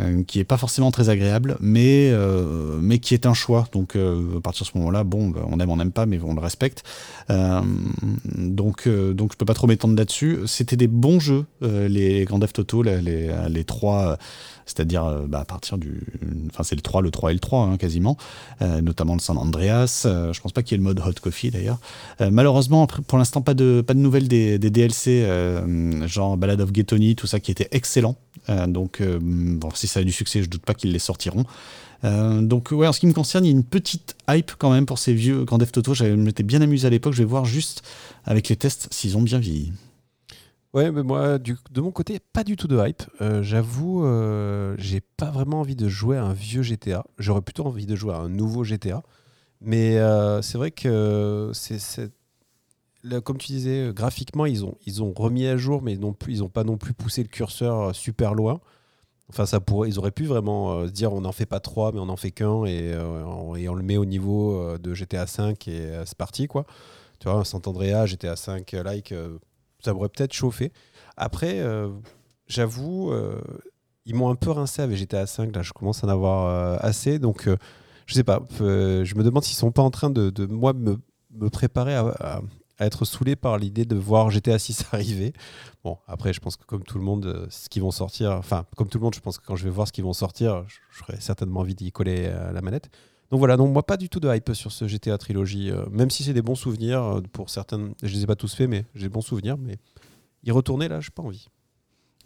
Euh, 0.00 0.22
qui 0.24 0.38
est 0.38 0.44
pas 0.44 0.56
forcément 0.56 0.90
très 0.90 1.08
agréable, 1.08 1.56
mais, 1.60 2.10
euh, 2.10 2.78
mais 2.80 2.98
qui 2.98 3.14
est 3.14 3.26
un 3.26 3.34
choix. 3.34 3.66
Donc 3.72 3.96
euh, 3.96 4.38
à 4.38 4.40
partir 4.40 4.64
de 4.64 4.70
ce 4.70 4.78
moment-là, 4.78 5.04
bon, 5.04 5.28
bah, 5.28 5.40
on 5.50 5.58
aime, 5.60 5.70
on 5.70 5.76
n'aime 5.76 5.92
pas, 5.92 6.06
mais 6.06 6.18
on 6.22 6.34
le 6.34 6.40
respecte. 6.40 6.82
donc, 7.28 8.88
donc 8.88 9.32
je 9.32 9.36
peux 9.36 9.44
pas 9.44 9.54
trop 9.54 9.66
m'étendre 9.66 9.96
là-dessus. 9.96 10.40
C'était 10.46 10.76
des 10.76 10.88
bons 10.88 11.20
jeux, 11.20 11.46
les 11.60 12.24
Grand 12.24 12.40
Theft 12.40 12.58
Auto, 12.60 12.82
les, 12.82 13.00
les, 13.00 13.30
les 13.48 13.64
trois 13.64 14.18
c'est-à-dire 14.70 15.04
euh, 15.04 15.26
bah, 15.26 15.40
à 15.40 15.44
partir 15.44 15.78
du. 15.78 16.00
Enfin, 16.50 16.62
c'est 16.62 16.76
le 16.76 16.80
3, 16.80 17.02
le 17.02 17.10
3 17.10 17.30
et 17.30 17.34
le 17.34 17.40
3, 17.40 17.64
hein, 17.64 17.76
quasiment, 17.76 18.16
euh, 18.62 18.80
notamment 18.80 19.14
le 19.14 19.20
San 19.20 19.36
Andreas. 19.36 20.04
Euh, 20.06 20.32
je 20.32 20.40
pense 20.40 20.52
pas 20.52 20.62
qu'il 20.62 20.72
y 20.72 20.74
ait 20.76 20.82
le 20.82 20.84
mode 20.84 21.00
Hot 21.00 21.20
Coffee 21.20 21.50
d'ailleurs. 21.50 21.78
malheureusement, 22.20 22.86
pour 22.86 23.18
l'instant, 23.18 23.42
pas 23.42 23.54
de, 23.54 23.82
pas 23.86 23.94
de 23.94 23.98
nouvelles 23.98 24.28
des, 24.28 24.58
DLC, 24.58 25.26
genre 26.06 26.36
Ballad 26.36 26.60
of 26.60 26.72
Ghetoni, 26.72 27.16
tout 27.16 27.26
ça 27.26 27.40
qui 27.40 27.50
était 27.50 27.68
excellent. 27.72 28.16
donc, 28.68 29.02
bon, 29.02 29.68
si 29.74 29.88
ça 29.88 30.00
a 30.00 30.02
du 30.04 30.12
succès, 30.12 30.42
je 30.42 30.48
doute 30.48 30.62
pas 30.62 30.74
qu'ils 30.74 30.92
les 30.92 30.98
sortiront. 30.98 31.44
donc 32.04 32.70
ouais, 32.70 32.86
en 32.86 32.92
ce 32.92 33.00
qui 33.00 33.06
me 33.06 33.12
concerne, 33.12 33.44
il 33.44 33.48
y 33.48 33.50
a 33.50 33.56
une 33.56 33.64
petite 33.64 34.16
hype 34.28 34.52
quand 34.58 34.70
même 34.70 34.86
pour 34.86 34.98
ces 34.98 35.12
vieux 35.12 35.44
Grand 35.44 35.58
Theft 35.58 35.78
Auto. 35.78 35.94
Je 35.94 36.04
m'étais 36.04 36.44
bien 36.44 36.60
amusé 36.60 36.86
à 36.86 36.90
l'époque. 36.90 37.14
Je 37.14 37.18
vais 37.18 37.28
voir 37.28 37.44
juste 37.44 37.82
avec 38.24 38.48
les 38.48 38.56
tests 38.56 38.88
s'ils 38.92 39.16
ont 39.16 39.22
bien 39.22 39.38
vieilli. 39.38 39.72
Ouais, 40.72 40.92
mais 40.92 41.02
moi, 41.02 41.38
de 41.38 41.80
mon 41.80 41.90
côté, 41.90 42.20
pas 42.32 42.44
du 42.44 42.54
tout 42.56 42.68
de 42.68 42.78
hype. 42.78 43.02
Euh, 43.20 43.42
j'avoue, 43.42 44.04
euh, 44.04 44.76
j'ai 44.78 45.00
pas 45.00 45.30
vraiment 45.30 45.60
envie 45.60 45.74
de 45.74 45.88
jouer 45.88 46.16
à 46.16 46.24
un 46.24 46.32
vieux 46.32 46.62
GTA. 46.62 47.04
J'aurais 47.18 47.42
plutôt 47.42 47.66
envie 47.66 47.86
de 47.86 47.96
jouer 47.96 48.14
à 48.14 48.18
un 48.18 48.28
nouveau 48.28 48.62
GTA. 48.62 49.02
Mais 49.60 49.98
euh, 49.98 50.42
c'est 50.42 50.58
vrai 50.58 50.70
que 50.70 51.50
c'est, 51.54 52.12
comme 53.24 53.38
tu 53.38 53.48
disais, 53.48 53.90
graphiquement, 53.92 54.46
ils 54.46 54.64
ont, 54.64 54.76
ils 54.86 55.02
ont 55.02 55.12
remis 55.12 55.46
à 55.46 55.56
jour, 55.56 55.82
mais 55.82 55.94
ils 55.94 56.00
n'ont 56.00 56.48
pas 56.48 56.64
non 56.64 56.76
plus 56.76 56.94
poussé 56.94 57.22
le 57.22 57.28
curseur 57.28 57.94
super 57.94 58.34
loin. 58.34 58.60
Enfin, 59.28 59.46
ça 59.46 59.60
pourrait, 59.60 59.88
ils 59.88 59.98
auraient 59.98 60.10
pu 60.12 60.24
vraiment 60.26 60.86
se 60.86 60.90
dire 60.92 61.12
on 61.12 61.20
n'en 61.22 61.32
fait 61.32 61.46
pas 61.46 61.60
trois, 61.60 61.92
mais 61.92 62.00
on 62.00 62.06
n'en 62.06 62.16
fait 62.16 62.30
qu'un 62.32 62.64
et, 62.64 62.94
on, 62.96 63.56
et, 63.56 63.68
on, 63.68 63.74
le 63.74 63.82
met 63.82 63.96
au 63.96 64.04
niveau 64.04 64.78
de 64.78 64.94
GTA 64.94 65.26
5 65.26 65.68
et 65.68 65.92
c'est 66.04 66.18
parti 66.18 66.48
quoi. 66.48 66.66
Tu 67.20 67.28
vois, 67.28 67.44
Saint-Andrea, 67.44 68.06
GTA 68.06 68.34
5 68.36 68.72
like 68.72 69.14
ça 69.82 69.92
pourrait 69.92 70.08
peut-être 70.08 70.32
chauffer. 70.32 70.72
Après, 71.16 71.60
euh, 71.60 71.90
j'avoue, 72.46 73.10
euh, 73.12 73.40
ils 74.06 74.14
m'ont 74.14 74.30
un 74.30 74.34
peu 74.34 74.50
rincé 74.50 74.82
avec 74.82 74.96
GTA 74.96 75.26
5. 75.26 75.54
Là, 75.54 75.62
je 75.62 75.72
commence 75.72 76.02
à 76.04 76.06
en 76.06 76.10
avoir 76.10 76.46
euh, 76.46 76.76
assez. 76.80 77.18
Donc, 77.18 77.48
je 78.06 78.14
sais 78.14 78.24
pas. 78.24 78.40
je 78.58 79.14
me 79.14 79.22
demande 79.22 79.44
s'ils 79.44 79.56
sont 79.56 79.72
pas 79.72 79.82
en 79.82 79.90
train 79.90 80.10
de, 80.10 80.46
moi, 80.46 80.72
me, 80.72 80.98
préparer 81.50 81.94
à, 81.94 82.06
à, 82.20 82.40
être 82.86 83.04
saoulé 83.04 83.36
par 83.36 83.58
l'idée 83.58 83.84
de 83.84 83.96
voir 83.96 84.30
GTA 84.30 84.58
6 84.58 84.86
arriver. 84.92 85.32
Bon, 85.84 85.98
après, 86.06 86.32
je 86.32 86.40
pense 86.40 86.56
que 86.56 86.64
comme 86.64 86.82
tout 86.82 86.98
le 86.98 87.04
monde, 87.04 87.46
ce 87.50 87.68
qui 87.68 87.80
vont 87.80 87.90
sortir, 87.90 88.32
enfin, 88.32 88.64
comme 88.76 88.88
tout 88.88 88.98
le 88.98 89.04
monde, 89.04 89.14
je 89.14 89.20
pense 89.20 89.38
que 89.38 89.44
quand 89.44 89.56
je 89.56 89.64
vais 89.64 89.70
voir 89.70 89.86
ce 89.86 89.92
qu'ils 89.92 90.04
vont 90.04 90.14
sortir, 90.14 90.64
j'aurai 90.90 91.20
certainement 91.20 91.60
envie 91.60 91.74
d'y 91.74 91.92
coller 91.92 92.32
la 92.52 92.62
manette. 92.62 92.90
Donc 93.30 93.38
voilà, 93.38 93.56
donc 93.56 93.72
moi 93.72 93.84
pas 93.84 93.96
du 93.96 94.08
tout 94.08 94.18
de 94.18 94.32
hype 94.34 94.52
sur 94.54 94.72
ce 94.72 94.88
GTA 94.88 95.16
trilogie, 95.16 95.70
euh, 95.70 95.84
même 95.90 96.10
si 96.10 96.24
c'est 96.24 96.32
des 96.32 96.42
bons 96.42 96.56
souvenirs 96.56 97.02
euh, 97.02 97.20
pour 97.32 97.48
certaines. 97.48 97.94
Je 98.02 98.12
les 98.12 98.24
ai 98.24 98.26
pas 98.26 98.34
tous 98.34 98.54
faits, 98.54 98.68
mais 98.68 98.84
j'ai 98.94 99.02
des 99.02 99.08
bons 99.08 99.20
souvenirs. 99.20 99.56
Mais 99.56 99.78
y 100.42 100.50
retourner 100.50 100.88
là, 100.88 101.00
j'ai 101.00 101.10
pas 101.14 101.22
envie. 101.22 101.46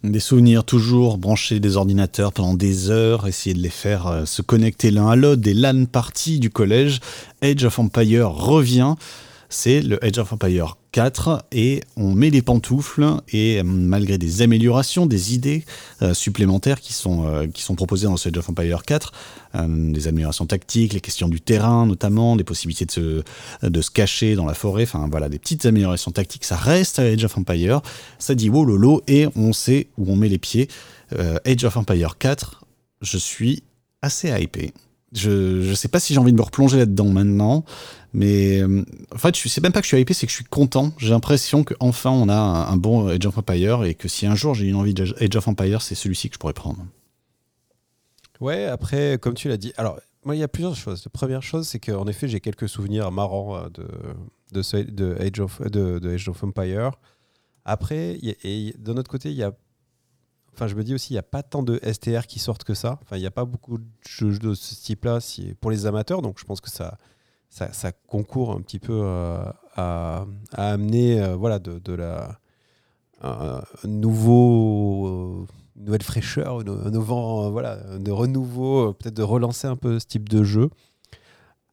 Des 0.03 0.19
souvenirs 0.19 0.63
toujours, 0.63 1.17
brancher 1.17 1.59
des 1.59 1.77
ordinateurs 1.77 2.33
pendant 2.33 2.53
des 2.53 2.89
heures, 2.89 3.27
essayer 3.27 3.53
de 3.53 3.61
les 3.61 3.69
faire 3.69 4.07
euh, 4.07 4.25
se 4.25 4.41
connecter 4.41 4.91
l'un 4.91 5.07
à 5.07 5.15
l'autre, 5.15 5.41
des 5.41 5.53
LAN 5.53 5.85
parties 5.85 6.39
du 6.39 6.49
collège. 6.49 6.99
Age 7.41 7.63
of 7.63 7.79
Empire 7.79 8.29
revient 8.31 8.95
c'est 9.49 9.81
le 9.81 10.03
Age 10.03 10.17
of 10.17 10.33
Empire 10.33 10.77
4 10.95 11.43
et 11.51 11.81
on 11.97 12.13
met 12.13 12.29
les 12.29 12.41
pantoufles 12.41 13.05
et 13.33 13.61
malgré 13.63 14.17
des 14.17 14.41
améliorations, 14.41 15.05
des 15.05 15.33
idées 15.33 15.65
euh, 16.01 16.13
supplémentaires 16.13 16.79
qui 16.79 16.93
sont, 16.93 17.27
euh, 17.27 17.47
qui 17.47 17.63
sont 17.63 17.75
proposées 17.75 18.07
dans 18.07 18.15
Age 18.15 18.37
of 18.37 18.49
Empire 18.49 18.83
4, 18.83 19.11
euh, 19.55 19.91
des 19.91 20.07
améliorations 20.07 20.45
tactiques, 20.45 20.93
les 20.93 21.01
questions 21.01 21.27
du 21.27 21.41
terrain 21.41 21.85
notamment, 21.85 22.37
des 22.37 22.45
possibilités 22.45 22.85
de 22.85 22.91
se, 22.91 23.23
de 23.67 23.81
se 23.81 23.91
cacher 23.91 24.35
dans 24.35 24.45
la 24.45 24.53
forêt, 24.53 24.83
enfin 24.83 25.09
voilà, 25.11 25.27
des 25.27 25.37
petites 25.37 25.65
améliorations 25.65 26.11
tactiques, 26.11 26.45
ça 26.45 26.55
reste 26.55 26.99
Age 26.99 27.25
of 27.25 27.37
Empire, 27.37 27.81
ça 28.17 28.33
dit 28.33 28.49
wow 28.49 28.63
lolo 28.63 29.03
et 29.09 29.27
on 29.35 29.51
sait 29.51 29.89
où 29.97 30.09
on 30.09 30.15
met 30.15 30.29
les 30.29 30.39
pieds. 30.39 30.69
Age 31.11 31.65
of 31.65 31.75
Empire 31.75 32.17
4, 32.17 32.63
je 33.01 33.17
suis 33.17 33.63
assez 34.01 34.29
hypé. 34.29 34.71
Je 35.15 35.69
ne 35.69 35.73
sais 35.75 35.87
pas 35.87 35.99
si 35.99 36.13
j'ai 36.13 36.19
envie 36.19 36.33
de 36.33 36.37
me 36.37 36.43
replonger 36.43 36.77
là-dedans 36.77 37.05
maintenant, 37.05 37.63
mais 38.13 38.61
euh, 38.61 38.83
en 39.13 39.17
fait, 39.17 39.37
je 39.37 39.47
sais 39.47 39.61
même 39.61 39.71
pas 39.71 39.79
que 39.79 39.85
je 39.85 39.95
suis 39.95 40.01
hypé, 40.01 40.13
c'est 40.13 40.25
que 40.25 40.31
je 40.31 40.37
suis 40.37 40.45
content. 40.45 40.91
J'ai 40.97 41.09
l'impression 41.09 41.63
qu'enfin 41.63 42.11
on 42.11 42.27
a 42.27 42.35
un, 42.35 42.75
bon 42.75 43.07
Age 43.07 43.25
of 43.25 43.37
Empire 43.37 43.85
et 43.85 43.95
que 43.95 44.09
si 44.09 44.25
un 44.25 44.35
jour 44.35 44.53
j'ai 44.53 44.67
une 44.67 44.75
envie 44.75 44.93
d'Age 44.93 45.35
of 45.35 45.47
Empire, 45.47 45.81
c'est 45.81 45.95
celui-ci 45.95 46.29
que 46.29 46.35
je 46.35 46.39
pourrais 46.39 46.53
prendre. 46.53 46.85
Ouais, 48.41 48.65
après, 48.65 49.17
comme 49.21 49.35
tu 49.35 49.47
l'as 49.47 49.57
dit, 49.57 49.71
alors 49.77 49.99
moi 50.25 50.35
il 50.35 50.39
y 50.39 50.43
a 50.43 50.49
plusieurs 50.49 50.75
choses. 50.75 51.03
La 51.05 51.11
première 51.11 51.43
chose, 51.43 51.67
c'est 51.67 51.79
qu'en 51.79 52.07
effet, 52.07 52.27
j'ai 52.27 52.41
quelques 52.41 52.67
souvenirs 52.67 53.09
marrants 53.11 53.57
euh, 53.57 53.69
de, 54.51 55.21
Age, 55.21 55.39
of, 55.39 55.61
de, 55.61 55.99
de 55.99 56.13
Age 56.13 56.27
of 56.27 56.43
Empire. 56.43 56.91
Après, 57.63 58.19
et 58.21 58.75
de 58.77 58.93
notre 58.93 59.09
côté, 59.09 59.31
il 59.31 59.37
y 59.37 59.43
a 59.43 59.53
Enfin, 60.55 60.67
je 60.67 60.75
me 60.75 60.83
dis 60.83 60.93
aussi, 60.93 61.11
il 61.11 61.15
n'y 61.15 61.19
a 61.19 61.23
pas 61.23 61.43
tant 61.43 61.63
de 61.63 61.79
STR 61.83 62.27
qui 62.27 62.39
sortent 62.39 62.63
que 62.63 62.73
ça. 62.73 62.99
Enfin, 63.01 63.17
il 63.17 63.21
n'y 63.21 63.27
a 63.27 63.31
pas 63.31 63.45
beaucoup 63.45 63.77
de 63.77 63.85
jeux 64.07 64.37
de 64.39 64.53
ce 64.53 64.75
type-là 64.75 65.19
pour 65.59 65.71
les 65.71 65.85
amateurs. 65.85 66.21
Donc, 66.21 66.39
je 66.39 66.45
pense 66.45 66.61
que 66.61 66.69
ça, 66.69 66.97
ça, 67.49 67.91
concourt 68.07 68.51
un 68.51 68.61
petit 68.61 68.79
peu 68.79 69.01
euh, 69.03 69.43
à, 69.75 70.25
amener 70.53 71.21
euh, 71.21 71.35
voilà, 71.35 71.59
de, 71.59 71.93
la 71.93 72.39
nouveau, 73.83 75.45
une 75.75 75.85
nouvelle 75.85 76.03
fraîcheur, 76.03 76.59
un 76.59 76.91
nouveau, 76.91 77.51
voilà, 77.51 77.77
de 77.97 78.11
renouveau, 78.11 78.93
peut-être 78.93 79.15
de 79.15 79.23
relancer 79.23 79.67
un 79.67 79.75
peu 79.75 79.99
ce 79.99 80.05
type 80.05 80.29
de 80.29 80.43
jeu. 80.43 80.69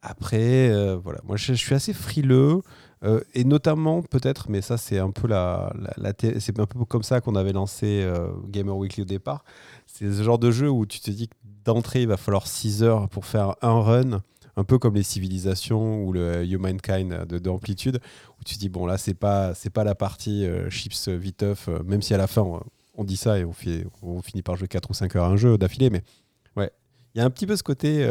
Après, 0.03 0.69
euh, 0.69 0.97
voilà, 0.97 1.21
moi 1.25 1.37
je, 1.37 1.53
suis 1.53 1.75
assez 1.75 1.93
frileux. 1.93 2.63
Euh, 3.05 3.21
et 3.35 3.45
notamment, 3.45 4.03
peut-être, 4.03 4.49
mais 4.49 4.63
ça, 4.63 4.77
c'est 4.77 4.99
un 4.99 5.11
peu 5.11 5.27
la, 5.27 5.73
un 6.03 6.67
peu 6.67 6.85
comme 6.85 7.03
ça 7.03 7.21
qu'on 7.21 7.35
avait 7.35 7.53
lancé 7.53 8.03
euh, 8.03 8.29
Gamer 8.49 8.77
Weekly 8.77 9.03
au 9.03 9.07
départ. 9.07 9.45
C'est 9.87 10.11
ce 10.13 10.23
genre 10.23 10.39
de 10.39 10.51
jeu 10.51 10.71
où 10.71 10.87
tu 10.87 11.01
te 11.01 11.11
dis 11.11 11.29
que 11.29 11.35
d'entrée, 11.65 12.03
il 12.03 12.09
va 12.09 12.17
falloir 12.17 12.47
6 12.47 12.83
heures 12.83 13.09
pour 13.09 13.27
faire 13.27 13.57
un 13.61 13.81
run, 13.81 14.23
un 14.57 14.65
peu 14.65 14.79
comme 14.79 14.95
les 14.95 15.03
civilisations 15.03 16.05
ou 16.05 16.13
le 16.13 16.45
Humankind 16.45 17.27
de, 17.27 17.39
de 17.39 17.51
Amplitude, 17.51 18.01
où 18.41 18.45
tu 18.45 18.55
te 18.55 18.61
dis, 18.61 18.69
bon, 18.69 18.87
là, 18.87 18.99
c'est 18.99 19.15
pas, 19.15 19.53
pas 19.73 19.85
la 19.85 19.95
partie 19.95 20.47
euh, 20.47 20.71
chips 20.71 21.09
viteuf, 21.09 21.69
même 21.85 22.03
si 22.03 22.15
à 22.15 22.19
la 22.19 22.29
fin, 22.29 22.43
on, 22.97 23.05
dit 23.05 23.17
ça 23.17 23.39
et 23.39 23.45
on 23.45 23.53
finit 23.53 24.43
par 24.43 24.55
jouer 24.55 24.69
4 24.69 24.91
ou 24.91 24.95
5 24.95 25.17
heures 25.17 25.25
à 25.25 25.29
un 25.29 25.37
jeu 25.37 25.59
d'affilée, 25.59 25.91
mais 25.91 26.03
ouais, 26.57 26.71
il 27.15 27.19
y 27.19 27.21
a 27.21 27.25
un 27.25 27.31
petit 27.31 27.47
peu 27.47 27.57
ce 27.57 27.65
côté 27.65 28.07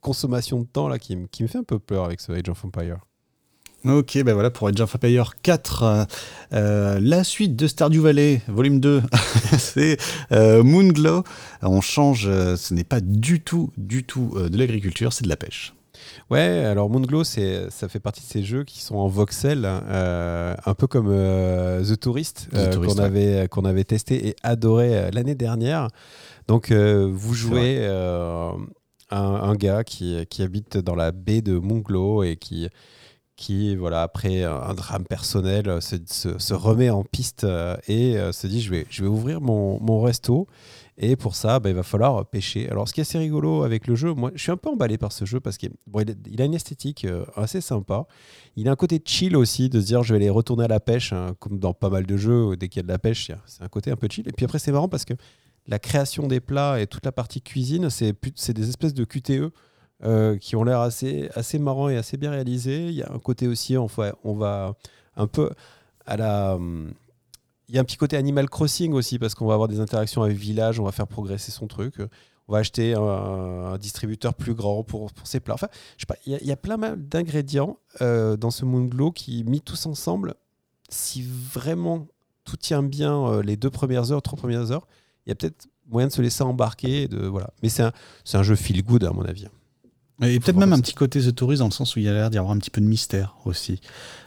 consommation 0.00 0.60
de 0.60 0.66
temps 0.66 0.88
là 0.88 0.98
qui, 0.98 1.16
qui 1.30 1.42
me 1.42 1.48
fait 1.48 1.58
un 1.58 1.64
peu 1.64 1.78
peur 1.78 2.04
avec 2.04 2.20
ce 2.20 2.32
Age 2.32 2.48
of 2.48 2.64
Empire. 2.64 2.98
Ok, 3.88 4.20
ben 4.24 4.34
voilà 4.34 4.50
pour 4.50 4.66
Age 4.66 4.80
of 4.80 4.96
Empire 4.96 5.34
4. 5.42 5.82
Euh, 5.82 6.04
euh, 6.54 6.98
la 7.00 7.22
suite 7.22 7.54
de 7.54 7.68
Stardew 7.68 8.00
Valley, 8.00 8.40
volume 8.48 8.80
2, 8.80 9.00
c'est 9.58 9.96
euh, 10.32 10.64
Moonglow. 10.64 11.22
On 11.62 11.80
change, 11.80 12.24
ce 12.24 12.74
n'est 12.74 12.84
pas 12.84 13.00
du 13.00 13.40
tout, 13.40 13.70
du 13.76 14.02
tout 14.02 14.34
de 14.36 14.58
l'agriculture, 14.58 15.12
c'est 15.12 15.22
de 15.22 15.28
la 15.28 15.36
pêche. 15.36 15.72
Ouais, 16.30 16.64
alors 16.64 16.90
Moonglow, 16.90 17.22
ça 17.22 17.88
fait 17.88 18.00
partie 18.00 18.22
de 18.22 18.26
ces 18.26 18.42
jeux 18.42 18.64
qui 18.64 18.80
sont 18.80 18.96
en 18.96 19.06
voxel, 19.06 19.64
un 19.64 20.74
peu 20.76 20.88
comme 20.88 21.08
The 21.08 22.00
Tourist, 22.00 22.48
qu'on 22.52 22.98
avait, 22.98 23.46
qu'on 23.48 23.64
avait 23.64 23.84
testé 23.84 24.28
et 24.28 24.36
adoré 24.42 25.12
l'année 25.12 25.36
dernière. 25.36 25.88
Donc, 26.48 26.72
vous 26.72 27.34
jouez 27.34 27.86
un, 27.86 28.56
un, 29.10 29.54
gars 29.54 29.84
qui, 29.84 30.26
qui, 30.28 30.42
habite 30.42 30.76
dans 30.76 30.96
la 30.96 31.12
baie 31.12 31.40
de 31.40 31.56
Moonglow 31.56 32.24
et 32.24 32.36
qui 32.36 32.68
qui, 33.36 33.76
voilà, 33.76 34.02
après 34.02 34.44
un 34.44 34.72
drame 34.74 35.04
personnel, 35.04 35.80
se, 35.82 35.96
se- 36.06 36.54
remet 36.54 36.88
en 36.90 37.04
piste 37.04 37.44
euh, 37.44 37.76
et 37.86 38.16
euh, 38.16 38.32
se 38.32 38.46
dit 38.46 38.62
je 38.62 38.70
vais, 38.70 38.86
je 38.88 39.02
vais 39.02 39.08
ouvrir 39.08 39.40
mon, 39.40 39.78
mon 39.80 40.00
resto. 40.00 40.46
Et 40.98 41.14
pour 41.16 41.36
ça, 41.36 41.60
bah, 41.60 41.68
il 41.68 41.74
va 41.76 41.82
falloir 41.82 42.24
pêcher. 42.24 42.70
Alors, 42.70 42.88
ce 42.88 42.94
qui 42.94 43.00
est 43.00 43.02
assez 43.02 43.18
rigolo 43.18 43.64
avec 43.64 43.86
le 43.86 43.94
jeu, 43.94 44.14
moi, 44.14 44.30
je 44.34 44.42
suis 44.42 44.50
un 44.50 44.56
peu 44.56 44.70
emballé 44.70 44.96
par 44.96 45.12
ce 45.12 45.26
jeu 45.26 45.40
parce 45.40 45.58
qu'il 45.58 45.72
il 46.30 46.40
a- 46.40 46.44
une 46.46 46.54
esthétique 46.54 47.04
euh, 47.04 47.26
assez 47.36 47.60
sympa. 47.60 48.06
Il 48.56 48.66
a 48.68 48.72
un 48.72 48.76
côté 48.76 49.02
chill 49.04 49.36
aussi 49.36 49.68
de 49.68 49.78
se 49.82 49.84
dire 49.86 50.02
je 50.02 50.14
vais 50.14 50.16
aller 50.20 50.30
retourner 50.30 50.64
à 50.64 50.68
la 50.68 50.80
pêche, 50.80 51.12
hein, 51.12 51.34
comme 51.38 51.58
dans 51.58 51.74
pas 51.74 51.90
mal 51.90 52.06
de 52.06 52.16
jeux, 52.16 52.56
dès 52.56 52.68
qu'il 52.70 52.78
y 52.78 52.80
a 52.80 52.84
de 52.84 52.88
la 52.88 52.98
pêche, 52.98 53.30
c'est 53.44 53.62
un 53.62 53.68
côté 53.68 53.90
un 53.90 53.96
peu 53.96 54.08
chill. 54.10 54.26
Et 54.26 54.32
puis 54.32 54.46
après, 54.46 54.58
c'est 54.58 54.72
marrant 54.72 54.88
parce 54.88 55.04
que 55.04 55.12
la 55.66 55.78
création 55.78 56.26
des 56.26 56.40
plats 56.40 56.80
et 56.80 56.86
toute 56.86 57.04
la 57.04 57.12
partie 57.12 57.42
cuisine, 57.42 57.90
c'est 57.90 58.14
des 58.54 58.68
espèces 58.70 58.94
de 58.94 59.04
QTE 59.04 59.50
euh, 60.04 60.36
qui 60.36 60.56
ont 60.56 60.64
l'air 60.64 60.80
assez, 60.80 61.30
assez 61.34 61.58
marrants 61.58 61.88
et 61.88 61.96
assez 61.96 62.16
bien 62.16 62.30
réalisés. 62.30 62.88
Il 62.88 62.94
y 62.94 63.02
a 63.02 63.12
un 63.12 63.18
côté 63.18 63.46
aussi, 63.46 63.76
on 63.76 63.86
va, 63.86 64.14
on 64.24 64.34
va 64.34 64.74
un 65.16 65.26
peu 65.26 65.50
à 66.04 66.16
la. 66.16 66.58
Il 67.68 67.74
y 67.74 67.78
a 67.78 67.80
un 67.80 67.84
petit 67.84 67.96
côté 67.96 68.16
Animal 68.16 68.48
Crossing 68.48 68.92
aussi, 68.92 69.18
parce 69.18 69.34
qu'on 69.34 69.46
va 69.46 69.54
avoir 69.54 69.68
des 69.68 69.80
interactions 69.80 70.22
avec 70.22 70.36
village, 70.36 70.78
on 70.78 70.84
va 70.84 70.92
faire 70.92 71.08
progresser 71.08 71.50
son 71.50 71.66
truc. 71.66 71.94
On 72.48 72.52
va 72.52 72.58
acheter 72.58 72.94
un, 72.94 73.76
distributeur 73.78 74.34
plus 74.34 74.54
grand 74.54 74.84
pour, 74.84 75.12
pour 75.12 75.26
ses 75.26 75.40
plats. 75.40 75.54
Enfin, 75.54 75.68
je 75.96 76.02
sais 76.02 76.06
pas, 76.06 76.14
il 76.26 76.46
y, 76.46 76.52
a- 76.52 76.56
plein 76.56 76.78
d'ingrédients 76.96 77.78
euh, 78.02 78.36
dans 78.36 78.52
ce 78.52 78.64
Moonglow 78.64 79.10
qui, 79.10 79.42
mis 79.42 79.60
tous 79.60 79.86
ensemble, 79.86 80.34
si 80.88 81.22
vraiment 81.22 82.06
tout 82.44 82.56
tient 82.56 82.84
bien 82.84 83.26
euh, 83.26 83.42
les 83.42 83.56
deux 83.56 83.70
premières 83.70 84.12
heures, 84.12 84.22
trois 84.22 84.38
premières 84.38 84.70
heures, 84.70 84.86
il 85.26 85.30
y 85.30 85.32
a 85.32 85.34
peut-être 85.34 85.66
moyen 85.88 86.06
de 86.06 86.12
se 86.12 86.22
laisser 86.22 86.44
embarquer. 86.44 87.08
De, 87.08 87.26
voilà. 87.26 87.50
Mais 87.64 87.68
c'est 87.68 87.82
un, 87.82 87.92
un 88.34 88.42
jeu 88.44 88.54
feel 88.54 88.84
good, 88.84 89.02
à 89.02 89.10
mon 89.10 89.24
avis. 89.24 89.48
Et 90.22 90.40
peut-être 90.40 90.56
même 90.56 90.72
un 90.72 90.80
petit 90.80 90.94
côté 90.94 91.20
The 91.20 91.34
Tourist 91.34 91.58
dans 91.60 91.66
le 91.66 91.72
sens 91.72 91.94
où 91.94 91.98
il 91.98 92.04
y 92.06 92.08
a 92.08 92.12
l'air 92.12 92.30
d'y 92.30 92.38
avoir 92.38 92.52
un 92.54 92.58
petit 92.58 92.70
peu 92.70 92.80
de 92.80 92.86
mystère 92.86 93.36
aussi, 93.44 93.80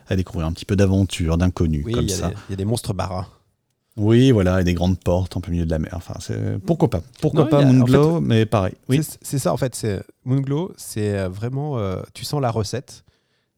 à 0.08 0.16
découvrir 0.16 0.48
un 0.48 0.52
petit 0.54 0.66
peu 0.66 0.76
d'aventure, 0.76 1.38
d'inconnu, 1.38 1.84
Oui, 1.86 1.94
comme 1.94 2.04
il 2.04 2.12
y, 2.12 2.14
a 2.14 2.18
ça. 2.18 2.28
des- 2.30 2.36
il 2.50 2.52
y 2.52 2.54
a 2.54 2.58
des 2.58 2.66
monstres 2.66 2.94
marins. 2.94 3.26
Oui, 3.98 4.32
voilà, 4.32 4.62
et 4.62 4.64
des 4.64 4.76
grandes 4.76 5.00
portes 5.00 5.36
en 5.36 5.42
plein 5.42 5.52
milieu 5.52 5.66
de 5.66 5.72
la 5.72 5.80
mer. 5.80 5.92
Enfin, 5.94 6.14
c'est- 6.22 6.60
pourquoi 6.66 6.90
pas? 6.90 7.02
Pourquoi 7.22 7.44
Non, 7.46 7.50
pas 7.50 7.60
a- 7.60 7.66
en 7.66 7.74
Moonglow, 7.74 8.22
mais 8.22 8.46
pareil. 8.46 8.76
Oui. 8.88 9.02
C'est- 9.22 9.40
ça, 9.40 9.52
en 9.52 9.58
fait. 9.58 9.76
c'est 9.76 10.02
Moonglow, 10.26 10.72
c'est 10.78 11.18
euh, 11.18 11.28
vraiment. 11.30 11.78
euh, 11.80 12.02
tu 12.14 12.24
sens 12.24 12.40
la 12.42 12.52
recette. 12.52 13.04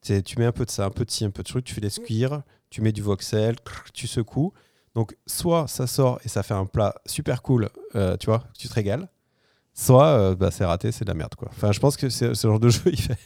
C'est- 0.01 0.23
Tu 0.23 0.39
mets 0.39 0.45
un 0.45 0.51
peu 0.51 0.65
de 0.65 0.71
ça, 0.71 0.86
un 0.86 0.89
peu 0.89 1.05
de 1.05 1.11
ci, 1.11 1.25
un 1.25 1.29
peu 1.29 1.43
de 1.43 1.47
truc. 1.47 1.63
Tu 1.65 1.75
fais 1.75 1.82
les 1.82 1.91
cuire, 1.91 2.41
tu 2.71 2.82
mets 2.82 2.91
du 2.93 3.01
voxel, 3.03 3.55
tu 3.93 4.07
secoues. 4.07 4.51
Donc, 4.95 5.15
soit 5.27 5.67
ça 5.67 5.86
sort 5.86 6.19
et 6.25 6.27
ça 6.29 6.41
fait 6.43 6.53
un 6.55 6.65
plat 6.65 6.95
super 7.05 7.43
cool, 7.43 7.69
euh, 7.95 8.17
tu 8.17 8.25
vois, 8.25 8.43
tu 8.57 8.67
te 8.67 8.73
régales. 8.73 9.09
Soit 9.74 10.05
euh, 10.07 10.36
bah, 10.36 10.51
c'est 10.51 10.65
raté, 10.65 10.91
c'est 10.91 11.05
de 11.05 11.09
la 11.09 11.15
merde. 11.15 11.34
Quoi. 11.36 11.47
Enfin, 11.51 11.72
je 11.72 11.80
pense 11.80 11.95
que 11.97 12.09
c'est- 12.09 12.34
ce 12.36 12.47
genre 12.47 12.59
de 12.59 12.69
jeu, 12.69 12.82
il 12.86 12.99
fait 13.01 13.17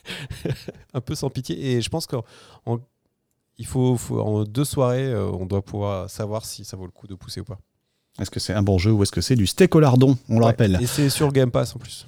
un 0.93 1.01
peu 1.01 1.15
sans 1.15 1.29
pitié. 1.29 1.73
Et 1.73 1.81
je 1.81 1.89
pense 1.89 2.05
qu'en 2.05 2.23
en- 2.65 2.79
il 3.57 3.65
faut, 3.65 3.97
faut- 3.97 4.19
en 4.19 4.43
deux 4.43 4.65
soirées, 4.65 5.05
euh, 5.07 5.29
on 5.31 5.45
doit 5.45 5.61
pouvoir 5.63 6.09
savoir 6.09 6.45
si 6.45 6.63
ça 6.65 6.77
vaut 6.77 6.85
le 6.85 6.91
coup 6.91 7.07
de 7.07 7.15
pousser 7.15 7.41
ou 7.41 7.45
pas. 7.45 7.57
Est-ce 8.19 8.31
que 8.31 8.39
c'est 8.39 8.53
un 8.53 8.61
bon 8.63 8.77
jeu 8.77 8.91
ou 8.91 9.03
est-ce 9.03 9.11
que 9.11 9.21
c'est 9.21 9.35
du 9.35 9.47
steak 9.47 9.75
au 9.75 9.79
lardon? 9.79 10.17
On 10.29 10.39
le 10.39 10.45
rappelle. 10.45 10.77
Et 10.81 10.87
c'est 10.87 11.09
sur 11.09 11.31
Game 11.33 11.51
Pass 11.51 11.75
en 11.75 11.79
plus. 11.79 12.05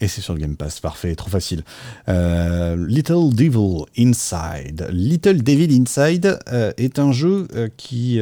Et 0.00 0.06
c'est 0.06 0.20
sur 0.20 0.34
le 0.34 0.40
Game 0.40 0.56
Pass, 0.56 0.78
parfait, 0.78 1.14
trop 1.16 1.28
facile. 1.28 1.64
Euh, 2.08 2.76
Little 2.88 3.34
Devil 3.34 3.84
Inside. 3.98 4.88
Little 4.92 5.42
Devil 5.42 5.80
Inside 5.80 6.38
euh, 6.52 6.72
est 6.76 7.00
un 7.00 7.10
jeu 7.10 7.48
euh, 7.54 7.68
qui 7.76 8.20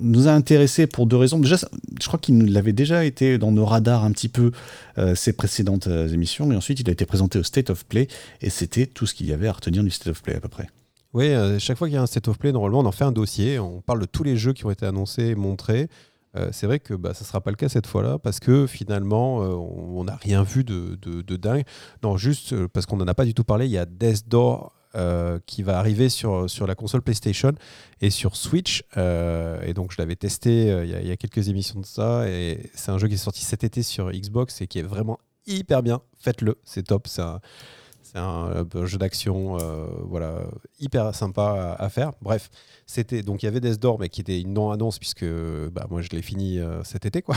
nous 0.00 0.28
a 0.28 0.32
intéressés 0.32 0.86
pour 0.86 1.06
deux 1.06 1.16
raisons. 1.16 1.38
Déjà, 1.38 1.56
je 2.00 2.06
crois 2.06 2.18
qu'il 2.18 2.36
nous 2.36 2.46
l'avait 2.46 2.72
déjà 2.72 3.04
été 3.04 3.38
dans 3.38 3.52
nos 3.52 3.64
radars 3.64 4.04
un 4.04 4.12
petit 4.12 4.28
peu 4.28 4.52
ses 5.14 5.32
précédentes 5.32 5.86
émissions, 5.86 6.52
et 6.52 6.56
ensuite 6.56 6.80
il 6.80 6.88
a 6.90 6.92
été 6.92 7.06
présenté 7.06 7.38
au 7.38 7.42
State 7.42 7.70
of 7.70 7.86
Play, 7.86 8.06
et 8.42 8.50
c'était 8.50 8.86
tout 8.86 9.06
ce 9.06 9.14
qu'il 9.14 9.26
y 9.26 9.32
avait 9.32 9.48
à 9.48 9.52
retenir 9.52 9.82
du 9.82 9.90
State 9.90 10.08
of 10.08 10.22
Play 10.22 10.34
à 10.34 10.40
peu 10.40 10.48
près. 10.48 10.68
Oui, 11.14 11.32
chaque 11.58 11.78
fois 11.78 11.88
qu'il 11.88 11.94
y 11.94 11.98
a 11.98 12.02
un 12.02 12.06
state 12.06 12.28
of 12.28 12.38
play, 12.38 12.52
normalement, 12.52 12.80
on 12.80 12.86
en 12.86 12.92
fait 12.92 13.04
un 13.04 13.12
dossier. 13.12 13.58
On 13.58 13.80
parle 13.80 14.00
de 14.00 14.06
tous 14.06 14.22
les 14.22 14.36
jeux 14.36 14.52
qui 14.52 14.64
ont 14.66 14.70
été 14.70 14.86
annoncés 14.86 15.28
et 15.28 15.34
montrés. 15.34 15.88
Euh, 16.36 16.50
c'est 16.52 16.66
vrai 16.66 16.78
que 16.78 16.94
bah, 16.94 17.14
ça 17.14 17.24
ne 17.24 17.26
sera 17.26 17.40
pas 17.40 17.50
le 17.50 17.56
cas 17.56 17.68
cette 17.68 17.86
fois-là 17.86 18.18
parce 18.18 18.40
que 18.40 18.66
finalement, 18.66 19.42
euh, 19.42 19.48
on 19.48 20.04
n'a 20.04 20.16
rien 20.16 20.42
vu 20.42 20.64
de, 20.64 20.96
dingue. 21.36 21.64
Non, 22.02 22.16
juste 22.16 22.52
euh, 22.52 22.68
parce 22.68 22.86
qu'on 22.86 22.96
n'en 22.96 23.08
a 23.08 23.14
pas 23.14 23.24
du 23.24 23.34
tout 23.34 23.44
parlé, 23.44 23.66
il 23.66 23.72
y 23.72 23.78
a 23.78 23.86
Death 23.86 24.28
Door 24.28 24.72
qui 25.46 25.62
va 25.62 25.78
arriver 25.78 26.08
sur, 26.08 26.50
sur 26.50 26.66
la 26.66 26.74
console 26.74 27.00
PlayStation 27.00 27.52
et 28.00 28.10
sur 28.10 28.34
Switch. 28.34 28.82
Et 28.96 29.72
donc, 29.72 29.92
je 29.92 29.96
l'avais 29.98 30.16
testé 30.16 30.66
il 30.82 31.06
y, 31.06 31.12
a- 31.12 31.16
quelques 31.16 31.48
émissions 31.48 31.78
de 31.78 31.86
ça. 31.86 32.28
Et 32.28 32.68
c'est 32.74 32.90
un 32.90 32.98
jeu 32.98 33.06
qui 33.06 33.14
est 33.14 33.16
sorti 33.16 33.44
cet 33.44 33.62
été 33.62 33.84
sur 33.84 34.10
Xbox 34.10 34.60
et 34.62 34.66
qui 34.66 34.80
est 34.80 34.82
vraiment 34.82 35.20
hyper 35.46 35.84
bien. 35.84 36.02
Faites-le, 36.18 36.58
c'est 36.64 36.88
top. 36.88 37.06
C'est 38.10 38.18
un, 38.18 38.66
euh, 38.74 38.86
jeu 38.86 38.98
d'action 38.98 39.56
euh, 39.60 39.86
voilà, 40.04 40.40
hyper 40.80 41.14
sympa 41.14 41.76
à, 41.78 41.88
faire. 41.88 42.12
Bref, 42.20 42.50
c'était 42.86 43.22
donc 43.22 43.42
il 43.42 43.46
y 43.46 43.48
avait 43.48 43.60
Death 43.60 43.78
Door, 43.78 44.00
mais 44.00 44.08
qui 44.08 44.20
était 44.20 44.40
une 44.40 44.52
non-annonce 44.52 44.98
puisque 44.98 45.24
bah, 45.24 45.86
moi 45.90 46.02
je 46.02 46.08
l'ai 46.10 46.22
fini 46.22 46.58
euh, 46.58 46.82
cet 46.82 47.06
été. 47.06 47.22
quoi. 47.22 47.36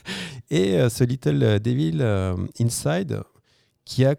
Et 0.50 0.78
ce 0.88 1.04
Little 1.04 1.60
Devil 1.60 2.02
Inside 2.58 3.22
qui 3.84 4.04
a, 4.06 4.14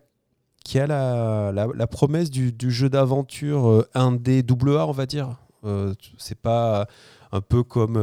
qui 0.63 0.79
a 0.79 0.85
la, 0.85 1.51
la, 1.51 1.87
promesse 1.87 2.29
du, 2.29 2.51
du 2.51 2.69
jeu 2.69 2.89
d'aventure 2.89 3.67
euh, 3.67 3.89
1D 3.95 4.43
double 4.43 4.77
A, 4.77 4.87
on 4.87 4.91
va 4.91 5.05
dire. 5.05 5.37
C'est 6.19 6.39
pas 6.39 6.87
un 7.31 7.41
peu 7.41 7.63
comme 7.63 7.95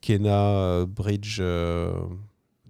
Kena 0.00 0.84
Bridge. 0.86 1.40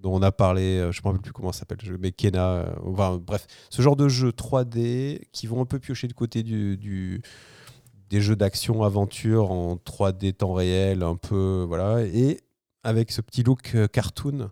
Dont 0.02 0.14
on 0.14 0.22
a 0.22 0.32
parlé, 0.32 0.78
euh, 0.78 0.92
je 0.92 1.00
ne 1.00 1.02
me 1.04 1.08
rappelle 1.08 1.22
plus 1.22 1.32
comment 1.32 1.52
ça 1.52 1.60
s'appelle, 1.60 1.78
mais 1.98 2.12
Kena, 2.12 2.66
euh, 2.66 3.18
bref, 3.18 3.46
ce 3.70 3.80
genre 3.80 3.96
de 3.96 4.08
jeux 4.08 4.32
3D 4.32 5.20
qui 5.32 5.46
vont 5.46 5.62
un 5.62 5.64
peu 5.64 5.78
piocher 5.78 6.08
du 6.08 6.14
côté 6.14 6.42
des 6.42 8.20
jeux 8.20 8.36
d'action 8.36 8.82
aventure 8.82 9.50
en 9.52 9.76
3D 9.76 10.34
temps 10.34 10.52
réel, 10.52 11.02
un 11.02 11.16
peu 11.16 11.64
voilà, 11.66 12.04
et 12.04 12.40
avec 12.82 13.12
ce 13.12 13.20
petit 13.20 13.44
look 13.44 13.74
euh, 13.74 13.86
cartoon 13.86 14.50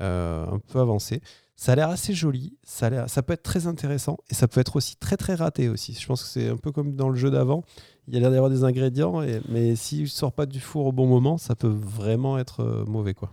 un 0.00 0.60
peu 0.68 0.78
avancé. 0.80 1.20
Ça 1.56 1.72
a 1.72 1.74
l'air 1.74 1.90
assez 1.90 2.14
joli, 2.14 2.56
ça, 2.62 2.86
a 2.86 3.08
ça 3.08 3.20
peut 3.20 3.32
être 3.32 3.42
très 3.42 3.66
intéressant 3.66 4.16
et 4.30 4.34
ça 4.34 4.46
peut 4.46 4.60
être 4.60 4.76
aussi 4.76 4.94
très 4.94 5.16
très 5.16 5.34
raté 5.34 5.68
aussi. 5.68 5.92
Je 5.92 6.06
pense 6.06 6.22
que 6.22 6.28
c'est 6.28 6.48
un 6.48 6.56
peu 6.56 6.70
comme 6.70 6.94
dans 6.94 7.08
le 7.08 7.16
jeu 7.16 7.32
d'avant. 7.32 7.64
Il 8.06 8.14
y 8.14 8.16
a 8.16 8.20
l'air 8.20 8.30
d'avoir 8.30 8.48
des 8.48 8.62
ingrédients, 8.62 9.20
mais 9.48 9.74
s'il 9.74 10.02
ne 10.02 10.06
sort 10.06 10.32
pas 10.32 10.46
du 10.46 10.60
four 10.60 10.86
au 10.86 10.92
bon 10.92 11.08
moment, 11.08 11.36
ça 11.36 11.56
peut 11.56 11.66
vraiment 11.66 12.38
être 12.38 12.84
mauvais. 12.86 13.12
quoi. 13.12 13.32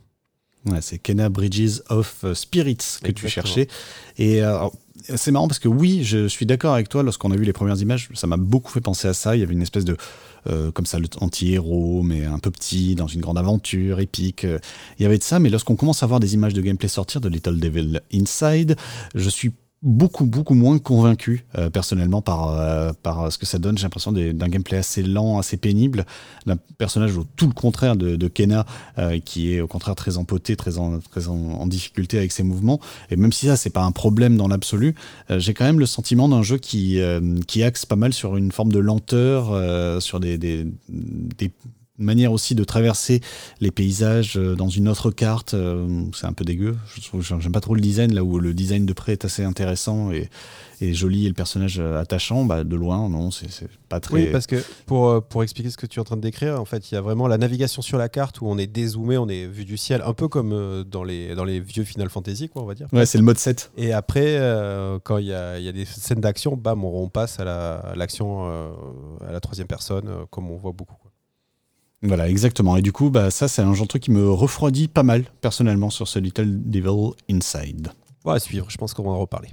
Ouais, 0.66 0.80
c'est 0.82 0.98
Kena 0.98 1.30
Bridges 1.30 1.82
of 1.90 2.26
Spirits 2.34 3.00
que 3.04 3.12
tu 3.12 3.28
cherchais. 3.28 3.68
Et 4.18 4.42
euh, 4.42 4.58
alors, 4.58 4.74
c'est 5.16 5.32
marrant 5.32 5.48
parce 5.48 5.60
que 5.60 5.68
oui, 5.68 6.04
je 6.04 6.28
suis 6.28 6.46
d'accord 6.46 6.74
avec 6.74 6.90
toi. 6.90 7.04
Lorsqu'on 7.04 7.32
a 7.32 7.36
vu 7.36 7.44
les 7.44 7.54
premières 7.54 7.80
images, 7.80 8.10
ça 8.16 8.26
m'a 8.28 8.38
beaucoup 8.38 8.72
fait 8.72 8.82
penser 8.82 9.08
à 9.08 9.14
ça. 9.14 9.36
Il 9.36 9.40
y 9.40 9.44
avait 9.44 9.54
une 9.54 9.62
espèce 9.62 9.86
de 9.86 9.96
euh, 10.48 10.72
comme 10.72 10.86
ça, 10.86 11.00
le 11.00 11.08
anti-héros, 11.20 12.04
mais 12.04 12.26
un 12.26 12.40
peu 12.40 12.52
petit, 12.52 12.96
dans 12.96 13.08
une 13.08 13.22
grande 13.22 13.38
aventure 13.38 14.00
épique. 14.00 14.46
Euh, 14.46 14.60
Il 15.00 15.04
y 15.04 15.06
avait 15.06 15.18
de 15.18 15.24
ça, 15.24 15.40
mais 15.40 15.50
lorsqu'on 15.50 15.76
commence 15.76 16.04
à 16.04 16.06
voir 16.08 16.20
des 16.20 16.34
images 16.34 16.54
de 16.54 16.62
gameplay 16.62 16.88
sortir 16.88 17.22
de 17.22 17.30
Little 17.30 17.60
Devil 17.60 18.02
Inside, 18.14 18.76
je 19.14 19.30
suis 19.30 19.52
beaucoup, 19.82 20.26
beaucoup 20.26 20.56
moins 20.56 20.80
convaincu 20.80 21.46
euh, 21.58 21.70
personnellement 21.70 22.22
par, 22.22 22.60
euh, 22.60 22.92
par 23.04 23.32
ce 23.32 23.38
que 23.38 23.46
ça 23.46 23.60
donne. 23.60 23.78
J'ai 23.78 23.84
l'impression 23.84 24.12
d'un 24.12 24.48
gameplay 24.48 24.78
assez 24.78 25.04
lent, 25.04 25.38
assez 25.38 25.58
pénible, 25.58 26.06
d'un 26.46 26.58
personnage 26.78 27.16
au 27.18 27.26
tout 27.36 27.48
le 27.48 27.54
contraire 27.54 27.96
de, 27.96 28.16
de 28.16 28.28
Kena, 28.28 28.66
euh, 28.98 29.20
qui 29.20 29.54
est 29.54 29.62
au 29.62 29.68
contraire 29.68 29.96
très 29.96 30.18
empoté, 30.18 30.56
très, 30.56 30.78
en, 30.78 31.00
très 31.00 31.28
en 31.28 31.68
difficulté 31.68 32.18
avec 32.18 32.32
ses 32.32 32.44
mouvements. 32.44 32.80
Et 33.12 33.16
même 33.16 33.32
si 33.32 33.46
ça, 33.46 33.58
c'est 33.58 33.70
pas 33.70 33.84
un 33.84 33.92
problème 33.92 34.38
dans 34.38 34.48
l'absolu, 34.48 34.96
euh, 35.30 35.40
j'ai 35.40 35.54
quand 35.54 35.66
même 35.66 35.80
le 35.80 35.86
sentiment 35.86 36.28
d'un 36.30 36.42
jeu 36.42 36.58
qui, 36.58 37.00
euh, 37.00 37.40
qui 37.48 37.64
axe 37.64 37.86
pas 37.86 37.96
mal 37.96 38.14
sur 38.14 38.38
une 38.38 38.52
forme 38.52 38.72
de 38.72 38.80
lenteur, 38.80 39.52
euh, 39.52 40.00
sur 40.00 40.20
des, 40.20 40.38
des, 40.38 40.66
des 40.90 41.52
manières 41.98 42.32
aussi 42.32 42.56
de 42.56 42.64
traverser 42.64 43.22
les 43.62 43.72
paysages 43.72 44.38
euh, 44.38 44.56
dans 44.56 44.70
une 44.70 44.88
autre 44.90 45.12
carte. 45.12 45.54
euh, 45.54 46.04
c'est 46.14 46.26
un 46.28 46.34
peu 46.34 46.44
dégueu. 46.46 46.76
J'aime 47.22 47.52
pas 47.52 47.62
trop 47.62 47.76
le 47.76 47.82
design, 47.82 48.14
là 48.14 48.24
où 48.24 48.38
le 48.40 48.54
design 48.54 48.86
de 48.86 48.94
près 48.94 49.14
est 49.14 49.26
assez 49.26 49.44
intéressant 49.44 50.12
et, 50.12 50.30
et 50.82 50.94
joli 50.94 51.26
et 51.26 51.30
le 51.30 51.34
personnage 51.34 51.80
euh, 51.80 52.00
attachant. 52.02 52.44
Bah, 52.46 52.64
de 52.64 52.76
loin, 52.76 53.08
non, 53.10 53.32
c'est 53.32 53.48
pas 53.88 54.00
très. 54.00 54.14
Oui, 54.16 54.28
parce 54.32 54.46
que 54.48 54.62
pour, 54.86 55.24
pour 55.24 55.44
expliquer 55.44 55.70
ce 55.70 55.78
que 55.78 55.86
tu 55.86 56.00
es 56.00 56.02
en 56.02 56.04
train 56.04 56.18
de 56.18 56.22
décrire, 56.22 56.60
en 56.60 56.66
fait, 56.66 56.92
il 56.92 56.96
y 56.96 56.98
a 56.98 57.02
vraiment 57.02 57.28
la 57.28 57.38
navigation 57.38 57.82
sur 57.82 57.98
la 57.98 58.10
carte 58.10 58.42
où 58.42 58.48
on 58.48 58.58
est 58.58 58.68
dézoomé, 58.68 59.18
on 59.18 59.30
est 59.30 59.46
vu 59.48 59.64
du 59.64 59.78
ciel, 59.78 60.02
un 60.06 60.14
peu 60.14 60.28
comme 60.28 60.84
dans 60.90 61.04
les, 61.04 61.34
dans 61.36 61.46
les 61.46 61.60
vieux 61.62 61.84
Final 61.86 62.10
Fantasy, 62.10 62.50
quoi, 62.50 62.62
on 62.64 62.66
va 62.66 62.74
dire. 62.76 62.88
Ouais, 62.92 63.06
c'est 63.06 63.18
le 63.18 63.24
mode 63.24 63.38
7. 63.38 63.72
Et 63.78 63.94
après, 63.94 64.36
euh, 64.38 65.00
quand 65.04 65.18
il 65.18 65.28
y 65.28 65.34
a, 65.34 65.58
il 65.60 65.64
y 65.66 65.70
a 65.70 65.72
des 65.72 65.86
scènes 65.86 66.20
d'action, 66.22 66.58
bam, 66.58 66.84
on, 66.84 67.04
on 67.04 67.10
passe 67.10 67.40
à 67.40 67.46
la- 67.46 67.76
à 67.76 67.96
l'action 67.96 68.50
euh, 68.50 68.70
à 69.28 69.32
la 69.32 69.40
troisième 69.40 69.68
personne, 69.68 70.10
comme 70.30 70.52
on 70.52 70.58
voit 70.58 70.74
beaucoup. 70.74 70.96
Voilà, 72.06 72.30
exactement. 72.30 72.78
Et 72.78 72.82
du 72.82 72.92
coup, 72.92 73.10
bah, 73.10 73.32
ça, 73.32 73.48
c'est 73.48 73.62
un 73.62 73.74
genre 73.74 73.86
de 73.86 73.90
truc 73.90 74.04
qui 74.04 74.12
me 74.12 74.30
refroidit 74.30 74.88
pas 74.88 75.04
mal, 75.04 75.26
personnellement, 75.42 75.90
sur 75.90 76.08
ce 76.08 76.20
Little 76.20 76.62
Devil 76.70 77.14
Inside. 77.30 77.90
Bon, 78.24 78.32
à 78.32 78.40
suivre, 78.40 78.70
je 78.70 78.78
pense 78.78 78.94
qu'on 78.94 79.04
va 79.04 79.12
en 79.12 79.20
reparler. 79.20 79.50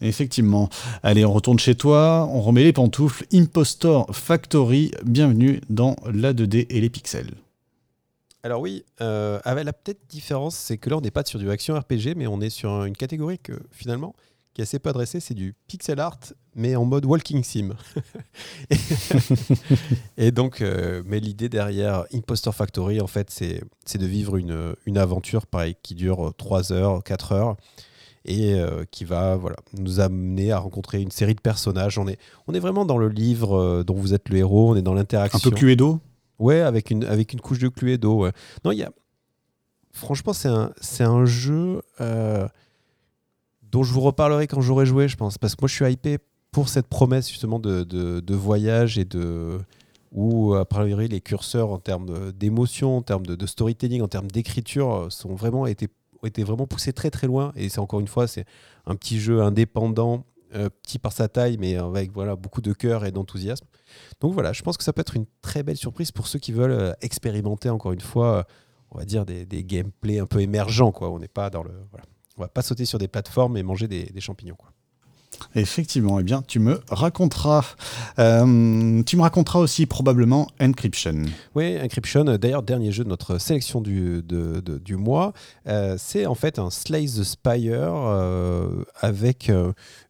Effectivement. 0.00 0.68
Allez, 1.02 1.24
on 1.24 1.32
retourne 1.32 1.58
chez 1.58 1.74
toi, 1.74 2.28
on 2.32 2.40
remet 2.40 2.62
les 2.62 2.72
pantoufles. 2.72 3.26
Impostor 3.32 4.06
Factory, 4.14 4.92
bienvenue 5.04 5.60
dans 5.68 5.96
la 6.12 6.32
2D 6.32 6.66
et 6.70 6.80
les 6.80 6.88
pixels. 6.88 7.34
Alors 8.44 8.60
oui, 8.60 8.84
euh, 9.00 9.40
avec 9.44 9.64
la 9.64 9.72
peut-être 9.72 10.00
différence, 10.08 10.54
c'est 10.54 10.78
que 10.78 10.88
là, 10.88 10.96
on 10.96 11.00
n'est 11.00 11.10
pas 11.10 11.24
sur 11.24 11.40
du 11.40 11.50
action 11.50 11.78
RPG, 11.78 12.14
mais 12.16 12.28
on 12.28 12.40
est 12.40 12.50
sur 12.50 12.84
une 12.84 12.96
catégorie 12.96 13.38
que 13.40 13.52
finalement, 13.72 14.14
qui 14.58 14.62
est 14.62 14.64
assez 14.64 14.80
peu 14.80 14.90
adressé, 14.90 15.20
c'est 15.20 15.34
du 15.34 15.54
pixel 15.68 16.00
art, 16.00 16.18
mais 16.56 16.74
en 16.74 16.84
mode 16.84 17.04
walking 17.04 17.44
sim. 17.44 17.76
et 20.18 20.32
donc, 20.32 20.62
euh, 20.62 21.04
mais 21.06 21.20
l'idée 21.20 21.48
derrière 21.48 22.06
Impostor 22.12 22.52
Factory, 22.52 23.00
en 23.00 23.06
fait, 23.06 23.30
c'est 23.30 23.98
de 23.98 24.06
vivre 24.06 24.36
une, 24.36 24.74
une 24.84 24.98
aventure, 24.98 25.46
pareil, 25.46 25.76
qui 25.84 25.94
dure 25.94 26.34
3 26.36 26.72
heures, 26.72 27.04
4 27.04 27.32
heures, 27.32 27.56
et 28.24 28.54
euh, 28.54 28.82
qui 28.90 29.04
va 29.04 29.36
voilà, 29.36 29.58
nous 29.78 30.00
amener 30.00 30.50
à 30.50 30.58
rencontrer 30.58 31.00
une 31.00 31.12
série 31.12 31.36
de 31.36 31.40
personnages. 31.40 31.96
On 31.96 32.08
est, 32.08 32.18
on 32.48 32.52
est 32.52 32.60
vraiment 32.60 32.84
dans 32.84 32.98
le 32.98 33.10
livre 33.10 33.56
euh, 33.56 33.84
dont 33.84 33.94
vous 33.94 34.12
êtes 34.12 34.28
le 34.28 34.38
héros, 34.38 34.72
on 34.72 34.74
est 34.74 34.82
dans 34.82 34.94
l'interaction. 34.94 35.38
Un 35.38 35.50
peu 35.50 35.56
Cluedo 35.56 36.00
Ouais, 36.40 36.62
avec 36.62 36.90
une, 36.90 37.04
avec 37.04 37.32
une 37.32 37.40
couche 37.40 37.60
de 37.60 37.68
Cluedo. 37.68 38.24
Ouais. 38.24 38.32
Non, 38.64 38.72
il 38.72 38.78
y 38.78 38.82
a. 38.82 38.90
Franchement, 39.92 40.32
c'est 40.32 40.48
un, 40.48 40.72
un 40.98 41.24
jeu 41.26 41.80
euh, 42.00 42.48
dont 43.70 43.82
je 43.82 43.92
vous 43.92 44.00
reparlerai 44.00 44.46
quand 44.46 44.60
j'aurai 44.60 44.86
joué, 44.86 45.08
je 45.08 45.16
pense. 45.16 45.38
Parce 45.38 45.54
que 45.54 45.62
moi, 45.62 45.68
je 45.68 45.74
suis 45.74 45.92
hypé 45.92 46.18
pour 46.50 46.68
cette 46.68 46.86
promesse 46.86 47.28
justement 47.28 47.58
de, 47.58 48.34
voyage 48.34 48.98
et 48.98 49.04
de. 49.04 49.58
Où, 50.10 50.54
a 50.54 50.64
priori, 50.64 51.06
les 51.08 51.20
curseurs 51.20 51.70
en 51.70 51.78
termes 51.78 52.32
d'émotion, 52.32 52.96
en 52.96 53.02
termes 53.02 53.26
de, 53.26 53.46
storytelling, 53.46 54.00
en 54.00 54.08
termes 54.08 54.30
d'écriture, 54.30 55.08
sont 55.10 55.34
vraiment 55.34 55.66
été 55.66 55.88
ont 56.22 56.26
été 56.26 56.42
vraiment 56.42 56.66
poussés 56.66 56.92
très 56.92 57.10
très 57.10 57.26
loin. 57.26 57.52
Et 57.54 57.68
c'est 57.68 57.78
encore 57.78 58.00
une 58.00 58.08
fois, 58.08 58.26
c'est 58.26 58.44
un 58.86 58.96
petit 58.96 59.20
jeu 59.20 59.40
indépendant, 59.42 60.24
euh, 60.54 60.68
petit 60.82 60.98
par 60.98 61.12
sa 61.12 61.28
taille, 61.28 61.58
mais 61.58 61.76
avec 61.76 62.12
voilà, 62.12 62.36
beaucoup 62.36 62.60
de 62.60 62.72
cœur 62.72 63.04
et 63.04 63.12
d'enthousiasme. 63.12 63.66
Donc 64.20 64.32
voilà, 64.32 64.52
je 64.52 64.62
pense 64.62 64.76
que 64.76 64.82
ça 64.82 64.92
peut 64.92 65.00
être 65.00 65.14
une 65.14 65.26
très 65.42 65.62
belle 65.62 65.76
surprise 65.76 66.10
pour 66.10 66.26
ceux 66.26 66.38
qui 66.38 66.52
veulent 66.52 66.72
euh, 66.72 66.92
expérimenter 67.02 67.70
encore 67.70 67.92
une 67.92 68.00
fois, 68.00 68.46
on 68.90 68.98
va 68.98 69.04
dire 69.04 69.24
des, 69.26 69.46
des 69.46 69.62
gameplays 69.62 70.18
un 70.18 70.26
peu 70.26 70.40
émergents. 70.40 70.90
Quoi. 70.90 71.10
On 71.10 71.18
n'est 71.18 71.28
pas 71.28 71.50
dans 71.50 71.62
le. 71.62 71.72
On 72.38 72.42
va 72.42 72.48
pas 72.48 72.62
sauter 72.62 72.84
sur 72.84 72.98
des 72.98 73.08
plateformes 73.08 73.56
et 73.56 73.62
manger 73.62 73.88
des, 73.88 74.04
des 74.04 74.20
champignons. 74.20 74.56
Quoi. 74.56 74.70
Effectivement, 75.54 76.18
eh 76.18 76.22
bien, 76.22 76.42
tu 76.42 76.58
me 76.58 76.80
raconteras. 76.88 77.74
Euh, 78.18 79.02
tu 79.04 79.16
me 79.16 79.22
raconteras 79.22 79.58
aussi 79.60 79.86
probablement 79.86 80.48
Encryption. 80.60 81.22
Oui, 81.54 81.78
Encryption, 81.80 82.24
d'ailleurs, 82.24 82.62
dernier 82.62 82.92
jeu 82.92 83.04
de 83.04 83.08
notre 83.08 83.38
sélection 83.38 83.80
du, 83.80 84.22
de, 84.22 84.60
du 84.60 84.96
mois. 84.96 85.32
Euh, 85.66 85.96
c'est 85.98 86.26
en 86.26 86.34
fait 86.34 86.58
un 86.58 86.70
Slice 86.70 87.16
the 87.16 87.24
Spire 87.24 87.92
euh, 87.94 88.84
avec 89.00 89.50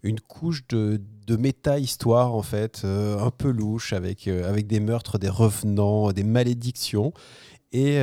une 0.03 0.21
couche 0.21 0.67
de, 0.69 1.01
de 1.27 1.37
méta-histoire, 1.37 2.35
en 2.35 2.43
fait, 2.43 2.85
un 2.85 3.31
peu 3.31 3.51
louche, 3.51 3.93
avec, 3.93 4.29
avec 4.29 4.67
des 4.67 4.81
meurtres, 4.81 5.19
des 5.19 5.29
revenants, 5.29 6.13
des 6.13 6.25
malédictions. 6.25 7.13
Et. 7.73 8.01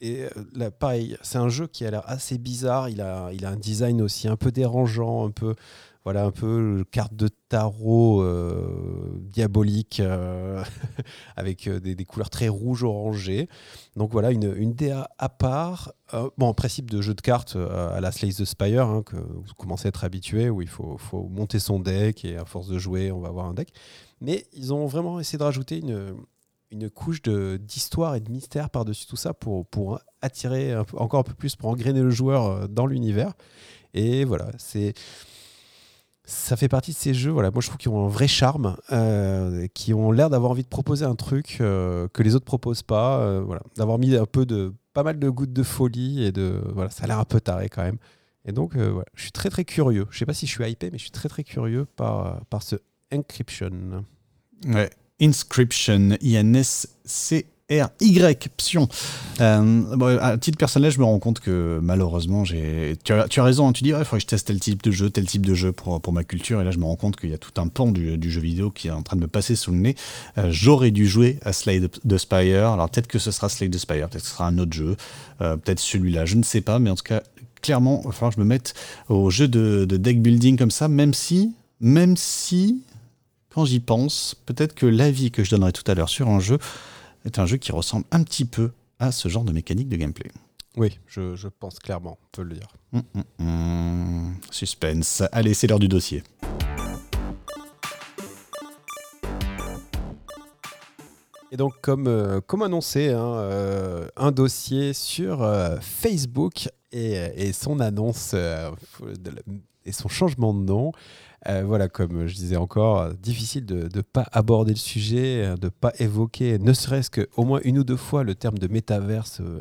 Et 0.00 0.24
là, 0.54 0.70
pareil, 0.70 1.16
c'est 1.22 1.38
un 1.38 1.48
jeu 1.48 1.66
qui 1.66 1.84
a 1.84 1.90
l'air 1.90 2.02
assez 2.06 2.38
bizarre. 2.38 2.88
Il 2.88 3.00
a, 3.00 3.30
il 3.32 3.44
a 3.44 3.50
un 3.50 3.56
design 3.56 4.02
aussi 4.02 4.28
un 4.28 4.36
peu 4.36 4.52
dérangeant, 4.52 5.26
un 5.26 5.30
peu, 5.30 5.54
voilà 6.06 6.24
un 6.24 6.30
peu 6.30 6.84
carte 6.92 7.16
de 7.16 7.28
tarot 7.48 8.22
euh, 8.22 9.18
diabolique 9.22 9.98
euh, 9.98 10.62
avec 11.36 11.66
euh, 11.66 11.80
des, 11.80 12.04
couleurs 12.04 12.30
très 12.30 12.46
rouges 12.46 12.84
orangées. 12.84 13.48
Donc 13.96 14.12
voilà 14.12 14.30
une, 14.30 14.54
une 14.56 14.72
DA 14.72 15.10
à 15.18 15.28
part. 15.28 15.94
bon, 16.38 16.46
en 16.46 16.54
principe 16.54 16.92
de 16.92 17.02
jeu 17.02 17.12
de 17.12 17.20
cartes 17.20 17.56
à 17.56 18.00
la 18.00 18.12
Slay 18.12 18.30
the 18.30 18.44
Spire 18.44 18.86
hein, 18.86 19.02
que 19.02 19.16
vous 19.16 19.54
commencez 19.56 19.86
à 19.86 19.88
être 19.88 20.04
habitué 20.04 20.48
où 20.48 20.62
il 20.62 20.68
faut, 20.68 20.96
faut, 20.96 21.24
monter 21.24 21.58
son 21.58 21.80
deck 21.80 22.24
et 22.24 22.36
à 22.36 22.44
force 22.44 22.68
de 22.68 22.78
jouer 22.78 23.10
on 23.10 23.18
va 23.18 23.26
avoir 23.26 23.46
un 23.46 23.54
deck. 23.54 23.72
Mais 24.20 24.46
ils 24.52 24.72
ont 24.72 24.86
vraiment 24.86 25.18
essayé 25.18 25.38
de 25.38 25.44
rajouter 25.44 25.78
une, 25.78 26.14
une 26.70 26.90
couche 26.90 27.22
d'histoire 27.22 28.14
et 28.14 28.20
de 28.20 28.30
mystère 28.30 28.70
par-dessus 28.70 29.06
tout 29.06 29.16
ça 29.16 29.34
pour, 29.34 29.66
pour 29.66 30.00
attirer 30.20 30.76
encore 30.96 31.20
un 31.20 31.24
peu 31.24 31.34
plus, 31.34 31.56
pour 31.56 31.68
engrainer 31.68 32.02
le 32.02 32.10
joueur 32.10 32.68
dans 32.68 32.86
l'univers. 32.86 33.34
Et 33.94 34.24
voilà, 34.24 34.50
c'est 34.58 34.94
ça 36.26 36.56
fait 36.56 36.68
partie 36.68 36.90
de 36.90 36.96
ces 36.96 37.14
jeux, 37.14 37.30
voilà, 37.30 37.52
moi 37.52 37.60
je 37.60 37.68
trouve 37.68 37.78
qu'ils 37.78 37.90
ont 37.90 38.04
un 38.04 38.08
vrai 38.08 38.26
charme, 38.26 38.76
euh, 38.90 39.68
qui 39.74 39.94
ont 39.94 40.10
l'air 40.10 40.28
d'avoir 40.28 40.50
envie 40.50 40.64
de 40.64 40.68
proposer 40.68 41.04
un 41.04 41.14
truc 41.14 41.58
euh, 41.60 42.08
que 42.12 42.22
les 42.24 42.34
autres 42.34 42.44
proposent 42.44 42.82
pas, 42.82 43.20
euh, 43.20 43.40
voilà, 43.40 43.62
d'avoir 43.76 43.98
mis 43.98 44.16
un 44.16 44.26
peu 44.26 44.44
de, 44.44 44.74
pas 44.92 45.04
mal 45.04 45.20
de 45.20 45.30
gouttes 45.30 45.52
de 45.52 45.62
folie 45.62 46.24
et 46.24 46.32
de, 46.32 46.60
voilà, 46.74 46.90
ça 46.90 47.04
a 47.04 47.06
l'air 47.06 47.20
un 47.20 47.24
peu 47.24 47.40
taré 47.40 47.68
quand 47.68 47.82
même. 47.82 47.98
Et 48.44 48.52
donc, 48.52 48.74
je 48.76 49.22
suis 49.22 49.32
très 49.32 49.50
très 49.50 49.64
curieux. 49.64 50.06
Je 50.10 50.18
sais 50.18 50.24
pas 50.24 50.32
si 50.32 50.46
je 50.46 50.52
suis 50.52 50.70
hypé, 50.70 50.88
mais 50.92 50.98
je 50.98 51.02
suis 51.02 51.10
très 51.10 51.28
très 51.28 51.42
curieux 51.42 51.84
par, 51.84 52.44
par 52.46 52.62
ce 52.62 52.76
Encryption. 53.12 54.04
Ouais, 54.68 54.88
Inscription, 55.20 56.16
I-N-S-C 56.20 57.46
R-Y, 57.68 58.48
Psion. 58.56 58.88
Euh, 59.40 60.18
à 60.20 60.38
titre 60.38 60.56
personnel, 60.56 60.92
je 60.92 61.00
me 61.00 61.04
rends 61.04 61.18
compte 61.18 61.40
que 61.40 61.80
malheureusement, 61.82 62.44
j'ai. 62.44 62.96
Tu 63.02 63.12
as, 63.12 63.42
raison, 63.42 63.68
hein, 63.68 63.72
tu 63.72 63.82
dis, 63.82 63.90
il 63.90 63.94
faudrait 63.96 64.18
que 64.18 64.20
je 64.20 64.26
teste 64.26 64.46
tel 64.46 64.60
type 64.60 64.82
de 64.82 64.92
jeu, 64.92 65.10
tel 65.10 65.26
type 65.26 65.44
de 65.44 65.54
jeu 65.54 65.72
pour, 65.72 66.00
pour 66.00 66.12
ma 66.12 66.22
culture. 66.22 66.60
Et 66.60 66.64
là, 66.64 66.70
je 66.70 66.78
me 66.78 66.84
rends 66.84 66.96
compte 66.96 67.16
qu'il 67.16 67.30
y 67.30 67.34
a 67.34 67.38
tout 67.38 67.60
un 67.60 67.66
pan 67.66 67.90
du, 67.90 68.30
jeu 68.30 68.40
vidéo 68.40 68.70
qui 68.70 68.86
est 68.86 68.92
en 68.92 69.02
train 69.02 69.16
de 69.16 69.22
me 69.22 69.26
passer 69.26 69.56
sous 69.56 69.72
le 69.72 69.78
nez. 69.78 69.96
Euh, 70.38 70.48
j'aurais 70.50 70.92
dû 70.92 71.08
jouer 71.08 71.40
à 71.44 71.52
Slade 71.52 71.90
the 72.08 72.18
Spire. 72.18 72.68
Alors 72.68 72.88
peut-être 72.88 73.08
que 73.08 73.18
ce 73.18 73.32
sera 73.32 73.48
Slade 73.48 73.72
the 73.72 73.78
Spire, 73.78 74.08
peut-être 74.08 74.22
que 74.22 74.28
ce 74.28 74.34
sera 74.34 74.46
un 74.46 74.58
autre 74.58 74.72
jeu, 74.72 74.96
euh, 75.40 75.56
peut-être 75.56 75.80
celui-là, 75.80 76.24
je 76.24 76.36
ne 76.36 76.44
sais 76.44 76.60
pas. 76.60 76.78
Mais 76.78 76.90
en 76.90 76.94
tout 76.94 77.02
cas, 77.02 77.22
clairement, 77.62 78.00
il 78.04 78.06
va 78.06 78.12
falloir 78.12 78.30
que 78.30 78.36
je 78.36 78.40
me 78.40 78.46
mette 78.46 78.74
au 79.08 79.28
jeu 79.30 79.48
de, 79.48 79.86
de 79.86 79.96
deck 79.96 80.22
building 80.22 80.56
comme 80.56 80.70
ça, 80.70 80.86
même 80.86 81.14
si. 81.14 81.52
Même 81.80 82.16
si. 82.16 82.80
Quand 83.56 83.64
j'y 83.64 83.80
pense, 83.80 84.34
peut-être 84.44 84.74
que 84.74 84.84
l'avis 84.84 85.30
que 85.30 85.42
je 85.42 85.50
donnerai 85.50 85.72
tout 85.72 85.90
à 85.90 85.94
l'heure 85.94 86.10
sur 86.10 86.28
un 86.28 86.40
jeu 86.40 86.58
est 87.24 87.38
un 87.38 87.46
jeu 87.46 87.56
qui 87.56 87.72
ressemble 87.72 88.04
un 88.10 88.22
petit 88.22 88.44
peu 88.44 88.70
à 88.98 89.12
ce 89.12 89.30
genre 89.30 89.44
de 89.44 89.52
mécanique 89.52 89.88
de 89.88 89.96
gameplay. 89.96 90.30
Oui, 90.76 90.98
je, 91.06 91.48
pense 91.48 91.78
clairement, 91.78 92.18
on 92.22 92.26
peut 92.32 92.42
le 92.42 92.56
dire. 92.56 92.68
Hum, 92.92 93.02
hum, 93.14 93.24
hum. 93.38 94.34
Suspense. 94.50 95.22
Allez, 95.32 95.54
c'est 95.54 95.68
l'heure 95.68 95.78
du 95.78 95.88
dossier. 95.88 96.22
Et 101.50 101.56
donc, 101.56 101.80
comme, 101.80 102.08
euh, 102.08 102.42
comme 102.46 102.60
annoncé, 102.60 103.08
hein, 103.08 103.36
euh, 103.38 104.06
un 104.18 104.32
dossier 104.32 104.92
sur 104.92 105.42
euh, 105.42 105.78
Facebook 105.80 106.68
et, 106.92 107.14
et, 107.36 107.54
son 107.54 107.80
annonce 107.80 108.34
et 108.34 109.92
son 109.92 110.08
changement 110.08 110.52
de 110.52 110.60
nom. 110.60 110.92
Euh, 111.48 111.62
voilà, 111.64 111.88
comme 111.88 112.26
je 112.26 112.34
disais 112.34 112.56
encore, 112.56 113.12
difficile 113.14 113.64
de 113.66 113.88
ne 113.94 114.02
pas 114.02 114.26
aborder 114.32 114.72
le 114.72 114.78
sujet, 114.78 115.54
de 115.60 115.66
ne 115.66 115.68
pas 115.68 115.92
évoquer, 115.98 116.58
ne 116.58 116.72
serait-ce 116.72 117.10
qu'au 117.10 117.44
moins 117.44 117.60
une 117.62 117.78
ou 117.78 117.84
deux 117.84 117.96
fois, 117.96 118.24
le 118.24 118.34
terme 118.34 118.58
de 118.58 118.66
métaverse 118.66 119.40
euh, 119.40 119.60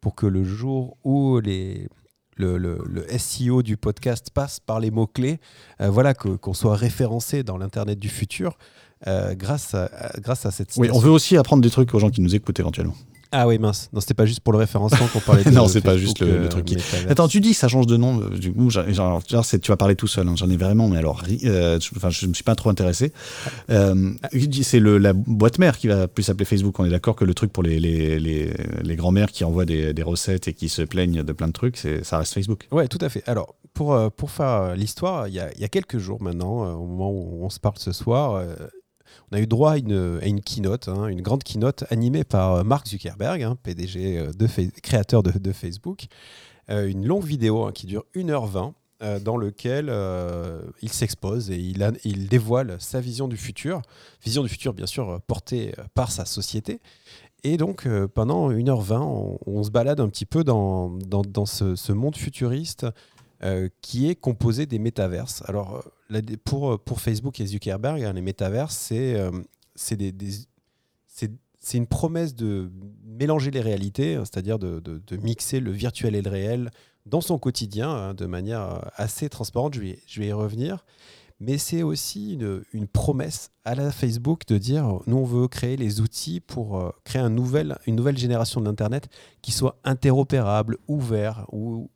pour 0.00 0.14
que 0.14 0.26
le 0.26 0.44
jour 0.44 0.96
où 1.04 1.38
les, 1.40 1.88
le, 2.36 2.56
le, 2.56 2.78
SEO 3.18 3.62
du 3.62 3.76
podcast 3.76 4.30
passe 4.32 4.60
par 4.60 4.80
les 4.80 4.90
mots-clés, 4.90 5.38
euh, 5.82 5.90
voilà, 5.90 6.14
qu'on 6.14 6.54
soit 6.54 6.76
référencé 6.76 7.42
dans 7.42 7.58
l'Internet 7.58 7.98
du 7.98 8.08
futur 8.08 8.56
grâce, 9.04 9.74
à, 9.74 9.90
grâce 10.20 10.46
à 10.46 10.50
cette 10.50 10.74
Oui, 10.78 10.88
on 10.90 10.98
veut 10.98 11.10
aussi 11.10 11.36
apprendre 11.36 11.62
des 11.62 11.68
trucs 11.70 11.94
aux 11.94 11.98
gens 11.98 12.08
qui 12.08 12.22
nous 12.22 12.34
écoutent 12.34 12.58
éventuellement. 12.58 12.94
Ah 13.32 13.46
oui, 13.46 13.58
mince. 13.58 13.88
Non, 13.92 14.00
c'était 14.00 14.14
pas 14.14 14.26
juste 14.26 14.40
pour 14.40 14.52
le 14.52 14.58
référencement 14.58 15.06
qu'on 15.08 15.20
parlait 15.20 15.44
de 15.44 15.50
Non, 15.50 15.68
c'est 15.68 15.80
pas 15.80 15.96
juste 15.98 16.20
le, 16.20 16.48
truc. 16.48 16.64
Qui... 16.64 16.76
Attends, 17.08 17.28
tu 17.28 17.40
dis 17.40 17.50
que 17.50 17.56
ça 17.56 17.68
change 17.68 17.86
de 17.86 17.96
nom. 17.96 18.16
Du 18.16 18.52
coup, 18.52 18.70
genre, 18.70 19.22
tu 19.24 19.36
vas 19.68 19.76
parler 19.76 19.96
tout 19.96 20.06
seul. 20.06 20.28
Hein. 20.28 20.34
J'en 20.36 20.48
ai 20.50 20.56
vraiment, 20.56 20.88
mais 20.88 20.98
alors, 20.98 21.22
euh, 21.44 21.78
enfin, 21.96 22.10
je 22.10 22.26
ne 22.26 22.30
me 22.30 22.34
suis 22.34 22.44
pas 22.44 22.54
trop 22.54 22.70
intéressé. 22.70 23.12
Euh, 23.70 24.12
c'est 24.62 24.80
la 24.80 25.12
boîte 25.12 25.58
mère 25.58 25.78
qui 25.78 25.88
va 25.88 26.08
plus 26.08 26.22
s'appeler 26.22 26.44
Facebook. 26.44 26.78
On 26.78 26.84
est 26.84 26.90
d'accord 26.90 27.16
que 27.16 27.24
le 27.24 27.34
truc 27.34 27.52
pour 27.52 27.62
les, 27.62 27.80
les, 27.80 28.18
les, 28.18 28.52
les 28.82 28.96
grands-mères 28.96 29.32
qui 29.32 29.44
envoient 29.44 29.66
des, 29.66 29.92
des, 29.92 30.02
recettes 30.02 30.48
et 30.48 30.52
qui 30.52 30.68
se 30.68 30.82
plaignent 30.82 31.22
de 31.22 31.32
plein 31.32 31.48
de 31.48 31.52
trucs, 31.52 31.78
ça 32.02 32.18
reste 32.18 32.34
Facebook. 32.34 32.68
Ouais, 32.70 32.86
tout 32.88 32.98
à 33.00 33.08
fait. 33.08 33.22
Alors, 33.26 33.54
pour, 33.74 33.94
euh, 33.94 34.08
pour 34.08 34.30
faire 34.30 34.76
l'histoire, 34.76 35.28
il 35.28 35.34
y 35.34 35.40
a, 35.40 35.50
y 35.58 35.64
a, 35.64 35.68
quelques 35.68 35.98
jours 35.98 36.22
maintenant, 36.22 36.74
au 36.74 36.86
moment 36.86 37.10
où 37.10 37.44
on 37.44 37.50
se 37.50 37.58
parle 37.58 37.78
ce 37.78 37.92
soir, 37.92 38.42
on 39.30 39.36
a 39.36 39.40
eu 39.40 39.46
droit 39.46 39.72
à 39.72 39.76
une, 39.76 40.40
keynote, 40.44 40.88
hein, 40.88 41.06
une 41.06 41.22
grande 41.22 41.42
keynote 41.42 41.84
animée 41.90 42.24
par 42.24 42.54
euh, 42.54 42.64
Mark 42.64 42.86
Zuckerberg, 42.86 43.42
hein, 43.42 43.56
PDG, 43.62 44.18
euh, 44.18 44.32
de 44.32 44.46
créateur 44.80 45.22
de, 45.22 45.52
Facebook. 45.52 46.06
Euh, 46.70 46.88
une 46.88 47.06
longue 47.06 47.24
vidéo 47.24 47.64
hein, 47.64 47.72
qui 47.72 47.86
dure 47.86 48.04
1h20 48.14 48.72
dans 49.22 49.36
lequel 49.36 49.92
il 50.80 50.90
s'expose 50.90 51.50
et 51.50 51.58
il, 51.58 51.86
il, 52.04 52.28
dévoile 52.28 52.78
sa 52.80 52.98
vision 52.98 53.28
du 53.28 53.36
futur. 53.36 53.82
Vision 54.24 54.42
du 54.42 54.48
futur, 54.48 54.72
bien 54.72 54.86
sûr, 54.86 55.20
portée 55.26 55.74
par 55.92 56.10
sa 56.10 56.24
société. 56.24 56.80
Et 57.44 57.58
donc, 57.58 57.86
pendant 58.14 58.50
1h20, 58.50 59.36
on, 59.44 59.62
se 59.62 59.70
balade 59.70 60.00
un 60.00 60.08
petit 60.08 60.24
peu 60.24 60.44
dans, 60.44 60.88
dans, 60.88 61.44
ce, 61.44 61.76
ce, 61.76 61.92
monde 61.92 62.16
futuriste 62.16 62.86
qui 63.82 64.08
est 64.08 64.14
composé 64.14 64.64
des 64.64 64.78
métaverses. 64.78 65.42
Alors, 65.46 65.84
pour, 66.44 66.72
euh, 66.72 66.78
pour 66.78 67.00
Facebook 67.00 67.40
et 67.40 67.46
Zuckerberg, 67.46 68.02
hein, 68.02 68.12
les 68.12 68.22
métaverses, 68.22 68.76
c'est 68.76 69.14
euh, 69.14 69.30
c'est 71.58 71.78
une 71.78 71.86
promesse 71.88 72.36
de 72.36 72.70
mélanger 73.04 73.50
les 73.50 73.60
réalités, 73.60 74.14
hein, 74.14 74.22
c'est-à-dire 74.24 74.58
de, 74.58 75.00
mixer 75.20 75.58
le 75.58 75.72
virtuel 75.72 76.14
et 76.14 76.22
le 76.22 76.30
réel 76.30 76.70
dans 77.06 77.20
son 77.20 77.38
quotidien 77.38 77.90
hein, 77.90 78.14
de 78.14 78.26
manière 78.26 78.60
euh, 78.60 78.78
assez 78.94 79.28
transparente. 79.28 79.74
Je 79.74 79.80
vais, 80.20 80.26
y 80.28 80.32
revenir. 80.32 80.84
Mais 81.40 81.58
c'est 81.58 81.82
aussi 81.82 82.38
une, 82.72 82.86
promesse 82.86 83.50
à 83.64 83.74
la 83.74 83.90
Facebook 83.90 84.46
de 84.46 84.58
dire 84.58 85.00
nous, 85.06 85.18
on 85.18 85.24
veut 85.24 85.48
créer 85.48 85.76
les 85.76 86.00
outils 86.00 86.40
pour 86.40 86.94
créer 87.04 87.20
une 87.20 87.34
nouvelle 87.34 88.16
génération 88.16 88.60
de 88.60 88.66
l'Internet 88.66 89.08
qui 89.42 89.52
soit 89.52 89.78
interopérable, 89.84 90.78
ouvert, 90.88 91.44
où 91.52 91.90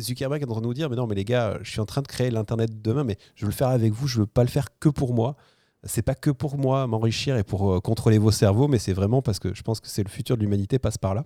Zuckerberg 0.00 0.42
est 0.42 0.46
en 0.46 0.52
train 0.52 0.60
de 0.60 0.66
nous 0.66 0.74
dire, 0.74 0.90
mais 0.90 0.96
non, 0.96 1.06
mais 1.06 1.14
les 1.14 1.24
gars, 1.24 1.58
je 1.62 1.70
suis 1.70 1.80
en 1.80 1.86
train 1.86 2.02
de 2.02 2.06
créer 2.06 2.30
l'internet 2.30 2.70
de 2.70 2.82
demain, 2.82 3.04
mais 3.04 3.16
je 3.36 3.44
veux 3.44 3.50
le 3.50 3.56
faire 3.56 3.68
avec 3.68 3.92
vous, 3.92 4.08
je 4.08 4.20
veux 4.20 4.26
pas 4.26 4.42
le 4.42 4.48
faire 4.48 4.78
que 4.78 4.88
pour 4.88 5.14
moi. 5.14 5.36
C'est 5.86 6.02
pas 6.02 6.14
que 6.14 6.30
pour 6.30 6.56
moi 6.56 6.86
m'enrichir 6.86 7.36
et 7.36 7.44
pour 7.44 7.74
euh, 7.74 7.80
contrôler 7.80 8.16
vos 8.16 8.30
cerveaux, 8.30 8.68
mais 8.68 8.78
c'est 8.78 8.94
vraiment 8.94 9.20
parce 9.20 9.38
que 9.38 9.54
je 9.54 9.62
pense 9.62 9.80
que 9.80 9.88
c'est 9.88 10.02
le 10.02 10.08
futur 10.08 10.36
de 10.36 10.42
l'humanité 10.42 10.78
passe 10.78 10.96
par 10.96 11.14
là. 11.14 11.24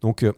Donc 0.00 0.22
euh, 0.22 0.32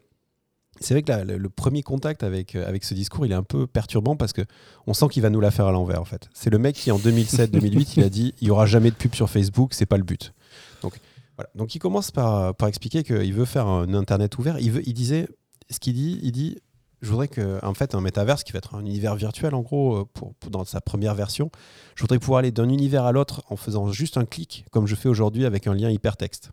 c'est 0.80 0.94
vrai 0.94 1.02
que 1.02 1.12
le, 1.12 1.48
premier 1.50 1.82
contact 1.82 2.22
avec, 2.22 2.54
euh, 2.54 2.66
avec 2.66 2.82
ce 2.82 2.94
discours, 2.94 3.26
il 3.26 3.32
est 3.32 3.36
un 3.36 3.42
peu 3.42 3.66
perturbant 3.66 4.16
parce 4.16 4.32
que 4.32 4.40
on 4.86 4.94
sent 4.94 5.08
qu'il 5.10 5.22
va 5.22 5.28
nous 5.28 5.40
la 5.40 5.50
faire 5.50 5.66
à 5.66 5.72
l'envers 5.72 6.00
en 6.00 6.06
fait. 6.06 6.30
C'est 6.32 6.48
le 6.48 6.58
mec 6.58 6.76
qui 6.76 6.90
en 6.90 6.98
2007-2008, 6.98 7.92
il 7.98 8.04
a 8.04 8.08
dit 8.08 8.34
il 8.40 8.48
y 8.48 8.50
aura 8.50 8.64
jamais 8.64 8.90
de 8.90 8.96
pub 8.96 9.14
sur 9.14 9.28
Facebook, 9.28 9.74
c'est 9.74 9.86
pas 9.86 9.98
le 9.98 10.04
but. 10.04 10.32
Donc 10.80 10.98
voilà. 11.36 11.50
Donc 11.54 11.74
il 11.74 11.78
commence 11.78 12.10
par, 12.10 12.54
par 12.54 12.68
expliquer 12.68 13.04
qu'il 13.04 13.34
veut 13.34 13.44
faire 13.44 13.66
un 13.66 13.92
internet 13.92 14.38
ouvert. 14.38 14.58
Il, 14.60 14.72
veut, 14.72 14.82
il 14.88 14.94
disait 14.94 15.28
ce 15.70 15.78
qu'il 15.78 15.92
dit, 15.92 16.20
il 16.22 16.32
dit 16.32 16.56
je 17.02 17.10
voudrais 17.10 17.28
que, 17.28 17.58
en 17.64 17.74
fait, 17.74 17.94
un 17.94 18.00
métaverse 18.00 18.44
qui 18.44 18.52
va 18.52 18.58
être 18.58 18.76
un 18.76 18.80
univers 18.80 19.16
virtuel, 19.16 19.54
en 19.54 19.60
gros, 19.60 19.96
euh, 19.96 20.04
pour, 20.14 20.34
dans 20.50 20.64
sa 20.64 20.80
première 20.80 21.14
version, 21.14 21.50
je 21.96 22.02
voudrais 22.02 22.20
pouvoir 22.20 22.38
aller 22.38 22.52
d'un 22.52 22.68
univers 22.68 23.04
à 23.04 23.12
l'autre 23.12 23.42
en 23.50 23.56
faisant 23.56 23.90
juste 23.90 24.16
un 24.16 24.24
clic, 24.24 24.64
comme 24.70 24.86
je 24.86 24.94
fais 24.94 25.08
aujourd'hui 25.08 25.44
avec 25.44 25.66
un 25.66 25.74
lien 25.74 25.90
hypertexte. 25.90 26.52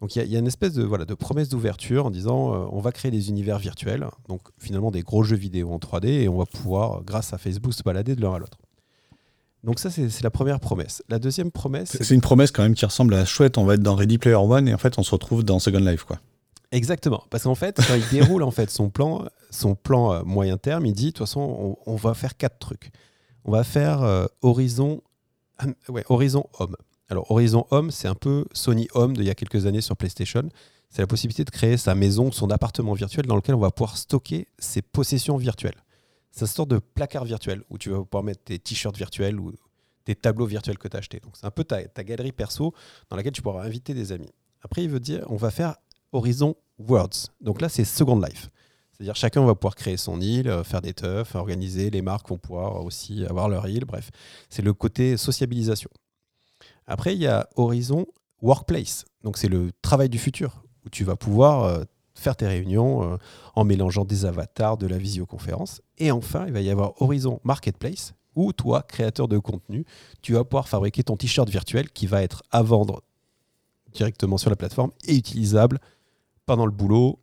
Donc 0.00 0.14
il 0.14 0.24
y, 0.28 0.36
a 0.36 0.38
une 0.38 0.46
espèce 0.46 0.74
de, 0.74 0.84
voilà, 0.84 1.04
de 1.04 1.14
promesse 1.14 1.48
d'ouverture 1.48 2.06
en 2.06 2.10
disant 2.12 2.54
euh, 2.54 2.66
on 2.70 2.80
va 2.80 2.92
créer 2.92 3.10
des 3.10 3.30
univers 3.30 3.58
virtuels, 3.58 4.06
donc 4.28 4.42
finalement 4.56 4.92
des 4.92 5.02
gros 5.02 5.24
jeux 5.24 5.36
vidéo 5.36 5.72
en 5.72 5.78
3D, 5.78 6.06
et 6.06 6.28
on 6.28 6.38
va 6.38 6.46
pouvoir, 6.46 7.02
grâce 7.02 7.32
à 7.32 7.38
Facebook, 7.38 7.74
se 7.74 7.82
balader 7.82 8.14
de 8.14 8.20
l'un 8.20 8.32
à 8.32 8.38
l'autre. 8.38 8.58
Donc 9.64 9.80
ça, 9.80 9.90
c'est 9.90 10.22
la 10.22 10.30
première 10.30 10.60
promesse. 10.60 11.02
La 11.08 11.18
deuxième 11.18 11.50
promesse... 11.50 11.96
C'est 12.00 12.14
une 12.14 12.20
promesse 12.20 12.52
quand 12.52 12.62
même 12.62 12.76
qui 12.76 12.86
ressemble 12.86 13.12
à 13.14 13.24
chouette, 13.24 13.58
on 13.58 13.64
va 13.64 13.74
être 13.74 13.82
dans 13.82 13.96
Ready 13.96 14.18
Player 14.18 14.36
One, 14.36 14.68
et 14.68 14.74
en 14.74 14.78
fait 14.78 15.00
on 15.00 15.02
se 15.02 15.10
retrouve 15.10 15.42
dans 15.42 15.58
Second 15.58 15.80
Life. 15.80 16.04
quoi. 16.04 16.20
Exactement, 16.70 17.24
parce 17.30 17.44
qu'en 17.44 17.54
fait, 17.54 17.80
quand 17.86 17.94
il 17.94 18.08
déroule 18.10 18.42
en 18.42 18.50
fait 18.50 18.70
son 18.70 18.90
plan, 18.90 19.26
son 19.50 19.74
plan 19.74 20.12
euh, 20.12 20.22
moyen 20.24 20.58
terme, 20.58 20.84
il 20.84 20.92
dit 20.92 21.06
de 21.06 21.10
toute 21.10 21.18
façon, 21.20 21.78
on, 21.86 21.96
va 21.96 22.14
faire 22.14 22.36
quatre 22.36 22.58
trucs. 22.58 22.90
On 23.44 23.52
va 23.52 23.64
faire 23.64 24.02
euh, 24.02 24.26
Horizon, 24.42 25.02
ouais, 25.88 26.04
Horizon 26.08 26.44
Home. 26.58 26.76
Alors 27.08 27.30
Horizon 27.30 27.66
Home, 27.70 27.90
c'est 27.90 28.08
un 28.08 28.14
peu 28.14 28.44
Sony 28.52 28.86
Home 28.92 29.16
d'il 29.16 29.24
y 29.24 29.30
a 29.30 29.34
quelques 29.34 29.64
années 29.64 29.80
sur 29.80 29.96
PlayStation. 29.96 30.46
C'est 30.90 31.00
la 31.00 31.06
possibilité 31.06 31.44
de 31.44 31.50
créer 31.50 31.78
sa 31.78 31.94
maison, 31.94 32.30
son 32.32 32.50
appartement 32.50 32.92
virtuel 32.92 33.26
dans 33.26 33.36
lequel 33.36 33.54
on 33.54 33.60
va 33.60 33.70
pouvoir 33.70 33.96
stocker 33.96 34.48
ses 34.58 34.82
possessions 34.82 35.38
virtuelles. 35.38 35.84
C'est 36.30 36.42
une 36.42 36.46
sorte 36.48 36.68
de 36.68 36.78
placard 36.78 37.24
virtuel 37.24 37.62
où 37.70 37.78
tu 37.78 37.88
vas 37.88 38.02
pouvoir 38.04 38.22
mettre 38.24 38.44
tes 38.44 38.58
t-shirts 38.58 38.96
virtuels 38.96 39.40
ou 39.40 39.52
tes 40.04 40.14
tableaux 40.14 40.46
virtuels 40.46 40.76
que 40.76 40.88
tu 40.88 40.96
as 40.96 40.98
achetés. 40.98 41.20
Donc 41.20 41.32
c'est 41.36 41.46
un 41.46 41.50
peu 41.50 41.64
ta, 41.64 41.82
ta 41.84 42.04
galerie 42.04 42.32
perso 42.32 42.74
dans 43.08 43.16
laquelle 43.16 43.32
tu 43.32 43.42
pourras 43.42 43.64
inviter 43.64 43.94
des 43.94 44.12
amis. 44.12 44.30
Après, 44.62 44.82
il 44.82 44.90
veut 44.90 45.00
dire, 45.00 45.24
on 45.28 45.36
va 45.36 45.50
faire 45.50 45.76
Horizon 46.12 46.54
Worlds. 46.78 47.28
Donc 47.40 47.60
là, 47.60 47.68
c'est 47.68 47.84
Second 47.84 48.20
Life. 48.20 48.50
C'est-à-dire 48.92 49.14
chacun 49.14 49.44
va 49.44 49.54
pouvoir 49.54 49.76
créer 49.76 49.96
son 49.96 50.20
île, 50.20 50.48
euh, 50.48 50.64
faire 50.64 50.80
des 50.80 50.92
teufs, 50.92 51.34
organiser, 51.36 51.90
les 51.90 52.02
marques 52.02 52.28
vont 52.28 52.38
pouvoir 52.38 52.84
aussi 52.84 53.24
avoir 53.26 53.48
leur 53.48 53.68
île, 53.68 53.84
bref. 53.84 54.10
C'est 54.48 54.62
le 54.62 54.72
côté 54.72 55.16
sociabilisation. 55.16 55.90
Après, 56.86 57.14
il 57.14 57.22
y 57.22 57.26
a 57.26 57.48
Horizon 57.54 58.06
Workplace. 58.42 59.04
Donc 59.22 59.38
c'est 59.38 59.48
le 59.48 59.70
travail 59.82 60.08
du 60.08 60.18
futur, 60.18 60.62
où 60.84 60.88
tu 60.88 61.04
vas 61.04 61.14
pouvoir 61.14 61.64
euh, 61.64 61.84
faire 62.14 62.34
tes 62.34 62.48
réunions 62.48 63.04
euh, 63.04 63.16
en 63.54 63.64
mélangeant 63.64 64.04
des 64.04 64.24
avatars, 64.24 64.76
de 64.76 64.86
la 64.86 64.98
visioconférence. 64.98 65.80
Et 65.98 66.10
enfin, 66.10 66.46
il 66.46 66.52
va 66.52 66.60
y 66.60 66.70
avoir 66.70 67.00
Horizon 67.00 67.40
Marketplace, 67.44 68.14
où 68.34 68.52
toi, 68.52 68.82
créateur 68.82 69.28
de 69.28 69.38
contenu, 69.38 69.84
tu 70.22 70.32
vas 70.32 70.44
pouvoir 70.44 70.68
fabriquer 70.68 71.04
ton 71.04 71.16
t-shirt 71.16 71.48
virtuel 71.48 71.90
qui 71.90 72.06
va 72.06 72.22
être 72.22 72.42
à 72.50 72.62
vendre 72.62 73.02
directement 73.92 74.38
sur 74.38 74.50
la 74.50 74.56
plateforme 74.56 74.90
et 75.06 75.16
utilisable 75.16 75.78
pendant 76.48 76.66
le 76.66 76.72
boulot, 76.72 77.20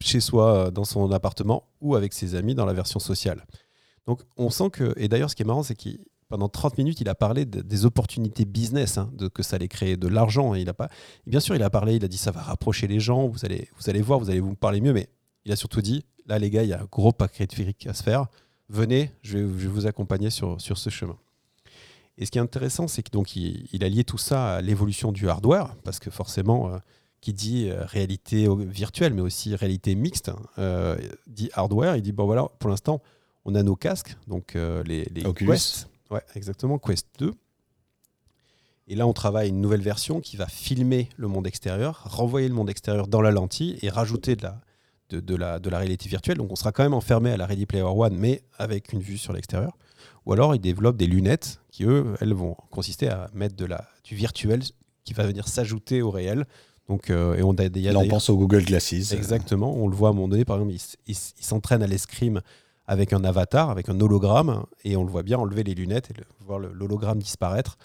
chez 0.00 0.20
soi, 0.20 0.54
euh, 0.54 0.70
dans 0.70 0.84
son 0.84 1.10
appartement 1.10 1.64
ou 1.80 1.96
avec 1.96 2.12
ses 2.12 2.36
amis 2.36 2.54
dans 2.54 2.64
la 2.64 2.72
version 2.72 3.00
sociale. 3.00 3.44
Donc 4.06 4.22
on 4.36 4.50
sent 4.50 4.70
que, 4.70 4.94
et 4.96 5.08
d'ailleurs 5.08 5.30
ce 5.30 5.36
qui 5.36 5.42
est 5.42 5.46
marrant, 5.46 5.64
c'est 5.64 5.74
qu'il 5.74 5.98
pendant 6.28 6.48
30 6.48 6.78
minutes, 6.78 7.00
il 7.00 7.08
a 7.08 7.14
parlé 7.14 7.44
des 7.44 7.84
opportunités 7.84 8.44
business, 8.44 8.98
hein, 8.98 9.10
de, 9.14 9.28
que 9.28 9.44
ça 9.44 9.56
allait 9.56 9.68
créer 9.68 9.96
de 9.96 10.08
l'argent. 10.08 10.54
Et 10.56 10.60
il 10.60 10.68
a 10.68 10.74
pas, 10.74 10.88
bien 11.24 11.38
sûr, 11.38 11.54
il 11.54 11.62
a 11.62 11.70
parlé, 11.70 11.96
il 11.96 12.04
a 12.04 12.08
dit 12.08 12.18
ça 12.18 12.32
va 12.32 12.40
rapprocher 12.40 12.88
les 12.88 12.98
gens, 12.98 13.28
vous 13.28 13.44
allez, 13.44 13.68
vous 13.78 13.88
allez 13.90 14.02
voir, 14.02 14.18
vous 14.18 14.30
allez 14.30 14.40
vous 14.40 14.56
parler 14.56 14.80
mieux, 14.80 14.92
mais 14.92 15.08
il 15.44 15.52
a 15.52 15.56
surtout 15.56 15.82
dit, 15.82 16.04
là 16.26 16.38
les 16.40 16.50
gars, 16.50 16.64
il 16.64 16.68
y 16.68 16.72
a 16.72 16.80
un 16.80 16.88
gros 16.90 17.12
paquet 17.12 17.46
de 17.46 17.52
fric 17.52 17.86
à 17.86 17.94
se 17.94 18.02
faire, 18.02 18.26
venez, 18.68 19.12
je 19.22 19.38
vais, 19.38 19.44
vous 19.44 19.86
accompagner 19.86 20.30
sur, 20.30 20.60
sur 20.60 20.78
ce 20.78 20.90
chemin. 20.90 21.16
Et 22.18 22.26
ce 22.26 22.30
qui 22.32 22.38
est 22.38 22.40
intéressant, 22.40 22.88
c'est 22.88 23.02
qu'il 23.02 23.68
il 23.72 23.84
a 23.84 23.88
lié 23.88 24.02
tout 24.02 24.18
ça 24.18 24.56
à 24.56 24.60
l'évolution 24.62 25.12
du 25.12 25.28
hardware, 25.28 25.76
parce 25.84 26.00
que 26.00 26.10
forcément, 26.10 26.72
euh, 26.72 26.78
qui 27.26 27.34
dit 27.34 27.68
euh, 27.68 27.84
réalité 27.86 28.46
virtuelle, 28.56 29.12
mais 29.12 29.20
aussi 29.20 29.56
réalité 29.56 29.96
mixte, 29.96 30.28
hein, 30.28 30.38
euh, 30.60 30.96
dit 31.26 31.50
hardware. 31.54 31.96
Il 31.96 32.02
dit 32.02 32.12
bon 32.12 32.24
voilà, 32.24 32.46
pour 32.60 32.70
l'instant, 32.70 33.02
on 33.44 33.56
a 33.56 33.64
nos 33.64 33.74
casques, 33.74 34.16
donc 34.28 34.54
euh, 34.54 34.84
les, 34.84 35.06
les 35.06 35.24
Quest, 35.34 35.88
ouais, 36.12 36.20
exactement, 36.36 36.78
Quest 36.78 37.08
2. 37.18 37.32
Et 38.86 38.94
là, 38.94 39.08
on 39.08 39.12
travaille 39.12 39.48
une 39.48 39.60
nouvelle 39.60 39.80
version 39.80 40.20
qui 40.20 40.36
va 40.36 40.46
filmer 40.46 41.08
le 41.16 41.26
monde 41.26 41.48
extérieur, 41.48 42.04
renvoyer 42.04 42.46
le 42.46 42.54
monde 42.54 42.70
extérieur 42.70 43.08
dans 43.08 43.20
la 43.20 43.32
lentille 43.32 43.76
et 43.82 43.88
rajouter 43.88 44.36
de 44.36 44.44
la, 44.44 44.60
de, 45.08 45.18
de, 45.18 45.34
la, 45.34 45.58
de 45.58 45.68
la 45.68 45.78
réalité 45.78 46.08
virtuelle. 46.08 46.36
Donc, 46.36 46.52
on 46.52 46.56
sera 46.56 46.70
quand 46.70 46.84
même 46.84 46.94
enfermé 46.94 47.32
à 47.32 47.36
la 47.36 47.46
Ready 47.46 47.66
Player 47.66 47.82
One, 47.82 48.16
mais 48.16 48.44
avec 48.56 48.92
une 48.92 49.00
vue 49.00 49.18
sur 49.18 49.32
l'extérieur. 49.32 49.76
Ou 50.26 50.32
alors, 50.32 50.54
ils 50.54 50.60
développent 50.60 50.96
des 50.96 51.08
lunettes 51.08 51.60
qui, 51.72 51.82
eux, 51.82 52.14
elles 52.20 52.34
vont 52.34 52.56
consister 52.70 53.08
à 53.08 53.28
mettre 53.34 53.56
de 53.56 53.64
la, 53.64 53.88
du 54.04 54.14
virtuel 54.14 54.62
qui 55.02 55.12
va 55.12 55.26
venir 55.26 55.48
s'ajouter 55.48 56.02
au 56.02 56.12
réel 56.12 56.46
donc, 56.88 57.10
euh, 57.10 57.34
et 57.34 57.42
on 57.42 57.52
a, 57.52 57.68
Là, 57.68 57.98
on 57.98 58.08
pense 58.08 58.30
au 58.30 58.36
Google 58.36 58.64
Glasses. 58.64 59.12
Exactement. 59.12 59.74
On 59.74 59.88
le 59.88 59.96
voit 59.96 60.08
à 60.08 60.12
un 60.12 60.14
moment 60.14 60.28
donné, 60.28 60.44
par 60.44 60.56
exemple, 60.56 60.76
il, 61.06 61.14
s'entraîne 61.14 61.82
à 61.82 61.86
l'escrime 61.86 62.40
avec 62.86 63.12
un 63.12 63.24
avatar, 63.24 63.70
avec 63.70 63.88
un 63.88 64.00
hologramme, 64.00 64.64
et 64.84 64.96
on 64.96 65.02
le 65.02 65.10
voit 65.10 65.24
bien 65.24 65.38
enlever 65.38 65.64
les 65.64 65.74
lunettes 65.74 66.10
et 66.10 66.14
voir 66.44 66.60
l'hologramme 66.60 67.18
disparaître, 67.18 67.76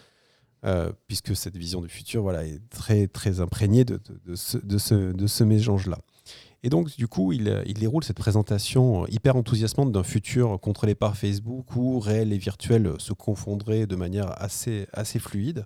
euh, 0.64 0.92
puisque 1.08 1.36
cette 1.36 1.58
vision 1.58 1.82
du 1.82 1.90
futur 1.90 2.22
voilà, 2.22 2.46
est 2.46 2.62
très, 2.70 3.08
très 3.08 3.40
imprégnée 3.40 3.84
de, 3.84 4.00
de, 4.26 4.36
ce, 4.36 4.60
de 4.60 4.78
ce, 4.78 5.12
de 5.12 5.26
ce 5.26 5.44
mélange-là. 5.44 5.98
Et 6.62 6.70
donc, 6.70 6.96
du 6.96 7.08
coup, 7.08 7.32
il, 7.32 7.64
il, 7.66 7.80
déroule 7.80 8.04
cette 8.04 8.20
présentation 8.20 9.08
hyper 9.08 9.36
enthousiasmante 9.36 9.92
d'un 9.92 10.04
futur 10.04 10.60
contrôlé 10.60 10.94
par 10.94 11.18
Facebook 11.18 11.76
où 11.76 12.00
réel 12.00 12.32
et 12.32 12.38
virtuel 12.38 12.94
se 13.00 13.14
confondraient 13.14 13.88
de 13.88 13.96
manière 13.96 14.40
assez, 14.40 14.86
assez 14.94 15.18
fluide. 15.18 15.66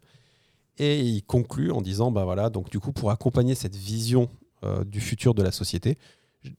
Et 0.78 1.00
il 1.00 1.24
conclut 1.24 1.72
en 1.72 1.82
disant, 1.82 2.12
bah 2.12 2.26
voilà, 2.26 2.50
donc 2.50 2.70
du 2.70 2.80
coup, 2.80 2.92
pour 2.92 3.12
accompagner 3.12 3.56
cette 3.56 3.76
vision 3.76 4.30
euh, 4.64 4.84
du 4.84 5.00
futur 5.00 5.34
de 5.34 5.42
la 5.42 5.52
société, 5.52 5.98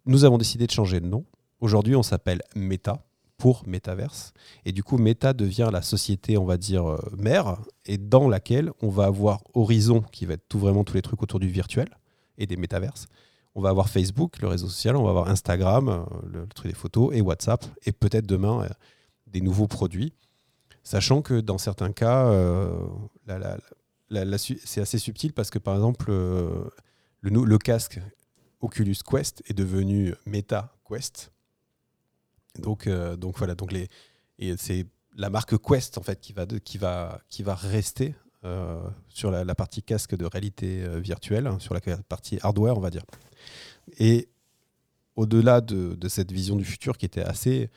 nous 0.07 0.25
avons 0.25 0.39
décidé 0.39 0.67
de 0.67 0.73
changer 0.73 1.01
de 1.01 1.07
nom. 1.07 1.25
Aujourd'hui, 1.61 1.97
on 1.97 2.03
s'appelle 2.03 2.43
Meta 2.55 3.05
pour 3.37 3.63
Metaverse. 3.67 4.33
Et 4.65 4.73
du 4.73 4.83
coup, 4.83 4.97
Meta 4.97 5.35
devient 5.35 5.69
la 5.71 5.83
société, 5.83 6.39
on 6.39 6.47
va 6.47 6.57
dire, 6.57 6.91
euh, 6.91 6.99
mère, 7.19 7.59
et 7.85 7.99
dans 7.99 8.29
laquelle 8.29 8.73
on 8.81 8.89
va 8.89 9.05
avoir 9.05 9.43
Horizon, 9.55 10.01
qui 10.01 10.25
va 10.25 10.35
être 10.35 10.49
tout 10.49 10.59
vraiment 10.59 10.85
tous 10.85 10.95
les 10.95 11.03
trucs 11.03 11.23
autour 11.23 11.39
du 11.39 11.49
virtuel 11.49 11.89
et 12.39 12.47
des 12.47 12.57
métaverses. 12.57 13.07
On 13.55 13.61
va 13.61 13.69
avoir 13.69 13.89
Facebook, 13.89 14.41
le 14.41 14.49
réseau 14.49 14.69
social, 14.69 14.97
on 14.97 15.05
va 15.05 15.11
avoir 15.11 15.29
Instagram, 15.29 15.89
euh, 15.89 16.05
le, 16.27 16.47
truc 16.47 16.69
des 16.71 16.77
photos, 16.77 17.15
et 17.15 17.21
WhatsApp, 17.21 17.65
et 17.85 17.93
peut-être 17.93 18.27
demain 18.27 18.67
des 19.27 19.43
nouveaux 19.43 19.69
produits. 19.69 20.15
Sachant 20.83 21.21
que 21.21 21.41
dans 21.41 21.59
certains 21.59 21.93
cas, 21.93 22.31
c'est 24.11 24.81
assez 24.81 24.99
subtil 24.99 25.33
parce 25.33 25.51
que 25.51 25.59
par 25.59 25.75
exemple, 25.75 26.07
euh, 26.11 26.65
le, 27.21 27.59
casque 27.59 28.01
Oculus 28.61 28.97
Quest 29.09 29.43
est 29.49 29.55
devenu 29.55 30.15
Meta 30.27 30.75
Quest. 30.89 31.33
Donc, 32.59 32.87
euh, 32.87 33.17
donc 33.17 33.37
voilà, 33.39 33.55
donc 33.55 33.73
et 34.39 34.57
c'est 34.57 34.87
la 35.17 35.31
marque 35.31 35.57
Quest 35.59 35.99
en 35.99 36.03
fait 36.03 36.21
qui 36.21 36.33
va, 36.79 37.21
rester 37.55 38.15
euh, 38.45 38.81
sur 39.09 39.31
la, 39.31 39.55
partie 39.55 39.83
casque 39.83 40.17
de 40.17 40.25
réalité 40.25 40.87
virtuelle, 41.01 41.47
hein, 41.47 41.59
sur 41.59 41.75
la 41.75 41.81
partie 42.09 42.39
hardware, 42.43 42.77
on 42.77 42.81
va 42.81 42.91
dire. 42.91 43.05
Et 43.99 44.29
au-delà 45.17 45.61
de, 45.61 45.97
cette 46.09 46.33
vision 46.33 46.57
du 46.57 46.65
futur 46.65 46.97
qui 46.97 47.07
était 47.07 47.23
assez 47.23 47.71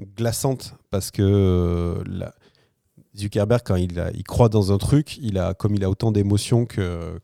glaçante 0.00 0.74
parce 0.90 1.10
que 1.10 2.02
Zuckerberg, 3.18 3.62
quand 3.64 3.76
il, 3.76 4.22
croit 4.24 4.48
dans 4.48 4.72
un 4.72 4.78
truc, 4.78 5.18
il 5.18 5.38
a, 5.38 5.54
comme 5.54 5.74
il 5.74 5.84
a 5.84 5.90
autant 5.90 6.12
d'émotions 6.12 6.66
que 6.66 7.18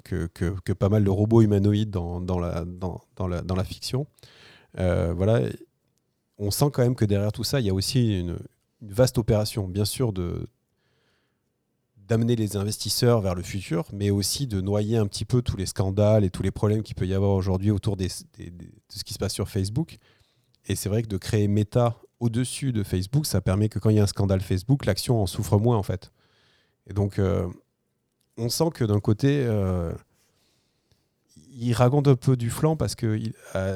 pas 0.79 0.89
mal 0.89 1.05
de 1.05 1.11
robots 1.11 1.43
humanoïdes 1.43 1.91
dans, 1.91 2.39
la, 2.39 3.65
fiction, 3.65 4.07
euh, 4.79 5.13
voilà, 5.17 5.41
on 6.39 6.51
sent 6.51 6.67
quand 6.73 6.83
même 6.83 6.97
que 6.97 7.05
derrière 7.05 7.33
tout 7.33 7.45
ça, 7.45 7.61
il 7.61 7.67
y 7.67 7.71
a 7.71 7.75
aussi 7.75 8.21
une, 8.21 8.39
vaste 8.83 9.19
opération, 9.19 9.67
bien 9.69 9.85
sûr, 9.85 10.13
de 10.13 10.49
d'amener 12.07 12.37
les 12.37 12.59
investisseurs 12.59 13.23
vers 13.23 13.35
le 13.35 13.43
futur, 13.43 13.87
mais 13.91 14.11
aussi 14.11 14.47
de 14.47 14.61
noyer 14.61 14.99
un 14.99 15.07
petit 15.07 15.25
peu 15.25 15.41
tous 15.41 15.57
les 15.57 15.65
scandales 15.65 16.23
et 16.23 16.29
tous 16.29 16.43
les 16.43 16.51
problèmes 16.51 16.83
qu'il 16.83 16.95
peut 16.95 17.07
y 17.07 17.15
avoir 17.15 17.31
aujourd'hui 17.31 17.71
autour 17.71 17.97
de 17.97 18.07
ce 18.09 19.05
qui 19.05 19.15
se 19.15 19.19
passe 19.19 19.33
sur 19.33 19.49
Facebook. 19.49 19.97
Et 20.67 20.77
c'est 20.77 20.91
vrai 20.91 21.03
que 21.03 21.09
de 21.09 21.17
créer 21.17 21.49
Meta 21.49 21.97
au-dessus 22.25 22.73
de 22.73 22.83
Facebook, 22.83 23.27
ça 23.27 23.43
permet 23.43 23.69
que 23.69 23.79
quand 23.79 23.91
il 23.91 23.97
y 23.97 24.01
a 24.01 24.03
un 24.03 24.07
scandale 24.07 24.41
Facebook, 24.41 24.87
l'action 24.87 25.21
en 25.21 25.27
souffre 25.27 25.59
moins 25.59 25.77
en 25.77 25.83
fait. 25.83 26.11
Et 26.87 26.95
donc, 26.95 27.19
euh, 27.19 27.47
on 28.39 28.49
sent 28.49 28.71
que 28.73 28.85
d'un 28.85 28.99
côté, 28.99 29.45
euh, 29.47 29.93
il 31.53 31.75
raconte 31.75 32.09
un 32.09 32.17
peu 32.17 32.35
du 32.35 32.49
flanc 32.49 32.77
parce 32.77 32.95
que 32.95 33.21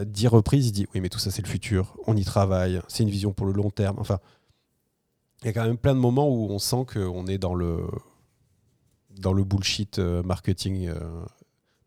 dix 0.05 0.29
reprises, 0.29 0.69
il 0.69 0.73
dit 0.73 0.87
oui, 0.95 1.03
mais 1.03 1.11
tout 1.11 1.19
ça 1.19 1.31
c'est 1.31 1.43
le 1.43 1.49
futur, 1.49 1.95
on 2.07 2.17
y 2.17 2.25
travaille, 2.25 2.81
c'est 2.89 3.03
une 3.03 3.11
vision 3.11 3.35
pour 3.35 3.45
le 3.45 3.53
long 3.53 3.71
terme. 3.71 3.99
Enfin, 3.99 4.19
il 5.43 5.47
y 5.47 5.49
a 5.51 5.53
quand 5.53 5.65
même 5.65 5.77
plein 5.77 5.95
de 5.95 6.01
moments 6.01 6.29
où 6.29 6.49
on 6.51 6.59
sent 6.59 6.87
qu'on 6.91 7.27
est 7.27 7.39
dans 7.39 7.55
le 7.55 7.87
dans 9.11 9.35
le 9.35 9.45
bullshit 9.45 9.99
euh, 9.99 10.23
marketing 10.23 10.91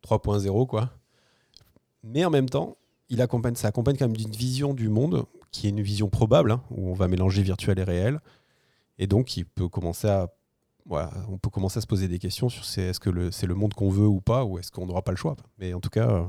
3.0 0.04 0.68
quoi. 0.68 0.92
Mais 2.04 2.24
en 2.24 2.30
même 2.30 2.50
temps, 2.50 2.78
il 3.10 3.20
accompagne, 3.20 3.56
ça 3.56 3.68
accompagne 3.68 3.98
quand 3.98 4.08
même 4.08 4.18
d'une 4.18 4.32
vision 4.32 4.76
du 4.76 4.90
monde 4.90 5.26
qui 5.52 5.68
est 5.68 5.70
une 5.70 5.82
vision 5.82 6.10
probable 6.10 6.52
hein, 6.52 6.64
où 6.72 6.90
on 6.90 6.94
va 6.94 7.08
mélanger 7.08 7.44
virtuel 7.44 7.80
et 7.80 7.84
réel. 7.84 8.20
Et 8.98 9.08
donc, 9.08 9.38
il 9.38 9.46
peut 9.46 9.70
commencer 9.70 10.08
à 10.08 10.28
on 10.90 11.38
peut 11.38 11.50
commencer 11.50 11.78
à 11.78 11.82
se 11.82 11.88
poser 11.88 12.08
des 12.08 12.20
questions 12.20 12.50
sur 12.50 12.64
est-ce 12.64 13.00
que 13.00 13.32
c'est 13.32 13.48
le 13.48 13.56
monde 13.56 13.74
qu'on 13.74 13.90
veut 13.90 14.08
ou 14.08 14.22
pas, 14.22 14.44
ou 14.46 14.58
est-ce 14.58 14.72
qu'on 14.72 14.86
n'aura 14.86 15.02
pas 15.02 15.12
le 15.12 15.18
choix. 15.18 15.36
Mais 15.60 15.74
en 15.74 15.80
tout 15.80 15.90
cas, 15.90 16.10
euh, 16.10 16.24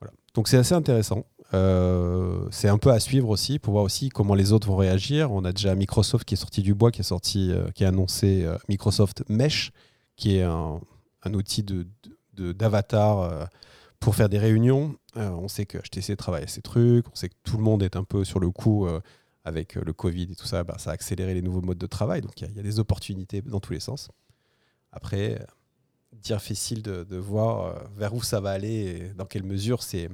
voilà. 0.00 0.12
Donc 0.34 0.48
c'est 0.48 0.56
assez 0.56 0.74
intéressant. 0.74 1.24
Euh, 1.52 2.46
c'est 2.50 2.68
un 2.68 2.78
peu 2.78 2.90
à 2.90 3.00
suivre 3.00 3.28
aussi 3.28 3.58
pour 3.58 3.72
voir 3.72 3.84
aussi 3.84 4.08
comment 4.08 4.34
les 4.34 4.52
autres 4.52 4.68
vont 4.68 4.76
réagir. 4.76 5.32
On 5.32 5.44
a 5.44 5.52
déjà 5.52 5.74
Microsoft 5.74 6.24
qui 6.24 6.34
est 6.34 6.36
sorti 6.36 6.62
du 6.62 6.74
bois, 6.74 6.90
qui 6.90 7.02
euh, 7.50 7.66
a 7.80 7.86
annoncé 7.86 8.46
Microsoft 8.68 9.24
Mesh, 9.28 9.72
qui 10.16 10.36
est 10.36 10.42
un, 10.42 10.80
outil 11.32 11.62
de, 11.62 11.86
d'avatar 12.36 13.48
pour 13.98 14.14
faire 14.14 14.28
des 14.28 14.38
réunions. 14.38 14.94
On 15.16 15.48
sait 15.48 15.66
que 15.66 15.78
HTC 15.78 16.16
travaille 16.16 16.44
à 16.44 16.48
ces 16.48 16.62
trucs, 16.62 17.06
on 17.08 17.14
sait 17.14 17.28
que 17.28 17.34
tout 17.44 17.56
le 17.56 17.62
monde 17.62 17.82
est 17.82 17.96
un 17.96 18.04
peu 18.04 18.24
sur 18.24 18.40
le 18.40 18.50
coup 18.50 18.86
avec 19.44 19.76
euh, 19.76 19.82
le 19.84 19.92
Covid 19.92 20.28
et 20.30 20.34
tout 20.34 20.46
ça, 20.46 20.64
bah, 20.64 20.76
ça 20.78 20.90
a 20.90 20.92
accéléré 20.94 21.34
les 21.34 21.42
nouveaux 21.42 21.60
modes 21.60 21.78
de 21.78 21.86
travail. 21.86 22.20
Donc 22.20 22.40
il 22.40 22.54
y, 22.54 22.58
a 22.58 22.62
des 22.62 22.78
opportunités 22.78 23.42
dans 23.42 23.60
tous 23.60 23.72
les 23.72 23.80
sens. 23.80 24.08
Après, 24.92 25.40
euh, 25.40 25.44
dire 26.12 26.40
facile 26.42 26.82
de, 26.82 27.04
de, 27.04 27.16
voir 27.16 27.64
euh, 27.64 27.74
vers 27.96 28.14
où 28.14 28.22
ça 28.22 28.40
va 28.40 28.50
aller 28.50 28.68
et 28.68 29.08
dans 29.14 29.26
quelle 29.26 29.44
mesure 29.44 29.82
c'est. 29.82 30.08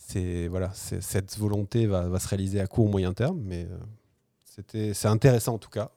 C'est, 0.00 0.48
voilà, 0.48 0.72
cette 0.72 1.36
volonté 1.36 1.86
va, 1.86 2.18
se 2.18 2.28
réaliser 2.28 2.60
à 2.60 2.66
court 2.66 2.86
ou 2.86 2.88
moyen 2.88 3.12
terme, 3.12 3.38
mais 3.42 3.68
c'était, 4.42 4.94
c'est 4.94 5.08
intéressant 5.08 5.54
en 5.54 5.58
tout 5.58 5.68
cas. 5.68 5.90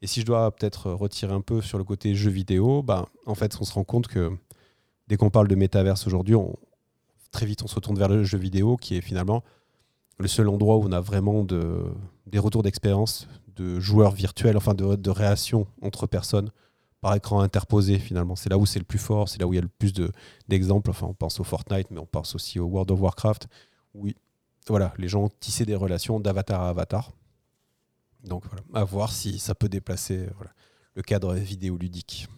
et 0.00 0.08
si 0.08 0.22
je 0.22 0.26
dois 0.26 0.50
peut-être 0.50 0.90
retirer 0.90 1.32
un 1.32 1.40
peu 1.40 1.60
sur 1.60 1.78
le 1.78 1.84
côté 1.84 2.16
jeu 2.16 2.30
vidéo, 2.30 2.82
bah, 2.82 3.06
en 3.26 3.36
fait, 3.36 3.56
on 3.60 3.64
se 3.64 3.74
rend 3.74 3.84
compte 3.84 4.08
que 4.08 4.32
dès 5.06 5.16
qu'on 5.16 5.30
parle 5.30 5.46
de 5.46 5.54
métaverse 5.54 6.04
aujourd'hui, 6.08 6.34
très 7.32 7.46
vite 7.46 7.62
on 7.64 7.66
se 7.66 7.74
retourne 7.74 7.98
vers 7.98 8.08
le 8.08 8.22
jeu 8.22 8.38
vidéo 8.38 8.76
qui 8.76 8.96
est 8.96 9.00
finalement 9.00 9.42
le 10.18 10.28
seul 10.28 10.48
endroit 10.48 10.76
où 10.76 10.84
on 10.84 10.92
a 10.92 11.00
vraiment 11.00 11.42
de, 11.42 11.84
des 12.26 12.38
retours 12.38 12.62
d'expérience 12.62 13.26
de 13.56 13.80
joueurs 13.80 14.12
virtuels, 14.12 14.56
enfin 14.56 14.74
de, 14.74 15.10
réactions 15.10 15.66
entre 15.82 16.06
personnes 16.06 16.50
par 17.00 17.14
écran 17.14 17.40
interposé 17.40 17.98
finalement. 17.98 18.36
C'est 18.36 18.48
là 18.48 18.58
où 18.58 18.66
c'est 18.66 18.78
le 18.78 18.84
plus 18.84 18.98
fort, 18.98 19.28
c'est 19.28 19.40
là 19.40 19.46
où 19.46 19.52
il 19.52 19.56
y 19.56 19.58
a 19.58 19.62
le 19.62 19.68
plus 19.68 19.92
d'exemples. 20.48 20.90
enfin, 20.90 21.06
on 21.08 21.14
pense 21.14 21.40
au 21.40 21.44
Fortnite, 21.44 21.90
mais 21.90 21.98
on 21.98 22.06
pense 22.06 22.34
aussi 22.34 22.60
au 22.60 22.66
World 22.66 22.90
of 22.90 23.00
Warcraft. 23.00 23.48
Oui, 23.94 24.16
voilà, 24.68 24.94
les 24.98 25.08
gens 25.08 25.28
tissaient 25.40 25.64
des 25.64 25.74
relations 25.74 26.20
d'avatar 26.20 26.62
à 26.62 26.68
avatar. 26.68 27.12
Donc 28.24 28.44
voilà, 28.46 28.62
à 28.74 28.84
voir 28.84 29.12
si 29.12 29.38
ça 29.38 29.54
peut 29.54 29.68
déplacer 29.68 30.26
le 30.94 31.02
cadre 31.02 31.34
vidéoludique. 31.34 32.28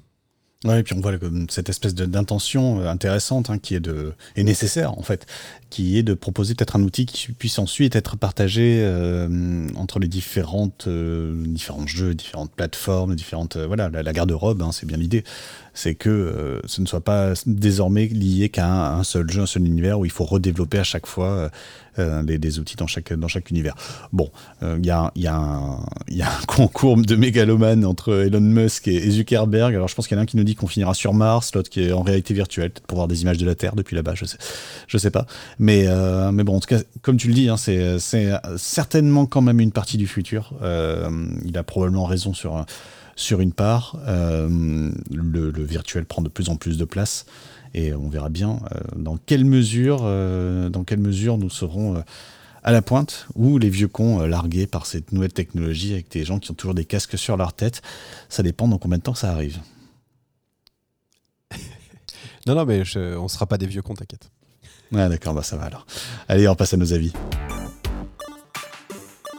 Ouais, 0.64 0.80
et 0.80 0.82
puis 0.82 0.94
on 0.94 1.00
voit 1.00 1.12
cette 1.50 1.68
espèce 1.68 1.94
d'intention 1.94 2.80
euh, 2.80 2.88
intéressante 2.88 3.50
hein, 3.50 3.58
qui 3.58 3.74
est 3.74 3.80
de 3.80 4.14
et 4.34 4.44
nécessaire 4.44 4.98
en 4.98 5.02
fait, 5.02 5.26
qui 5.68 5.98
est 5.98 6.02
de 6.02 6.14
proposer 6.14 6.54
peut-être 6.54 6.76
un 6.76 6.82
outil 6.82 7.04
qui 7.04 7.32
puisse 7.32 7.58
ensuite 7.58 7.96
être 7.96 8.16
partagé 8.16 8.80
euh, 8.82 9.68
entre 9.76 9.98
les 9.98 10.08
différentes 10.08 10.86
euh, 10.86 11.34
différents 11.46 11.86
jeux, 11.86 12.14
différentes 12.14 12.50
plateformes, 12.50 13.14
différentes 13.14 13.58
voilà 13.58 13.90
la, 13.90 14.12
garde-robe, 14.14 14.62
hein, 14.62 14.70
c'est 14.72 14.86
bien 14.86 14.96
l'idée. 14.96 15.22
C'est 15.74 15.96
que 15.96 16.62
ce 16.66 16.80
ne 16.80 16.86
soit 16.86 17.00
pas 17.00 17.32
désormais 17.46 18.06
lié 18.06 18.48
qu'à 18.48 18.94
un, 18.94 19.02
seul 19.02 19.28
jeu, 19.28 19.42
un 19.42 19.46
seul 19.46 19.66
univers 19.66 19.98
où 19.98 20.04
il 20.04 20.10
faut 20.10 20.24
redévelopper 20.24 20.78
à 20.78 20.84
chaque 20.84 21.06
fois 21.06 21.50
euh, 21.98 22.22
euh, 22.22 22.22
des, 22.22 22.58
outils 22.58 22.76
dans 22.76 22.86
chaque, 22.86 23.12
dans 23.12 23.28
chaque 23.28 23.50
univers. 23.50 23.74
Bon, 24.12 24.30
il 24.62 24.84
y, 24.84 24.90
a, 24.90 25.12
un 25.16 25.80
concours 26.46 26.96
de 26.96 27.16
mégalomane 27.16 27.84
entre 27.84 28.24
Elon 28.24 28.40
Musk 28.40 28.88
et, 28.88 29.10
Zuckerberg. 29.10 29.74
Alors 29.74 29.88
je 29.88 29.94
pense 29.94 30.06
qu'il 30.06 30.16
y 30.16 30.18
en 30.18 30.20
a 30.20 30.22
un 30.22 30.26
qui 30.26 30.36
nous 30.36 30.44
dit 30.44 30.54
qu'on 30.54 30.66
finira 30.66 30.94
sur 30.94 31.14
Mars, 31.14 31.54
l'autre 31.54 31.70
qui 31.70 31.82
est 31.82 31.92
en 31.92 32.02
réalité 32.02 32.34
virtuelle, 32.34 32.72
pour 32.86 32.96
voir 32.96 33.08
des 33.08 33.22
images 33.22 33.38
de 33.38 33.46
la 33.46 33.54
Terre 33.54 33.74
depuis 33.76 33.96
là-bas, 33.96 34.14
je 34.14 34.24
sais, 34.24 34.38
je 34.86 34.98
sais 34.98 35.10
pas. 35.10 35.26
Mais, 35.58 35.86
mais 36.32 36.44
bon, 36.44 36.56
en 36.56 36.60
tout 36.60 36.68
cas, 36.68 36.80
comme 37.02 37.16
tu 37.16 37.28
le 37.28 37.34
dis, 37.34 37.48
hein, 37.48 37.56
c'est 37.56 37.98
certainement 38.56 39.26
quand 39.26 39.42
même 39.42 39.60
une 39.60 39.72
partie 39.72 39.96
du 39.96 40.06
futur. 40.06 40.52
il 41.44 41.58
a 41.58 41.62
probablement 41.62 42.04
raison 42.04 42.34
sur 42.34 42.64
sur 43.16 43.40
une 43.40 43.52
part, 43.52 43.96
euh, 44.06 44.90
le, 45.12 45.50
virtuel 45.64 46.04
prend 46.04 46.22
de 46.22 46.28
plus 46.28 46.48
en 46.48 46.56
plus 46.56 46.78
de 46.78 46.84
place 46.84 47.26
et 47.74 47.92
on 47.94 48.08
verra 48.08 48.28
bien 48.28 48.60
euh, 48.72 48.80
dans, 48.96 49.16
quelle 49.16 49.44
mesure, 49.44 50.00
euh, 50.04 50.68
dans 50.68 50.84
quelle 50.84 51.00
mesure 51.00 51.38
nous 51.38 51.50
serons 51.50 52.02
à 52.62 52.72
la 52.72 52.82
pointe 52.82 53.26
ou 53.34 53.58
les 53.58 53.68
vieux 53.68 53.88
cons 53.88 54.20
largués 54.20 54.66
par 54.66 54.86
cette 54.86 55.12
nouvelle 55.12 55.32
technologie 55.32 55.92
avec 55.92 56.10
des 56.10 56.24
gens 56.24 56.38
qui 56.38 56.50
ont 56.50 56.54
toujours 56.54 56.74
des 56.74 56.84
casques 56.84 57.18
sur 57.18 57.36
leur 57.36 57.52
tête. 57.52 57.82
Ça 58.28 58.42
dépend 58.42 58.68
dans 58.68 58.78
combien 58.78 58.98
de 58.98 59.02
temps 59.02 59.14
ça 59.14 59.30
arrive. 59.30 59.58
non, 62.46 62.54
non, 62.54 62.64
mais 62.64 62.82
on 62.96 63.24
ne 63.24 63.28
sera 63.28 63.46
pas 63.46 63.58
des 63.58 63.66
vieux 63.66 63.82
cons, 63.82 63.94
t'inquiète. 63.94 64.30
Ouais, 64.92 65.08
d'accord, 65.08 65.34
bah 65.34 65.42
ça 65.42 65.56
va 65.56 65.64
alors. 65.64 65.86
Allez, 66.28 66.46
on 66.48 66.54
passe 66.54 66.74
à 66.74 66.76
nos 66.76 66.92
avis. 66.92 67.12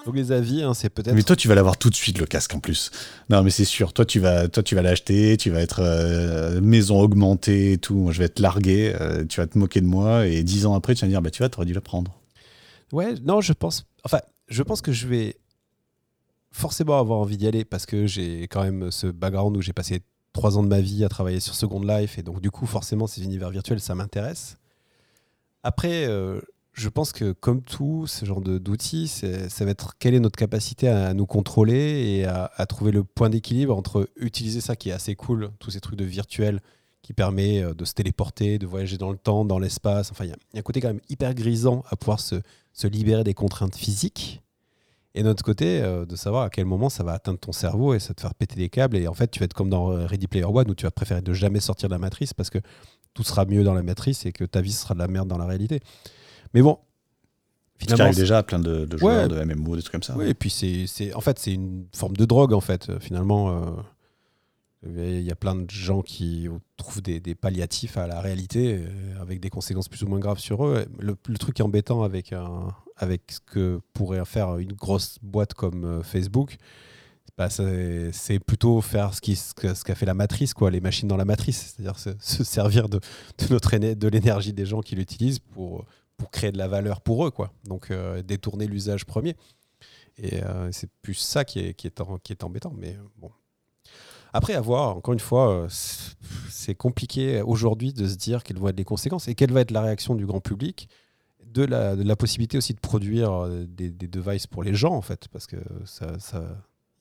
Donc 0.05 0.15
les 0.15 0.31
avis, 0.31 0.61
hein, 0.61 0.75
c'est 0.75 0.89
peut-être. 0.89 1.15
Mais 1.15 1.23
toi, 1.23 1.35
tu 1.35 1.47
vas 1.47 1.55
l'avoir 1.55 1.77
tout 1.77 1.89
de 1.89 1.95
suite 1.95 2.19
le 2.19 2.27
casque 2.27 2.53
en 2.53 2.59
plus. 2.59 2.91
Non, 3.29 3.41
mais 3.41 3.49
c'est 3.49 3.65
sûr. 3.65 3.91
Toi, 3.91 4.05
tu 4.05 4.19
vas, 4.19 4.47
toi, 4.47 4.61
tu 4.61 4.75
vas 4.75 4.83
l'acheter. 4.83 5.35
Tu 5.37 5.49
vas 5.49 5.61
être 5.61 5.81
euh, 5.81 6.61
maison 6.61 6.99
augmentée 6.99 7.73
et 7.73 7.77
tout. 7.79 7.95
Moi, 7.95 8.11
je 8.11 8.19
vais 8.19 8.25
être 8.25 8.39
largué. 8.39 8.95
Euh, 9.01 9.25
tu 9.25 9.39
vas 9.39 9.47
te 9.47 9.57
moquer 9.57 9.81
de 9.81 9.87
moi 9.87 10.27
et 10.27 10.43
dix 10.43 10.67
ans 10.67 10.75
après, 10.75 10.93
tu 10.93 11.01
vas 11.01 11.07
me 11.07 11.11
dire, 11.11 11.21
bah 11.23 11.31
tu 11.31 11.39
vois, 11.39 11.49
t'aurais 11.49 11.65
dû 11.65 11.73
la 11.73 11.81
prendre. 11.81 12.19
Ouais, 12.91 13.15
non, 13.23 13.41
je 13.41 13.53
pense. 13.53 13.85
Enfin, 14.03 14.19
je 14.47 14.61
pense 14.61 14.81
que 14.81 14.91
je 14.91 15.07
vais 15.07 15.37
forcément 16.51 16.99
avoir 16.99 17.19
envie 17.19 17.37
d'y 17.37 17.47
aller 17.47 17.65
parce 17.65 17.87
que 17.87 18.05
j'ai 18.05 18.43
quand 18.43 18.63
même 18.63 18.91
ce 18.91 19.07
background 19.07 19.57
où 19.57 19.61
j'ai 19.61 19.73
passé 19.73 20.01
trois 20.33 20.57
ans 20.57 20.63
de 20.63 20.67
ma 20.67 20.81
vie 20.81 21.03
à 21.03 21.09
travailler 21.09 21.39
sur 21.39 21.55
Second 21.55 21.81
Life 21.81 22.19
et 22.19 22.23
donc 22.23 22.41
du 22.41 22.51
coup, 22.51 22.67
forcément, 22.67 23.07
ces 23.07 23.23
univers 23.23 23.49
virtuels, 23.49 23.79
ça 23.79 23.95
m'intéresse. 23.95 24.57
Après. 25.63 26.05
Euh, 26.05 26.41
je 26.75 26.89
pense 26.89 27.13
que 27.13 27.31
comme 27.31 27.61
tout 27.61 28.05
ce 28.05 28.25
genre 28.25 28.41
d'outils, 28.41 29.07
ça 29.07 29.65
va 29.65 29.71
être 29.71 29.97
quelle 29.97 30.13
est 30.13 30.19
notre 30.19 30.37
capacité 30.37 30.89
à 30.89 31.13
nous 31.13 31.25
contrôler 31.25 32.19
et 32.19 32.25
à, 32.25 32.65
trouver 32.67 32.91
le 32.91 33.05
point 33.05 33.29
d'équilibre 33.29 33.75
entre 33.75 34.09
utiliser 34.17 34.59
ça 34.59 34.75
qui 34.75 34.89
est 34.89 34.91
assez 34.93 35.15
cool, 35.15 35.51
tous 35.59 35.71
ces 35.71 35.79
trucs 35.79 35.97
de 35.97 36.03
virtuel 36.03 36.59
qui 37.01 37.13
permet 37.13 37.63
euh, 37.63 37.73
de 37.75 37.85
se 37.85 37.93
téléporter, 37.93 38.57
de 38.57 38.65
voyager 38.65 38.97
dans 38.97 39.11
le 39.11 39.17
temps, 39.17 39.45
dans 39.45 39.59
l'espace. 39.59 40.11
Enfin, 40.11 40.25
il 40.25 40.29
y, 40.29 40.33
a 40.33 40.59
un 40.59 40.61
côté 40.63 40.81
quand 40.81 40.87
même 40.87 41.01
hyper 41.07 41.35
grisant 41.35 41.83
à 41.91 41.95
pouvoir 41.95 42.19
se, 42.19 42.41
se 42.73 42.87
libérer 42.87 43.23
des 43.23 43.35
contraintes 43.35 43.75
physiques. 43.75 44.41
Et 45.13 45.21
d'un 45.21 45.29
autre 45.29 45.43
côté, 45.43 45.81
euh, 45.81 46.05
de 46.05 46.15
savoir 46.15 46.43
à 46.43 46.49
quel 46.49 46.65
moment 46.65 46.89
ça 46.89 47.03
va 47.03 47.13
atteindre 47.13 47.37
ton 47.37 47.51
cerveau 47.51 47.93
et 47.93 47.99
ça 47.99 48.15
te 48.15 48.21
faire 48.21 48.33
péter 48.33 48.55
des 48.55 48.69
câbles. 48.69 48.97
Et 48.97 49.07
en 49.07 49.13
fait, 49.13 49.29
tu 49.29 49.39
vas 49.39 49.45
être 49.45 49.53
comme 49.53 49.69
dans 49.69 49.89
Ready 50.07 50.25
Player 50.25 50.45
One 50.45 50.69
où 50.69 50.73
tu 50.73 50.85
vas 50.85 50.91
préférer 50.91 51.21
de 51.21 51.31
jamais 51.31 51.59
sortir 51.59 51.89
de 51.89 51.93
la 51.93 51.99
matrice 51.99 52.33
parce 52.33 52.49
que 52.49 52.59
tout 53.13 53.23
sera 53.23 53.45
mieux 53.45 53.63
dans 53.63 53.75
la 53.75 53.83
matrice 53.83 54.25
et 54.25 54.31
que 54.31 54.43
ta 54.43 54.61
vie 54.61 54.73
sera 54.73 54.95
de 54.95 54.99
la 54.99 55.07
merde 55.07 55.27
dans 55.27 55.37
la 55.37 55.45
réalité. 55.45 55.81
Mais 56.55 56.61
bon, 56.61 56.79
finalement. 57.77 58.05
arrive 58.05 58.17
déjà 58.17 58.39
à 58.39 58.43
plein 58.43 58.59
de, 58.59 58.87
joueurs 58.97 59.27
de 59.27 59.43
MMO, 59.43 59.75
des 59.75 59.81
trucs 59.83 59.91
comme 59.91 60.03
ça. 60.03 60.15
Oui, 60.17 60.29
et 60.29 60.33
puis 60.33 60.49
c'est, 60.49 61.13
en 61.13 61.21
fait, 61.21 61.37
c'est 61.37 61.53
une 61.53 61.85
forme 61.93 62.17
de 62.17 62.25
drogue, 62.25 62.53
en 62.53 62.61
fait. 62.61 62.97
Finalement, 62.99 63.75
euh, 64.87 65.17
il 65.17 65.23
y 65.23 65.31
a 65.31 65.35
plein 65.35 65.55
de 65.55 65.69
gens 65.69 66.01
qui 66.01 66.47
trouvent 66.77 67.01
des, 67.01 67.35
palliatifs 67.35 67.97
à 67.97 68.07
la 68.07 68.21
réalité, 68.21 68.79
euh, 68.79 69.21
avec 69.21 69.39
des 69.39 69.49
conséquences 69.49 69.89
plus 69.89 70.03
ou 70.03 70.07
moins 70.07 70.19
graves 70.19 70.39
sur 70.39 70.65
eux. 70.65 70.85
Le, 70.99 71.15
truc 71.37 71.55
qui 71.55 71.61
embêtant 71.61 72.03
avec, 72.03 72.33
un, 72.33 72.73
avec 72.97 73.23
ce 73.29 73.39
que 73.39 73.81
pourrait 73.93 74.23
faire 74.25 74.57
une 74.57 74.73
grosse 74.73 75.17
boîte 75.21 75.53
comme 75.53 75.83
euh, 75.83 76.03
Facebook, 76.03 76.57
bah, 77.37 77.49
c'est 77.49 78.39
plutôt 78.39 78.79
faire 78.79 79.13
ce 79.13 79.19
qu'a 79.19 79.75
ce 79.75 79.83
qu'a 79.83 79.95
fait 79.95 80.05
la 80.05 80.13
matrice, 80.13 80.53
quoi, 80.53 80.71
les 80.71 80.79
machines 80.79 81.09
dans 81.09 81.17
la 81.17 81.25
matrice, 81.25 81.75
c'est-à-dire 81.75 81.99
se, 81.99 82.43
servir 82.45 82.87
de, 82.87 82.99
de, 83.39 83.47
notre, 83.49 83.75
de 83.75 84.07
l'énergie 84.07 84.53
des 84.53 84.65
gens 84.65 84.79
qui 84.79 84.95
l'utilisent 84.95 85.39
pour 85.39 85.83
pour 86.17 86.31
créer 86.31 86.51
de 86.51 86.57
la 86.57 86.67
valeur 86.67 87.01
pour 87.01 87.25
eux, 87.25 87.31
quoi. 87.31 87.51
Donc 87.63 87.91
euh, 87.91 88.21
détourner 88.21 88.67
l'usage 88.67 89.05
premier. 89.05 89.35
Et 90.17 90.43
euh, 90.43 90.69
c'est 90.71 90.89
plus 91.01 91.15
ça 91.15 91.43
qui 91.43 91.59
est, 91.59 91.73
qui 91.73 91.87
est, 91.87 92.01
qui 92.23 92.31
est 92.31 92.43
embêtant. 92.43 92.73
Mais 92.77 92.93
euh, 92.93 93.03
bon. 93.17 93.31
Après, 94.33 94.53
à 94.53 94.61
voir, 94.61 94.97
encore 94.97 95.13
une 95.13 95.19
fois, 95.19 95.67
c'est 95.69 96.75
compliqué 96.75 97.41
aujourd'hui 97.41 97.93
de 97.93 98.05
se 98.05 98.15
dire 98.15 98.43
quelles 98.43 98.57
vont 98.57 98.67
être 98.67 98.77
les 98.77 98.83
conséquences 98.83 99.29
et 99.29 99.35
quelle 99.35 99.53
va 99.53 99.61
être 99.61 99.71
la 99.71 99.81
réaction 99.81 100.13
du 100.13 100.25
grand 100.25 100.41
public 100.41 100.89
de 101.45 101.63
la, 101.63 101.95
de 101.95 102.03
la 102.03 102.17
possibilité 102.17 102.57
aussi 102.57 102.73
de 102.73 102.79
produire 102.81 103.47
des, 103.47 103.89
des, 103.91 104.09
devices 104.09 104.45
pour 104.45 104.61
les 104.61 104.73
gens, 104.73 104.93
en 104.93 105.01
fait. 105.01 105.29
Parce 105.29 105.47
que 105.47 105.55
ça, 105.85 106.17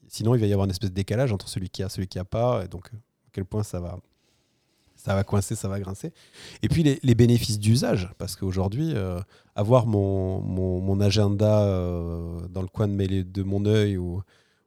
sinon, 0.06 0.36
il 0.36 0.40
va 0.40 0.46
y 0.46 0.52
avoir 0.52 0.66
une 0.66 0.70
espèce 0.70 0.90
de 0.90 0.94
décalage 0.94 1.32
entre 1.32 1.48
celui 1.48 1.70
qui 1.70 1.82
a 1.82 1.88
celui 1.88 2.06
qui 2.06 2.18
n'a 2.18 2.24
pas. 2.24 2.64
Et 2.64 2.68
donc, 2.68 2.86
à 2.94 3.30
quel 3.32 3.44
point 3.44 3.64
ça 3.64 3.80
va, 3.80 3.98
ça 5.04 5.14
va 5.14 5.22
coincer, 5.22 5.54
ça 5.54 5.68
va 5.68 5.78
grincer. 5.80 6.14
Et 6.62 6.68
puis 6.68 6.82
les, 6.82 7.14
bénéfices 7.14 7.58
d'usage, 7.58 8.08
parce 8.16 8.36
qu'aujourd'hui, 8.36 8.92
euh, 8.94 9.20
avoir 9.54 9.86
mon, 9.86 10.40
mon, 10.40 10.98
agenda 10.98 11.60
euh, 11.60 12.48
dans 12.48 12.62
le 12.62 12.68
coin 12.68 12.88
de, 12.88 12.94
mes, 12.94 13.22
de 13.22 13.42
mon 13.42 13.66
œil 13.66 13.98
ou, 13.98 14.22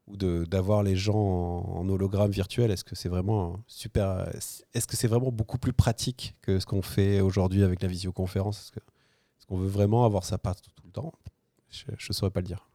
ou 0.05 0.15
d'avoir 0.15 0.84
les 0.84 0.95
gens 0.95 1.15
en, 1.15 1.89
hologramme 1.89 2.30
virtuel, 2.30 2.69
est-ce 2.69 2.84
que 2.84 2.95
c'est 2.95 3.09
vraiment 3.09 3.59
super 3.65 4.30
Est-ce 4.76 4.85
que 4.85 4.95
c'est 4.95 5.07
vraiment 5.07 5.31
beaucoup 5.31 5.57
plus 5.57 5.73
pratique 5.73 6.35
que 6.43 6.59
ce 6.59 6.68
qu'on 6.68 6.84
fait 6.84 7.19
aujourd'hui 7.19 7.64
avec 7.64 7.81
la 7.81 7.88
visioconférence? 7.88 8.72
Est-ce 8.76 9.47
qu'on 9.47 9.57
veut 9.57 9.68
vraiment 9.68 10.05
avoir 10.05 10.23
ça 10.23 10.38
partout 10.38 10.69
tout 10.76 10.85
le 10.85 10.91
temps? 10.91 11.14
Je 11.72 11.85
ne 11.91 12.14
saurais 12.14 12.31
pas 12.31 12.41
le 12.41 12.47
dire. 12.47 12.69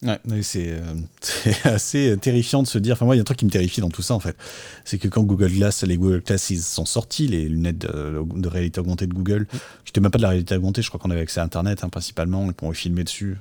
Ouais, 0.00 0.20
euh, 0.28 0.94
c'est 1.20 1.66
assez 1.66 2.16
terrifiant 2.20 2.62
de 2.62 2.68
se 2.68 2.78
dire. 2.78 2.92
Enfin, 2.92 3.04
moi, 3.04 3.16
il 3.16 3.18
y 3.18 3.20
a 3.20 3.22
un 3.22 3.24
truc 3.24 3.38
qui 3.38 3.44
me 3.44 3.50
terrifie 3.50 3.80
dans 3.80 3.88
tout 3.88 4.02
ça, 4.02 4.14
en 4.14 4.20
fait. 4.20 4.36
C'est 4.84 4.96
que 4.98 5.08
quand 5.08 5.24
Google 5.24 5.50
Glass, 5.50 5.82
les 5.82 5.96
Google 5.96 6.22
Glasses 6.24 6.54
sont 6.60 6.84
sortis, 6.84 7.26
les 7.26 7.48
lunettes 7.48 7.78
de, 7.78 8.48
réalité 8.48 8.78
augmentée 8.78 9.08
de 9.08 9.14
Google, 9.14 9.48
je 9.52 9.90
n'étais 9.90 10.00
même 10.00 10.12
pas 10.12 10.18
de 10.18 10.22
la 10.22 10.28
réalité 10.28 10.54
augmentée, 10.54 10.82
je 10.82 10.88
crois 10.88 11.00
qu'on 11.00 11.10
avait 11.10 11.22
accès 11.22 11.40
à 11.40 11.42
Internet 11.42 11.82
hein, 11.82 11.88
principalement, 11.88 12.48
et 12.48 12.54
qu'on 12.54 12.72
filmer 12.72 13.02
dessus. 13.02 13.38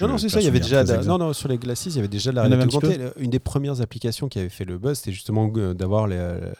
non, 0.00 0.08
non, 0.08 0.18
c'est 0.18 0.30
ça, 0.30 0.40
il 0.40 0.44
y 0.44 0.48
avait 0.48 0.60
déjà. 0.60 0.82
non, 1.02 1.18
non, 1.18 1.34
sur 1.34 1.48
les 1.48 1.58
Glasses, 1.58 1.86
il 1.86 1.96
y 1.96 1.98
avait 1.98 2.08
déjà 2.08 2.30
de 2.30 2.36
la 2.36 2.44
réalité 2.44 2.76
augmentée. 2.76 2.98
Une 3.18 3.30
des 3.30 3.38
premières 3.38 3.82
applications 3.82 4.28
qui 4.28 4.38
avait 4.38 4.48
fait 4.48 4.64
le 4.64 4.78
buzz, 4.78 4.98
c'était 4.98 5.12
justement 5.12 5.52
euh, 5.56 5.74
d'avoir 5.74 6.06
les. 6.06 6.16
Euh, 6.16 6.52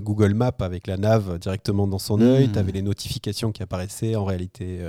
Google 0.00 0.34
Maps 0.34 0.50
avec 0.58 0.88
la 0.88 0.96
nav 0.96 1.38
directement 1.38 1.86
dans 1.86 2.00
son 2.00 2.20
œil, 2.20 2.48
mmh. 2.48 2.52
tu 2.52 2.58
avais 2.58 2.72
les 2.72 2.82
notifications 2.82 3.52
qui 3.52 3.62
apparaissaient 3.62 4.16
en 4.16 4.24
réalité 4.24 4.80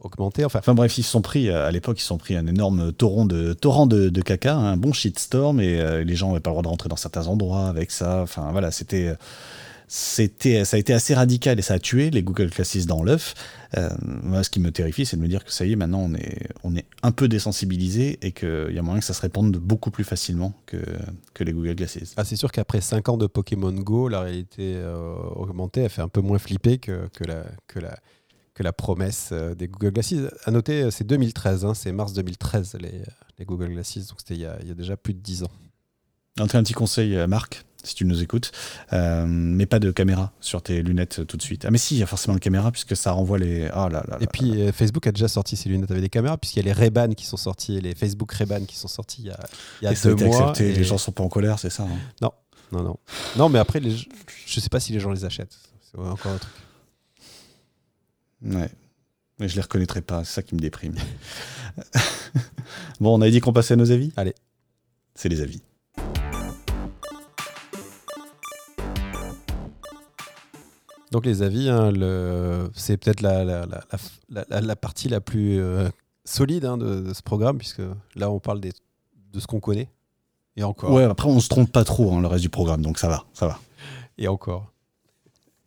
augmenter. 0.00 0.44
Enfin, 0.44 0.58
enfin 0.60 0.74
bref, 0.74 0.98
ils 0.98 1.02
sont 1.02 1.22
pris, 1.22 1.48
euh, 1.48 1.66
à 1.66 1.70
l'époque, 1.70 2.00
ils 2.00 2.04
sont 2.04 2.18
pris 2.18 2.36
un 2.36 2.46
énorme 2.46 2.92
torrent 2.92 3.26
de, 3.26 3.52
torrent 3.52 3.86
de, 3.86 4.22
caca, 4.22 4.56
un 4.56 4.76
bon 4.76 4.92
shitstorm, 4.92 5.60
et 5.60 5.80
euh, 5.80 6.04
les 6.04 6.16
gens 6.16 6.28
n'avaient 6.28 6.40
pas 6.40 6.50
le 6.50 6.54
droit 6.54 6.62
de 6.62 6.68
rentrer 6.68 6.88
dans 6.88 6.96
certains 6.96 7.26
endroits 7.26 7.68
avec 7.68 7.90
ça. 7.90 8.20
Enfin 8.22 8.50
voilà, 8.52 8.70
c'était. 8.70 9.14
C'était, 9.92 10.64
ça 10.64 10.76
a 10.76 10.78
été 10.78 10.92
assez 10.92 11.14
radical 11.14 11.58
et 11.58 11.62
ça 11.62 11.74
a 11.74 11.78
tué 11.80 12.10
les 12.10 12.22
Google 12.22 12.50
Classes 12.50 12.86
dans 12.86 13.02
l'œuf. 13.02 13.34
Euh, 13.76 13.88
moi, 14.22 14.44
ce 14.44 14.48
qui 14.48 14.60
me 14.60 14.70
terrifie, 14.70 15.04
c'est 15.04 15.16
de 15.16 15.20
me 15.20 15.26
dire 15.26 15.44
que 15.44 15.50
ça 15.50 15.66
y 15.66 15.72
est, 15.72 15.74
maintenant 15.74 15.98
on 16.02 16.14
est, 16.14 16.46
on 16.62 16.76
est 16.76 16.84
un 17.02 17.10
peu 17.10 17.26
désensibilisé 17.26 18.16
et 18.22 18.30
qu'il 18.30 18.70
y 18.72 18.78
a 18.78 18.82
moyen 18.82 19.00
que 19.00 19.04
ça 19.04 19.14
se 19.14 19.20
répande 19.20 19.56
beaucoup 19.56 19.90
plus 19.90 20.04
facilement 20.04 20.54
que, 20.66 20.76
que 21.34 21.42
les 21.42 21.52
Google 21.52 21.74
Glasses. 21.74 22.14
Ah, 22.16 22.24
c'est 22.24 22.36
sûr 22.36 22.52
qu'après 22.52 22.80
5 22.80 23.08
ans 23.08 23.16
de 23.16 23.26
Pokémon 23.26 23.72
Go, 23.72 24.06
la 24.06 24.20
réalité 24.20 24.80
augmentée, 25.34 25.80
elle 25.80 25.90
fait 25.90 26.02
un 26.02 26.08
peu 26.08 26.20
moins 26.20 26.38
flipper 26.38 26.78
que, 26.78 27.08
que, 27.12 27.24
la, 27.24 27.42
que, 27.66 27.80
la, 27.80 27.98
la 28.62 28.72
promesse 28.72 29.30
euh, 29.32 29.54
des 29.54 29.68
Google 29.68 29.92
Glasses. 29.92 30.14
À 30.44 30.50
noter, 30.50 30.82
euh, 30.82 30.90
c'est 30.90 31.04
2013, 31.04 31.64
hein, 31.64 31.74
c'est 31.74 31.92
mars 31.92 32.12
2013 32.12 32.76
les, 32.80 33.02
les 33.38 33.44
Google 33.44 33.70
Glasses, 33.70 34.06
donc 34.08 34.18
c'était 34.18 34.34
il, 34.34 34.50
il, 34.62 34.68
y 34.68 34.70
a 34.70 34.74
déjà 34.74 34.96
plus 34.96 35.14
de 35.14 35.20
10 35.20 35.44
ans. 35.44 35.50
Un 36.38 36.46
petit 36.46 36.72
conseil, 36.72 37.16
euh, 37.16 37.26
Marc, 37.26 37.64
si 37.82 37.94
tu 37.94 38.04
nous 38.04 38.22
écoutes, 38.22 38.52
euh, 38.92 39.26
mais 39.26 39.66
pas 39.66 39.78
de 39.78 39.90
caméra 39.90 40.32
sur 40.40 40.62
tes 40.62 40.82
lunettes 40.82 41.26
tout 41.26 41.36
de 41.36 41.42
suite. 41.42 41.64
Ah 41.64 41.70
mais 41.70 41.78
si, 41.78 41.96
il 41.96 41.98
y 41.98 42.02
a 42.02 42.06
forcément 42.06 42.34
une 42.34 42.40
caméra 42.40 42.70
puisque 42.70 42.96
ça 42.96 43.12
renvoie 43.12 43.38
les... 43.38 43.68
Oh 43.74 43.88
là 43.88 44.04
là 44.08 44.18
Et 44.20 44.26
puis 44.26 44.70
Facebook 44.72 45.06
a 45.06 45.12
déjà 45.12 45.28
sorti 45.28 45.56
ses 45.56 45.68
lunettes 45.68 45.90
avec 45.90 46.02
des 46.02 46.08
caméras 46.08 46.38
puisqu'il 46.38 46.58
y 46.58 46.62
a 46.62 46.66
les 46.66 46.72
Ray-Ban 46.72 47.10
qui 47.10 47.26
sont 47.26 47.36
sortis, 47.36 47.80
les 47.80 47.94
Facebook 47.94 48.32
Ray-Ban 48.32 48.64
qui 48.64 48.76
sont 48.76 48.88
sortis 48.88 49.22
il 49.22 49.26
y 49.26 49.30
a, 49.30 49.40
il 49.82 49.84
y 49.84 49.88
a 49.88 49.94
deux 49.94 50.14
mois. 50.14 50.52
Et... 50.60 50.72
Les 50.72 50.84
gens 50.84 50.98
sont 50.98 51.12
pas 51.12 51.22
en 51.22 51.28
colère, 51.28 51.58
c'est 51.58 51.70
ça 51.70 51.82
hein? 51.82 51.98
Non, 52.22 52.32
non, 52.72 52.82
non. 52.82 52.96
Non, 53.36 53.48
mais 53.48 53.58
après, 53.58 53.80
les... 53.80 53.96
je 54.46 54.60
sais 54.60 54.68
pas 54.68 54.80
si 54.80 54.92
les 54.92 55.00
gens 55.00 55.10
les 55.10 55.24
achètent. 55.24 55.58
C'est 55.90 55.98
encore 55.98 56.32
un 56.32 56.38
truc. 56.38 56.52
Ouais. 58.42 58.70
Mais 59.38 59.48
je 59.48 59.56
les 59.56 59.62
reconnaîtrai 59.62 60.02
pas, 60.02 60.24
c'est 60.24 60.34
ça 60.34 60.42
qui 60.42 60.54
me 60.54 60.60
déprime. 60.60 60.94
bon, 63.00 63.16
on 63.16 63.20
avait 63.20 63.30
dit 63.30 63.40
qu'on 63.40 63.52
passait 63.52 63.74
à 63.74 63.76
nos 63.76 63.90
avis? 63.90 64.12
Allez. 64.16 64.34
C'est 65.14 65.28
les 65.28 65.40
avis. 65.40 65.62
Donc 71.10 71.26
les 71.26 71.42
avis, 71.42 71.68
hein, 71.68 71.92
c'est 72.74 72.96
peut-être 72.96 73.20
la, 73.20 73.66
la, 74.28 74.76
partie 74.76 75.08
la 75.08 75.20
plus 75.20 75.58
euh, 75.58 75.88
solide 76.24 76.64
hein, 76.64 76.76
de, 76.76 77.12
ce 77.12 77.22
programme, 77.22 77.58
puisque 77.58 77.82
là 78.14 78.30
on 78.30 78.38
parle 78.38 78.60
de 78.60 78.70
ce 79.38 79.46
qu'on 79.46 79.60
connaît. 79.60 79.88
Et 80.56 80.62
encore. 80.62 80.92
Ouais, 80.92 81.04
après 81.04 81.28
on 81.28 81.40
se 81.40 81.48
trompe 81.48 81.72
pas 81.72 81.84
trop 81.84 82.14
hein, 82.14 82.20
le 82.20 82.28
reste 82.28 82.42
du 82.42 82.48
programme, 82.48 82.82
donc 82.82 82.98
ça 82.98 83.08
va, 83.08 83.24
ça 83.32 83.48
va. 83.48 83.58
Et 84.18 84.28
encore. 84.28 84.70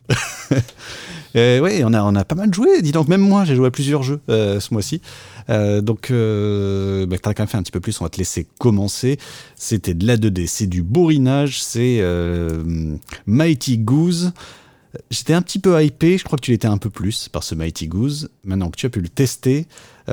oui, 1.36 1.84
on 1.84 1.94
a, 1.94 2.04
on 2.04 2.16
a 2.16 2.26
pas 2.26 2.36
mal 2.36 2.54
joué. 2.54 2.82
Dis 2.82 2.92
donc, 2.92 3.08
même 3.08 3.22
moi, 3.22 3.46
j'ai 3.46 3.56
joué 3.56 3.68
à 3.68 3.72
plusieurs 3.72 4.04
jeux 4.04 4.22
euh, 4.30 4.60
ce 4.60 4.74
mois-ci. 4.74 5.02
Euh, 5.50 5.82
donc, 5.82 6.12
euh, 6.12 7.06
bah, 7.06 7.18
t'as 7.22 7.34
quand 7.34 7.44
même 7.44 7.50
fait 7.50 7.58
un 7.58 7.64
petit 7.64 7.72
peu 7.72 7.80
plus. 7.80 8.00
On 8.02 8.06
va 8.06 8.10
te 8.10 8.18
laisser 8.18 8.48
commencer. 8.60 9.18
C'était 9.56 9.94
de 9.94 10.06
la 10.06 10.18
2D, 10.18 10.48
c'est 10.48 10.68
du 10.68 10.84
bourrinage, 10.84 11.62
c'est 11.62 11.98
euh, 12.00 12.96
Mighty 13.26 13.78
Goose. 13.78 14.32
J'étais 15.10 15.34
un 15.34 15.42
petit 15.42 15.58
peu 15.58 15.84
hypé, 15.84 16.20
je 16.20 16.24
crois 16.24 16.38
que 16.38 16.44
tu 16.44 16.52
l'étais 16.52 16.68
un 16.68 16.78
peu 16.78 16.92
plus 16.92 17.28
par 17.28 17.42
ce 17.42 17.56
Mighty 17.56 17.88
Goose. 17.88 18.30
Maintenant 18.44 18.70
que 18.70 18.78
tu 18.78 18.86
as 18.86 18.90
pu 18.90 19.02
le 19.02 19.10
tester, 19.10 19.66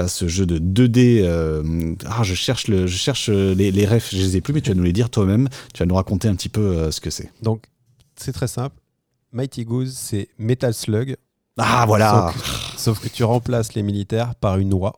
ce 0.06 0.26
jeu 0.26 0.46
de 0.46 0.58
2D, 0.58 1.96
ah, 2.06 2.22
je 2.22 2.34
cherche, 2.34 2.66
le, 2.66 2.86
je 2.86 2.96
cherche 2.96 3.28
les, 3.28 3.72
les 3.72 3.86
refs, 3.86 4.10
je 4.10 4.16
les 4.16 4.36
ai 4.38 4.40
plus, 4.40 4.54
mais 4.54 4.62
tu 4.62 4.70
vas 4.70 4.74
nous 4.74 4.82
les 4.82 4.94
dire 4.94 5.10
toi-même. 5.10 5.50
Tu 5.74 5.80
vas 5.82 5.86
nous 5.86 5.96
raconter 5.96 6.28
un 6.28 6.34
petit 6.34 6.48
peu 6.48 6.90
ce 6.90 7.02
que 7.02 7.10
c'est. 7.10 7.30
Donc, 7.42 7.64
c'est 8.16 8.32
très 8.32 8.48
simple. 8.48 8.74
Mighty 9.32 9.64
Goose, 9.64 9.92
c'est 9.92 10.28
Metal 10.38 10.74
Slug. 10.74 11.16
Ah, 11.56 11.84
voilà 11.86 12.32
sauf 12.80 12.98
que, 13.00 13.08
tu 13.08 13.24
remplaces 13.24 13.74
les 13.74 13.82
militaires 13.82 14.34
par 14.34 14.58
une 14.58 14.72
oie. 14.74 14.94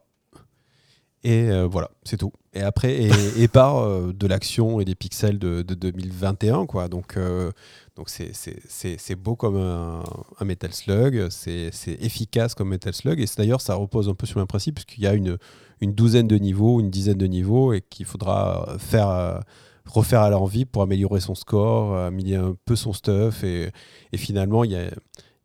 Et 1.25 1.51
euh, 1.51 1.67
voilà, 1.67 1.91
c'est 2.05 2.17
tout. 2.17 2.33
Et 2.53 2.63
après, 2.63 3.09
et, 3.37 3.49
par 3.49 3.79
euh, 3.79 4.13
de 4.13 4.27
l'action 4.27 4.81
et 4.81 4.85
des 4.85 4.97
pixels 4.97 5.39
de, 5.39 5.63
2021, 5.63 6.67
quoi. 6.67 6.89
Donc, 6.89 7.17
euh, 7.17 7.53
donc 7.97 8.09
c'est 8.09 9.15
beau 9.15 9.37
comme 9.37 9.57
un, 9.57 10.03
Metal 10.45 10.73
Slug, 10.73 11.29
c'est 11.31 11.71
efficace 12.01 12.55
comme 12.55 12.71
Metal 12.71 12.93
Slug. 12.93 13.21
Et 13.21 13.27
d'ailleurs, 13.37 13.61
ça 13.61 13.75
repose 13.75 14.09
un 14.09 14.15
peu 14.15 14.27
sur 14.27 14.41
un 14.41 14.47
principe, 14.47 14.75
puisqu'il 14.77 15.05
y 15.05 15.07
a 15.07 15.15
une, 15.15 15.39
une 15.81 15.93
douzaine 15.93 16.27
de 16.27 16.37
niveaux, 16.37 16.81
une 16.81 16.91
dizaine 16.91 17.19
de 17.19 17.27
niveaux, 17.27 17.73
et 17.73 17.83
qu'il 17.83 18.07
faudra 18.07 18.75
faire 18.79 19.43
refaire 19.87 20.21
à 20.21 20.31
l'envie 20.31 20.65
pour 20.65 20.83
améliorer 20.83 21.21
son 21.21 21.35
score, 21.35 21.97
améliorer 21.97 22.51
un 22.51 22.57
peu 22.65 22.77
son 22.77 22.93
stuff. 22.93 23.45
Et, 23.45 23.71
finalement, 24.17 24.65
il 24.65 24.73
y 24.73 24.77
a, 24.77 24.91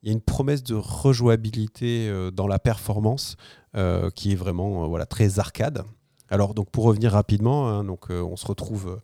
une 0.04 0.22
promesse 0.22 0.64
de 0.64 0.76
rejouabilité 0.76 2.08
euh, 2.08 2.32
dans 2.32 2.48
la 2.48 2.60
performance 2.60 3.36
euh, 3.76 4.10
qui 4.12 4.32
est 4.32 4.36
vraiment 4.36 4.84
euh, 4.84 4.88
voilà, 4.88 5.06
très 5.06 5.40
arcade. 5.40 5.84
Alors, 6.30 6.54
donc, 6.54 6.70
pour 6.70 6.86
revenir 6.86 7.12
rapidement, 7.12 7.68
hein, 7.68 7.84
donc, 7.84 8.10
on 8.10 8.36
se 8.36 8.46
retrouve 8.46 9.00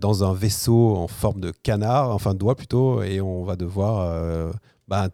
dans 0.00 0.24
un 0.24 0.34
vaisseau 0.34 0.96
en 0.96 1.06
forme 1.06 1.40
de 1.40 1.52
canard, 1.52 2.10
enfin 2.10 2.32
de 2.32 2.38
doigt 2.38 2.56
plutôt, 2.56 3.02
et 3.02 3.20
on 3.20 3.44
va 3.44 3.54
devoir 3.56 4.52
bah, 4.88 5.10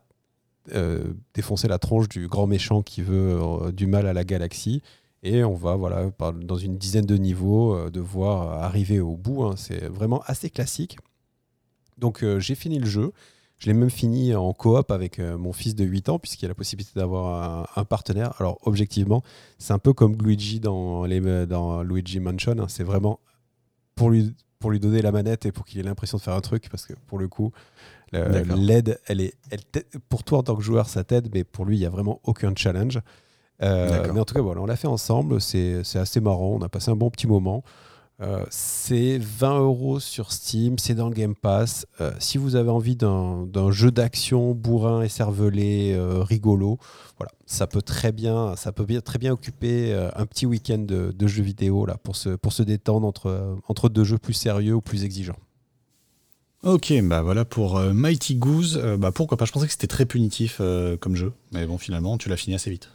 défoncer 1.35 1.69
la 1.69 1.79
tronche 1.79 2.09
du 2.09 2.27
grand 2.29 2.47
méchant 2.47 2.81
qui 2.81 3.03
veut 3.03 3.39
du 3.73 3.87
mal 3.87 4.07
à 4.07 4.13
la 4.13 4.25
galaxie. 4.25 4.83
Et 5.23 5.45
on 5.45 5.55
va, 5.55 5.77
voilà, 5.77 6.11
dans 6.35 6.57
une 6.57 6.77
dizaine 6.77 7.07
de 7.07 7.17
niveaux, 7.17 7.75
euh, 7.75 7.91
devoir 7.91 8.63
arriver 8.63 8.99
au 8.99 9.17
bout. 9.17 9.45
Hein. 9.45 9.55
C'est 9.57 9.87
vraiment 9.87 10.21
assez 10.27 10.51
classique. 10.51 10.99
Donc 11.99 12.25
euh, 12.25 12.41
j'ai 12.41 12.57
fini 12.57 12.79
le 12.79 12.87
jeu. 12.87 13.13
Je 13.59 13.69
l'ai 13.69 13.75
même 13.75 13.91
fini 13.91 14.35
en 14.35 14.53
coop 14.53 14.91
avec 14.91 15.21
euh, 15.21 15.39
mon 15.39 15.53
fils 15.53 15.77
de 15.77 15.85
8 15.85 16.09
ans, 16.09 16.19
puisqu'il 16.19 16.43
y 16.43 16.47
a 16.47 16.49
la 16.49 16.57
possibilité 16.57 16.99
d'avoir 16.99 17.69
un, 17.77 17.85
partenaire. 17.85 18.35
Alors, 18.41 18.59
objectivement, 18.63 19.23
c'est 19.59 19.73
un 19.73 19.79
peu 19.79 19.93
comme 19.93 20.17
Luigi 20.21 20.59
dans, 20.59 21.05
les, 21.05 21.47
dans 21.47 21.85
Luigi 21.85 22.19
Mansion. 22.19 22.57
Hein. 22.59 22.67
C'est 22.69 22.83
vraiment 22.83 23.21
pour 23.95 24.11
lui, 24.11 24.35
pour 24.59 24.73
lui 24.73 24.81
donner 24.81 25.01
la 25.01 25.13
manette 25.13 25.47
et 25.47 25.53
pour 25.53 25.65
qu'il 25.65 25.79
ait 25.79 25.85
l'impression 25.85 26.19
de 26.19 26.23
faire 26.23 26.35
un 26.35 26.41
truc, 26.41 26.69
parce 26.71 26.87
que 26.87 26.95
pour 27.07 27.21
le 27.21 27.29
coup, 27.29 27.53
l'aide, 28.13 28.99
elle 29.07 29.21
est, 29.21 29.35
elle, 29.51 29.61
pour 30.09 30.25
toi 30.25 30.39
en 30.39 30.43
tant 30.43 30.57
que 30.57 30.63
joueur, 30.63 30.89
ça 30.89 31.05
t'aide, 31.05 31.29
mais 31.33 31.45
pour 31.45 31.65
lui, 31.65 31.77
il 31.77 31.81
n'y 31.81 31.87
a 31.87 31.91
vraiment 31.91 32.21
aucun 32.25 32.53
challenge. 32.57 32.99
Euh, 33.63 34.11
mais 34.13 34.21
en 34.21 34.25
tout 34.25 34.35
cas, 34.35 34.41
voilà, 34.41 34.61
on 34.61 34.67
l'a 34.67 34.77
fait 34.77 34.89
ensemble. 34.89 35.41
C'est 35.41 35.83
assez 35.95 36.21
marrant. 36.21 36.57
On 36.61 36.63
a 36.63 36.69
passé 36.69 36.91
un 36.91 36.97
bon 36.97 37.11
petit 37.11 37.27
moment. 37.27 37.63
Euh, 38.21 38.45
c'est 38.51 39.19
20 39.19 39.61
euros 39.61 39.99
sur 39.99 40.31
Steam, 40.31 40.79
c'est 40.79 40.95
dans 40.95 41.09
le 41.09 41.15
Game 41.15 41.35
Pass. 41.35 41.87
Euh, 42.01 42.13
si 42.21 42.39
vous 42.39 42.55
avez 42.55 42.71
envie 42.71 42.95
d'un 42.95 43.71
jeu 43.71 43.91
d'action 43.91 44.53
bourrin 44.53 45.03
et 45.03 45.09
cervelé, 45.09 45.99
rigolo, 46.21 46.79
voilà, 47.19 47.33
ça 47.47 47.67
peut 47.67 47.83
très 47.83 48.13
bien, 48.13 48.55
ça 48.55 48.71
peut 48.71 48.85
bien, 48.85 49.01
très 49.01 49.19
bien 49.19 49.33
occuper 49.33 49.93
un 50.15 50.27
petit 50.27 50.47
week-end 50.47 50.79
de, 50.79 51.13
de, 51.17 51.27
jeux 51.27 51.43
vidéo 51.43 51.85
là 51.85 51.97
pour 52.01 52.15
se, 52.15 52.31
pour 52.31 52.53
se 52.53 52.63
détendre 52.63 53.07
entre, 53.09 53.57
entre 53.67 53.89
deux 53.89 54.05
jeux 54.05 54.19
plus 54.19 54.35
sérieux 54.35 54.75
ou 54.75 54.81
plus 54.81 55.05
exigeants. 55.05 55.39
Ok, 56.63 56.93
bah 57.03 57.23
voilà 57.23 57.45
pour 57.45 57.81
Mighty 57.81 58.37
Goose. 58.37 58.81
bah 58.99 59.11
pourquoi 59.11 59.37
pas 59.37 59.47
Je 59.47 59.53
pensais 59.53 59.67
que 59.67 59.73
c'était 59.73 59.89
très 59.89 60.07
punitif 60.07 60.61
comme 61.01 61.17
jeu, 61.17 61.33
mais 61.51 61.67
bon 61.67 61.79
finalement 61.79 62.19
tu 62.19 62.29
l'as 62.29 62.37
fini 62.37 62.55
assez 62.55 62.71
vite. 62.71 62.89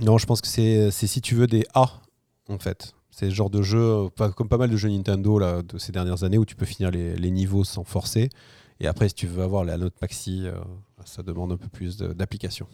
Non, 0.00 0.16
je 0.16 0.26
pense 0.26 0.40
que 0.40 0.48
c'est 0.48 0.90
si 0.90 1.20
tu 1.20 1.34
veux 1.34 1.46
des 1.46 1.66
A, 1.74 2.00
en 2.48 2.58
fait. 2.58 2.94
C'est 3.10 3.26
le 3.26 3.34
genre 3.34 3.50
de 3.50 3.60
jeu, 3.60 4.08
comme 4.36 4.48
pas 4.48 4.56
mal 4.56 4.70
de 4.70 4.76
jeux 4.76 4.88
Nintendo 4.88 5.38
là, 5.38 5.62
de 5.62 5.78
ces 5.78 5.92
dernières 5.92 6.24
années, 6.24 6.38
où 6.38 6.46
tu 6.46 6.54
peux 6.54 6.64
finir 6.64 6.90
les, 6.90 7.30
niveaux 7.30 7.64
sans 7.64 7.84
forcer. 7.84 8.30
Et 8.78 8.86
après, 8.86 9.08
si 9.08 9.14
tu 9.14 9.26
veux 9.26 9.42
avoir 9.42 9.64
la 9.64 9.76
note 9.76 9.94
maxi, 10.00 10.42
euh, 10.46 10.54
ça 11.04 11.22
demande 11.22 11.52
un 11.52 11.58
peu 11.58 11.68
plus 11.68 11.98
d'application. 11.98 12.66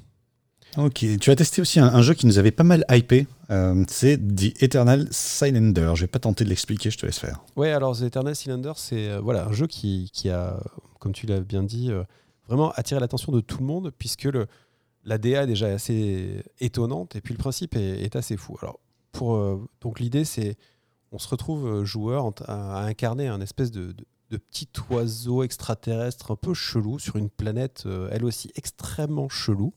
Ok, 0.76 1.04
tu 1.20 1.30
as 1.30 1.36
testé 1.36 1.62
aussi 1.62 1.80
un, 1.80 2.02
jeu 2.02 2.14
qui 2.14 2.26
nous 2.26 2.38
avait 2.38 2.50
pas 2.50 2.64
mal 2.64 2.84
hypé, 2.90 3.26
euh, 3.50 3.84
c'est 3.88 4.18
The 4.18 4.62
Eternal 4.62 5.08
Cylinder. 5.10 5.92
Je 5.94 6.02
vais 6.02 6.06
pas 6.06 6.18
tenter 6.18 6.44
de 6.44 6.50
l'expliquer, 6.50 6.90
je 6.90 6.98
te 6.98 7.06
laisse 7.06 7.18
faire. 7.18 7.42
Ouais, 7.56 7.72
alors 7.72 7.96
The 7.96 8.02
Eternal 8.02 8.36
Cylinder, 8.36 8.72
c'est 8.76 9.08
euh, 9.08 9.20
voilà, 9.20 9.46
un 9.46 9.52
jeu 9.52 9.66
qui, 9.66 10.10
qui, 10.12 10.28
a, 10.28 10.60
comme 11.00 11.12
tu 11.12 11.26
l'as 11.26 11.40
bien 11.40 11.62
dit, 11.62 11.90
vraiment 12.46 12.72
attiré 12.72 13.00
l'attention 13.00 13.32
de 13.32 13.40
tout 13.40 13.58
le 13.58 13.64
monde, 13.64 13.90
puisque 13.96 14.24
le, 14.24 14.46
la 15.06 15.18
DA 15.18 15.44
est 15.44 15.46
déjà 15.46 15.68
assez 15.68 16.42
étonnante 16.60 17.16
et 17.16 17.20
puis 17.20 17.32
le 17.32 17.38
principe 17.38 17.74
est, 17.76 18.14
assez 18.14 18.36
fou. 18.36 18.56
Alors, 18.60 18.78
pour, 19.12 19.36
euh, 19.36 19.66
donc 19.80 20.00
l'idée, 20.00 20.24
c'est 20.24 20.56
on 21.12 21.18
se 21.18 21.28
retrouve 21.28 21.84
joueur 21.84 22.32
à, 22.46 22.84
incarner 22.84 23.28
un 23.28 23.40
espèce 23.40 23.70
de, 23.70 23.94
petit 24.28 24.68
oiseau 24.90 25.42
extraterrestre 25.44 26.32
un 26.32 26.36
peu 26.36 26.52
chelou 26.52 26.98
sur 26.98 27.16
une 27.16 27.30
planète, 27.30 27.86
elle 28.10 28.24
aussi 28.24 28.50
extrêmement 28.56 29.28
chelou. 29.28 29.72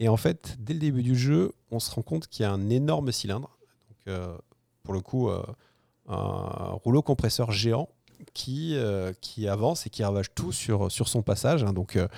Et 0.00 0.08
en 0.08 0.16
fait, 0.16 0.56
dès 0.58 0.74
le 0.74 0.80
début 0.80 1.02
du 1.02 1.16
jeu, 1.16 1.52
on 1.70 1.78
se 1.78 1.90
rend 1.92 2.02
compte 2.02 2.26
qu'il 2.26 2.42
y 2.42 2.46
a 2.46 2.52
un 2.52 2.70
énorme 2.70 3.12
cylindre. 3.12 3.56
Donc, 3.88 4.16
pour 4.82 4.94
le 4.94 5.00
coup, 5.00 5.30
un 6.08 6.72
rouleau 6.72 7.02
compresseur 7.02 7.52
géant 7.52 7.88
qui, 8.34 8.74
euh, 8.76 9.12
avance 9.46 9.86
et 9.86 9.90
qui 9.90 10.04
ravage 10.04 10.34
tout 10.34 10.52
sur, 10.52 10.90
son 10.90 11.22
passage. 11.22 11.64
Hein. 11.64 11.72
Donc, 11.72 11.96
euh, 11.96 12.08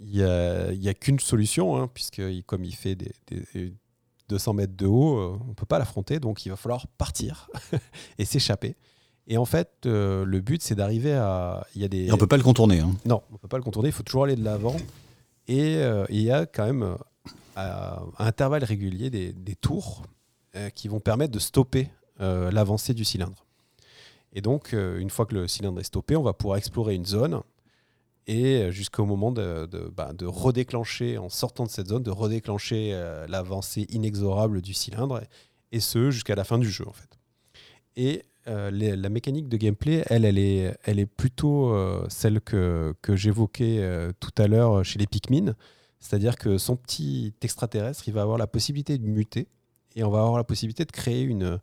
il 0.00 0.78
n'y 0.78 0.88
a, 0.88 0.94
qu'une 0.94 1.20
solution, 1.20 1.76
hein, 1.76 1.88
puisque 1.92 2.22
comme 2.46 2.64
il 2.64 2.74
fait 2.74 2.94
des, 2.94 3.12
200 4.28 4.54
mètres 4.54 4.76
de 4.76 4.86
haut, 4.86 5.18
euh, 5.18 5.38
on 5.44 5.48
ne 5.48 5.54
peut 5.54 5.66
pas 5.66 5.78
l'affronter, 5.78 6.20
donc 6.20 6.46
il 6.46 6.48
va 6.48 6.56
falloir 6.56 6.86
partir 6.86 7.48
et 8.18 8.24
s'échapper. 8.24 8.76
Et 9.26 9.36
en 9.36 9.44
fait, 9.44 9.70
le 9.84 10.40
but, 10.40 10.62
c'est 10.62 10.74
d'arriver 10.74 11.12
à. 11.12 11.64
Il 11.76 11.82
y 11.82 11.84
a 11.84 11.88
des... 11.88 12.10
on 12.10 12.14
ne 12.14 12.18
peut 12.18 12.26
pas 12.26 12.36
le 12.36 12.42
contourner. 12.42 12.80
Hein. 12.80 12.90
Non, 13.04 13.22
on 13.30 13.34
ne 13.34 13.38
peut 13.38 13.48
pas 13.48 13.58
le 13.58 13.62
contourner, 13.62 13.90
il 13.90 13.92
faut 13.92 14.02
toujours 14.02 14.24
aller 14.24 14.34
de 14.34 14.42
l'avant. 14.42 14.76
Et 15.46 15.80
il 16.08 16.20
y 16.20 16.30
a 16.30 16.46
quand 16.46 16.64
même, 16.64 16.96
à, 17.54 18.02
intervalles 18.18 18.64
réguliers, 18.64 19.10
des, 19.10 19.32
des 19.32 19.54
tours 19.54 20.02
qui 20.74 20.88
vont 20.88 20.98
permettre 20.98 21.32
de 21.32 21.38
stopper 21.38 21.90
l'avancée 22.18 22.92
du 22.92 23.04
cylindre. 23.04 23.44
Et 24.32 24.40
donc, 24.40 24.74
euh, 24.74 24.98
une 24.98 25.10
fois 25.10 25.26
que 25.26 25.34
le 25.34 25.48
cylindre 25.48 25.80
est 25.80 25.84
stoppé, 25.84 26.16
on 26.16 26.22
va 26.22 26.32
pouvoir 26.32 26.58
explorer 26.58 26.94
une 26.94 27.06
zone 27.06 27.40
et 28.30 28.62
euh, 28.62 28.70
jusqu'au 28.70 29.04
moment 29.04 29.32
de, 29.32 29.68
bah, 29.96 30.12
de, 30.12 30.24
redéclencher, 30.24 31.18
en 31.18 31.28
sortant 31.28 31.64
de 31.64 31.68
cette 31.68 31.88
zone, 31.88 32.04
de 32.04 32.12
redéclencher 32.12 32.90
euh, 32.92 33.26
l'avancée 33.26 33.86
inexorable 33.90 34.62
du 34.62 34.72
cylindre, 34.72 35.20
et 35.72 35.80
ce 35.80 36.12
jusqu'à 36.12 36.36
la 36.36 36.44
fin 36.44 36.58
du 36.58 36.70
jeu 36.70 36.86
en 36.86 36.92
fait. 36.92 37.18
Et 37.96 38.22
la 38.46 39.08
mécanique 39.10 39.48
de 39.48 39.56
gameplay, 39.56 40.02
elle, 40.06 40.24
elle 40.24 40.38
est, 40.38 40.76
elle 40.84 40.98
est 40.98 41.06
plutôt 41.06 41.72
celle 42.08 42.40
que, 42.40 42.94
que 43.00 43.14
j'évoquais 43.14 44.10
tout 44.18 44.32
à 44.38 44.48
l'heure 44.48 44.84
chez 44.84 44.98
les 44.98 45.06
Pikmin, 45.06 45.54
c'est-à-dire 46.00 46.36
que 46.36 46.58
son 46.58 46.74
petit 46.74 47.32
extraterrestre, 47.42 48.08
il 48.08 48.14
va 48.14 48.22
avoir 48.22 48.38
la 48.38 48.48
possibilité 48.48 48.98
de 48.98 49.06
muter, 49.06 49.46
et 49.94 50.02
on 50.02 50.10
va 50.10 50.20
avoir 50.20 50.36
la 50.36 50.44
possibilité 50.44 50.84
de 50.84 50.90
créer 50.90 51.22
une, 51.22 51.60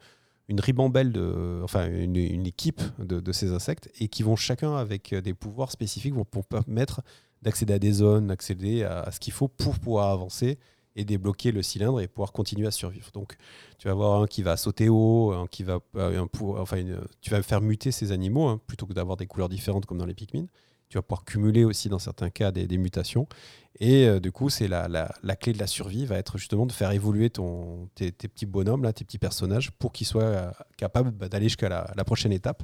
une 0.49 0.59
ribambelle, 0.59 1.11
de, 1.11 1.61
enfin 1.63 1.89
une, 1.89 2.45
équipe 2.45 2.81
de, 2.99 3.31
ces 3.31 3.51
insectes 3.51 3.89
et 3.99 4.07
qui 4.07 4.23
vont 4.23 4.35
chacun 4.35 4.75
avec 4.75 5.13
des 5.13 5.33
pouvoirs 5.33 5.71
spécifiques 5.71 6.13
vont 6.13 6.25
permettre 6.25 7.01
d'accéder 7.41 7.73
à 7.73 7.79
des 7.79 7.91
zones, 7.91 8.27
d'accéder 8.27 8.83
à, 8.83 9.11
ce 9.11 9.19
qu'il 9.19 9.33
faut 9.33 9.47
pour 9.47 9.77
pouvoir 9.79 10.09
avancer 10.09 10.57
et 10.95 11.05
débloquer 11.05 11.51
le 11.51 11.61
cylindre 11.61 12.01
et 12.01 12.07
pouvoir 12.07 12.31
continuer 12.31 12.65
à 12.65 12.71
survivre. 12.71 13.11
Donc 13.13 13.35
tu 13.77 13.87
vas 13.87 13.91
avoir 13.91 14.23
un 14.23 14.27
qui 14.27 14.41
va 14.41 14.57
sauter 14.57 14.89
haut, 14.89 15.31
un 15.31 15.47
qui 15.47 15.63
va, 15.63 15.79
euh, 15.95 16.23
un 16.23 16.27
enfin 16.57 16.83
tu 17.21 17.29
vas 17.29 17.43
faire 17.43 17.61
muter 17.61 17.91
ces 17.91 18.11
animaux 18.11 18.47
hein, 18.47 18.59
plutôt 18.65 18.87
que 18.87 18.93
d'avoir 18.93 19.17
des 19.17 19.27
couleurs 19.27 19.49
différentes 19.49 19.85
comme 19.85 19.99
dans 19.99 20.05
les 20.05 20.15
Pikmin. 20.15 20.47
Tu 20.89 20.97
vas 20.97 21.01
pouvoir 21.01 21.25
cumuler 21.25 21.65
aussi 21.65 21.89
dans 21.89 21.99
certains 21.99 22.29
cas 22.29 22.51
des, 22.51 22.77
mutations. 22.77 23.27
Et 23.79 24.07
euh, 24.07 24.19
du 24.19 24.31
coup, 24.31 24.49
c'est 24.49 24.67
la, 24.67 24.87
la, 24.87 25.35
clé 25.35 25.53
de 25.53 25.59
la 25.59 25.67
survie 25.67 26.05
va 26.05 26.17
être 26.17 26.37
justement 26.37 26.65
de 26.65 26.71
faire 26.71 26.91
évoluer 26.91 27.29
ton, 27.29 27.89
tes, 27.95 28.11
petits 28.11 28.45
bonhommes, 28.45 28.83
là, 28.83 28.93
tes 28.93 29.03
petits 29.03 29.19
personnages, 29.19 29.71
pour 29.71 29.91
qu'ils 29.91 30.07
soient 30.07 30.23
euh, 30.23 30.51
capables 30.77 31.11
bah, 31.11 31.27
d'aller 31.27 31.45
jusqu'à 31.45 31.69
la, 31.69 32.03
prochaine 32.05 32.31
étape. 32.31 32.63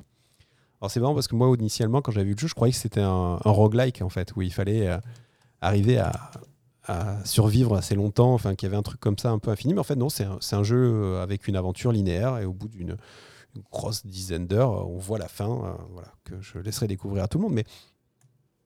Alors 0.80 0.90
c'est 0.90 1.00
marrant 1.00 1.14
parce 1.14 1.28
que 1.28 1.36
moi, 1.36 1.54
initialement, 1.58 2.02
quand 2.02 2.12
j'avais 2.12 2.26
vu 2.26 2.34
le 2.34 2.40
jeu, 2.40 2.48
je 2.48 2.56
croyais 2.56 2.72
que 2.72 2.80
c'était 2.80 3.02
un, 3.02 3.36
roguelike, 3.44 4.02
en 4.02 4.10
fait, 4.10 4.36
où 4.36 4.41
il 4.41 4.54
fallait 4.54 4.88
euh, 4.88 4.98
arriver 5.62 5.98
à, 5.98 6.14
à, 6.88 7.24
survivre 7.26 7.76
assez 7.76 7.95
longtemps, 7.95 8.34
enfin, 8.34 8.56
qu'il 8.56 8.68
y 8.68 8.70
avait 8.70 8.78
un 8.78 8.84
truc 8.84 9.00
comme 9.00 9.18
ça 9.18 9.32
un 9.32 9.40
peu 9.40 9.52
infini. 9.52 9.74
Mais 9.74 9.82
en 9.82 9.86
fait, 9.86 9.95
non, 9.95 10.10
c'est 10.10 10.26
un, 10.26 10.40
un, 10.52 10.64
jeu 10.64 11.18
avec 11.18 11.48
une 11.50 11.58
aventure 11.58 11.91
linéaire, 11.91 12.38
et 12.38 12.45
au 12.45 12.54
bout 12.54 12.70
d'une 12.70 12.95
grosse 13.72 14.06
dizaine 14.06 14.48
d'heures, 14.48 14.90
on 14.90 14.98
voit 14.98 15.20
la 15.20 15.28
fin, 15.28 15.78
voilà, 15.91 16.12
que 16.24 16.41
je 16.41 16.58
laisserai 16.58 16.88
découvrir 16.88 17.24
à 17.24 17.28
tout 17.28 17.38
le 17.38 17.44
monde. 17.44 17.54
Mais 17.54 17.66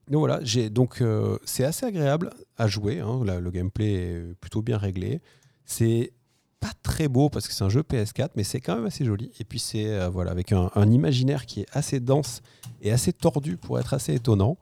donc 0.10 0.20
voilà, 0.20 0.40
j'ai 0.42 0.70
donc 0.70 1.02
euh, 1.02 1.38
c'est 1.44 1.66
assez 1.66 1.86
agréable 1.86 2.32
à 2.58 2.68
jouer. 2.68 3.00
Hein, 3.00 3.22
le 3.24 3.52
gameplay 3.52 3.94
est 3.94 4.36
plutôt 4.40 4.62
bien 4.62 4.78
réglé. 4.78 5.22
C'est 5.66 6.14
pas 6.62 6.72
très 6.82 7.08
beau 7.10 7.30
parce 7.30 7.48
que 7.48 7.54
c'est 7.54 7.64
un 7.64 7.70
jeu 7.70 7.82
PS4, 7.82 8.30
mais 8.36 8.44
c'est 8.44 8.62
quand 8.62 8.76
même 8.76 8.86
assez 8.86 9.04
joli. 9.04 9.32
Et 9.40 9.44
puis 9.44 9.60
c'est 9.60 9.88
euh, 9.88 10.10
voilà 10.10 10.32
avec 10.32 10.54
un, 10.54 10.70
imaginaire 10.90 11.46
qui 11.46 11.62
est 11.62 11.68
assez 11.74 12.00
dense 12.00 12.42
et 12.82 12.92
assez 12.92 13.12
tordu 13.12 13.58
pour 13.58 13.80
être 13.80 13.94
assez 13.94 14.14
étonnant. 14.14 14.58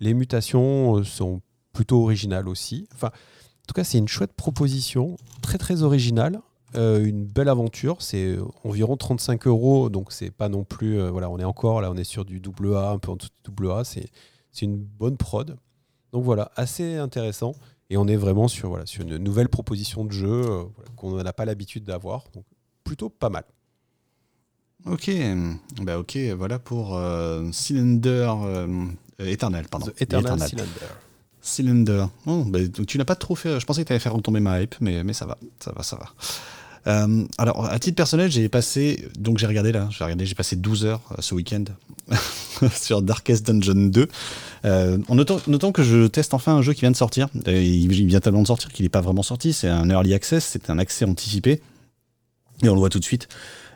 Les 0.00 0.14
mutations 0.14 0.98
euh, 0.98 1.04
sont 1.04 1.42
plutôt 1.74 2.02
originales 2.02 2.48
aussi. 2.48 2.88
Enfin, 2.94 3.08
en 3.08 3.66
tout 3.68 3.74
cas, 3.74 3.84
c'est 3.84 3.98
une 3.98 4.08
chouette 4.08 4.32
proposition, 4.32 5.16
très 5.42 5.58
très 5.58 5.82
originale. 5.82 6.40
une 6.74 7.26
belle 7.26 7.48
aventure, 7.48 8.00
c'est 8.00 8.36
environ 8.64 8.96
35 8.96 9.46
euros, 9.46 9.90
donc 9.90 10.12
c'est 10.12 10.30
pas 10.30 10.48
non 10.48 10.64
plus. 10.64 11.00
voilà, 11.10 11.28
on 11.28 11.38
est 11.38 11.44
encore 11.44 11.80
là, 11.82 11.90
on 11.90 11.96
est 11.96 12.04
sur 12.04 12.24
du 12.24 12.40
double 12.40 12.76
A, 12.76 12.90
un 12.90 12.98
peu 12.98 13.10
en 13.10 13.16
dessous 13.16 13.28
du 13.28 13.50
double 13.50 13.72
A. 13.72 13.82
c'est 14.56 14.64
une 14.64 14.78
bonne 14.78 15.16
prod. 15.16 15.56
Donc 16.12 16.24
voilà, 16.24 16.50
assez 16.56 16.96
intéressant. 16.96 17.54
Et 17.90 17.96
on 17.96 18.08
est 18.08 18.16
vraiment 18.16 18.48
sur, 18.48 18.70
voilà, 18.70 18.86
sur 18.86 19.02
une 19.02 19.18
nouvelle 19.18 19.48
proposition 19.48 20.04
de 20.04 20.12
jeu 20.12 20.28
euh, 20.28 20.64
qu'on 20.96 21.22
n'a 21.22 21.32
pas 21.32 21.44
l'habitude 21.44 21.84
d'avoir. 21.84 22.24
Donc 22.34 22.44
plutôt 22.84 23.10
pas 23.10 23.28
mal. 23.28 23.44
Ok, 24.86 25.10
bah 25.82 25.98
ok, 25.98 26.16
voilà 26.36 26.58
pour 26.58 26.96
euh, 26.96 27.50
Cylinder 27.52 28.32
euh, 28.44 28.86
Eternal, 29.18 29.66
pardon. 29.68 29.92
Eternal, 29.98 30.40
Cylinder. 30.40 30.70
Cylinder. 31.40 32.06
Oh, 32.26 32.44
bah, 32.46 32.60
tu 32.86 32.98
n'as 32.98 33.04
pas 33.04 33.14
trop 33.14 33.34
fait. 33.34 33.60
Je 33.60 33.66
pensais 33.66 33.82
que 33.82 33.88
tu 33.88 33.92
allais 33.92 34.00
faire 34.00 34.14
retomber 34.14 34.40
ma 34.40 34.62
hype, 34.62 34.76
mais, 34.80 35.04
mais 35.04 35.12
ça 35.12 35.26
va, 35.26 35.38
ça 35.60 35.72
va, 35.72 35.82
ça 35.82 35.96
va. 35.96 36.12
Euh, 36.86 37.24
alors, 37.38 37.66
à 37.66 37.78
titre 37.78 37.96
personnel, 37.96 38.30
j'ai 38.30 38.48
passé, 38.48 39.08
donc 39.18 39.38
j'ai 39.38 39.46
regardé 39.46 39.72
là, 39.72 39.88
j'ai 39.90 40.04
regardé, 40.04 40.24
j'ai 40.24 40.34
passé 40.34 40.56
12 40.56 40.84
heures 40.84 41.00
euh, 41.12 41.16
ce 41.20 41.34
week-end 41.34 41.64
sur 42.72 43.02
Darkest 43.02 43.46
Dungeon 43.46 43.88
2. 43.88 44.08
Euh, 44.64 44.98
en 45.08 45.14
notant, 45.14 45.72
que 45.72 45.82
je 45.82 46.06
teste 46.06 46.34
enfin 46.34 46.54
un 46.56 46.62
jeu 46.62 46.72
qui 46.74 46.82
vient 46.82 46.90
de 46.90 46.96
sortir. 46.96 47.28
il 47.46 47.88
vient 48.06 48.20
tellement 48.20 48.42
de 48.42 48.46
sortir 48.46 48.72
qu'il 48.72 48.84
n'est 48.84 48.90
pas 48.90 49.00
vraiment 49.00 49.22
sorti. 49.22 49.52
C'est 49.52 49.68
un 49.68 49.90
early 49.90 50.14
access, 50.14 50.44
c'est 50.44 50.70
un 50.70 50.78
accès 50.78 51.04
anticipé. 51.04 51.60
Et 52.62 52.68
on 52.68 52.74
le 52.74 52.80
voit 52.80 52.88
tout 52.88 53.00
de 53.00 53.04
suite. 53.04 53.28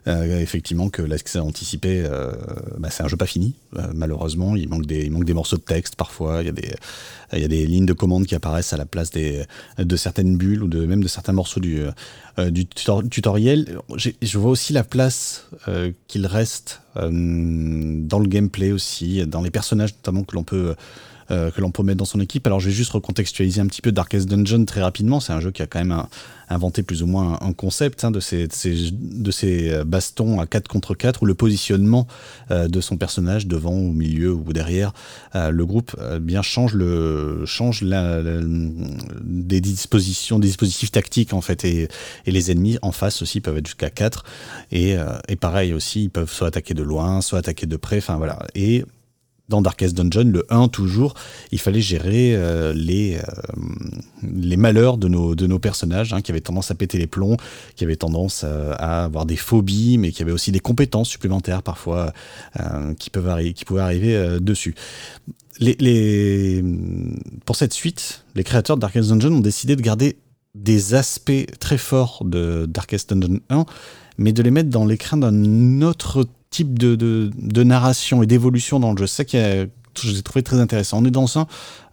Euh, 0.07 0.41
effectivement 0.41 0.89
que 0.89 1.03
l'accès 1.03 1.39
anticipé, 1.39 2.03
euh, 2.05 2.33
bah, 2.79 2.89
c'est 2.91 3.03
un 3.03 3.09
jeu 3.09 3.17
pas 3.17 3.27
fini, 3.27 3.55
euh, 3.77 3.87
malheureusement. 3.95 4.57
Il 4.57 4.69
manque, 4.69 4.87
des, 4.87 5.05
il 5.05 5.11
manque 5.11 5.25
des 5.25 5.35
morceaux 5.35 5.57
de 5.57 5.63
texte 5.63 5.97
parfois, 5.97 6.43
il 6.43 6.47
y, 6.47 6.49
a 6.49 6.53
des, 6.53 6.75
il 7.35 7.41
y 7.41 7.45
a 7.45 7.49
des 7.49 7.67
lignes 7.67 7.87
de 7.87 7.93
commande 7.93 8.27
qui 8.27 8.35
apparaissent 8.35 8.73
à 8.73 8.79
la 8.79 8.87
place 8.87 9.11
des, 9.11 9.45
de 9.79 9.97
certaines 9.97 10.37
bulles 10.37 10.63
ou 10.63 10.69
de, 10.69 10.87
même 10.87 11.03
de 11.03 11.09
certains 11.09 11.33
morceaux 11.33 11.61
du, 11.61 11.83
du 12.51 12.67
tutoriel. 12.67 13.79
Je 13.97 14.39
vois 14.39 14.51
aussi 14.51 14.73
la 14.73 14.85
place 14.85 15.49
qu'il 16.09 16.27
reste 16.27 16.81
dans 16.95 18.19
le 18.19 18.27
gameplay 18.27 18.73
aussi, 18.73 19.27
dans 19.27 19.43
les 19.43 19.51
personnages 19.51 19.93
notamment 19.95 20.25
que 20.25 20.35
l'on 20.35 20.45
peut 20.45 20.75
euh, 21.31 21.51
que 21.51 21.61
l'on 21.61 21.71
peut 21.71 21.83
mettre 21.83 21.99
dans 21.99 22.05
son 22.05 22.21
équipe. 22.21 22.47
Alors 22.47 22.61
je 22.61 22.67
vais 22.67 22.75
juste 22.75 22.93
recontextualiser 22.93 23.61
un 23.61 23.67
petit 23.67 23.83
peu 23.83 23.93
Darkest 23.93 24.29
Dungeon 24.29 24.65
très 24.65 24.83
rapidement. 24.83 25.21
C'est 25.21 25.33
un 25.33 25.41
jeu 25.41 25.51
qui 25.51 25.63
a 25.63 25.67
quand 25.67 25.79
même 25.79 26.03
inventé 26.49 26.83
plus 26.83 27.03
ou 27.03 27.07
moins 27.07 27.39
un, 27.41 27.53
concept 27.53 28.03
hein, 28.05 28.11
de, 28.11 28.19
ces, 28.19 28.49
de, 28.49 29.31
ces, 29.31 29.71
euh, 29.71 29.85
bastons 29.85 30.41
à 30.41 30.47
4 30.47 30.67
contre 30.67 30.95
4 30.95 31.23
où 31.23 31.27
le 31.27 31.35
positionnement 31.35 32.09
euh, 32.51 32.67
de 32.67 32.81
son 32.81 32.97
personnage 32.97 33.47
devant, 33.47 33.75
au 33.75 33.93
milieu 33.93 34.33
ou 34.33 34.53
derrière 34.53 34.93
le 35.35 35.65
groupe 35.65 35.97
bien 36.21 36.43
change, 36.43 36.75
le, 36.75 37.45
change 37.47 37.83
la, 37.83 38.21
des 38.23 39.61
dispositions, 39.61 40.39
des 40.39 40.49
dispositifs 40.49 40.91
tactiques 40.91 41.33
en 41.33 41.41
fait. 41.41 41.65
Et, 41.65 41.89
et, 42.27 42.31
les 42.33 42.51
ennemis 42.51 42.79
en 42.83 42.93
face 42.93 43.23
aussi 43.23 43.41
peuvent 43.41 43.59
être 43.59 43.67
jusqu'à 43.67 43.91
4. 43.91 44.25
Et, 44.73 44.97
et 45.29 45.37
pareil 45.37 45.73
aussi, 45.73 46.05
ils 46.05 46.11
peuvent 46.11 46.33
soit 46.33 46.49
attaquer 46.49 46.75
de 46.75 46.83
loin, 46.83 47.21
soit 47.21 47.39
attaquer 47.39 47.67
de 47.67 47.77
près. 47.77 47.99
Enfin 47.99 48.17
voilà. 48.17 48.41
Et 48.55 48.85
dans 49.51 49.61
Darkest 49.61 49.95
Dungeon, 49.95 50.31
le 50.31 50.47
1 50.49 50.69
toujours, 50.69 51.15
il 51.53 51.59
fallait 51.59 51.81
gérer 51.81 52.35
euh, 52.35 52.73
les, 52.73 53.17
euh, 53.17 53.21
les 54.23 54.57
malheurs 54.57 54.97
de 54.97 55.09
nos, 55.09 55.35
de 55.35 55.47
nos 55.47 55.59
personnages, 55.59 56.15
hein, 56.15 56.23
qui 56.23 56.31
avaient 56.31 56.41
tendance 56.41 56.71
à 56.71 56.75
péter 56.75 56.97
les 56.97 57.09
plombs, 57.09 57.37
qui 57.77 57.85
avaient 57.85 57.97
tendance 57.97 58.43
euh, 58.45 58.73
à, 58.79 59.05
avoir 59.05 59.27
des 59.27 59.37
phobies, 59.37 59.99
mais 59.99 60.13
qui 60.13 60.23
avaient 60.23 60.33
aussi 60.33 60.53
des 60.53 60.61
compétences 60.61 61.09
supplémentaires 61.09 61.63
parfois 61.63 62.13
qui, 62.99 63.11
peuvent 63.11 63.53
qui 63.53 63.65
pouvaient 63.65 63.81
arriver 63.81 64.39
dessus. 64.41 64.75
Les, 65.59 65.77
les, 65.81 66.65
pour 67.45 67.57
cette 67.57 67.73
suite, 67.73 68.25
les 68.35 68.45
créateurs 68.45 68.77
de 68.77 68.81
Darkest 68.81 69.11
Dungeon 69.11 69.33
ont 69.33 69.41
décidé 69.41 69.75
de 69.75 69.83
garder 69.83 70.17
des 70.55 70.95
aspects 70.95 71.47
très 71.59 71.79
forts 71.79 72.23
de 72.25 72.67
Darkest 72.69 73.13
Dungeon 73.13 73.41
1, 73.51 73.67
mais 74.19 74.33
de 74.33 74.43
les 74.43 74.51
mettre 74.51 74.71
dans 74.71 74.87
l'écran 74.87 75.17
d'un 75.17 75.83
autre 75.83 76.25
type 76.51 76.79
de, 76.79 76.97
de, 76.97 77.63
narration 77.63 78.23
et 78.23 78.27
d'évolution 78.27 78.81
dans 78.81 78.93
le 78.93 78.99
jeu. 78.99 79.07
C'est 79.07 79.17
ça 79.17 79.25
que 79.25 79.69
j'ai 80.03 80.23
trouvé 80.23 80.43
très 80.43 80.59
intéressant. 80.59 80.99
On 81.01 81.05
est 81.05 81.11
dans 81.11 81.39
un 81.39 81.47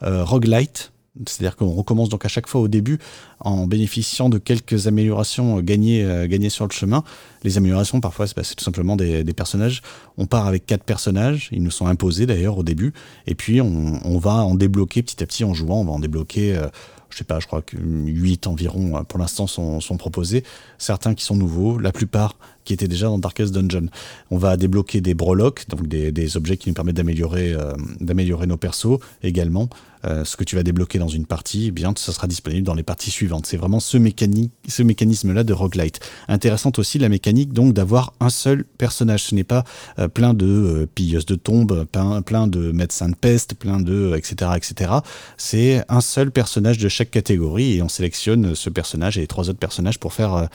euh, 0.03 0.23
roguelite, 0.23 0.91
c'est-à-dire 1.25 1.55
qu'on 1.55 1.69
recommence 1.69 2.09
donc 2.09 2.25
à 2.25 2.27
chaque 2.27 2.47
fois 2.47 2.61
au 2.61 2.67
début 2.67 2.99
en 3.39 3.67
bénéficiant 3.67 4.29
de 4.29 4.37
quelques 4.37 4.87
améliorations 4.87 5.59
gagnées, 5.61 6.03
euh, 6.03 6.27
gagnées 6.27 6.49
sur 6.49 6.65
le 6.65 6.71
chemin. 6.71 7.03
Les 7.43 7.57
améliorations, 7.57 8.01
parfois, 8.01 8.25
c'est 8.27 8.55
tout 8.55 8.63
simplement 8.63 8.95
des, 8.95 9.23
des, 9.23 9.33
personnages. 9.33 9.81
On 10.17 10.25
part 10.25 10.47
avec 10.47 10.65
quatre 10.65 10.83
personnages, 10.83 11.49
ils 11.51 11.61
nous 11.61 11.71
sont 11.71 11.87
imposés 11.87 12.25
d'ailleurs 12.25 12.57
au 12.57 12.63
début, 12.63 12.93
et 13.27 13.35
puis 13.35 13.61
on, 13.61 13.99
on, 14.03 14.17
va 14.17 14.33
en 14.33 14.55
débloquer 14.55 15.03
petit 15.03 15.23
à 15.23 15.27
petit 15.27 15.43
en 15.43 15.53
jouant, 15.53 15.81
on 15.81 15.85
va 15.85 15.91
en 15.91 15.99
débloquer. 15.99 16.55
Euh, 16.55 16.67
je 17.09 17.17
sais 17.17 17.23
pas, 17.23 17.39
je 17.39 17.47
crois 17.47 17.61
que 17.61 17.77
8 17.77 18.47
environ 18.47 19.03
pour 19.05 19.19
l'instant 19.19 19.47
sont, 19.47 19.97
proposés. 19.97 20.43
Certains 20.77 21.13
qui 21.13 21.23
sont 21.23 21.35
nouveaux, 21.35 21.79
la 21.79 21.91
plupart 21.91 22.35
qui 22.65 22.73
était 22.73 22.87
déjà 22.87 23.07
dans 23.07 23.17
Darkest 23.17 23.53
Dungeon. 23.53 23.87
On 24.29 24.37
va 24.37 24.57
débloquer 24.57 24.99
des 24.99 25.13
brolocs, 25.13 25.67
donc 25.69 25.87
des, 25.87 26.37
objets 26.37 26.57
qui 26.57 26.69
nous 26.69 26.75
permettent 26.75 26.97
d'améliorer 26.97 27.55
d'améliorer 28.01 28.45
nos 28.45 28.57
persos 28.57 28.99
également. 29.23 29.69
Euh, 30.07 30.23
ce 30.25 30.37
que 30.37 30.43
tu 30.43 30.55
vas 30.55 30.63
débloquer 30.63 30.99
dans 30.99 31.07
une 31.07 31.25
partie, 31.25 31.67
eh 31.67 31.71
bien, 31.71 31.93
ça 31.97 32.11
sera 32.11 32.27
disponible 32.27 32.65
dans 32.65 32.73
les 32.73 32.83
parties 32.83 33.11
suivantes. 33.11 33.45
C'est 33.45 33.57
vraiment 33.57 33.79
ce, 33.79 33.97
mécanique, 33.97 34.51
ce 34.67 34.83
mécanisme-là 34.83 35.43
de 35.43 35.53
roguelite. 35.53 35.99
Intéressante 36.27 36.79
aussi 36.79 36.97
la 36.99 37.09
mécanique 37.09 37.53
donc 37.53 37.73
d'avoir 37.73 38.13
un 38.19 38.29
seul 38.29 38.63
personnage. 38.63 39.23
Ce 39.23 39.35
n'est 39.35 39.43
pas 39.43 39.63
euh, 39.99 40.07
plein 40.07 40.33
de 40.33 40.45
euh, 40.45 40.87
pilleuses 40.93 41.25
de 41.25 41.35
tombes, 41.35 41.85
plein, 41.85 42.21
plein 42.21 42.47
de 42.47 42.71
médecins 42.71 43.09
de 43.09 43.15
peste, 43.15 43.55
plein 43.55 43.79
de 43.79 44.15
etc. 44.15 44.51
etc. 44.55 44.91
C'est 45.37 45.83
un 45.89 46.01
seul 46.01 46.31
personnage 46.31 46.77
de 46.77 46.87
chaque 46.89 47.11
catégorie 47.11 47.77
et 47.77 47.81
on 47.81 47.89
sélectionne 47.89 48.55
ce 48.55 48.69
personnage 48.69 49.17
et 49.17 49.21
les 49.21 49.27
trois 49.27 49.49
autres 49.49 49.59
personnages 49.59 49.99
pour 49.99 50.13
faire 50.13 50.47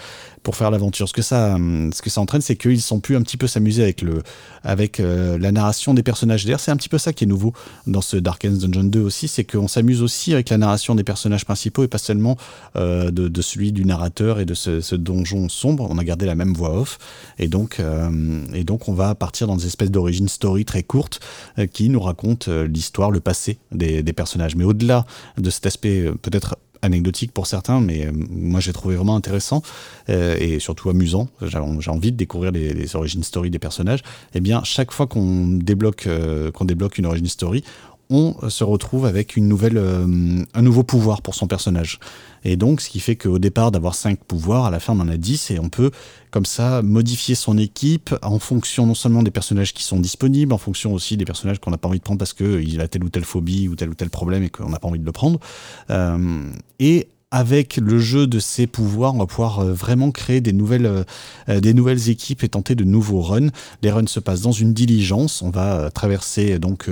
pour 0.43 0.57
faire 0.57 0.71
l'aventure. 0.71 1.09
Ce 1.09 1.13
que 1.13 1.23
ça, 1.23 1.57
ce 1.57 2.03
que 2.03 2.11
ça 2.11 2.21
entraîne, 2.21 2.41
c'est 2.41 2.57
qu'ils 2.57 2.83
sont 2.83 3.01
pu 3.01 3.17
un 3.17 3.23
petit 3.23 3.37
peu 3.37 3.47
s'amuser 3.47 3.83
avec 3.83 4.03
le, 4.03 4.23
avec 4.65 4.99
la 4.99 5.53
narration 5.53 5.95
des 5.95 6.03
personnages. 6.03 6.45
D'ailleurs, 6.45 6.61
c'est 6.61 6.71
un 6.71 6.77
petit 6.77 6.89
peu 6.89 6.99
ça 6.99 7.13
qui 7.13 7.25
est 7.25 7.27
nouveau 7.27 7.53
dans 7.87 8.01
ce 8.01 8.17
Darkest 8.17 8.61
Dungeon 8.61 8.85
2 8.85 9.01
aussi, 9.01 9.29
c'est 9.29 9.45
qu'on 9.45 9.69
s'amuse 9.69 10.03
aussi 10.03 10.33
avec 10.33 10.51
la 10.51 10.59
narration 10.59 10.95
des 10.95 11.05
personnages 11.05 11.45
principaux 11.45 11.85
et 11.85 11.89
pas 11.89 11.99
seulement 11.99 12.37
euh, 12.77 13.11
de, 13.11 13.43
celui 13.43 13.73
du 13.73 13.85
narrateur 13.85 14.41
et 14.41 14.45
de 14.45 14.55
ce, 14.55 14.95
donjon 14.95 15.49
sombre. 15.49 15.87
On 15.91 15.99
a 15.99 16.05
gardé 16.05 16.27
la 16.27 16.35
même 16.35 16.53
voix 16.53 16.79
off 16.79 16.99
et 17.39 17.49
donc, 17.49 17.81
euh, 17.81 18.45
et 18.53 18.65
donc 18.65 18.89
on 18.89 18.95
va 18.95 19.15
partir 19.15 19.47
dans 19.47 19.57
des 19.57 19.67
espèces 19.67 19.91
d'origine 19.91 20.29
story 20.29 20.65
très 20.65 20.83
courtes 20.83 21.21
euh, 21.59 21.67
qui 21.67 21.89
nous 21.89 22.01
racontent 22.01 22.51
l'histoire, 22.65 23.11
le 23.11 23.21
passé 23.21 23.59
des, 23.73 24.03
des 24.03 24.13
personnages. 24.13 24.57
Mais 24.57 24.65
au-delà 24.65 25.07
de 25.39 25.51
cet 25.51 25.67
aspect 25.67 26.11
peut-être 26.23 26.57
anecdotique 26.83 27.33
pour 27.33 27.47
certains, 27.47 27.81
mais 27.81 28.09
moi 28.13 28.61
j'ai 28.61 28.73
trouvé 28.73 28.97
vraiment 28.97 29.17
intéressant 29.17 29.63
et 30.09 30.59
surtout 30.59 30.91
amusant. 30.91 31.29
J'ai 31.41 31.91
envie 31.91 32.13
de 32.13 32.17
découvrir 32.17 32.53
les, 32.53 32.97
origines 32.97 33.23
story 33.23 33.51
des 33.51 33.59
personnages. 33.59 34.03
Eh 34.35 34.41
bien, 34.41 34.63
chaque 34.65 34.91
fois 34.91 35.07
qu'on 35.07 35.47
débloque, 35.47 36.09
qu'on 36.55 36.65
débloque 36.65 36.99
une 36.99 37.07
origin 37.07 37.27
story, 37.27 37.65
on 38.13 38.51
se 38.51 38.63
retrouve 38.63 39.07
avec 39.07 39.37
une 39.37 39.49
nouvelle, 39.49 39.79
euh, 39.79 40.45
un 40.53 40.63
nouveau 40.63 40.83
pouvoir 40.83 41.23
pour 41.23 41.35
son 41.35 41.47
personnage. 41.47 41.99
Et 42.45 42.57
donc, 42.57 42.83
ce 42.83 42.91
qui 42.91 43.01
fait 43.01 43.17
qu'au 43.17 43.39
départ, 43.39 43.71
d'avoir 43.71 43.95
5 43.95 44.23
pouvoirs, 44.23 44.67
à 44.67 44.71
la 44.71 44.81
fin, 44.81 44.93
on 44.93 45.01
en 45.01 45.09
a 45.09 45.17
10 45.17 45.53
et 45.53 45.59
on 45.59 45.71
peut, 45.71 45.91
comme 46.31 46.45
ça, 46.45 46.83
modifier 46.83 47.35
son 47.35 47.57
équipe 47.57 48.15
en 48.23 48.39
fonction 48.39 48.87
non 48.87 48.95
seulement 48.95 49.23
des 49.23 49.31
personnages 49.31 49.73
qui 49.73 49.83
sont 49.83 49.99
disponibles, 49.99 50.53
en 50.53 50.59
fonction 50.59 50.93
aussi 50.93 51.17
des 51.17 51.25
personnages 51.25 51.59
qu'on 51.59 51.71
n'a 51.71 51.79
pas 51.79 51.89
envie 51.89 52.01
de 52.01 52.05
prendre 52.05 52.19
parce 52.19 52.35
qu'il 52.35 52.81
a 52.83 52.89
telle 52.89 53.05
ou 53.05 53.09
telle 53.09 53.25
phobie 53.25 53.69
ou 53.69 53.77
tel 53.77 53.89
ou 53.89 53.95
tel 53.95 54.11
problème 54.11 54.43
et 54.43 54.51
qu'on 54.51 54.69
n'a 54.69 54.79
pas 54.79 54.89
envie 54.89 54.99
de 54.99 55.07
le 55.07 55.13
prendre. 55.13 55.41
Euh, 55.89 56.43
et 56.81 57.09
avec 57.33 57.79
le 57.79 57.99
jeu 57.99 58.27
de 58.27 58.39
ses 58.39 58.67
pouvoirs, 58.67 59.15
on 59.15 59.19
va 59.19 59.27
pouvoir 59.27 59.61
euh, 59.61 59.73
vraiment 59.73 60.11
créer 60.11 60.43
des 60.43 60.53
nouvelles, 60.53 60.85
euh, 60.85 61.03
euh, 61.49 61.61
des 61.61 61.73
nouvelles 61.73 62.11
équipes 62.11 62.45
et 62.45 62.49
tenter 62.51 62.75
de 62.75 62.85
nouveaux 62.85 63.23
runs. 63.23 63.49
Les 63.83 63.91
runs 63.91 64.07
se 64.07 64.21
passent 64.21 64.43
dans 64.43 64.53
une 64.53 64.75
diligence. 64.75 65.41
On 65.41 65.49
va 65.49 65.91
traverser 65.91 66.59
donc 66.59 66.91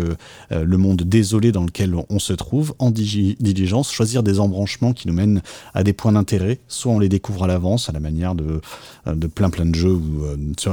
le 0.51 0.77
monde 0.79 1.03
désolé 1.03 1.53
dans 1.53 1.65
lequel 1.65 1.95
on 2.09 2.19
se 2.19 2.33
trouve 2.33 2.75
en 2.79 2.91
diligence, 2.91 3.93
choisir 3.93 4.23
des 4.23 4.41
embranchements 4.41 4.95
qui 4.95 5.07
nous 5.09 5.13
mènent 5.13 5.43
à 5.75 5.85
des 5.85 5.93
points 5.93 6.13
d'intérêt. 6.13 6.59
Soit 6.69 6.93
on 6.93 6.99
les 6.99 7.11
découvre 7.11 7.45
à 7.45 7.47
l'avance, 7.47 7.91
à 7.91 7.93
la 7.93 8.01
manière 8.01 8.35
de, 8.35 8.63
de 9.07 9.27
plein 9.27 9.51
plein 9.51 9.67
de 9.67 9.75
jeux 9.75 9.93
où 9.93 10.25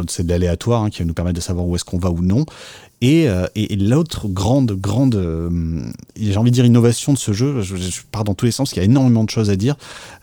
c'est 0.07 0.23
de 0.23 0.29
l'aléatoire 0.29 0.83
hein, 0.83 0.89
qui 0.89 0.99
va 0.99 1.05
nous 1.05 1.13
permettre 1.13 1.35
de 1.35 1.41
savoir 1.41 1.67
où 1.67 1.75
est-ce 1.75 1.85
qu'on 1.85 1.99
va 1.99 2.09
ou 2.09 2.21
non. 2.21 2.45
Euh, 3.03 3.47
et, 3.55 3.75
l'autre 3.75 4.27
grande, 4.27 4.71
grande, 4.71 5.15
euh, 5.15 5.49
j'ai 6.19 6.37
envie 6.37 6.49
de 6.49 6.55
dire 6.55 6.65
innovation 6.65 7.13
de 7.13 7.17
ce 7.17 7.31
jeu, 7.31 7.61
je, 7.61 7.75
pars 8.11 8.23
dans 8.23 8.33
tous 8.33 8.45
les 8.45 8.51
sens, 8.51 8.71
il 8.71 8.77
y 8.77 8.79
a 8.79 8.83
énormément 8.83 9.23
de 9.23 9.29
choses 9.29 9.49
à 9.49 9.55
dire. 9.55 9.75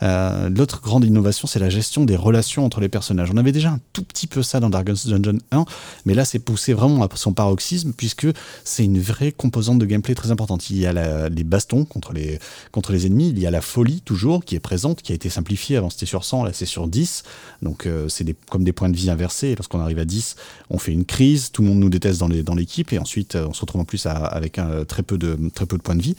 Euh, 0.03 0.51
l'autre 0.51 0.81
grande 0.83 1.05
innovation, 1.05 1.47
c'est 1.47 1.61
la 1.61 1.71
gestion 1.71 2.05
des 2.05 2.17
relations 2.17 2.65
entre 2.65 2.81
les 2.81 2.89
personnages. 2.89 3.31
On 3.33 3.37
avait 3.37 3.53
déjà 3.53 3.71
un 3.71 3.81
tout 3.93 4.03
petit 4.03 4.27
peu 4.27 4.43
ça 4.43 4.59
dans 4.59 4.71
Dragon's 4.71 5.07
Dungeon 5.07 5.39
1, 5.53 5.65
mais 6.05 6.15
là 6.15 6.25
c'est 6.25 6.41
poussé 6.41 6.73
vraiment 6.73 7.05
à 7.05 7.09
son 7.15 7.33
paroxysme, 7.33 7.93
puisque 7.97 8.27
c'est 8.65 8.85
une 8.85 9.01
vraie 9.01 9.31
composante 9.31 9.79
de 9.79 9.87
gameplay 9.87 10.15
très 10.15 10.33
importante. 10.33 10.69
Il 10.71 10.79
y 10.79 10.87
a 10.87 11.29
les 11.29 11.45
bastons 11.45 11.85
contre 11.85 12.13
les, 12.13 12.41
contre 12.73 12.93
les 12.93 13.07
ennemis, 13.07 13.29
il 13.29 13.39
y 13.39 13.47
a 13.47 13.53
la 13.53 13.61
folie 13.61 14.01
toujours, 14.01 14.45
qui 14.45 14.57
est 14.57 14.61
présente, 14.61 15.03
qui 15.03 15.13
a 15.13 15.15
été 15.15 15.31
simplifiée, 15.31 15.77
avant 15.77 15.91
c'était 15.91 16.07
sur 16.07 16.25
100, 16.25 16.45
là 16.45 16.51
c'est 16.53 16.67
sur 16.67 16.89
10, 16.89 17.23
donc 17.63 17.89
c'est 18.09 18.25
comme 18.51 18.65
des 18.65 18.73
points 18.73 18.89
de 18.89 18.97
vie 18.97 19.11
inversés, 19.11 19.55
lorsqu'on 19.55 19.81
arrive 19.81 20.01
à 20.01 20.05
10, 20.05 20.35
on 20.71 20.79
fait 20.79 20.93
une 20.93 21.05
crise, 21.05 21.53
tout 21.53 21.63
le 21.63 21.69
monde 21.69 21.79
nous 21.79 21.89
déteste 21.89 22.19
dans 22.19 22.29
les, 22.29 22.43
dans 22.43 22.55
les 22.55 22.64
équipe 22.65 22.93
et 22.93 22.99
ensuite 22.99 23.37
euh, 23.37 23.47
on 23.49 23.53
se 23.53 23.61
retrouve 23.61 23.81
en 23.81 23.85
plus 23.85 24.07
avec 24.07 24.59
un, 24.59 24.85
très, 24.85 25.03
peu 25.03 25.17
de, 25.19 25.39
très 25.55 25.67
peu 25.67 25.77
de 25.77 25.83
points 25.83 25.95
de 25.95 26.03
vie. 26.03 26.17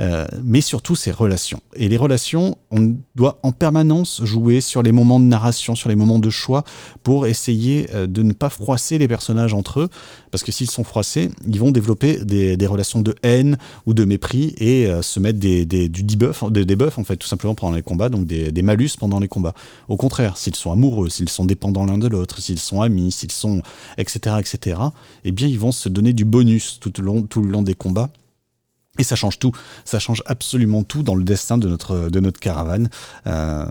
Euh, 0.00 0.26
mais 0.42 0.60
surtout 0.60 0.96
ces 0.96 1.12
relations. 1.12 1.60
Et 1.76 1.88
les 1.88 1.96
relations, 1.96 2.56
on 2.70 2.96
doit 3.14 3.38
en 3.44 3.52
permanence 3.52 4.20
jouer 4.24 4.60
sur 4.60 4.82
les 4.82 4.90
moments 4.90 5.20
de 5.20 5.26
narration, 5.26 5.74
sur 5.76 5.88
les 5.88 5.94
moments 5.94 6.18
de 6.18 6.30
choix 6.30 6.64
pour 7.04 7.26
essayer 7.26 7.88
euh, 7.94 8.06
de 8.06 8.22
ne 8.22 8.32
pas 8.32 8.48
froisser 8.48 8.98
les 8.98 9.06
personnages 9.06 9.54
entre 9.54 9.80
eux. 9.80 9.88
Parce 10.32 10.42
que 10.42 10.50
s'ils 10.50 10.70
sont 10.70 10.84
froissés, 10.84 11.30
ils 11.46 11.60
vont 11.60 11.70
développer 11.70 12.24
des, 12.24 12.66
relations 12.66 13.02
de 13.02 13.14
haine 13.22 13.58
ou 13.84 13.92
de 13.92 14.04
mépris 14.04 14.54
et 14.58 14.90
se 15.02 15.20
mettre 15.20 15.38
des, 15.38 15.66
du 15.66 16.02
debuff, 16.02 16.44
des 16.50 16.64
debuffs 16.64 16.98
en 16.98 17.04
fait, 17.04 17.16
tout 17.16 17.28
simplement 17.28 17.54
pendant 17.54 17.74
les 17.74 17.82
combats, 17.82 18.08
donc 18.08 18.24
des, 18.24 18.50
des 18.50 18.62
malus 18.62 18.90
pendant 18.98 19.20
les 19.20 19.28
combats. 19.28 19.52
Au 19.88 19.98
contraire, 19.98 20.38
s'ils 20.38 20.54
sont 20.54 20.72
amoureux, 20.72 21.10
s'ils 21.10 21.28
sont 21.28 21.44
dépendants 21.44 21.84
l'un 21.84 21.98
de 21.98 22.08
l'autre, 22.08 22.40
s'ils 22.40 22.58
sont 22.58 22.80
amis, 22.80 23.12
s'ils 23.12 23.30
sont 23.30 23.60
etc 23.98 24.36
etc, 24.38 24.80
eh 25.24 25.32
bien 25.32 25.48
ils 25.48 25.58
vont 25.58 25.72
se 25.82 25.88
donner 25.88 26.12
du 26.12 26.24
bonus 26.24 26.78
tout 26.80 26.92
le 26.98 27.04
long, 27.04 27.22
tout 27.22 27.42
le 27.42 27.50
long 27.50 27.62
des 27.62 27.74
combats. 27.74 28.10
Et 28.98 29.04
ça 29.04 29.16
change 29.16 29.38
tout, 29.38 29.52
ça 29.86 29.98
change 29.98 30.22
absolument 30.26 30.82
tout 30.82 31.02
dans 31.02 31.14
le 31.14 31.24
destin 31.24 31.56
de 31.56 31.66
notre, 31.66 32.10
de 32.10 32.20
notre 32.20 32.38
caravane. 32.38 32.90
Euh, 33.26 33.64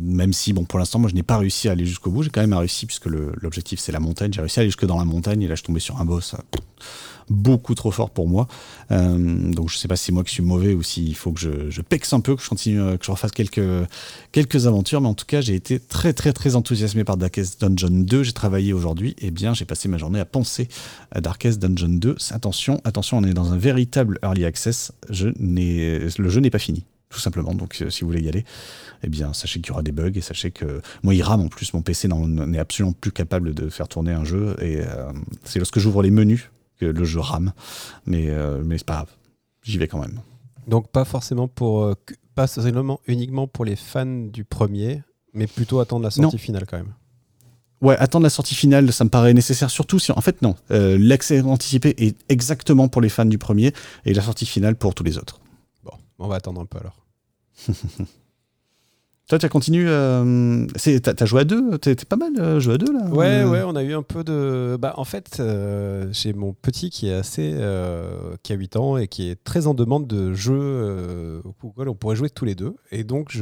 même 0.00 0.32
si, 0.32 0.54
bon, 0.54 0.64
pour 0.64 0.78
l'instant, 0.78 0.98
moi, 0.98 1.10
je 1.10 1.14
n'ai 1.14 1.22
pas 1.22 1.36
réussi 1.36 1.68
à 1.68 1.72
aller 1.72 1.84
jusqu'au 1.84 2.10
bout. 2.10 2.22
J'ai 2.22 2.30
quand 2.30 2.40
même 2.40 2.54
réussi, 2.54 2.86
puisque 2.86 3.04
l'objectif, 3.06 3.80
c'est 3.80 3.92
la 3.92 4.00
montagne. 4.00 4.32
J'ai 4.32 4.40
réussi 4.40 4.58
à 4.58 4.62
aller 4.62 4.70
jusque 4.70 4.86
dans 4.86 4.98
la 4.98 5.04
montagne, 5.04 5.42
et 5.42 5.48
là, 5.48 5.56
je 5.56 5.62
tombé 5.62 5.78
sur 5.78 6.00
un 6.00 6.06
boss 6.06 6.34
beaucoup 7.28 7.74
trop 7.74 7.90
fort 7.90 8.10
pour 8.10 8.28
moi. 8.28 8.46
Euh, 8.90 9.52
donc 9.52 9.70
je 9.70 9.76
sais 9.76 9.88
pas 9.88 9.96
si 9.96 10.06
c'est 10.06 10.12
moi 10.12 10.24
qui 10.24 10.32
suis 10.32 10.42
mauvais 10.42 10.74
ou 10.74 10.82
s'il 10.82 11.14
faut 11.14 11.32
que 11.32 11.40
je, 11.40 11.70
je, 11.70 11.82
pexe 11.82 12.12
un 12.12 12.20
peu, 12.20 12.36
que 12.36 12.42
je 12.42 12.48
continue, 12.48 12.80
euh, 12.80 12.96
que 12.96 13.04
je 13.04 13.10
refasse 13.10 13.32
quelques, 13.32 13.60
quelques 14.32 14.66
aventures. 14.66 15.00
Mais 15.00 15.08
en 15.08 15.14
tout 15.14 15.26
cas, 15.26 15.40
j'ai 15.40 15.54
été 15.54 15.80
très 15.80 16.12
très 16.12 16.32
très 16.32 16.56
enthousiasmé 16.56 17.04
par 17.04 17.16
Darkest 17.16 17.60
Dungeon 17.60 17.90
2. 17.90 18.22
J'ai 18.22 18.32
travaillé 18.32 18.72
aujourd'hui. 18.72 19.10
Et 19.18 19.26
eh 19.26 19.30
bien, 19.30 19.54
j'ai 19.54 19.64
passé 19.64 19.88
ma 19.88 19.98
journée 19.98 20.20
à 20.20 20.24
penser 20.24 20.68
à 21.10 21.20
Darkest 21.20 21.58
Dungeon 21.60 21.96
2. 21.98 22.16
Attention, 22.30 22.80
attention, 22.84 23.18
on 23.18 23.24
est 23.24 23.34
dans 23.34 23.52
un 23.52 23.58
véritable 23.58 24.18
early 24.22 24.44
access. 24.44 24.92
Je 25.10 25.28
le 25.38 26.28
jeu 26.28 26.40
n'est 26.40 26.50
pas 26.50 26.58
fini 26.58 26.84
tout 27.08 27.20
simplement. 27.20 27.54
Donc, 27.54 27.78
euh, 27.80 27.88
si 27.88 28.00
vous 28.00 28.08
voulez 28.08 28.22
y 28.22 28.28
aller, 28.28 28.44
eh 29.04 29.08
bien, 29.08 29.32
sachez 29.32 29.60
qu'il 29.60 29.68
y 29.68 29.72
aura 29.72 29.82
des 29.82 29.92
bugs 29.92 30.10
et 30.14 30.20
sachez 30.20 30.50
que 30.50 30.82
moi, 31.04 31.14
il 31.14 31.22
rame 31.22 31.40
en 31.40 31.48
plus. 31.48 31.72
Mon 31.72 31.80
PC 31.80 32.08
n'est 32.08 32.58
absolument 32.58 32.92
plus 32.92 33.12
capable 33.12 33.54
de 33.54 33.68
faire 33.68 33.86
tourner 33.86 34.12
un 34.12 34.24
jeu. 34.24 34.56
Et 34.60 34.80
c'est 35.44 35.60
lorsque 35.60 35.78
j'ouvre 35.78 36.02
les 36.02 36.10
menus 36.10 36.50
que 36.78 36.86
le 36.86 37.04
jeu 37.04 37.20
rame. 37.20 37.52
Mais, 38.04 38.30
euh, 38.30 38.62
mais 38.64 38.78
c'est 38.78 38.86
pas 38.86 38.94
grave, 38.94 39.10
j'y 39.62 39.78
vais 39.78 39.88
quand 39.88 40.00
même. 40.00 40.20
Donc 40.66 40.90
pas 40.90 41.04
forcément 41.04 41.48
pour, 41.48 41.82
euh, 41.82 41.94
pas 42.34 42.46
seulement 42.46 43.00
uniquement 43.06 43.46
pour 43.46 43.64
les 43.64 43.76
fans 43.76 44.06
du 44.06 44.44
premier, 44.44 45.02
mais 45.32 45.46
plutôt 45.46 45.80
attendre 45.80 46.02
la 46.02 46.10
sortie 46.10 46.38
finale 46.38 46.66
quand 46.66 46.76
même. 46.76 46.94
Ouais, 47.82 47.96
attendre 47.98 48.22
la 48.22 48.30
sortie 48.30 48.54
finale, 48.54 48.90
ça 48.92 49.04
me 49.04 49.10
paraît 49.10 49.34
nécessaire, 49.34 49.70
surtout 49.70 49.98
si, 49.98 50.10
en 50.10 50.20
fait, 50.22 50.40
non. 50.40 50.54
Euh, 50.70 50.96
l'accès 50.98 51.42
anticipé 51.42 51.94
est 51.98 52.16
exactement 52.30 52.88
pour 52.88 53.02
les 53.02 53.10
fans 53.10 53.26
du 53.26 53.36
premier 53.36 53.72
et 54.06 54.14
la 54.14 54.22
sortie 54.22 54.46
finale 54.46 54.76
pour 54.76 54.94
tous 54.94 55.04
les 55.04 55.18
autres. 55.18 55.40
Bon, 55.84 55.92
on 56.18 56.26
va 56.26 56.36
attendre 56.36 56.60
un 56.60 56.64
peu 56.66 56.78
alors. 56.78 57.04
Toi, 59.28 59.40
tu 59.40 59.46
as 59.46 59.48
continué. 59.48 59.84
Euh, 59.88 60.66
t'as 61.02 61.14
as 61.18 61.26
joué 61.26 61.40
à 61.40 61.44
deux 61.44 61.78
T'es 61.78 61.96
pas 61.96 62.14
mal 62.14 62.32
euh, 62.38 62.60
joué 62.60 62.74
à 62.74 62.78
deux 62.78 62.92
là 62.92 63.06
Ouais, 63.06 63.42
ouais, 63.42 63.62
on 63.66 63.74
a 63.74 63.82
eu 63.82 63.92
un 63.92 64.02
peu 64.02 64.22
de. 64.22 64.76
Bah, 64.80 64.94
en 64.98 65.04
fait, 65.04 65.38
euh, 65.40 66.06
j'ai 66.12 66.32
mon 66.32 66.52
petit 66.52 66.90
qui 66.90 67.08
est 67.08 67.12
assez. 67.12 67.52
Euh, 67.56 68.36
qui 68.44 68.52
a 68.52 68.56
8 68.56 68.76
ans 68.76 68.96
et 68.96 69.08
qui 69.08 69.28
est 69.28 69.42
très 69.42 69.66
en 69.66 69.74
demande 69.74 70.06
de 70.06 70.32
jeux 70.32 71.42
auxquels 71.60 71.88
on 71.88 71.96
pourrait 71.96 72.14
jouer 72.14 72.30
tous 72.30 72.44
les 72.44 72.54
deux. 72.54 72.76
Et 72.92 73.02
donc, 73.02 73.36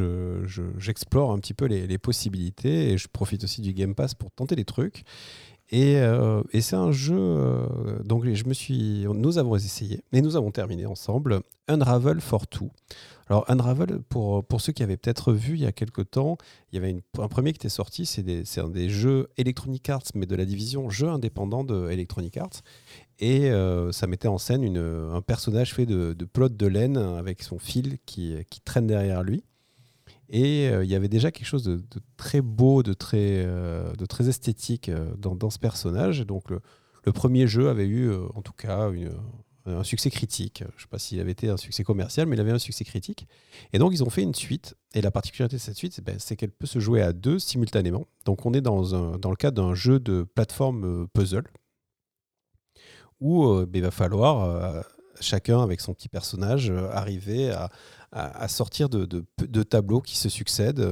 j'explore 0.78 1.32
je, 1.32 1.36
un 1.36 1.38
petit 1.38 1.54
peu 1.54 1.66
les, 1.66 1.86
les, 1.86 1.98
possibilités 1.98 2.92
et 2.92 2.98
je 2.98 3.08
profite 3.08 3.44
aussi 3.44 3.60
du 3.60 3.74
Game 3.74 3.94
Pass 3.94 4.14
pour 4.14 4.30
tenter 4.30 4.56
des 4.56 4.64
trucs. 4.64 5.04
Et, 5.76 5.96
et 6.52 6.60
c'est 6.60 6.76
un 6.76 6.92
jeu. 6.92 7.66
donc, 8.04 8.24
je 8.32 8.44
me 8.44 8.54
suis. 8.54 9.06
Nous 9.12 9.38
avons 9.38 9.56
essayé 9.56 10.04
et 10.12 10.22
nous 10.22 10.36
avons 10.36 10.52
terminé 10.52 10.86
ensemble 10.86 11.40
Unravel 11.66 12.20
for 12.20 12.46
Two. 12.46 12.70
Alors 13.28 13.44
Unravel, 13.48 14.00
pour, 14.08 14.44
pour 14.44 14.60
ceux 14.60 14.72
qui 14.72 14.82
avaient 14.82 14.96
peut-être 14.96 15.32
vu 15.32 15.54
il 15.54 15.62
y 15.62 15.66
a 15.66 15.72
quelques 15.72 16.10
temps, 16.10 16.36
il 16.70 16.76
y 16.76 16.78
avait 16.78 17.02
un 17.18 17.28
premier 17.28 17.52
qui 17.52 17.56
était 17.56 17.68
sorti, 17.68 18.04
c'est 18.04 18.60
un 18.60 18.68
des 18.68 18.90
jeux 18.90 19.28
Electronic 19.36 19.88
Arts, 19.88 20.04
mais 20.14 20.26
de 20.26 20.36
la 20.36 20.44
division 20.44 20.90
jeux 20.90 21.08
indépendants 21.08 21.64
de 21.64 21.88
Electronic 21.90 22.36
Arts. 22.36 22.62
Et 23.20 23.50
euh, 23.50 23.92
ça 23.92 24.06
mettait 24.06 24.28
en 24.28 24.38
scène 24.38 24.62
une, 24.62 24.78
un 24.78 25.22
personnage 25.22 25.72
fait 25.72 25.86
de, 25.86 26.12
de 26.12 26.48
de 26.48 26.66
laine 26.66 26.98
avec 26.98 27.42
son 27.42 27.58
fil 27.58 27.98
qui, 28.04 28.36
qui 28.50 28.60
traîne 28.60 28.86
derrière 28.86 29.22
lui. 29.22 29.44
Et 30.28 30.68
euh, 30.68 30.84
il 30.84 30.90
y 30.90 30.94
avait 30.94 31.08
déjà 31.08 31.30
quelque 31.30 31.46
chose 31.46 31.64
de, 31.64 31.82
très 32.16 32.40
beau, 32.40 32.82
de 32.82 32.92
très, 32.92 33.44
euh, 33.44 33.92
esthétique 34.20 34.90
dans, 35.18 35.34
dans, 35.34 35.50
ce 35.50 35.58
personnage. 35.58 36.20
Donc 36.20 36.50
le, 36.50 36.60
premier 37.12 37.46
jeu 37.46 37.68
avait 37.68 37.86
eu 37.86 38.12
en 38.34 38.42
tout 38.42 38.54
cas 38.54 38.90
un 39.66 39.84
succès 39.84 40.10
critique. 40.10 40.58
Je 40.60 40.64
ne 40.64 40.80
sais 40.80 40.88
pas 40.90 40.98
s'il 40.98 41.20
avait 41.20 41.32
été 41.32 41.48
un 41.48 41.56
succès 41.56 41.84
commercial, 41.84 42.26
mais 42.26 42.36
il 42.36 42.40
avait 42.40 42.52
un 42.52 42.58
succès 42.58 42.84
critique. 42.84 43.26
Et 43.72 43.78
donc, 43.78 43.92
ils 43.92 44.04
ont 44.04 44.10
fait 44.10 44.22
une 44.22 44.34
suite. 44.34 44.74
Et 44.94 45.00
la 45.00 45.10
particularité 45.10 45.56
de 45.56 45.60
cette 45.60 45.76
suite, 45.76 46.00
ben, 46.02 46.16
c'est 46.18 46.36
qu'elle 46.36 46.50
peut 46.50 46.66
se 46.66 46.78
jouer 46.80 47.02
à 47.02 47.12
deux 47.12 47.38
simultanément. 47.38 48.06
Donc, 48.24 48.44
on 48.46 48.52
est 48.52 48.60
dans, 48.60 48.80
le 48.80 49.36
cadre 49.36 49.62
d'un 49.62 49.74
jeu 49.74 50.00
de 50.00 50.22
plateforme 50.22 50.84
euh, 50.84 51.06
puzzle 51.12 51.44
où 53.20 53.46
euh, 53.46 53.66
ben, 53.66 53.78
il 53.78 53.82
va 53.82 53.90
falloir, 53.90 54.44
euh, 54.44 54.82
chacun 55.20 55.62
avec 55.62 55.80
son 55.80 55.94
petit 55.94 56.08
personnage, 56.08 56.70
arriver 56.70 57.50
à, 57.50 57.70
à, 58.14 58.48
sortir 58.48 58.88
de, 58.88 59.06
tableaux 59.62 60.00
qui 60.00 60.16
se 60.16 60.28
succèdent. 60.28 60.86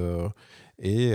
et 0.79 1.15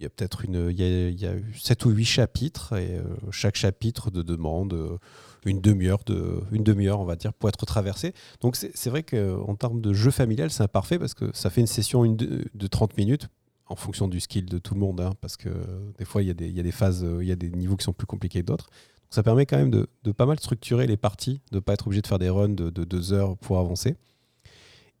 il 0.00 0.04
y 0.04 0.06
a 0.06 0.10
peut-être 0.10 0.46
une, 0.46 0.70
y 0.70 1.26
a, 1.26 1.34
eu 1.34 1.54
7 1.54 1.84
ou 1.84 1.90
8 1.90 2.04
chapitres 2.06 2.72
et 2.72 2.96
euh, 2.96 3.02
chaque 3.30 3.56
chapitre 3.56 4.10
de 4.10 4.22
demande 4.22 4.72
euh, 4.72 4.96
une 5.44 5.60
demi-heure, 5.60 6.00
de, 6.06 6.42
demi-heure, 6.52 7.00
on 7.00 7.04
va 7.04 7.16
dire, 7.16 7.34
pour 7.34 7.50
être 7.50 7.66
traversé. 7.66 8.14
Donc 8.40 8.56
c'est 8.56 8.88
vrai 8.88 9.02
qu'en 9.02 9.54
termes 9.56 9.82
de 9.82 9.92
jeu 9.92 10.10
familial, 10.10 10.50
c'est 10.50 10.66
parfait 10.68 10.98
parce 10.98 11.12
que 11.12 11.30
ça 11.34 11.50
fait 11.50 11.60
une 11.60 11.66
session 11.66 12.06
une 12.06 12.16
de, 12.16 12.46
de, 12.54 12.66
30 12.66 12.96
minutes 12.96 13.28
en 13.66 13.76
fonction 13.76 14.08
du 14.08 14.20
skill 14.20 14.46
de 14.46 14.58
tout 14.58 14.72
le 14.72 14.80
monde, 14.80 15.02
hein, 15.02 15.12
parce 15.20 15.36
que 15.36 15.50
des 15.98 16.06
fois 16.06 16.22
il 16.22 16.28
y, 16.28 16.30
a 16.30 16.34
des, 16.34 16.48
y 16.48 16.60
a 16.60 16.62
des 16.62 16.72
phases, 16.72 17.06
il 17.20 17.26
y 17.26 17.32
a 17.32 17.36
des 17.36 17.50
niveaux 17.50 17.76
qui 17.76 17.84
sont 17.84 17.92
plus 17.92 18.06
compliqués 18.06 18.40
que 18.40 18.46
d'autres. 18.46 18.70
Ça 19.10 19.22
permet 19.22 19.44
quand 19.44 19.58
même 19.58 19.70
de, 19.70 19.86
de, 20.02 20.12
pas 20.12 20.24
mal 20.24 20.40
structurer 20.40 20.86
les 20.86 20.96
parties, 20.96 21.42
de 21.52 21.56
ne 21.56 21.60
pas 21.60 21.74
être 21.74 21.86
obligé 21.86 22.00
de 22.00 22.06
faire 22.06 22.18
des 22.18 22.30
runs 22.30 22.48
de, 22.48 22.70
de 22.70 22.84
deux 22.84 23.12
heures 23.12 23.36
pour 23.36 23.58
avancer. 23.58 23.96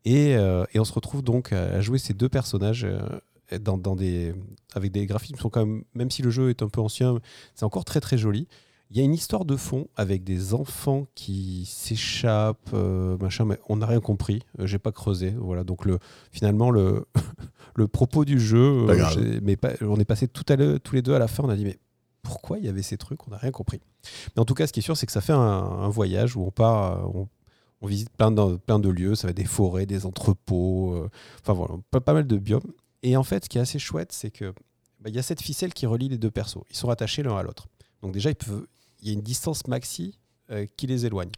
Et, 0.04 0.34
euh, 0.36 0.64
et, 0.72 0.80
on 0.80 0.84
se 0.84 0.92
retrouve 0.92 1.22
donc 1.22 1.52
à 1.52 1.80
jouer 1.80 1.98
ces 1.98 2.14
deux 2.14 2.28
personnages 2.28 2.86
dans, 3.58 3.96
des, 3.96 4.34
avec 4.74 4.92
des 4.92 5.06
graphismes 5.06 5.34
qui 5.34 5.42
sont 5.42 5.50
quand 5.50 5.66
même, 5.66 5.84
même 5.94 6.10
si 6.10 6.22
le 6.22 6.30
jeu 6.30 6.50
est 6.50 6.62
un 6.62 6.68
peu 6.68 6.80
ancien, 6.80 7.18
c'est 7.54 7.64
encore 7.64 7.84
très 7.84 8.00
très 8.00 8.16
joli. 8.16 8.46
Il 8.92 8.98
y 8.98 9.00
a 9.00 9.04
une 9.04 9.14
histoire 9.14 9.44
de 9.44 9.56
fond 9.56 9.86
avec 9.94 10.24
des 10.24 10.52
enfants 10.52 11.06
qui 11.14 11.64
s'échappent, 11.64 12.70
euh, 12.74 13.16
machin, 13.18 13.44
mais 13.44 13.56
on 13.68 13.76
n'a 13.76 13.86
rien 13.86 14.00
compris. 14.00 14.42
Euh, 14.58 14.66
j'ai 14.66 14.80
pas 14.80 14.90
creusé. 14.90 15.32
Voilà, 15.38 15.62
donc 15.62 15.84
le, 15.84 16.00
finalement 16.32 16.72
le, 16.72 17.06
le 17.76 17.86
propos 17.86 18.24
du 18.24 18.40
jeu, 18.40 18.88
euh, 18.88 19.40
mais 19.44 19.56
on 19.82 19.96
est 20.00 20.04
passé 20.04 20.26
tout 20.26 20.44
à 20.52 20.56
tous 20.80 20.94
les 20.96 21.02
deux 21.02 21.14
à 21.14 21.20
la 21.20 21.28
fin. 21.28 21.44
On 21.44 21.48
a 21.48 21.54
dit 21.54 21.64
mais 21.64 21.78
pourquoi 22.22 22.58
il 22.58 22.64
y 22.64 22.68
avait 22.68 22.82
ces 22.82 22.96
trucs? 22.96 23.28
On 23.28 23.30
n'a 23.30 23.36
rien 23.36 23.52
compris. 23.52 23.80
Mais 24.34 24.40
en 24.40 24.44
tout 24.44 24.54
cas, 24.54 24.66
ce 24.66 24.72
qui 24.72 24.80
est 24.80 24.82
sûr, 24.82 24.96
c'est 24.96 25.06
que 25.06 25.12
ça 25.12 25.20
fait 25.20 25.32
un, 25.32 25.88
voyage 25.88 26.34
où 26.36 26.42
on 26.44 26.50
part, 26.50 27.14
on, 27.14 27.28
on 27.80 27.86
visite 27.86 28.10
plein 28.10 28.30
de, 28.30 28.56
plein 28.56 28.78
de 28.78 28.88
lieux. 28.88 29.14
Ça 29.14 29.26
va 29.26 29.30
être 29.30 29.36
des 29.36 29.44
forêts, 29.44 29.86
des 29.86 30.06
entrepôts, 30.06 31.08
enfin 31.40 31.52
voilà, 31.52 31.74
pas, 31.90 32.00
pas 32.00 32.12
mal 32.12 32.26
de 32.26 32.36
biomes. 32.36 32.72
Et 33.02 33.16
en 33.16 33.22
fait, 33.22 33.44
ce 33.44 33.48
qui 33.48 33.58
est 33.58 33.60
assez 33.60 33.78
chouette, 33.78 34.12
c'est 34.12 34.30
que 34.30 34.52
bah, 35.00 35.08
il 35.08 35.16
y 35.16 35.18
a 35.18 35.22
cette 35.22 35.40
ficelle 35.40 35.72
qui 35.72 35.86
relie 35.86 36.08
les 36.08 36.18
deux 36.18 36.30
persos. 36.30 36.62
Ils 36.70 36.76
sont 36.76 36.88
rattachés 36.88 37.22
l'un 37.22 37.36
à 37.36 37.42
l'autre. 37.42 37.68
Donc 38.02 38.12
déjà, 38.12 38.30
il 38.30 38.36
y 39.02 39.10
a 39.10 39.12
une 39.12 39.22
distance 39.22 39.66
maxi 39.66 40.18
euh, 40.50 40.66
qui 40.76 40.86
les 40.86 41.06
éloigne. 41.06 41.30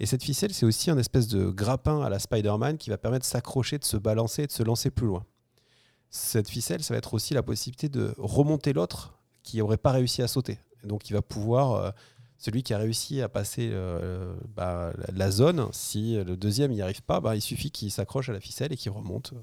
Et 0.00 0.06
cette 0.06 0.22
ficelle, 0.22 0.54
c'est 0.54 0.66
aussi 0.66 0.90
un 0.90 0.98
espèce 0.98 1.28
de 1.28 1.50
grappin 1.50 2.02
à 2.02 2.08
la 2.08 2.18
Spider-Man 2.18 2.78
qui 2.78 2.90
va 2.90 2.98
permettre 2.98 3.24
de 3.24 3.30
s'accrocher, 3.30 3.78
de 3.78 3.84
se 3.84 3.96
balancer 3.96 4.44
et 4.44 4.46
de 4.46 4.52
se 4.52 4.62
lancer 4.62 4.90
plus 4.90 5.06
loin. 5.06 5.24
Cette 6.10 6.48
ficelle, 6.48 6.82
ça 6.82 6.94
va 6.94 6.98
être 6.98 7.12
aussi 7.12 7.34
la 7.34 7.42
possibilité 7.42 7.88
de 7.88 8.14
remonter 8.16 8.72
l'autre 8.72 9.18
qui 9.42 9.58
n'aurait 9.58 9.76
pas 9.76 9.92
réussi 9.92 10.22
à 10.22 10.28
sauter. 10.28 10.58
Et 10.82 10.86
donc 10.86 11.10
il 11.10 11.12
va 11.12 11.22
pouvoir, 11.22 11.72
euh, 11.72 11.90
celui 12.38 12.62
qui 12.62 12.74
a 12.74 12.78
réussi 12.78 13.22
à 13.22 13.28
passer 13.28 13.70
euh, 13.72 14.34
bah, 14.54 14.92
la 15.12 15.30
zone, 15.30 15.68
si 15.72 16.16
le 16.16 16.36
deuxième 16.36 16.72
n'y 16.72 16.82
arrive 16.82 17.02
pas, 17.02 17.20
bah, 17.20 17.34
il 17.34 17.42
suffit 17.42 17.70
qu'il 17.70 17.90
s'accroche 17.90 18.28
à 18.28 18.32
la 18.32 18.40
ficelle 18.40 18.72
et 18.72 18.76
qu'il 18.76 18.92
remonte. 18.92 19.34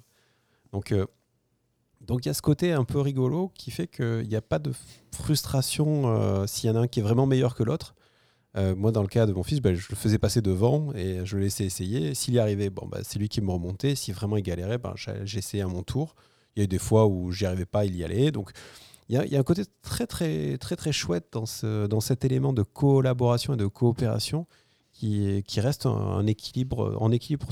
Donc 0.72 0.94
donc 2.06 2.26
il 2.26 2.28
y 2.28 2.32
a 2.32 2.34
ce 2.34 2.41
côté 2.41 2.74
un 2.74 2.84
peu 2.84 2.99
rigolo 2.99 3.52
qui 3.56 3.72
fait 3.72 3.88
qu'il 3.88 4.28
n'y 4.28 4.36
a 4.36 4.41
pas 4.41 4.60
de 4.60 4.74
frustration 5.11 6.03
euh, 6.07 6.45
s'il 6.48 6.70
y 6.70 6.74
en 6.74 6.76
a 6.76 6.80
un 6.80 6.88
qui 6.88 6.99
est 6.99 7.03
vraiment 7.03 7.26
meilleur 7.26 7.56
que 7.56 7.64
l'autre. 7.64 7.95
Euh, 8.56 8.76
moi, 8.76 8.91
dans 8.91 9.02
le 9.02 9.07
cas 9.07 9.26
de 9.26 9.34
mon 9.34 9.41
fils, 9.41 9.61
ben, 9.61 9.74
je 9.74 9.88
le 9.90 9.95
faisais 9.95 10.20
passer 10.20 10.41
devant 10.41 10.94
et 10.94 11.26
je 11.26 11.38
le 11.38 11.44
laissais 11.44 11.65
essayer. 11.65 12.14
S'il 12.14 12.36
y 12.36 12.40
arrivait, 12.40 12.70
c'est 13.03 13.18
lui 13.18 13.30
qui 13.30 13.41
me 13.41 13.49
remontait. 13.49 13.95
Si 13.95 14.11
vraiment 14.11 14.38
il 14.38 14.44
galérait, 14.44 14.80
j'essayais 15.24 15.64
à 15.64 15.68
mon 15.68 15.82
tour. 15.82 16.14
Il 16.56 16.60
y 16.60 16.61
a 16.61 16.65
eu 16.65 16.68
des 16.68 16.78
fois 16.78 17.07
où 17.07 17.32
j'y 17.32 17.45
arrivais 17.45 17.65
pas, 17.65 17.86
il 17.86 17.95
y 17.95 18.03
allait. 18.03 18.32
Donc 18.32 18.52
il 19.09 19.15
y, 19.15 19.35
a, 19.35 19.39
un 19.39 19.43
côté 19.43 19.63
très 19.81 20.07
très 20.07 20.57
très 20.57 20.75
très 20.75 20.91
chouette 20.91 21.27
dans, 21.31 21.45
ce, 21.45 21.88
dans 21.88 21.99
cet 21.99 22.23
élément 22.25 22.53
de 22.53 22.63
collaboration 22.63 23.53
et 23.53 23.57
de 23.57 23.67
coopération 23.67 24.47
qui, 24.91 25.43
qui 25.45 25.59
reste 25.59 25.85
un, 25.85 26.25
équilibre 26.25 26.95
en 26.99 27.11
équilibre 27.11 27.49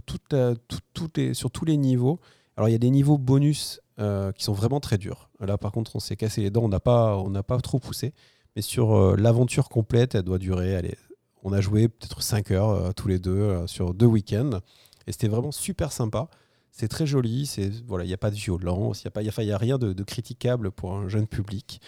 sur 1.33 1.51
tous 1.51 1.65
les 1.65 1.77
niveaux. 1.77 2.19
Alors 2.55 2.69
il 2.69 2.71
y 2.71 2.75
a 2.75 2.79
des 2.79 2.89
niveaux 2.89 3.17
bonus 3.17 3.81
euh, 3.99 4.31
qui 4.31 4.43
sont 4.43 4.53
vraiment 4.53 4.79
très 4.79 4.97
durs. 4.97 5.29
Là, 5.39 5.57
par 5.57 5.71
contre, 5.71 5.95
on 5.95 5.99
s'est 5.99 6.15
cassé 6.15 6.41
les 6.41 6.49
dents, 6.49 6.63
on 6.63 6.69
n'a 6.69 6.79
pas, 6.79 7.17
on 7.17 7.31
pas 7.43 7.59
trop 7.59 7.77
poussé. 7.77 8.13
Mais 8.55 8.61
sur 8.61 8.95
euh, 8.95 9.15
l'aventure 9.15 9.69
complète, 9.69 10.15
elle 10.15 10.23
doit 10.23 10.39
durer. 10.39 10.95
On 11.43 11.53
a 11.53 11.61
joué 11.61 11.87
peut-être 11.87 12.23
5 12.23 12.51
heures 12.51 12.69
euh, 12.69 12.91
tous 12.93 13.07
les 13.07 13.19
deux 13.19 13.67
sur 13.67 13.93
deux 13.93 14.05
week-ends. 14.05 14.59
Et 15.07 15.11
c'était 15.11 15.27
vraiment 15.27 15.51
super 15.51 15.91
sympa. 15.91 16.29
C'est 16.71 16.87
très 16.87 17.05
joli. 17.05 17.49
Voilà, 17.87 18.05
il 18.05 18.07
n'y 18.07 18.13
a 18.13 18.17
pas 18.17 18.31
de 18.31 18.35
violence, 18.35 19.03
il 19.03 19.11
n'y 19.21 19.29
a 19.29 19.53
a, 19.53 19.57
rien 19.57 19.77
de, 19.77 20.03
critiquable 20.03 20.71
pour 20.71 20.95
un 20.95 21.09
jeune 21.09 21.27
public. 21.27 21.81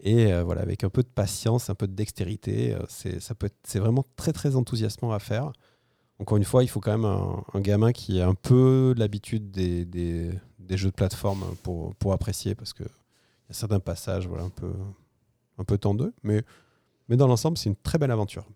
Et 0.00 0.32
voilà, 0.42 0.62
avec 0.62 0.84
un 0.84 0.90
peu 0.90 1.02
de 1.02 1.08
patience, 1.08 1.70
un 1.70 1.74
peu 1.74 1.86
de 1.86 1.94
dextérité, 1.94 2.76
peut 3.38 3.50
c'est 3.64 3.78
vraiment 3.78 4.04
très 4.16 4.32
très 4.32 4.56
enthousiasmant 4.56 5.12
à 5.12 5.18
faire. 5.18 5.52
Encore 6.18 6.36
une 6.36 6.44
fois, 6.44 6.62
il 6.62 6.68
faut 6.68 6.80
quand 6.80 6.92
même 6.92 7.04
un, 7.04 7.60
gamin 7.60 7.92
qui 7.92 8.20
a 8.20 8.28
un 8.28 8.34
peu 8.34 8.94
l'habitude 8.96 9.50
des, 9.50 10.30
jeux 10.70 10.90
de 10.90 10.94
plateforme 10.94 11.44
pour, 11.62 11.94
pour 11.96 12.12
apprécier 12.12 12.54
parce 12.54 12.72
qu'il 12.72 12.86
y 12.86 13.50
a 13.50 13.54
certains 13.54 13.80
passages 13.80 14.26
voilà, 14.28 14.44
un, 14.44 14.50
peu, 14.50 14.72
un 15.58 15.64
peu 15.64 15.78
tendeux, 15.78 16.12
mais, 16.22 16.42
mais 17.08 17.16
dans 17.16 17.26
l'ensemble, 17.26 17.58
c'est 17.58 17.68
une 17.68 17.76
très 17.76 17.98
belle 17.98 18.12
aventure. 18.12 18.46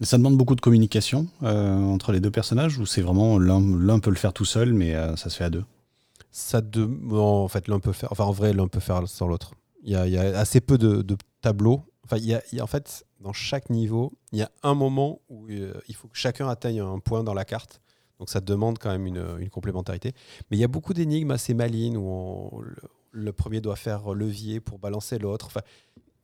Ça 0.00 0.18
demande 0.18 0.36
beaucoup 0.36 0.56
de 0.56 0.60
communication 0.60 1.28
euh, 1.42 1.76
entre 1.76 2.12
les 2.12 2.20
deux 2.20 2.30
personnages 2.30 2.78
ou 2.78 2.86
c'est 2.86 3.00
vraiment 3.00 3.38
l'un 3.38 3.98
peut 4.00 4.10
le 4.10 4.16
faire 4.16 4.32
tout 4.32 4.44
seul, 4.44 4.72
mais 4.74 4.94
euh, 4.94 5.16
ça 5.16 5.30
se 5.30 5.36
fait 5.36 5.44
à 5.44 5.50
deux? 5.50 5.64
Ça 6.30 6.60
en 7.12 7.48
fait, 7.48 7.68
l'un 7.68 7.78
peut 7.78 7.92
faire. 7.92 8.10
Enfin, 8.10 8.24
en 8.24 8.32
vrai, 8.32 8.52
l'un 8.52 8.66
peut 8.66 8.80
faire 8.80 9.06
sans 9.08 9.28
l'autre. 9.28 9.52
Il 9.84 9.90
y, 9.90 9.96
a, 9.96 10.08
y 10.08 10.16
assez 10.16 10.60
peu 10.60 10.78
de, 10.78 11.16
tableaux. 11.40 11.84
Enfin, 12.04 12.16
il 12.16 12.24
y, 12.24 12.34
a, 12.34 12.64
en 12.64 12.66
fait, 12.66 13.06
dans 13.20 13.32
chaque 13.32 13.70
niveau, 13.70 14.12
il 14.32 14.40
y 14.40 14.42
a 14.42 14.50
un 14.62 14.74
moment 14.74 15.20
où 15.28 15.46
euh, 15.48 15.74
il 15.88 15.94
faut 15.94 16.08
que 16.08 16.18
chacun 16.18 16.48
atteigne 16.48 16.80
un 16.80 16.98
point 16.98 17.22
dans 17.22 17.34
la 17.34 17.44
carte 17.44 17.80
donc 18.18 18.30
ça 18.30 18.40
demande 18.40 18.78
quand 18.78 18.90
même 18.90 19.06
une, 19.06 19.50
complémentarité. 19.50 20.12
Mais 20.50 20.56
il 20.56 20.60
y 20.60 20.64
a 20.64 20.68
beaucoup 20.68 20.94
d'énigmes 20.94 21.32
assez 21.32 21.54
malines 21.54 21.96
où 21.96 22.62
le, 23.10 23.32
premier 23.32 23.60
doit 23.60 23.76
faire 23.76 24.14
levier 24.14 24.60
pour 24.60 24.78
balancer 24.78 25.18
l'autre. 25.18 25.46
Enfin, 25.46 25.60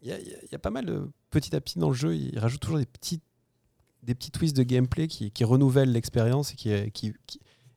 il 0.03 0.09
y, 0.09 0.55
a, 0.55 0.59
pas 0.59 0.71
mal 0.71 0.87
de 0.87 1.11
petit 1.31 1.55
à 1.55 1.61
petit 1.61 1.79
dans 1.79 1.89
le 1.91 1.95
jeu. 1.95 2.15
Il 2.17 2.39
rajoute 2.39 2.61
toujours 2.61 2.79
des 2.79 2.87
petits, 2.87 3.21
des 4.03 4.15
petits 4.15 4.31
twists 4.31 4.57
de 4.57 4.63
gameplay 4.63 5.09
qui, 5.09 5.45
renouvellent 5.45 5.93
l'expérience 5.93 6.53
et 6.53 6.57
qui, 6.57 6.91
qui, 6.93 7.15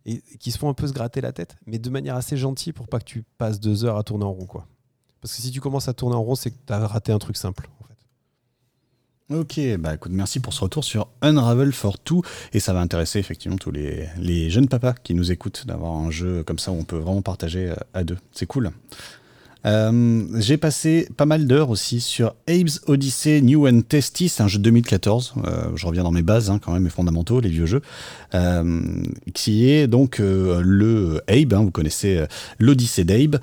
et 0.05 0.21
qui 0.39 0.51
se 0.51 0.57
font 0.57 0.69
un 0.69 0.73
peu 0.73 0.87
se 0.87 0.93
gratter 0.93 1.21
la 1.21 1.31
tête, 1.31 1.55
mais 1.65 1.79
de 1.79 1.89
manière 1.89 2.15
assez 2.15 2.37
gentille 2.37 2.73
pour 2.73 2.87
pas 2.87 2.99
que 2.99 3.05
tu 3.05 3.23
passes 3.37 3.59
deux 3.59 3.85
heures 3.85 3.97
à 3.97 4.03
tourner 4.03 4.25
en 4.25 4.33
rond. 4.33 4.45
Quoi. 4.45 4.67
Parce 5.21 5.35
que 5.35 5.41
si 5.41 5.51
tu 5.51 5.61
commences 5.61 5.87
à 5.87 5.93
tourner 5.93 6.15
en 6.15 6.23
rond, 6.23 6.35
c'est 6.35 6.51
que 6.51 6.57
tu 6.65 6.73
as 6.73 6.87
raté 6.87 7.11
un 7.11 7.19
truc 7.19 7.37
simple. 7.37 7.69
Ok, 9.29 9.59
bah 9.79 9.95
écoute, 9.95 10.11
merci 10.11 10.41
pour 10.41 10.53
ce 10.53 10.61
retour 10.61 10.83
sur 10.83 11.07
Unravel 11.21 11.71
for 11.71 11.97
Two. 11.97 12.21
Et 12.51 12.59
ça 12.59 12.73
va 12.73 12.81
intéresser 12.81 13.19
effectivement 13.19 13.57
tous 13.57 13.71
les, 13.71 14.09
les 14.17 14.49
jeunes 14.49 14.67
papas 14.67 14.93
qui 14.93 15.13
nous 15.13 15.31
écoutent 15.31 15.65
d'avoir 15.65 15.93
un 15.93 16.11
jeu 16.11 16.43
comme 16.43 16.59
ça 16.59 16.71
où 16.71 16.75
on 16.75 16.83
peut 16.83 16.97
vraiment 16.97 17.21
partager 17.21 17.69
euh, 17.69 17.75
à 17.93 18.03
deux. 18.03 18.17
C'est 18.33 18.45
cool. 18.45 18.71
Euh, 19.65 20.25
j'ai 20.39 20.57
passé 20.57 21.07
pas 21.15 21.25
mal 21.25 21.47
d'heures 21.47 21.69
aussi 21.69 22.01
sur 22.01 22.35
Abe's 22.47 22.81
Odyssey 22.87 23.41
New 23.41 23.67
and 23.67 23.81
Testy, 23.87 24.27
c'est 24.27 24.43
un 24.43 24.47
jeu 24.47 24.57
de 24.57 24.63
2014, 24.63 25.35
euh, 25.45 25.67
je 25.75 25.87
reviens 25.87 26.03
dans 26.03 26.11
mes 26.11 26.21
bases 26.21 26.49
hein, 26.49 26.59
quand 26.59 26.73
même, 26.73 26.83
mes 26.83 26.89
fondamentaux, 26.89 27.39
les 27.39 27.49
vieux 27.49 27.65
jeux, 27.65 27.81
euh, 28.35 28.81
qui 29.33 29.69
est 29.69 29.87
donc 29.87 30.19
le 30.19 31.21
Abe, 31.27 31.53
hein, 31.53 31.61
vous 31.63 31.71
connaissez 31.71 32.25
l'Odyssée 32.59 33.05
d'Abe, 33.05 33.37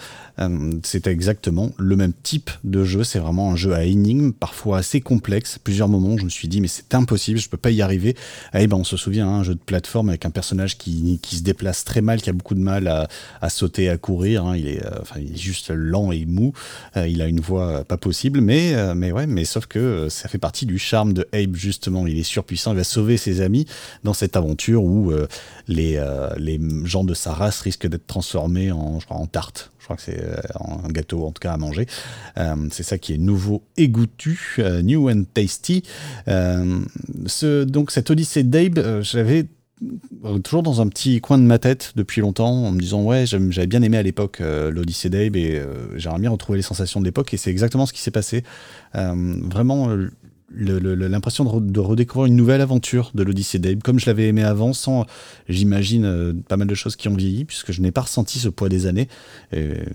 c'est 0.83 1.07
exactement 1.07 1.71
le 1.79 1.97
même 1.97 2.13
type 2.23 2.51
de 2.65 2.85
jeu, 2.85 3.05
c'est 3.05 3.19
vraiment 3.19 3.53
un 3.53 3.57
jeu 3.57 3.73
à 3.73 3.85
énigmes, 3.85 4.33
parfois 4.33 4.79
assez 4.79 5.01
complexe, 5.01 5.59
plusieurs 5.63 5.89
moments 5.89 6.19
je 6.19 6.25
me 6.25 6.31
suis 6.31 6.49
dit 6.49 6.61
mais 6.61 6.69
c'est 6.69 6.95
impossible, 6.95 7.39
je 7.39 7.49
peux 7.49 7.57
pas 7.57 7.71
y 7.71 7.83
arriver. 7.83 8.17
Abe, 8.53 8.75
on 8.75 8.85
se 8.85 8.97
souvient, 8.97 9.29
hein, 9.29 9.41
un 9.41 9.43
jeu 9.43 9.55
de 9.55 9.61
plateforme 9.61 10.11
avec 10.11 10.27
un 10.27 10.31
personnage 10.31 10.77
qui, 10.77 11.19
qui, 11.23 11.37
se 11.37 11.43
déplace 11.43 11.85
très 11.85 12.03
mal, 12.03 12.21
qui 12.21 12.29
a 12.29 12.33
beaucoup 12.33 12.55
de 12.55 12.61
mal 12.61 12.89
à, 12.89 13.09
à 13.41 13.49
sauter, 13.49 13.89
à 13.89 13.97
courir, 13.97 14.55
il, 14.57 14.67
est, 14.67 14.83
enfin, 15.01 15.21
il 15.21 15.33
est 15.33 15.39
juste 15.39 15.71
lent 15.71 16.10
et 16.13 16.27
mou. 16.27 16.53
Euh, 16.97 17.07
il 17.09 17.23
a 17.23 17.27
une 17.27 17.41
voix 17.41 17.85
pas 17.85 17.97
possible, 17.97 18.41
mais, 18.41 18.75
euh, 18.75 18.95
mais 18.95 19.13
ouais, 19.13 19.27
mais 19.27 19.45
sauf 19.45 19.67
que 19.67 20.09
ça 20.09 20.29
fait 20.29 20.39
partie 20.39 20.67
du 20.67 20.79
charme 20.79 21.13
de 21.13 21.27
Abe, 21.33 21.57
justement. 21.57 22.07
Il 22.07 22.19
est 22.19 22.23
surpuissant, 22.23 22.73
il 22.73 22.77
va 22.77 22.85
sauver 22.85 23.17
ses 23.17 23.41
amis 23.41 23.67
dans 24.05 24.15
cette 24.15 24.37
aventure 24.37 24.85
où 24.85 25.11
euh, 25.11 25.27
les, 25.69 26.03
les 26.39 26.61
gens 26.85 27.05
de 27.05 27.15
sa 27.15 27.33
race 27.33 27.61
risquent 27.61 27.89
d'être 27.89 28.07
transformés 28.07 28.73
en, 28.73 29.01
je 29.01 29.07
crois, 29.07 29.19
en 29.19 29.27
tarte. 29.27 29.71
Je 29.79 29.85
crois 29.85 29.97
que 29.97 30.03
c'est 30.03 30.23
un 30.61 30.89
gâteau, 30.89 31.27
en 31.27 31.33
tout 31.33 31.41
cas, 31.41 31.53
à 31.53 31.57
manger. 31.57 31.87
c'est 32.71 32.83
ça 32.83 32.99
qui 32.99 33.15
est 33.15 33.19
nouveau 33.19 33.63
et 33.77 33.89
goûtu, 33.89 34.59
new 34.83 35.09
and 35.09 35.25
tasty. 35.33 35.83
ce, 36.27 37.65
donc, 37.65 37.91
cette 37.91 38.11
Odyssée 38.11 38.43
d'Abe, 38.43 39.01
j'avais 39.03 39.41
euh, 39.41 39.45
toujours 40.45 40.63
dans 40.63 40.81
un 40.81 40.89
petit 40.89 41.21
coin 41.21 41.39
de 41.39 41.45
ma 41.45 41.59
tête 41.59 41.93
depuis 41.97 42.21
longtemps 42.21 42.53
en 42.67 42.73
me 42.73 42.81
disant 42.81 43.03
ouais 43.03 43.25
j'avais 43.27 43.67
bien 43.67 43.83
aimé 43.83 43.97
à 43.97 44.03
l'époque 44.03 44.41
euh, 44.41 44.71
l'Odyssée 44.71 45.09
d'Abe 45.09 45.37
et 45.37 45.59
euh, 45.59 45.99
j'aimerais 45.99 46.21
bien 46.21 46.31
retrouver 46.31 46.59
les 46.59 46.63
sensations 46.63 47.01
de 47.01 47.05
l'époque 47.05 47.33
et 47.33 47.37
c'est 47.37 47.51
exactement 47.51 47.87
ce 47.87 47.93
qui 47.93 48.01
s'est 48.01 48.11
passé. 48.11 48.45
Vraiment 48.95 49.89
l'impression 50.53 51.45
de, 51.61 51.81
redécouvrir 51.81 52.27
une 52.27 52.37
nouvelle 52.37 52.61
aventure 52.61 53.13
de 53.15 53.23
l'Odyssée 53.23 53.59
d'Abe, 53.59 53.83
comme 53.83 53.99
je 53.99 54.07
l'avais 54.07 54.29
aimé 54.29 54.43
avant, 54.43 54.73
sans, 54.73 55.07
j'imagine, 55.49 56.43
pas 56.49 56.57
mal 56.57 56.67
de 56.67 56.75
choses 56.75 56.97
qui 56.97 57.09
ont 57.09 57.15
vieilli, 57.15 57.45
puisque 57.45 57.73
je 57.73 57.81
n'ai 57.81 57.93
pas 57.93 58.03
ressenti 58.03 58.39
ce 58.41 58.49
poids 58.49 58.69
des 58.69 58.87
années, 58.87 59.09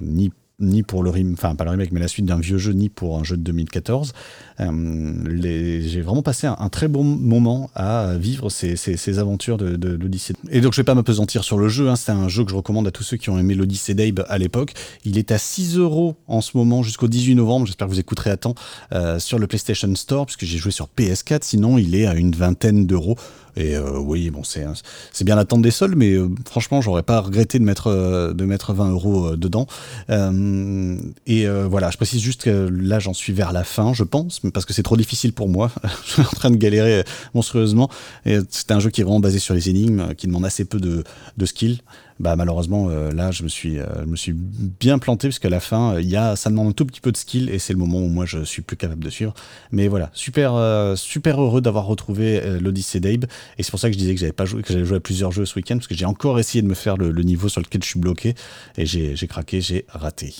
ni 0.01 0.31
ni 0.59 0.83
pour 0.83 1.03
le 1.03 1.09
remake, 1.09 1.33
enfin 1.33 1.55
pas 1.55 1.65
le 1.65 1.71
remake, 1.71 1.91
mais 1.91 1.99
la 1.99 2.07
suite 2.07 2.25
d'un 2.25 2.39
vieux 2.39 2.57
jeu, 2.57 2.73
ni 2.73 2.89
pour 2.89 3.17
un 3.17 3.23
jeu 3.23 3.37
de 3.37 3.41
2014. 3.43 4.13
Euh, 4.61 5.39
j'ai 5.41 6.01
vraiment 6.01 6.21
passé 6.21 6.47
un, 6.47 6.69
très 6.69 6.87
bon 6.87 7.03
moment 7.03 7.69
à 7.75 8.15
vivre 8.17 8.49
ces, 8.49 9.19
aventures 9.19 9.57
de, 9.57 9.75
de 9.75 9.89
l'Odyssée. 9.89 10.33
Et 10.49 10.61
donc 10.61 10.73
je 10.73 10.81
vais 10.81 10.85
pas 10.85 10.95
m'apesantir 10.95 11.43
sur 11.43 11.57
le 11.57 11.67
jeu, 11.67 11.89
hein, 11.89 11.95
c'est 11.95 12.11
un 12.11 12.27
jeu 12.27 12.43
que 12.43 12.51
je 12.51 12.55
recommande 12.55 12.87
à 12.87 12.91
tous 12.91 13.03
ceux 13.03 13.17
qui 13.17 13.29
ont 13.29 13.37
aimé 13.37 13.53
l'Odyssée 13.53 13.93
d'Abe 13.93 14.25
à 14.29 14.37
l'époque. 14.37 14.73
Il 15.03 15.17
est 15.17 15.31
à 15.31 15.37
6 15.37 15.77
euros 15.77 16.15
en 16.27 16.41
ce 16.41 16.57
moment 16.57 16.83
jusqu'au 16.83 17.07
18 17.07 17.35
novembre, 17.35 17.65
j'espère 17.65 17.87
que 17.87 17.93
vous 17.93 17.99
écouterez 17.99 18.31
à 18.31 18.37
temps, 18.37 18.55
euh, 18.93 19.19
sur 19.19 19.39
le 19.39 19.47
PlayStation 19.47 19.93
Store, 19.95 20.25
puisque 20.25 20.45
j'ai 20.45 20.57
joué 20.57 20.71
sur 20.71 20.87
PS4, 20.97 21.39
sinon 21.43 21.77
il 21.77 21.95
est 21.95 22.05
à 22.05 22.15
une 22.15 22.31
vingtaine 22.31 22.85
d'euros. 22.85 23.17
Et 23.55 23.75
euh, 23.75 23.99
oui, 23.99 24.29
bon, 24.29 24.43
c'est 24.43 24.65
c'est 25.11 25.23
bien 25.23 25.35
l'attente 25.35 25.61
des 25.61 25.71
soldes, 25.71 25.95
mais 25.95 26.13
euh, 26.13 26.29
franchement, 26.49 26.81
j'aurais 26.81 27.03
pas 27.03 27.21
regretté 27.21 27.59
de 27.59 27.63
mettre 27.63 27.87
euh, 27.87 28.33
de 28.33 28.45
mettre 28.45 28.73
20 28.73 28.91
euros 28.91 29.35
dedans. 29.35 29.67
et 30.09 31.47
voilà, 31.47 31.89
je 31.91 31.97
précise 31.97 32.21
juste 32.21 32.43
que 32.43 32.69
là, 32.71 32.99
j'en 32.99 33.13
suis 33.13 33.33
vers 33.33 33.53
la 33.53 33.63
fin, 33.63 33.93
je 33.93 34.03
pense, 34.03 34.41
parce 34.53 34.65
que 34.65 34.73
c'est 34.73 34.83
trop 34.83 34.97
difficile 34.97 35.33
pour 35.33 35.49
moi. 35.49 35.71
je 36.05 36.11
suis 36.11 36.21
en 36.21 36.25
train 36.25 36.51
de 36.51 36.57
galérer 36.57 37.03
monstrueusement. 37.33 37.89
Et 38.25 38.39
c'est 38.49 38.71
un 38.71 38.79
jeu 38.79 38.89
qui 38.89 39.01
est 39.01 39.03
vraiment 39.03 39.19
basé 39.19 39.39
sur 39.39 39.53
les 39.53 39.69
énigmes, 39.69 40.13
qui 40.15 40.27
demande 40.27 40.45
assez 40.45 40.65
peu 40.65 40.79
de, 40.79 41.03
de 41.37 41.45
skill 41.45 41.79
bah 42.19 42.35
malheureusement 42.35 42.87
euh, 42.89 43.11
là 43.11 43.31
je 43.31 43.43
me 43.43 43.49
suis 43.49 43.77
euh, 43.77 43.85
je 44.01 44.05
me 44.05 44.15
suis 44.15 44.33
bien 44.33 44.99
planté 44.99 45.27
parce 45.27 45.39
qu'à 45.39 45.49
la 45.49 45.59
fin 45.59 45.99
il 45.99 46.09
y 46.09 46.15
a 46.15 46.35
ça 46.35 46.49
demande 46.49 46.69
un 46.69 46.71
tout 46.71 46.85
petit 46.85 47.01
peu 47.01 47.11
de 47.11 47.17
skill 47.17 47.49
et 47.49 47.59
c'est 47.59 47.73
le 47.73 47.79
moment 47.79 47.99
où 47.99 48.07
moi 48.07 48.25
je 48.25 48.43
suis 48.43 48.61
plus 48.61 48.77
capable 48.77 49.03
de 49.03 49.09
suivre 49.09 49.33
mais 49.71 49.89
voilà 49.89 50.11
super 50.13 50.53
euh, 50.55 50.95
super 50.95 51.41
heureux 51.41 51.59
d'avoir 51.59 51.85
retrouvé 51.85 52.41
l'Odyssée 52.59 53.01
d'Abe 53.01 53.25
et 53.57 53.63
c'est 53.63 53.71
pour 53.71 53.79
ça 53.79 53.89
que 53.89 53.93
je 53.93 53.99
disais 53.99 54.13
que 54.13 54.19
j'avais 54.19 54.31
pas 54.31 54.45
joué 54.45 54.61
que 54.61 54.71
j'avais 54.71 54.85
joué 54.85 54.97
à 54.97 55.01
plusieurs 55.01 55.31
jeux 55.31 55.45
ce 55.45 55.55
week-end 55.55 55.75
parce 55.75 55.87
que 55.87 55.95
j'ai 55.95 56.05
encore 56.05 56.39
essayé 56.39 56.61
de 56.61 56.67
me 56.67 56.73
faire 56.73 56.95
le, 56.95 57.11
niveau 57.25 57.49
sur 57.49 57.61
lequel 57.61 57.83
je 57.83 57.89
suis 57.89 57.99
bloqué 57.99 58.35
et 58.77 58.85
j'ai 58.85 59.27
craqué 59.27 59.59
j'ai 59.59 59.85
raté 59.89 60.33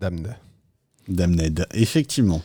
Damn. 0.00 0.34
Damned, 1.08 1.66
effectivement. 1.74 2.42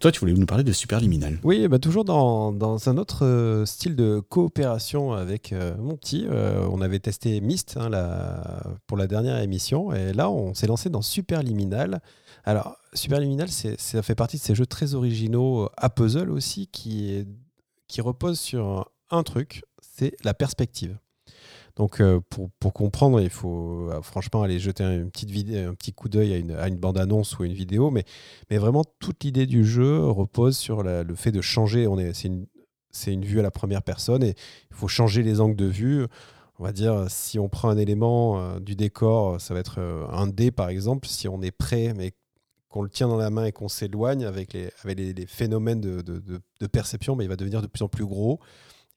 Toi, 0.00 0.12
tu 0.12 0.20
voulais 0.20 0.32
nous 0.32 0.46
parler 0.46 0.64
de 0.64 0.72
Superliminal. 0.72 1.38
Oui, 1.44 1.66
bah 1.68 1.78
toujours 1.78 2.04
dans, 2.04 2.88
un 2.88 2.98
autre 2.98 3.24
euh, 3.24 3.64
style 3.64 3.96
de 3.96 4.20
coopération 4.20 5.12
avec 5.12 5.52
euh. 5.52 5.74
Euh, 6.14 6.68
on 6.70 6.80
avait 6.80 6.98
testé 6.98 7.40
Myst 7.40 7.76
hein, 7.76 7.90
pour 8.86 8.96
la 8.96 9.06
dernière 9.06 9.38
émission, 9.38 9.92
et 9.92 10.12
là, 10.12 10.30
on 10.30 10.54
s'est 10.54 10.66
lancé 10.66 10.90
dans 10.90 11.02
Superliminal. 11.02 12.02
Alors, 12.44 12.76
Superliminal, 12.92 13.48
ça 13.48 14.02
fait 14.02 14.14
partie 14.14 14.36
de 14.36 14.42
ces 14.42 14.54
jeux 14.54 14.66
très 14.66 14.94
originaux 14.94 15.68
à 15.76 15.88
puzzle 15.88 16.30
aussi, 16.30 16.66
qui, 16.66 17.24
qui 17.88 18.00
reposent 18.00 18.40
sur 18.40 18.90
un 19.10 19.22
truc, 19.22 19.62
c'est 19.80 20.14
la 20.24 20.34
perspective. 20.34 20.98
Donc, 21.76 22.00
euh, 22.00 22.20
pour, 22.28 22.50
pour, 22.60 22.72
comprendre, 22.74 23.20
il 23.20 23.30
faut 23.30 23.88
euh, 23.90 24.02
franchement 24.02 24.42
aller 24.42 24.58
jeter 24.58 24.84
une 24.84 25.10
petite 25.10 25.30
vidéo, 25.30 25.70
un 25.70 25.74
petit 25.74 25.92
coup 25.92 26.08
d'œil 26.08 26.34
à 26.34 26.36
une, 26.36 26.52
à 26.52 26.68
une 26.68 26.76
bande-annonce 26.76 27.38
ou 27.38 27.44
une 27.44 27.54
vidéo. 27.54 27.90
Mais, 27.90 28.04
mais 28.50 28.58
vraiment, 28.58 28.84
toute 28.98 29.24
l'idée 29.24 29.46
du 29.46 29.64
jeu 29.64 30.04
repose 30.04 30.56
sur 30.56 30.82
le 30.82 31.14
fait 31.14 31.32
de 31.32 31.40
changer. 31.40 31.88
C'est 32.12 32.28
une, 32.28 32.46
une 33.06 33.24
vue 33.24 33.40
à 33.40 33.42
la 33.42 33.50
première 33.50 33.82
personne 33.82 34.22
et 34.22 34.34
il 34.70 34.76
faut 34.76 34.88
changer 34.88 35.22
les 35.22 35.40
angles 35.40 35.56
de 35.56 35.66
vue. 35.66 36.06
On 36.58 36.64
va 36.64 36.72
dire, 36.72 37.06
si 37.08 37.38
on 37.38 37.48
prend 37.48 37.70
un 37.70 37.78
élément 37.78 38.38
euh, 38.38 38.60
du 38.60 38.76
décor, 38.76 39.40
ça 39.40 39.54
va 39.54 39.60
être 39.60 39.80
un 40.12 40.26
dé 40.26 40.50
par 40.50 40.68
exemple. 40.68 41.08
Si 41.08 41.26
on 41.26 41.40
est 41.40 41.50
prêt, 41.50 41.94
mais 41.96 42.12
qu'on 42.68 42.82
le 42.82 42.90
tient 42.90 43.08
dans 43.08 43.16
la 43.16 43.30
main 43.30 43.44
et 43.44 43.52
qu'on 43.52 43.68
s'éloigne 43.68 44.24
avec 44.24 44.54
les, 44.54 44.70
avec 44.82 44.98
les, 44.98 45.26
phénomènes 45.26 45.80
de, 45.80 46.00
de, 46.00 46.20
de, 46.20 46.66
perception, 46.66 47.14
mais 47.14 47.24
il 47.24 47.28
va 47.28 47.36
devenir 47.36 47.60
de 47.60 47.66
plus 47.66 47.82
en 47.82 47.88
plus 47.88 48.06
gros. 48.06 48.40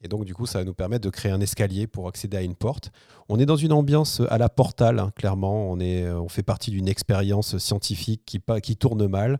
Et 0.05 0.07
donc, 0.07 0.23
du 0.23 0.35
coup, 0.35 0.45
ça 0.45 0.59
va 0.59 0.65
nous 0.65 0.75
permettre 0.75 1.03
de 1.03 1.09
créer 1.09 1.31
un 1.31 1.41
escalier 1.41 1.87
pour 1.87 2.07
accéder 2.07 2.37
à 2.37 2.43
une 2.43 2.53
porte. 2.53 2.91
On 3.27 3.39
est 3.39 3.47
dans 3.47 3.55
une 3.55 3.73
ambiance 3.73 4.21
à 4.29 4.37
la 4.37 4.49
portale, 4.49 4.99
hein, 4.99 5.11
clairement. 5.15 5.71
On, 5.71 5.79
est, 5.79 6.07
on 6.07 6.29
fait 6.29 6.43
partie 6.43 6.69
d'une 6.69 6.87
expérience 6.87 7.57
scientifique 7.57 8.21
qui, 8.23 8.39
qui 8.61 8.77
tourne 8.77 9.07
mal. 9.07 9.39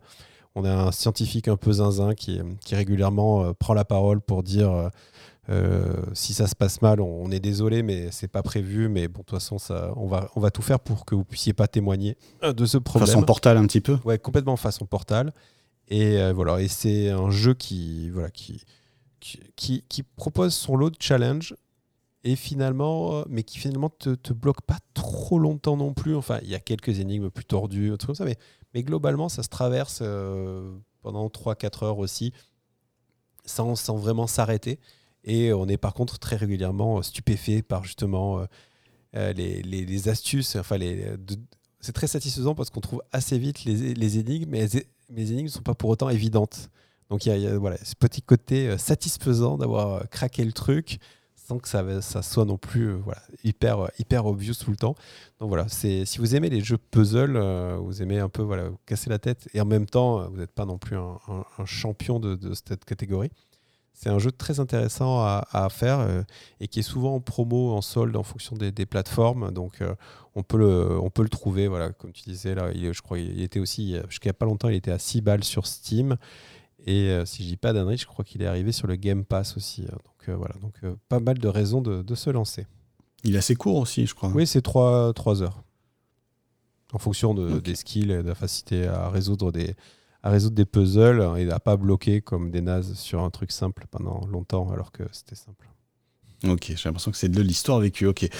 On 0.56 0.64
a 0.64 0.74
un 0.74 0.90
scientifique 0.90 1.46
un 1.46 1.56
peu 1.56 1.70
zinzin 1.70 2.14
qui, 2.14 2.40
qui 2.64 2.74
régulièrement 2.74 3.44
euh, 3.44 3.52
prend 3.52 3.74
la 3.74 3.84
parole 3.84 4.20
pour 4.20 4.42
dire 4.42 4.72
euh, 4.72 4.88
euh, 5.50 5.92
si 6.14 6.34
ça 6.34 6.48
se 6.48 6.56
passe 6.56 6.82
mal, 6.82 7.00
on, 7.00 7.30
est 7.30 7.38
désolé, 7.38 7.84
mais 7.84 8.08
c'est 8.10 8.26
pas 8.26 8.42
prévu. 8.42 8.88
Mais 8.88 9.06
bon, 9.06 9.20
de 9.20 9.26
toute 9.26 9.38
façon, 9.38 9.58
ça, 9.58 9.92
on, 9.94 10.08
va, 10.08 10.30
on 10.34 10.40
va 10.40 10.50
tout 10.50 10.62
faire 10.62 10.80
pour 10.80 11.04
que 11.04 11.14
vous 11.14 11.24
puissiez 11.24 11.52
pas 11.52 11.68
témoigner 11.68 12.16
de 12.42 12.66
ce 12.66 12.78
problème. 12.78 13.06
Façon 13.06 13.22
portal 13.22 13.56
un 13.56 13.66
petit 13.68 13.80
peu 13.80 13.98
Ouais, 14.04 14.18
complètement 14.18 14.56
façon 14.56 14.84
portal. 14.84 15.32
Et 15.86 16.32
voilà, 16.32 16.60
et 16.60 16.66
c'est 16.66 17.10
un 17.10 17.30
jeu 17.30 17.54
qui, 17.54 18.10
voilà, 18.10 18.28
qui, 18.30 18.60
qui, 19.20 20.02
propose 20.16 20.54
son 20.54 20.76
lot 20.76 20.90
de 20.90 20.96
challenge 21.00 21.54
et 22.24 22.36
finalement, 22.36 23.18
euh, 23.18 23.24
mais 23.28 23.42
qui 23.42 23.58
finalement 23.58 23.90
te, 23.90 24.14
te 24.14 24.32
bloque 24.32 24.62
pas 24.62 24.78
trop 24.94 25.38
longtemps 25.38 25.76
non 25.76 25.94
plus. 25.94 26.16
Enfin, 26.16 26.38
il 26.42 26.48
y 26.48 26.54
a 26.54 26.60
quelques 26.60 26.98
énigmes 26.98 27.30
plus 27.30 27.44
tordues, 27.44 27.94
comme 28.04 28.14
ça, 28.14 28.24
mais, 28.24 28.36
mais 28.74 28.82
globalement, 28.82 29.28
ça 29.28 29.42
se 29.42 29.48
traverse 29.48 30.00
euh, 30.02 30.76
pendant 31.02 31.26
3-4 31.28 31.84
heures 31.84 31.98
aussi, 31.98 32.32
sans, 33.44 33.76
sans 33.76 33.96
vraiment 33.96 34.26
s'arrêter. 34.26 34.80
Et 35.24 35.52
on 35.52 35.66
est 35.68 35.76
par 35.76 35.94
contre 35.94 36.18
très 36.18 36.36
régulièrement 36.36 37.02
stupéfait 37.02 37.62
par 37.62 37.84
justement 37.84 38.46
euh, 39.14 39.32
les, 39.32 39.62
les, 39.62 40.08
astuces. 40.08 40.56
Enfin, 40.56 40.78
c'est 41.80 41.92
très 41.92 42.06
satisfaisant 42.06 42.54
parce 42.54 42.70
qu'on 42.70 42.80
trouve 42.80 43.02
assez 43.12 43.38
vite 43.38 43.64
les, 43.64 43.94
les 43.94 44.18
énigmes, 44.18 44.50
mais 44.50 44.66
les, 44.66 44.86
les 45.10 45.32
énigmes 45.32 45.46
ne 45.46 45.50
sont 45.50 45.62
pas 45.62 45.74
pour 45.74 45.90
autant 45.90 46.08
évidentes. 46.08 46.70
Donc 47.10 47.24
il 47.26 47.36
y, 47.36 47.46
a, 47.46 47.58
voilà, 47.58 47.76
ce 47.82 47.94
petit 47.94 48.22
côté 48.22 48.68
euh, 48.68 48.78
satisfaisant 48.78 49.58
d'avoir 49.58 49.94
euh, 49.94 50.00
craqué 50.10 50.44
le 50.44 50.52
truc 50.52 50.98
sans 51.36 51.58
que 51.58 51.68
ça, 51.68 52.22
soit 52.22 52.44
non 52.44 52.58
plus 52.58 52.88
euh, 52.88 52.98
hyper, 53.44 53.88
hyper 54.00 54.26
obvious 54.26 54.54
tout 54.54 54.72
le 54.72 54.76
temps. 54.76 54.96
Donc 55.38 55.48
voilà, 55.48 55.68
si 55.68 56.04
vous 56.18 56.34
aimez 56.34 56.50
les 56.50 56.60
jeux 56.60 56.78
puzzle, 56.78 57.38
vous 57.78 58.02
aimez 58.02 58.18
un 58.18 58.28
peu 58.28 58.42
voilà, 58.42 58.70
casser 58.84 59.10
la 59.10 59.20
tête 59.20 59.48
et 59.54 59.60
en 59.60 59.64
même 59.64 59.86
temps, 59.86 60.28
vous 60.28 60.38
n'êtes 60.38 60.50
pas 60.50 60.64
non 60.64 60.76
plus 60.76 60.96
un, 60.96 61.64
champion 61.64 62.18
de, 62.18 62.52
cette 62.54 62.84
catégorie. 62.84 63.30
C'est 63.92 64.08
un 64.08 64.18
jeu 64.18 64.32
très 64.32 64.58
intéressant 64.58 65.20
à, 65.20 65.68
faire 65.70 66.24
et 66.58 66.66
qui 66.66 66.80
est 66.80 66.82
souvent 66.82 67.14
en 67.14 67.20
promo, 67.20 67.70
en 67.76 67.80
solde 67.80 68.16
en 68.16 68.24
fonction 68.24 68.56
des, 68.56 68.86
plateformes. 68.86 69.52
Donc 69.52 69.84
on, 70.34 70.42
peut 70.42 70.58
le, 70.58 70.98
on 71.00 71.10
peut 71.10 71.22
le 71.22 71.28
trouver, 71.28 71.68
voilà, 71.68 71.92
comme 71.92 72.10
tu 72.10 72.24
disais, 72.24 72.56
là, 72.56 72.72
il, 72.74 72.92
je 72.92 73.02
crois 73.02 73.18
qu'il 73.18 73.40
était 73.40 73.60
aussi, 73.60 73.94
jusqu'à 74.08 74.32
pas 74.32 74.46
longtemps, 74.46 74.68
il 74.68 74.74
était 74.74 74.90
à 74.90 74.98
6 74.98 75.20
balles 75.20 75.44
sur 75.44 75.68
Steam. 75.68 76.16
Et 76.86 77.10
euh, 77.10 77.26
si 77.26 77.42
je 77.42 77.48
dis 77.48 77.56
pas 77.56 77.72
d'annerie, 77.72 77.98
je 77.98 78.06
crois 78.06 78.24
qu'il 78.24 78.42
est 78.42 78.46
arrivé 78.46 78.70
sur 78.70 78.86
le 78.86 78.94
Game 78.94 79.24
Pass 79.24 79.56
aussi. 79.56 79.82
Hein. 79.82 79.96
Donc 80.04 80.28
euh, 80.28 80.36
voilà, 80.36 80.54
donc 80.62 80.74
euh, 80.84 80.94
pas 81.08 81.18
mal 81.18 81.36
de 81.38 81.48
raisons 81.48 81.82
de, 81.82 82.14
se 82.14 82.30
lancer. 82.30 82.66
Il 83.24 83.34
est 83.34 83.38
assez 83.38 83.56
court 83.56 83.76
aussi, 83.76 84.06
je 84.06 84.14
crois. 84.14 84.30
Oui, 84.30 84.46
c'est 84.46 84.62
3, 84.62 85.12
heures. 85.42 85.64
En 86.92 86.98
fonction 86.98 87.34
de, 87.34 87.58
des 87.58 87.74
skills 87.74 88.12
et 88.12 88.22
de 88.22 88.28
la 88.28 88.36
facilité 88.36 88.86
à 88.86 89.10
résoudre 89.10 89.50
des, 89.50 89.74
à 90.22 90.30
résoudre 90.30 90.54
des 90.54 90.64
puzzles 90.64 91.32
et 91.36 91.50
à 91.50 91.58
pas 91.58 91.76
bloquer 91.76 92.20
comme 92.20 92.52
des 92.52 92.60
nazes 92.60 92.94
sur 92.94 93.22
un 93.22 93.30
truc 93.30 93.50
simple 93.50 93.86
pendant 93.90 94.24
longtemps 94.28 94.70
alors 94.70 94.92
que 94.92 95.02
c'était 95.10 95.34
simple. 95.34 95.68
Ok, 96.46 96.66
j'ai 96.68 96.76
l'impression 96.84 97.10
que 97.10 97.16
c'est 97.16 97.30
de 97.30 97.42
l'histoire 97.42 97.80
vécue. 97.80 98.06
Ok. 98.06 98.22
Et 98.22 98.30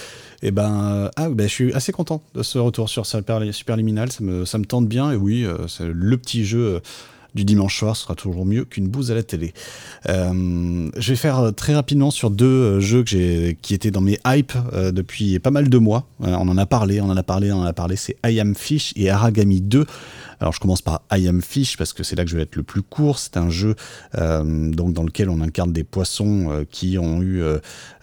eh 0.42 0.50
ben, 0.52 1.10
ah, 1.16 1.28
ben, 1.30 1.48
je 1.48 1.52
suis 1.52 1.72
assez 1.72 1.90
content 1.92 2.22
de 2.34 2.44
ce 2.44 2.58
retour 2.58 2.88
sur 2.88 3.04
Superliminal. 3.06 4.12
Ça 4.12 4.22
me, 4.22 4.44
ça 4.44 4.58
me 4.58 4.66
tente 4.66 4.86
bien. 4.86 5.10
Et 5.10 5.16
oui, 5.16 5.44
c'est 5.66 5.88
le 5.88 6.18
petit 6.18 6.44
jeu 6.44 6.80
du 7.36 7.44
dimanche 7.44 7.78
soir 7.78 7.94
sera 7.94 8.14
toujours 8.16 8.46
mieux 8.46 8.64
qu'une 8.64 8.88
bouse 8.88 9.12
à 9.12 9.14
la 9.14 9.22
télé. 9.22 9.52
Euh, 10.08 10.90
je 10.96 11.12
vais 11.12 11.16
faire 11.16 11.38
euh, 11.38 11.50
très 11.52 11.74
rapidement 11.74 12.10
sur 12.10 12.30
deux 12.30 12.46
euh, 12.46 12.80
jeux 12.80 13.04
que 13.04 13.10
j'ai, 13.10 13.58
qui 13.60 13.74
étaient 13.74 13.90
dans 13.90 14.00
mes 14.00 14.18
hypes 14.26 14.54
depuis 14.72 15.38
pas 15.38 15.50
mal 15.50 15.68
de 15.68 15.78
mois. 15.78 16.08
on 16.20 16.48
en 16.48 16.56
a 16.56 16.66
parlé, 16.66 17.00
on 17.00 17.10
en 17.10 17.16
a 17.16 17.22
parlé, 17.22 17.52
on 17.52 17.60
en 17.60 17.64
a 17.64 17.74
parlé. 17.74 17.96
C'est 17.96 18.16
I 18.26 18.40
Am 18.40 18.54
Fish 18.54 18.92
et 18.96 19.10
Aragami 19.10 19.60
2. 19.60 19.84
Alors 20.40 20.52
je 20.52 20.60
commence 20.60 20.82
par 20.82 21.02
I 21.12 21.28
Am 21.28 21.42
Fish 21.42 21.76
parce 21.76 21.92
que 21.92 22.02
c'est 22.02 22.16
là 22.16 22.24
que 22.24 22.30
je 22.30 22.36
vais 22.36 22.42
être 22.42 22.56
le 22.56 22.62
plus 22.62 22.82
court. 22.82 23.18
C'est 23.18 23.36
un 23.36 23.50
jeu 23.50 23.74
donc 24.14 24.92
dans 24.92 25.02
lequel 25.02 25.28
on 25.28 25.40
incarne 25.40 25.72
des 25.72 25.84
poissons 25.84 26.64
qui 26.70 26.98
ont 26.98 27.22
eu 27.22 27.42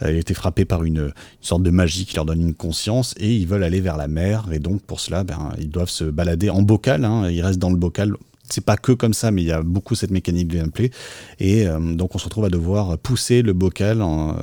été 0.02 0.34
frappés 0.34 0.66
par 0.66 0.84
une, 0.84 1.12
sorte 1.42 1.64
de 1.64 1.70
magie 1.70 2.06
qui 2.06 2.16
leur 2.16 2.26
donne 2.26 2.42
une 2.42 2.56
conscience 2.56 3.14
et 3.18 3.34
ils 3.36 3.48
veulent 3.48 3.64
aller 3.64 3.82
vers 3.82 3.98
la 3.98 4.08
mer 4.08 4.46
et 4.52 4.60
donc 4.60 4.82
pour 4.82 5.00
cela 5.00 5.24
ben, 5.24 5.52
ils 5.60 5.70
doivent 5.70 5.90
se 5.90 6.04
balader 6.06 6.50
en 6.50 6.62
bocal. 6.62 7.06
Hein. 7.06 7.30
ils 7.30 7.42
restent 7.42 7.60
dans 7.60 7.72
le 7.72 7.78
bocal 7.78 8.16
c'est 8.54 8.62
pas 8.64 8.78
que 8.78 8.92
comme 8.92 9.14
ça, 9.14 9.32
mais 9.32 9.42
il 9.42 9.48
y 9.48 9.52
a 9.52 9.62
beaucoup 9.62 9.96
cette 9.96 10.12
mécanique 10.12 10.48
de 10.48 10.58
gameplay. 10.58 10.92
Et 11.40 11.68
euh, 11.68 11.80
donc 11.96 12.16
on 12.16 12.18
se 12.18 12.26
retrouve 12.26 12.46
à 12.46 12.50
devoir 12.50 12.98
pousser 12.98 13.42
le 13.42 13.54
bocal 13.54 14.02
euh, 14.02 14.34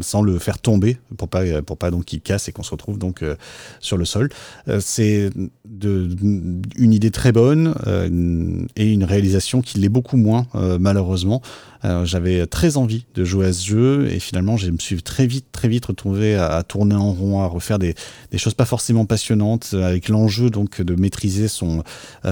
sans 0.00 0.22
le 0.22 0.38
faire 0.38 0.58
tomber 0.58 0.96
pour 1.16 1.28
pas 1.28 1.62
pour 1.62 1.76
pas 1.76 1.90
donc 1.90 2.06
qu'il 2.06 2.20
casse 2.20 2.48
et 2.48 2.52
qu'on 2.52 2.62
se 2.62 2.70
retrouve 2.70 2.98
donc 2.98 3.22
euh, 3.22 3.36
sur 3.80 3.96
le 3.96 4.04
sol. 4.04 4.30
c'est 4.80 5.30
une 5.74 6.92
idée 6.92 7.10
très 7.10 7.32
bonne 7.32 7.74
et 8.76 8.92
une 8.92 9.04
réalisation 9.04 9.60
qui 9.60 9.78
l'est 9.78 9.88
beaucoup 9.88 10.16
moins 10.16 10.46
malheureusement. 10.78 11.42
J'avais 11.82 12.46
très 12.46 12.76
envie 12.76 13.06
de 13.14 13.24
jouer 13.24 13.46
à 13.46 13.52
ce 13.52 13.66
jeu 13.66 14.08
et 14.10 14.20
finalement, 14.20 14.56
je 14.56 14.70
me 14.70 14.78
suis 14.78 15.02
très 15.02 15.26
vite, 15.26 15.46
très 15.52 15.68
vite 15.68 15.86
retrouvé 15.86 16.34
à, 16.36 16.62
tourner 16.62 16.94
en 16.94 17.12
rond, 17.12 17.40
à 17.40 17.46
refaire 17.46 17.78
des, 17.78 17.94
des 18.30 18.38
choses 18.38 18.54
pas 18.54 18.64
forcément 18.64 19.06
passionnantes, 19.06 19.74
avec 19.74 20.08
l'enjeu 20.08 20.50
donc 20.50 20.80
de 20.82 20.94
maîtriser 20.94 21.48
son, 21.48 21.82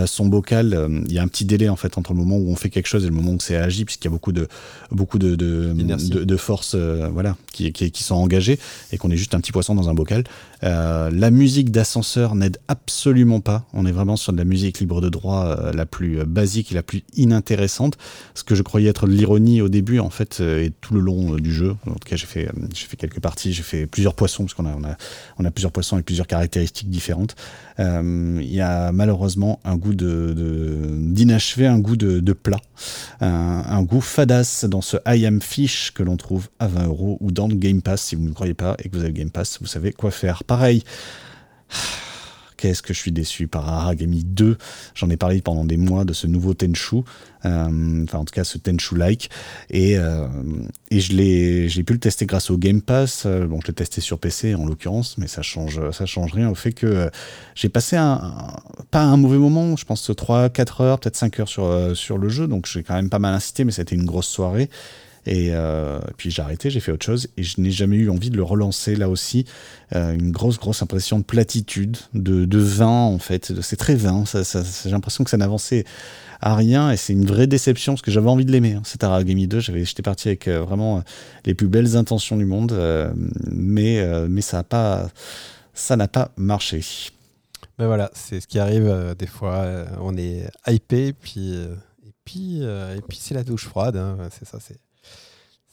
son 0.07 0.27
bocal. 0.27 0.89
Il 1.07 1.13
y 1.13 1.19
a 1.19 1.23
un 1.23 1.29
petit 1.29 1.45
délai 1.45 1.69
en 1.69 1.77
fait 1.77 1.97
entre 1.97 2.13
le 2.13 2.19
moment 2.19 2.37
où 2.37 2.51
on 2.51 2.57
fait 2.57 2.71
quelque 2.71 2.89
chose 2.89 3.05
et 3.05 3.09
le 3.09 3.15
moment 3.15 3.33
où 3.33 3.41
c'est 3.41 3.57
agi, 3.57 3.85
puisqu'il 3.85 4.07
y 4.07 4.09
a 4.09 4.13
beaucoup 4.13 4.33
de, 4.33 4.49
beaucoup 4.91 5.19
de, 5.19 5.35
de, 5.35 5.73
de, 5.73 6.37
forces 6.37 6.75
voilà, 6.75 7.37
qui, 7.53 7.73
qui, 7.73 7.91
qui, 7.91 8.03
sont 8.03 8.17
engagées 8.17 8.59
et 8.93 8.99
qu'on 8.99 9.11
est 9.11 9.17
juste 9.17 9.35
un 9.35 9.41
petit 9.41 9.53
poisson 9.53 9.75
dans 9.75 9.89
un 9.89 9.95
bocal. 9.95 10.25
la 10.63 11.31
musique 11.31 11.71
d'ascenseur 11.71 12.35
n'aide 12.35 12.59
absolument 12.69 13.41
pas. 13.41 13.67
On 13.73 13.87
est 13.87 13.93
vraiment 13.93 14.17
sur 14.17 14.33
de 14.33 14.39
la 14.39 14.45
musique 14.45 14.81
libre 14.81 15.01
de 15.01 15.09
droit 15.09 15.73
la 15.73 15.87
plus 15.87 16.25
basique 16.25 16.73
et 16.73 16.75
la 16.75 16.83
plus 16.83 17.03
inintéressante. 17.15 17.97
Ce 18.35 18.45
que 18.45 18.55
je 18.55 18.63
croyais 18.63 18.89
être 18.91 19.07
de 19.07 19.13
au 19.61 19.69
début, 19.69 19.99
en 19.99 20.11
fait, 20.11 20.41
euh, 20.41 20.65
et 20.65 20.71
tout 20.71 20.95
le 20.95 21.01
long 21.01 21.35
euh, 21.35 21.39
du 21.39 21.53
jeu. 21.53 21.77
En 21.87 21.93
tout 21.93 22.09
cas, 22.09 22.17
j'ai 22.17 22.27
fait, 22.27 22.49
euh, 22.49 22.67
j'ai 22.75 22.87
fait 22.87 22.97
quelques 22.97 23.21
parties, 23.21 23.53
j'ai 23.53 23.63
fait 23.63 23.87
plusieurs 23.87 24.15
poissons, 24.15 24.45
parce 24.45 24.55
qu'on 24.55 24.67
a, 24.67 24.97
on 25.39 25.45
a, 25.45 25.51
plusieurs 25.51 25.73
poissons 25.73 25.97
avec 25.97 26.07
plusieurs 26.07 26.27
caractéristiques 26.27 26.91
différentes. 26.91 27.35
Il 27.79 28.53
y 28.53 28.61
a 28.61 28.93
malheureusement 28.93 29.61
un 29.65 29.77
goût 29.77 29.95
de, 29.95 30.35
d'inachevé, 30.93 31.67
un 31.67 31.79
goût 31.79 31.97
de, 31.97 32.21
de 32.21 32.33
plat, 32.33 32.61
un, 33.21 33.83
goût 33.83 34.01
fadasse 34.01 34.65
dans 34.65 34.81
ce 34.81 34.97
I 35.07 35.27
Am 35.27 35.41
Fish 35.41 35.93
que 35.93 36.03
l'on 36.03 36.17
trouve 36.17 36.49
à 36.59 36.67
20 36.67 36.87
euros 36.87 37.19
ou 37.21 37.31
dans 37.31 37.47
le 37.47 37.55
Game 37.55 37.83
Pass. 37.83 38.03
Si 38.03 38.17
vous 38.17 38.25
ne 38.25 38.33
croyez 38.33 38.55
pas 38.55 38.77
et 38.83 38.89
que 38.89 38.97
vous 38.97 39.03
avez 39.03 39.13
le 39.13 39.19
Game 39.19 39.31
Pass, 39.31 39.59
vous 39.61 39.67
savez 39.67 39.93
quoi 39.93 40.11
faire. 40.11 40.45
Pareil. 40.45 40.83
Qu'est-ce 42.59 42.83
que 42.83 42.93
je 42.93 42.99
suis 42.99 43.13
déçu 43.13 43.47
par 43.47 43.69
Aragami 43.69 44.25
2. 44.25 44.59
J'en 44.95 45.09
ai 45.11 45.17
parlé 45.17 45.41
pendant 45.41 45.65
des 45.65 45.77
mois 45.77 46.05
de 46.05 46.13
ce 46.13 46.27
nouveau 46.27 46.55
Tenchu. 46.55 46.97
Euh, 47.45 48.03
enfin, 48.03 48.19
en 48.19 48.25
tout 48.25 48.35
cas, 48.35 48.43
ce 48.43 48.59
Tenchu-like. 48.59 49.31
Et, 49.71 49.97
euh, 49.97 50.27
je 50.91 51.13
l'ai, 51.13 51.69
j'ai 51.69 51.85
pu 51.85 51.93
le 51.93 52.01
tester 52.01 52.27
grâce 52.27 52.51
au 52.51 52.59
Game 52.59 52.83
Pass. 52.83 53.23
Euh, 53.27 53.47
bon, 53.47 53.61
je 53.63 53.69
l'ai 53.69 53.75
testé 53.75 54.01
sur 54.01 54.19
PC 54.19 54.57
en 54.57 54.67
l'occurrence, 54.67 55.19
mais 55.19 55.29
ça 55.29 55.43
change, 55.43 55.81
ça 55.93 56.05
change 56.05 56.33
rien 56.33 56.51
au 56.51 56.57
fait 56.57 56.73
que 56.73 57.09
j'ai 57.55 57.69
passé 57.69 57.97
un, 57.97 58.57
pas 58.91 59.03
un 59.03 59.17
mauvais 59.17 59.39
moment. 59.39 59.77
Je 59.77 59.85
pense 59.85 60.11
3, 60.15 60.49
4 60.49 60.81
heures, 60.81 60.99
peut-être 60.99 61.17
5 61.17 61.39
heures 61.39 61.49
sur, 61.49 61.97
sur 61.97 62.19
le 62.19 62.29
jeu. 62.29 62.49
Donc, 62.49 62.67
j'ai 62.67 62.83
quand 62.83 62.95
même 62.95 63.09
pas 63.09 63.21
mal 63.21 63.35
incité, 63.35 63.63
mais 63.63 63.73
c'était 63.73 63.95
une 63.95 64.05
grosse 64.05 64.29
soirée. 64.29 64.69
Et 65.27 65.51
euh, 65.53 66.01
puis 66.17 66.31
j'ai 66.31 66.43
arrêté, 66.43 66.71
j'ai 66.71 66.81
fait 66.81 66.93
autre 66.93 67.05
chose 67.05 67.29
et 67.37 67.43
je 67.43 67.61
n'ai 67.61 67.71
jamais 67.71 67.97
eu 67.97 68.11
envie 68.11 68.31
de 68.31 68.37
le 68.37 68.43
relancer 68.43 68.97
là 68.97 69.09
aussi. 69.09 69.45
Euh, 69.95 70.15
une 70.15 70.31
grosse, 70.31 70.59
grosse 70.59 70.83
impression 70.83 71.19
de 71.19 71.25
platitude, 71.25 71.97
de, 72.15 72.45
de 72.45 72.59
vain 72.59 72.87
en 72.87 73.19
fait. 73.19 73.61
C'est 73.61 73.77
très 73.77 73.95
vain. 73.95 74.25
Ça, 74.25 74.43
j'ai 74.85 74.91
l'impression 74.91 75.25
que 75.25 75.31
ça 75.31 75.37
n'avançait 75.37 75.85
à 76.41 76.55
rien 76.55 76.91
et 76.91 76.97
c'est 76.97 77.13
une 77.13 77.27
vraie 77.27 77.47
déception 77.47 77.95
parce 77.95 78.03
que 78.03 78.11
j'avais 78.11 78.29
envie 78.31 78.45
de 78.45 78.53
l'aimer. 78.53 78.75
Hein. 78.75 78.83
Cet 78.85 79.05
Aragami 79.05 79.49
2, 79.49 79.61
j'étais 79.61 80.03
parti 80.03 80.29
avec 80.29 80.49
euh, 80.49 80.61
vraiment 80.63 81.03
les 81.45 81.55
plus 81.55 81.69
belles 81.69 81.97
intentions 81.97 82.37
du 82.37 82.47
monde, 82.47 82.73
mais, 83.51 84.03
mais 84.29 84.41
ça 84.41 84.59
n'a 84.59 84.65
pas, 84.65 85.09
ça 85.75 85.97
pas 86.09 86.31
marché. 86.37 86.83
Mais 87.79 87.87
voilà, 87.87 88.11
c'est 88.15 88.41
ce 88.41 88.47
qui 88.47 88.59
arrive 88.59 89.15
des 89.19 89.27
fois. 89.27 89.67
on 90.01 90.17
est 90.17 90.49
hypé, 90.67 91.13
puis, 91.13 91.55
et 91.55 92.13
puis, 92.25 92.63
et 92.63 93.03
puis 93.09 93.19
c'est 93.21 93.35
la 93.35 93.45
douche 93.45 93.67
froide. 93.67 93.97
Hein. 93.97 94.17
c'est 94.31 94.47
ça, 94.47 94.59
c'est 94.61 94.79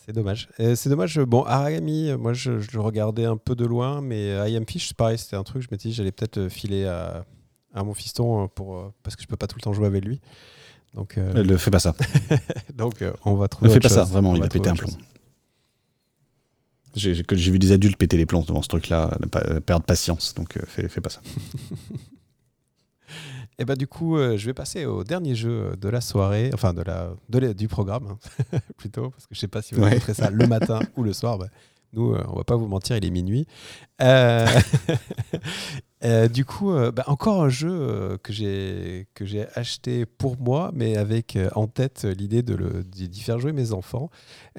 c'est 0.05 0.13
dommage. 0.13 0.49
C'est 0.57 0.89
dommage. 0.89 1.19
Bon, 1.19 1.43
Aragami, 1.43 2.13
moi, 2.17 2.33
je, 2.33 2.51
le 2.51 2.79
regardais 2.79 3.25
un 3.25 3.37
peu 3.37 3.55
de 3.55 3.65
loin, 3.65 4.01
mais 4.01 4.27
I 4.49 4.55
Am 4.55 4.65
Fish, 4.67 4.93
pareil, 4.93 5.17
c'était 5.17 5.35
un 5.35 5.43
truc, 5.43 5.63
je 5.63 5.67
me 5.71 5.77
dit, 5.77 5.93
j'allais 5.93 6.11
peut-être 6.11 6.37
euh, 6.37 6.49
filer 6.49 6.85
à, 6.85 7.25
à, 7.73 7.83
mon 7.83 7.93
fiston 7.95 8.43
euh, 8.43 8.47
pour, 8.47 8.77
euh, 8.77 8.93
parce 9.01 9.15
que 9.15 9.23
je 9.23 9.27
peux 9.27 9.35
pas 9.35 9.47
tout 9.47 9.55
le 9.57 9.61
temps 9.61 9.73
jouer 9.73 9.87
avec 9.87 10.05
lui. 10.05 10.21
Donc, 10.93 11.17
euh... 11.17 11.43
Ne 11.43 11.57
fais 11.57 11.71
pas 11.71 11.79
ça. 11.79 11.95
Donc, 12.75 13.03
on 13.25 13.35
va 13.35 13.47
trouver. 13.47 13.69
Ne 13.69 13.73
fais 13.73 13.79
pas 13.79 13.89
ça, 13.89 14.03
vraiment, 14.03 14.35
il 14.35 14.41
va 14.41 14.47
péter 14.47 14.69
un 14.69 14.75
plomb. 14.75 14.91
J'ai 16.95 17.23
vu 17.51 17.59
des 17.59 17.71
adultes 17.71 17.97
péter 17.97 18.15
les 18.15 18.25
plombs 18.25 18.43
devant 18.43 18.61
ce 18.61 18.69
truc-là, 18.69 19.17
perdre 19.65 19.85
patience, 19.85 20.33
donc 20.33 20.57
fais, 20.65 20.87
fais 20.87 21.01
pas 21.01 21.09
ça. 21.09 21.21
Et 23.57 23.65
bah 23.65 23.75
du 23.75 23.87
coup, 23.87 24.17
euh, 24.17 24.37
je 24.37 24.45
vais 24.45 24.53
passer 24.53 24.85
au 24.85 25.03
dernier 25.03 25.33
jeu 25.33 25.75
de 25.79 25.87
la 25.87 26.01
soirée, 26.01 26.51
enfin 26.53 26.73
de 26.73 26.81
la, 26.81 27.11
de 27.29 27.53
du 27.53 27.67
programme 27.67 28.17
hein, 28.53 28.59
plutôt, 28.77 29.11
parce 29.11 29.27
que 29.27 29.35
je 29.35 29.39
sais 29.39 29.47
pas 29.47 29.61
si 29.61 29.75
vous 29.75 29.83
ouais. 29.83 29.99
ça 29.99 30.29
le 30.29 30.45
matin 30.47 30.79
ou 30.97 31.03
le 31.03 31.13
soir. 31.13 31.37
Bah, 31.37 31.47
nous, 31.93 32.13
euh, 32.13 32.23
on 32.27 32.35
va 32.35 32.43
pas 32.43 32.57
vous 32.57 32.67
mentir, 32.67 32.97
il 32.97 33.05
est 33.05 33.09
minuit. 33.09 33.47
Euh, 34.01 34.45
du 36.27 36.43
coup, 36.43 36.73
bah, 36.93 37.05
encore 37.07 37.41
un 37.41 37.47
jeu 37.47 38.17
que 38.21 38.33
j'ai 38.33 39.07
que 39.13 39.23
j'ai 39.23 39.47
acheté 39.55 40.05
pour 40.05 40.37
moi, 40.37 40.71
mais 40.73 40.97
avec 40.97 41.37
en 41.55 41.67
tête 41.67 42.03
l'idée 42.03 42.43
de 42.43 42.81
d'y 42.81 43.21
faire 43.21 43.39
jouer 43.39 43.53
mes 43.53 43.71
enfants. 43.71 44.09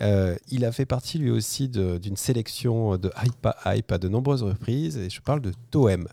il 0.01 0.65
a 0.65 0.73
fait 0.73 0.87
partie 0.87 1.19
lui 1.19 1.31
aussi 1.31 1.69
d'une 1.69 2.17
sélection 2.17 2.97
de 2.97 3.11
Hype 3.23 3.45
à 3.45 3.77
Hype 3.77 3.93
à 3.93 3.99
de 3.99 4.09
nombreuses 4.09 4.43
reprises, 4.43 4.97
et 4.97 5.11
je 5.11 5.21
parle 5.21 5.43
de 5.43 5.53
Toem. 5.71 6.09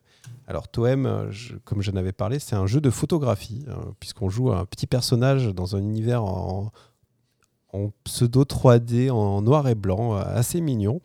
Alors 0.47 0.67
Toem, 0.67 1.05
euh, 1.05 1.31
comme 1.63 1.81
j'en 1.81 1.95
avais 1.95 2.11
parlé, 2.11 2.39
c'est 2.39 2.55
un 2.55 2.67
jeu 2.67 2.81
de 2.81 2.89
photographie, 2.89 3.65
hein, 3.69 3.93
puisqu'on 3.99 4.29
joue 4.29 4.51
un 4.51 4.65
petit 4.65 4.87
personnage 4.87 5.47
dans 5.47 5.75
un 5.75 5.79
univers 5.79 6.23
en, 6.23 6.71
pseudo 8.03 8.43
3D, 8.43 9.09
en 9.09 9.41
noir 9.41 9.67
et 9.67 9.73
blanc, 9.73 10.15
euh, 10.15 10.21
assez 10.25 10.61
mignon. 10.61 11.01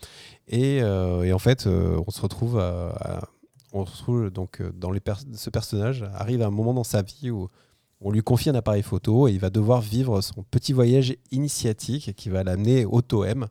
Et, 0.48 0.80
euh, 0.82 1.32
en 1.32 1.38
fait, 1.38 1.66
on 1.66 2.10
se 2.10 2.20
retrouve, 2.20 2.62
on 3.72 3.86
se 3.86 3.92
retrouve 3.92 4.30
donc 4.30 4.62
dans 4.76 4.90
les 4.90 5.00
ce 5.32 5.50
personnage 5.50 6.04
arrive 6.14 6.42
à 6.42 6.46
un 6.46 6.50
moment 6.50 6.74
dans 6.74 6.84
sa 6.84 7.02
vie 7.02 7.30
où 7.30 7.48
on 8.00 8.10
lui 8.10 8.22
confie 8.22 8.50
un 8.50 8.54
appareil 8.54 8.82
photo 8.82 9.28
et 9.28 9.32
il 9.32 9.40
va 9.40 9.50
devoir 9.50 9.80
vivre 9.80 10.20
son 10.20 10.42
petit 10.42 10.72
voyage 10.72 11.16
initiatique 11.30 12.14
qui 12.14 12.28
va 12.28 12.44
l'amener 12.44 12.84
au 12.84 13.02
Toem. 13.02 13.48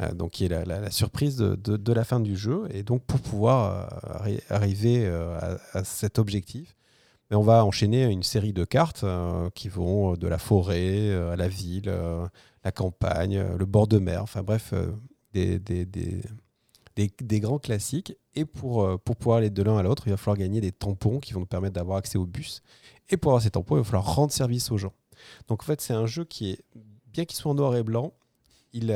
Euh, 0.00 0.12
donc 0.12 0.32
qui 0.32 0.46
est 0.46 0.48
la, 0.48 0.90
surprise 0.90 1.36
de, 1.36 1.92
la 1.92 2.04
fin 2.04 2.20
du 2.20 2.36
jeu. 2.36 2.66
Et 2.70 2.82
donc 2.82 3.04
pour 3.04 3.20
pouvoir 3.20 3.88
euh, 4.26 4.36
arriver 4.50 5.06
euh, 5.06 5.56
à, 5.72 5.84
cet 5.84 6.18
objectif, 6.18 6.74
mais 7.30 7.36
on 7.36 7.42
va 7.42 7.64
enchaîner 7.64 8.04
une 8.04 8.22
série 8.22 8.52
de 8.52 8.64
cartes 8.64 9.04
qui 9.54 9.68
vont 9.68 10.14
de 10.14 10.28
la 10.28 10.38
forêt 10.38 11.10
à 11.14 11.36
la 11.36 11.48
ville, 11.48 11.90
la 12.64 12.72
campagne, 12.72 13.42
le 13.56 13.64
bord 13.64 13.86
de 13.86 13.98
mer, 13.98 14.22
enfin 14.22 14.42
bref, 14.42 14.74
des, 15.32 15.60
grands 17.40 17.58
classiques. 17.58 18.14
Et 18.34 18.44
pour, 18.44 19.00
pour 19.00 19.16
pouvoir 19.16 19.38
aller 19.38 19.48
de 19.48 19.62
l'un 19.62 19.78
à 19.78 19.82
l'autre, 19.82 20.02
il 20.06 20.10
va 20.10 20.18
falloir 20.18 20.36
gagner 20.36 20.60
des 20.60 20.72
tampons 20.72 21.18
qui 21.18 21.32
vont 21.32 21.40
nous 21.40 21.46
permettre 21.46 21.74
d'avoir 21.74 21.96
accès 21.96 22.18
au 22.18 22.26
bus. 22.26 22.62
Et 23.08 23.16
pour 23.16 23.30
avoir 23.30 23.42
ces 23.42 23.50
tampons, 23.50 23.76
il 23.76 23.78
va 23.78 23.84
falloir 23.84 24.14
rendre 24.16 24.32
service 24.32 24.70
aux 24.70 24.76
gens. 24.76 24.92
Donc 25.48 25.62
en 25.62 25.66
fait, 25.66 25.80
c'est 25.80 25.94
un 25.94 26.06
jeu 26.06 26.24
qui 26.24 26.50
est, 26.50 26.64
bien 27.10 27.24
qu'il 27.24 27.38
soit 27.38 27.50
en 27.50 27.54
noir 27.54 27.74
et 27.74 27.82
blanc, 27.82 28.12
il, 28.74 28.90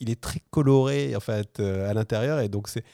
il 0.00 0.10
est 0.10 0.20
très 0.20 0.40
coloré 0.50 1.14
en 1.16 1.20
fait 1.20 1.60
euh, 1.60 1.88
à 1.88 1.94
l'intérieur 1.94 2.40
et 2.40 2.48
donc 2.48 2.68
c'est, 2.68 2.84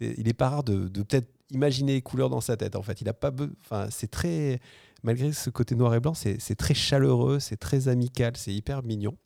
il 0.00 0.28
est 0.28 0.34
pas 0.34 0.50
rare 0.50 0.64
de, 0.64 0.88
peut-être 0.88 1.28
imaginer 1.50 1.94
les 1.94 2.02
couleurs 2.02 2.30
dans 2.30 2.40
sa 2.40 2.56
tête 2.56 2.76
en 2.76 2.82
fait. 2.82 3.00
Il 3.00 3.08
a 3.08 3.14
pas, 3.14 3.32
enfin 3.60 3.88
c'est 3.90 4.10
très 4.10 4.60
malgré 5.02 5.32
ce 5.32 5.50
côté 5.50 5.74
noir 5.74 5.94
et 5.94 6.00
blanc, 6.00 6.14
c'est, 6.14 6.38
très 6.56 6.74
chaleureux, 6.74 7.38
c'est 7.40 7.56
très 7.56 7.88
amical, 7.88 8.36
c'est 8.36 8.52
hyper 8.52 8.82
mignon. 8.82 9.16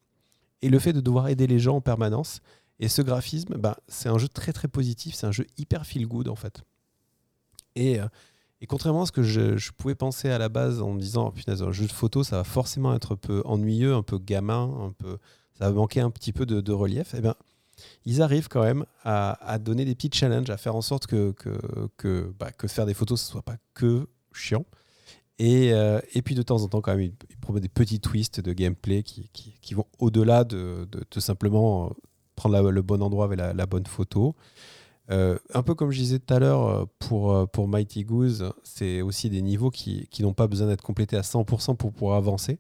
Et 0.61 0.69
le 0.69 0.79
fait 0.79 0.93
de 0.93 1.01
devoir 1.01 1.29
aider 1.29 1.47
les 1.47 1.59
gens 1.59 1.77
en 1.77 1.81
permanence 1.81 2.41
et 2.79 2.89
ce 2.89 3.03
graphisme, 3.03 3.57
ben, 3.57 3.75
c'est 3.89 4.09
un 4.09 4.19
jeu 4.19 4.29
très 4.29 4.53
très 4.53 4.69
positif, 4.69 5.15
c'est 5.15 5.27
un 5.27 5.33
jeu 5.33 5.47
hyper 5.57 5.87
feel 5.87 6.07
good 6.07 6.29
en 6.29 6.37
fait. 6.37 6.63
Et, 7.75 8.01
euh, 8.01 8.07
et 8.61 8.67
contrairement 8.67 9.03
à 9.03 9.07
ce 9.07 9.13
que 9.13 9.23
je, 9.23 9.71
pouvais 9.73 9.95
penser 9.95 10.29
à 10.29 10.39
la 10.39 10.49
base 10.49 10.81
en 10.81 10.93
me 10.93 11.01
disant, 11.01 11.33
oh, 11.35 11.53
un 11.63 11.73
jeu 11.73 11.87
de 11.87 11.93
photo, 11.93 12.23
ça 12.23 12.37
va 12.37 12.45
forcément 12.45 12.95
être 12.95 13.13
un 13.13 13.17
peu 13.17 13.43
ennuyeux, 13.45 13.95
un 13.95 14.03
peu 14.03 14.19
gamin, 14.19 14.71
un 14.81 14.93
peu 14.93 15.19
ça 15.59 15.71
manquer 15.71 16.01
un 16.01 16.11
petit 16.11 16.33
peu 16.33 16.47
de, 16.47 16.73
relief, 16.73 17.15
eh 17.17 17.21
bien, 17.21 17.35
ils 18.05 18.23
arrivent 18.23 18.49
quand 18.49 18.63
même 18.63 18.85
à, 19.05 19.59
donner 19.59 19.85
des 19.85 19.95
petits 19.95 20.11
challenges, 20.13 20.51
à 20.51 20.57
faire 20.57 20.77
en 20.77 20.83
sorte 20.83 21.07
que, 21.07 21.35
que, 21.97 22.35
bah, 22.39 22.51
faire 22.67 22.87
des 22.87 22.95
photos, 22.95 23.21
ce 23.21 23.29
ne 23.29 23.33
soit 23.33 23.43
pas 23.43 23.57
que 23.75 24.09
chiant. 24.33 24.65
Et, 25.39 25.73
euh, 25.73 26.01
et, 26.15 26.23
puis 26.23 26.35
de 26.35 26.43
temps 26.43 26.63
en 26.63 26.69
temps, 26.69 26.81
quand 26.81 26.95
même, 26.95 27.01
ils, 27.01 27.37
proposent 27.39 27.63
des 27.63 27.69
petits 27.69 28.01
twists 28.01 28.41
de 28.41 28.53
gameplay 28.53 29.03
qui, 29.03 29.29
qui, 29.33 29.75
vont 29.75 29.87
au-delà 29.99 30.45
de, 30.45 30.87
de, 30.91 31.21
simplement 31.21 31.93
prendre 32.37 32.71
le 32.71 32.83
bon 32.83 33.03
endroit 33.03 33.25
avec 33.25 33.39
la, 33.39 33.67
bonne 33.67 33.87
photo. 33.87 34.37
Euh, 35.11 35.37
un 35.53 35.63
peu 35.63 35.75
comme 35.75 35.91
je 35.91 35.99
disais 35.99 36.19
tout 36.21 36.33
à 36.33 36.39
l'heure 36.39 36.87
pour, 37.01 37.49
pour 37.51 37.67
Mighty 37.67 38.05
Goose, 38.05 38.53
c'est 38.63 39.03
aussi 39.03 39.31
des 39.31 39.43
niveaux 39.43 39.71
qui, 39.71 40.07
qui 40.09 40.23
n'ont 40.23 40.33
pas 40.33 40.47
besoin 40.47 40.69
d'être 40.69 40.83
complétés 40.83 41.17
à 41.17 41.23
100% 41.23 41.77
pour 41.77 41.93
pouvoir 41.93 42.17
avancer 42.17 42.59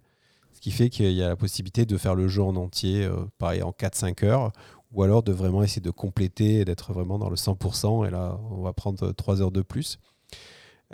qui 0.62 0.70
fait 0.70 0.90
qu'il 0.90 1.10
y 1.10 1.22
a 1.24 1.28
la 1.28 1.36
possibilité 1.36 1.86
de 1.86 1.98
faire 1.98 2.14
le 2.14 2.28
jeu 2.28 2.40
en 2.40 2.55
entier, 2.55 3.05
euh, 3.05 3.16
pareil, 3.36 3.62
en 3.62 3.72
4-5 3.72 4.24
heures, 4.24 4.52
ou 4.93 5.02
alors 5.02 5.24
de 5.24 5.32
vraiment 5.32 5.64
essayer 5.64 5.82
de 5.82 5.90
compléter 5.90 6.60
et 6.60 6.64
d'être 6.64 6.93
vraiment 6.93 7.18
dans 7.18 7.28
le 7.28 7.34
100%, 7.34 8.06
et 8.06 8.10
là, 8.10 8.39
on 8.48 8.62
va 8.62 8.72
prendre 8.72 9.10
3 9.10 9.43
heures 9.43 9.51
de 9.51 9.62
plus. 9.62 9.98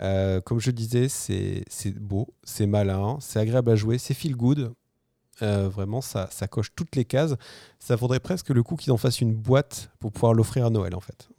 Euh, 0.01 0.41
comme 0.41 0.59
je 0.59 0.71
disais, 0.71 1.07
c'est 1.07 1.99
beau, 1.99 2.33
c'est 2.43 2.65
malin, 2.65 3.19
c'est 3.21 3.39
agréable 3.39 3.69
à 3.69 3.75
jouer, 3.75 3.99
c'est 3.99 4.15
feel 4.15 4.35
good. 4.35 4.73
Euh, 5.43 5.69
vraiment, 5.69 6.01
ça, 6.01 6.27
coche 6.49 6.73
toutes 6.75 6.95
les 6.95 7.05
cases. 7.05 7.35
Ça 7.77 7.95
vaudrait 7.95 8.19
presque 8.19 8.49
le 8.49 8.63
coup 8.63 8.75
qu'ils 8.75 8.91
en 8.91 8.97
fassent 8.97 9.21
une 9.21 9.35
boîte 9.35 9.91
pour 9.99 10.11
pouvoir 10.11 10.33
l'offrir 10.33 10.65
à 10.65 10.69
Noël, 10.71 10.95
en 10.95 10.99
fait. 10.99 11.29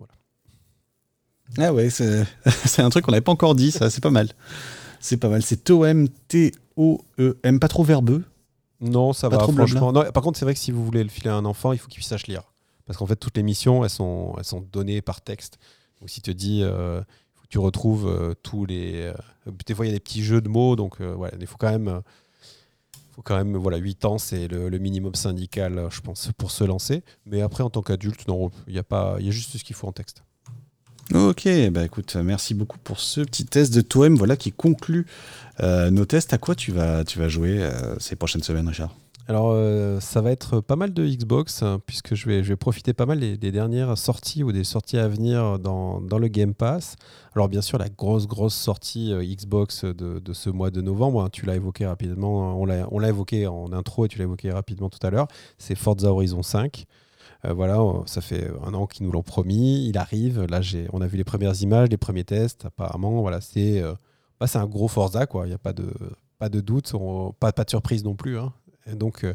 Ah 1.59 1.75
ouais, 1.75 1.91
c'est 1.91 2.81
un 2.81 2.91
truc 2.91 3.05
qu'on 3.05 3.11
n'avait 3.11 3.23
pas 3.23 3.33
encore 3.33 3.57
dit, 3.57 3.73
ça, 3.73 3.91
c'est 3.91 4.01
pas 4.01 4.11
mal. 4.11 4.29
C'est 5.01 5.17
pas 5.17 5.29
mal. 5.29 5.43
C'est 5.43 5.65
Toem, 5.65 6.09
T-O-E-M, 6.81 7.61
pas 7.61 7.69
trop 7.69 7.85
verbeux. 7.85 8.25
Non, 8.81 9.13
ça 9.13 9.29
va, 9.29 9.39
franchement. 9.39 9.93
par 9.93 10.23
contre, 10.23 10.39
c'est 10.39 10.45
vrai 10.45 10.55
que 10.55 10.61
si 10.61 10.73
vous 10.73 10.85
voulez 10.85 11.03
le 11.03 11.11
filer 11.11 11.31
à 11.31 11.35
un 11.35 11.45
enfant, 11.45 11.73
il 11.73 11.79
faut 11.79 11.89
qu'il 11.89 11.97
puisse 11.97 12.09
sache 12.09 12.27
lire. 12.27 12.43
Parce 12.87 12.99
qu'en 12.99 13.07
fait, 13.07 13.17
toutes 13.17 13.37
les 13.37 13.43
missions, 13.43 13.85
elles 13.85 13.91
sont, 13.91 14.35
elles 14.39 14.45
sont 14.45 14.65
données 14.73 15.03
par 15.03 15.21
texte. 15.21 15.59
Donc, 16.01 16.09
si 16.09 16.23
tu 16.23 16.33
te 16.33 16.37
dis, 16.37 16.63
euh, 16.63 17.01
faut 17.35 17.43
que 17.43 17.49
tu 17.49 17.59
retrouves 17.59 18.09
euh, 18.09 18.35
tous 18.43 18.65
les. 18.65 19.03
Euh, 19.03 19.15
des 19.67 19.75
fois, 19.75 19.85
il 19.85 19.91
y 19.91 19.93
a 19.93 19.95
des 19.95 20.01
petits 20.01 20.25
jeux 20.25 20.41
de 20.41 20.49
mots, 20.49 20.77
donc 20.77 21.01
voilà, 21.01 21.35
il 21.39 21.47
faut 21.47 21.59
quand 21.59 21.71
même. 21.71 22.01
faut 23.13 23.23
quand 23.23 23.37
même, 23.37 23.57
voilà, 23.57 23.77
8 23.77 24.05
ans, 24.07 24.19
c'est 24.19 24.49
le, 24.49 24.71
minimum 24.79 25.15
syndical, 25.15 25.89
je 25.91 26.01
pense, 26.01 26.31
pour 26.39 26.51
se 26.51 26.65
lancer. 26.65 27.03
Mais 27.27 27.43
après, 27.43 27.63
en 27.63 27.71
tant 27.71 27.83
qu'adulte, 27.83 28.27
non, 28.29 28.51
il 28.67 28.75
y, 28.75 28.79
a 28.79 28.83
pas, 28.83 29.17
y 29.21 29.29
a 29.29 29.31
juste 29.31 29.57
ce 29.59 29.65
qu'il 29.65 29.77
faut 29.77 29.87
en 29.87 29.93
texte. 29.93 30.23
Ok, 31.13 31.49
bah 31.73 31.85
écoute, 31.85 32.15
merci 32.15 32.55
beaucoup 32.55 32.79
pour 32.79 33.01
ce 33.01 33.21
petit 33.21 33.45
test 33.45 33.75
de 33.75 33.81
Toem, 33.81 34.15
voilà 34.15 34.37
qui 34.37 34.53
conclut 34.53 35.07
nos 35.63 36.05
tests. 36.05 36.33
À 36.33 36.39
quoi 36.39 36.55
tu 36.55 36.73
vas, 36.73 37.05
tu 37.05 37.19
vas 37.19 37.29
jouer 37.29 37.69
ces 37.99 38.17
prochaines 38.17 38.43
semaines, 38.43 38.69
Richard? 38.69 38.95
Alors, 39.31 39.53
euh, 39.53 40.01
ça 40.01 40.21
va 40.23 40.33
être 40.33 40.61
pas 40.61 40.75
mal 40.75 40.93
de 40.93 41.07
Xbox, 41.07 41.63
hein, 41.63 41.81
puisque 41.87 42.17
je 42.17 42.27
vais, 42.27 42.43
je 42.43 42.49
vais 42.49 42.57
profiter 42.57 42.93
pas 42.93 43.07
mal 43.07 43.21
des, 43.21 43.53
dernières 43.53 43.97
sorties 43.97 44.43
ou 44.43 44.51
des 44.51 44.65
sorties 44.65 44.99
à 44.99 45.07
venir 45.07 45.61
dans, 45.61 46.01
dans, 46.01 46.19
le 46.19 46.27
Game 46.27 46.53
Pass. 46.53 46.97
Alors, 47.37 47.49
bien 47.49 47.63
sûr, 47.63 47.79
la 47.79 47.89
grosse, 47.89 48.27
grosse 48.27 48.57
sortie 48.57 49.13
euh, 49.13 49.23
Xbox 49.23 49.85
de, 49.85 50.19
de, 50.19 50.33
ce 50.33 50.51
mois 50.51 50.73
de 50.73 50.81
novembre, 50.81 51.23
hein, 51.23 51.29
tu 51.31 51.47
l'as 51.47 51.55
évoqué 51.55 51.87
rapidement, 51.87 52.61
on 52.61 52.65
l'a 52.65 53.09
évoqué 53.09 53.47
en 53.47 53.73
intro 53.73 54.05
et 54.05 54.09
tu 54.09 54.19
l'as 54.19 54.25
évoqué 54.25 54.51
rapidement 54.51 54.91
tout 54.91 55.07
à 55.07 55.11
l'heure, 55.11 55.29
c'est 55.59 55.77
Forza 55.77 56.11
Horizon 56.11 56.43
5. 56.43 56.87
Euh, 57.45 57.53
voilà, 57.53 57.79
ça 58.07 58.21
fait 58.23 58.51
un 58.67 58.75
an 58.75 58.89
qu'ils 58.89 59.07
nous 59.07 59.13
l'ont 59.13 59.23
promis, 59.23 59.89
il 59.89 59.97
arrive. 59.97 60.43
Là, 60.47 60.61
on 60.93 61.01
a 61.03 61.07
vu 61.07 61.17
les 61.17 61.25
premières 61.25 61.63
images, 61.63 61.89
les 61.89 61.99
premiers 61.99 62.25
tests. 62.25 62.65
Apparemment, 62.65 63.21
voilà, 63.21 63.41
c'est 63.41 63.81
bah, 64.41 64.47
un 64.55 64.67
gros 64.67 64.89
Forza, 64.89 65.27
quoi. 65.27 65.47
Il 65.47 65.51
n'y 65.51 65.55
a 65.55 65.59
pas 65.59 65.73
de, 65.73 65.93
pas 66.39 66.49
de 66.49 66.61
doute, 66.61 66.93
pas, 67.39 67.53
de 67.53 67.71
surprise 67.71 68.03
non 68.03 68.15
plus. 68.15 68.39
Hein 68.39 68.53
donc, 68.95 69.25
euh, 69.25 69.35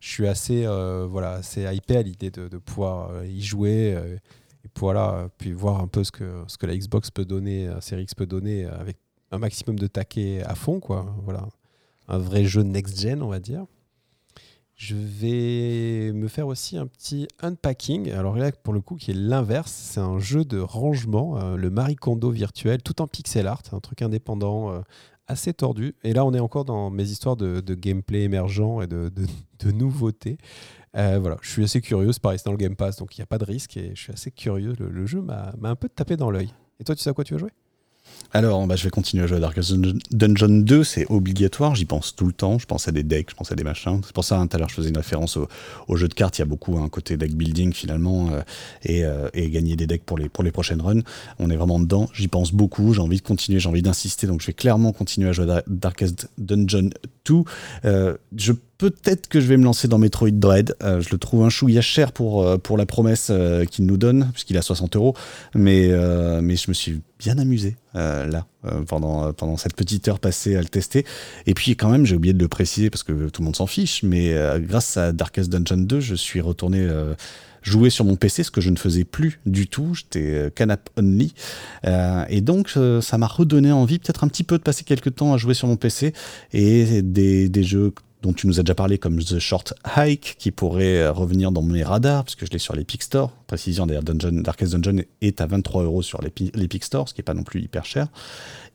je 0.00 0.08
suis 0.08 0.26
assez, 0.26 0.64
euh, 0.64 1.06
voilà, 1.10 1.32
assez 1.34 1.62
hypé 1.74 1.96
à 1.96 2.02
l'idée 2.02 2.30
de, 2.30 2.58
pouvoir 2.58 3.10
euh, 3.10 3.26
y 3.26 3.42
jouer 3.42 3.96
et 4.64 4.68
voilà, 4.78 5.28
puis 5.38 5.52
voir 5.52 5.80
un 5.80 5.88
peu 5.88 6.04
ce 6.04 6.12
que, 6.12 6.66
la 6.66 6.76
Xbox 6.76 7.10
peut 7.10 7.24
donner, 7.24 7.66
la 7.66 7.80
Series 7.80 8.04
X 8.04 8.14
peut 8.14 8.26
donner 8.26 8.64
avec 8.66 8.96
un 9.30 9.38
maximum 9.38 9.78
de 9.78 9.86
taquet 9.86 10.42
à 10.44 10.54
fond, 10.54 10.78
quoi. 10.78 11.14
Voilà, 11.24 11.48
un 12.08 12.18
vrai 12.18 12.44
jeu 12.44 12.62
next-gen, 12.62 13.22
on 13.22 13.28
va 13.28 13.40
dire. 13.40 13.66
Je 14.82 14.96
vais 14.96 16.12
me 16.12 16.26
faire 16.26 16.48
aussi 16.48 16.76
un 16.76 16.88
petit 16.88 17.28
unpacking. 17.40 18.10
Alors 18.10 18.34
là, 18.34 18.50
pour 18.50 18.74
le 18.74 18.80
coup, 18.80 18.96
qui 18.96 19.12
est 19.12 19.14
l'inverse, 19.14 19.70
c'est 19.70 20.00
un 20.00 20.18
jeu 20.18 20.44
de 20.44 20.58
rangement, 20.58 21.54
le 21.54 21.70
Marie 21.70 21.94
Kondo 21.94 22.32
virtuel, 22.32 22.82
tout 22.82 23.00
en 23.00 23.06
pixel 23.06 23.46
art, 23.46 23.62
un 23.70 23.78
truc 23.78 24.02
indépendant, 24.02 24.82
assez 25.28 25.54
tordu. 25.54 25.94
Et 26.02 26.12
là, 26.12 26.24
on 26.24 26.34
est 26.34 26.40
encore 26.40 26.64
dans 26.64 26.90
mes 26.90 27.04
histoires 27.04 27.36
de, 27.36 27.74
gameplay 27.74 28.22
émergent 28.22 28.82
et 28.82 28.88
de, 28.88 29.70
nouveautés. 29.72 30.36
Euh, 30.96 31.20
voilà, 31.20 31.36
je 31.42 31.50
suis 31.50 31.62
assez 31.62 31.80
curieux. 31.80 32.10
C'est 32.10 32.20
pareil, 32.20 32.40
c'est 32.40 32.46
dans 32.46 32.50
le 32.50 32.58
Game 32.58 32.74
Pass, 32.74 32.96
donc 32.96 33.16
il 33.16 33.20
n'y 33.20 33.22
a 33.22 33.26
pas 33.26 33.38
de 33.38 33.44
risque. 33.44 33.76
Et 33.76 33.92
je 33.94 34.00
suis 34.02 34.12
assez 34.12 34.32
curieux. 34.32 34.74
Le, 34.80 35.06
jeu 35.06 35.22
m'a 35.22 35.52
un 35.62 35.76
peu 35.76 35.88
tapé 35.88 36.16
dans 36.16 36.32
l'œil. 36.32 36.52
Et 36.80 36.84
toi, 36.84 36.96
tu 36.96 37.02
sais 37.02 37.10
à 37.10 37.12
quoi 37.12 37.22
tu 37.22 37.34
vas 37.34 37.38
jouer? 37.38 37.50
Alors, 38.32 38.66
bah, 38.66 38.76
je 38.76 38.84
vais 38.84 38.90
continuer 38.90 39.24
à 39.24 39.26
jouer 39.26 39.36
à 39.36 39.40
Darkest 39.40 39.74
Dungeon 40.10 40.60
2, 40.62 40.84
c'est 40.84 41.06
obligatoire, 41.10 41.74
j'y 41.74 41.84
pense 41.84 42.16
tout 42.16 42.26
le 42.26 42.32
temps, 42.32 42.58
je 42.58 42.66
pense 42.66 42.88
à 42.88 42.92
des 42.92 43.02
decks, 43.02 43.30
je 43.30 43.34
pense 43.34 43.52
à 43.52 43.54
des 43.54 43.64
machins. 43.64 44.00
C'est 44.04 44.14
pour 44.14 44.24
ça, 44.24 44.38
hein, 44.38 44.46
tout 44.46 44.56
à 44.56 44.58
l'heure, 44.58 44.68
je 44.68 44.74
faisais 44.74 44.88
une 44.88 44.96
référence 44.96 45.36
au, 45.36 45.96
jeu 45.96 46.08
de 46.08 46.14
cartes, 46.14 46.38
il 46.38 46.40
y 46.40 46.42
a 46.42 46.46
beaucoup 46.46 46.78
un 46.78 46.88
côté 46.88 47.16
deck 47.16 47.34
building 47.34 47.72
finalement, 47.72 48.30
euh, 48.30 48.40
euh, 48.88 49.28
et, 49.34 49.50
gagner 49.50 49.76
des 49.76 49.86
decks 49.86 50.04
pour 50.04 50.16
les, 50.16 50.28
pour 50.28 50.44
les 50.44 50.50
prochaines 50.50 50.80
runs. 50.80 51.02
On 51.38 51.50
est 51.50 51.56
vraiment 51.56 51.78
dedans, 51.78 52.08
j'y 52.14 52.28
pense 52.28 52.52
beaucoup, 52.52 52.94
j'ai 52.94 53.00
envie 53.00 53.18
de 53.18 53.22
continuer, 53.22 53.60
j'ai 53.60 53.68
envie 53.68 53.82
d'insister, 53.82 54.26
donc 54.26 54.40
je 54.40 54.46
vais 54.46 54.54
clairement 54.54 54.92
continuer 54.92 55.28
à 55.28 55.32
jouer 55.32 55.50
à 55.50 55.62
Darkest 55.66 56.30
Dungeon 56.38 56.90
2. 57.26 57.34
Euh, 57.84 58.16
je 58.36 58.52
peut-être 58.90 59.28
que 59.28 59.40
je 59.40 59.46
vais 59.46 59.56
me 59.56 59.64
lancer 59.64 59.86
dans 59.86 59.98
Metroid 59.98 60.30
Dread. 60.32 60.74
je 60.80 61.08
le 61.10 61.18
trouve 61.18 61.44
un 61.44 61.50
chouïa 61.50 61.80
cher 61.80 62.10
pour, 62.12 62.60
pour 62.60 62.76
la 62.76 62.86
promesse 62.86 63.30
qu'il 63.70 63.86
nous 63.86 63.96
donne, 63.96 64.30
puisqu'il 64.32 64.56
a 64.56 64.62
60 64.62 64.96
euros. 64.96 65.14
Mais, 65.54 65.88
je 65.90 66.68
me 66.68 66.72
suis 66.72 67.00
bien 67.22 67.38
amusé 67.38 67.76
euh, 67.94 68.26
là 68.26 68.46
euh, 68.64 68.82
pendant, 68.82 69.56
cette 69.56 69.76
petite 69.76 70.08
heure 70.08 70.18
passée 70.18 70.56
à 70.56 70.60
le 70.60 70.68
tester. 70.68 71.06
Et 71.46 71.54
puis 71.54 71.76
quand 71.76 71.88
même, 71.88 72.04
j'ai 72.04 72.16
oublié 72.16 72.34
de 72.34 72.40
le 72.40 72.48
préciser 72.48 72.90
parce 72.90 73.04
que 73.04 73.28
tout 73.28 73.42
le 73.42 73.44
monde 73.44 73.56
s'en 73.56 73.66
fiche, 73.66 74.02
mais 74.02 74.32
euh, 74.32 74.58
grâce 74.58 74.96
à 74.96 75.12
Darkest 75.12 75.50
Dungeon 75.50 75.82
2, 75.82 76.00
je 76.00 76.14
suis 76.14 76.40
retourné 76.40 76.88
jouer 77.62 77.90
sur 77.90 78.04
mon 78.04 78.16
PC, 78.16 78.42
ce 78.42 78.50
que 78.50 78.60
je 78.60 78.70
ne 78.70 78.76
faisais 78.76 79.04
plus 79.04 79.38
du 79.46 79.68
tout. 79.68 79.94
J'étais 79.94 80.50
canap 80.54 80.90
only. 80.96 81.32
et 81.84 82.40
donc, 82.40 82.76
ça 83.00 83.18
m'a 83.18 83.26
redonné 83.28 83.70
envie 83.70 83.98
peut-être 84.00 84.24
un 84.24 84.28
petit 84.28 84.44
peu 84.44 84.58
de 84.58 84.62
passer 84.62 84.82
quelques 84.82 85.14
temps 85.14 85.32
à 85.32 85.36
jouer 85.36 85.54
sur 85.54 85.68
mon 85.68 85.76
PC 85.76 86.12
et 86.52 87.02
des, 87.02 87.48
des 87.48 87.62
jeux 87.62 87.92
dont 88.22 88.32
tu 88.32 88.46
nous 88.46 88.60
as 88.60 88.62
déjà 88.62 88.74
parlé, 88.74 88.98
comme 88.98 89.18
The 89.18 89.38
Short 89.38 89.74
Hike, 89.96 90.36
qui 90.38 90.50
pourrait 90.50 90.98
euh, 90.98 91.12
revenir 91.12 91.52
dans 91.52 91.62
mes 91.62 91.82
radars, 91.82 92.24
puisque 92.24 92.46
je 92.46 92.50
l'ai 92.50 92.58
sur 92.58 92.74
l'Epic 92.74 93.02
Store. 93.02 93.32
Précision, 93.46 93.86
d'ailleurs, 93.86 94.04
Dungeon, 94.04 94.40
Darkest 94.42 94.74
Dungeon 94.74 95.02
est 95.20 95.40
à 95.40 95.46
23 95.46 95.82
euros 95.82 96.02
sur 96.02 96.20
l'Epic 96.22 96.84
Store, 96.84 97.08
ce 97.08 97.14
qui 97.14 97.20
n'est 97.20 97.24
pas 97.24 97.34
non 97.34 97.42
plus 97.42 97.60
hyper 97.60 97.84
cher. 97.84 98.08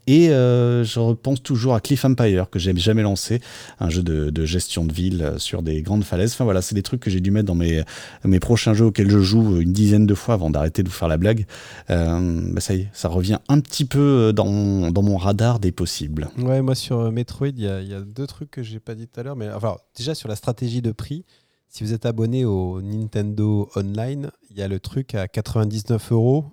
Et 0.07 0.29
euh, 0.29 0.85
je 0.85 0.99
repense 0.99 1.43
toujours 1.43 1.75
à 1.75 1.81
Cliff 1.81 2.05
Empire, 2.05 2.49
que 2.49 2.59
j'ai 2.59 2.75
jamais 2.77 3.03
lancé, 3.03 3.41
un 3.79 3.89
jeu 3.89 4.01
de, 4.01 4.45
gestion 4.45 4.85
de 4.85 4.93
ville 4.93 5.21
euh, 5.21 5.37
sur 5.37 5.61
des 5.61 5.81
grandes 5.81 6.05
falaises. 6.05 6.31
Enfin 6.31 6.45
voilà, 6.45 6.61
c'est 6.61 6.75
des 6.75 6.81
trucs 6.81 7.01
que 7.01 7.09
j'ai 7.09 7.19
dû 7.19 7.29
mettre 7.29 7.47
dans 7.47 7.55
mes, 7.55 7.83
mes 8.23 8.39
prochains 8.39 8.73
jeux 8.73 8.85
auxquels 8.85 9.09
je 9.09 9.19
joue 9.19 9.59
une 9.59 9.73
dizaine 9.73 10.05
de 10.05 10.13
fois 10.13 10.35
avant 10.35 10.49
d'arrêter 10.49 10.81
de 10.81 10.87
vous 10.87 10.95
faire 10.95 11.09
la 11.09 11.17
blague. 11.17 11.45
Euh, 11.89 12.53
bah 12.53 12.61
ça 12.61 12.73
y 12.73 12.81
est, 12.81 12.89
ça 12.93 13.09
revient 13.09 13.39
un 13.49 13.59
petit 13.59 13.85
peu 13.85 14.31
dans 14.33 14.91
dans 14.91 15.03
mon 15.03 15.17
radar 15.17 15.59
des 15.59 15.73
possibles. 15.73 16.29
Ouais, 16.37 16.61
moi 16.61 16.75
sur 16.75 17.11
Metroid, 17.11 17.49
il 17.49 17.59
y, 17.59 17.63
y, 17.63 17.93
a 17.93 18.01
deux 18.01 18.27
trucs 18.27 18.51
que 18.51 18.63
j'ai 18.63 18.79
pas 18.79 18.95
dit 18.95 19.07
tout 19.07 19.19
à 19.19 19.23
l'heure. 19.23 19.35
Mais 19.35 19.49
enfin, 19.51 19.75
déjà 19.97 20.15
sur 20.15 20.29
la 20.29 20.37
stratégie 20.37 20.81
de 20.81 20.91
prix, 20.91 21.25
si 21.67 21.83
vous 21.83 21.93
êtes 21.93 22.05
abonné 22.05 22.45
au 22.45 22.81
Nintendo 22.81 23.69
Online, 23.75 24.31
il 24.49 24.57
y 24.57 24.61
a 24.61 24.67
le 24.67 24.79
truc 24.79 25.15
à 25.15 25.27
99 25.27 26.11
euros 26.13 26.45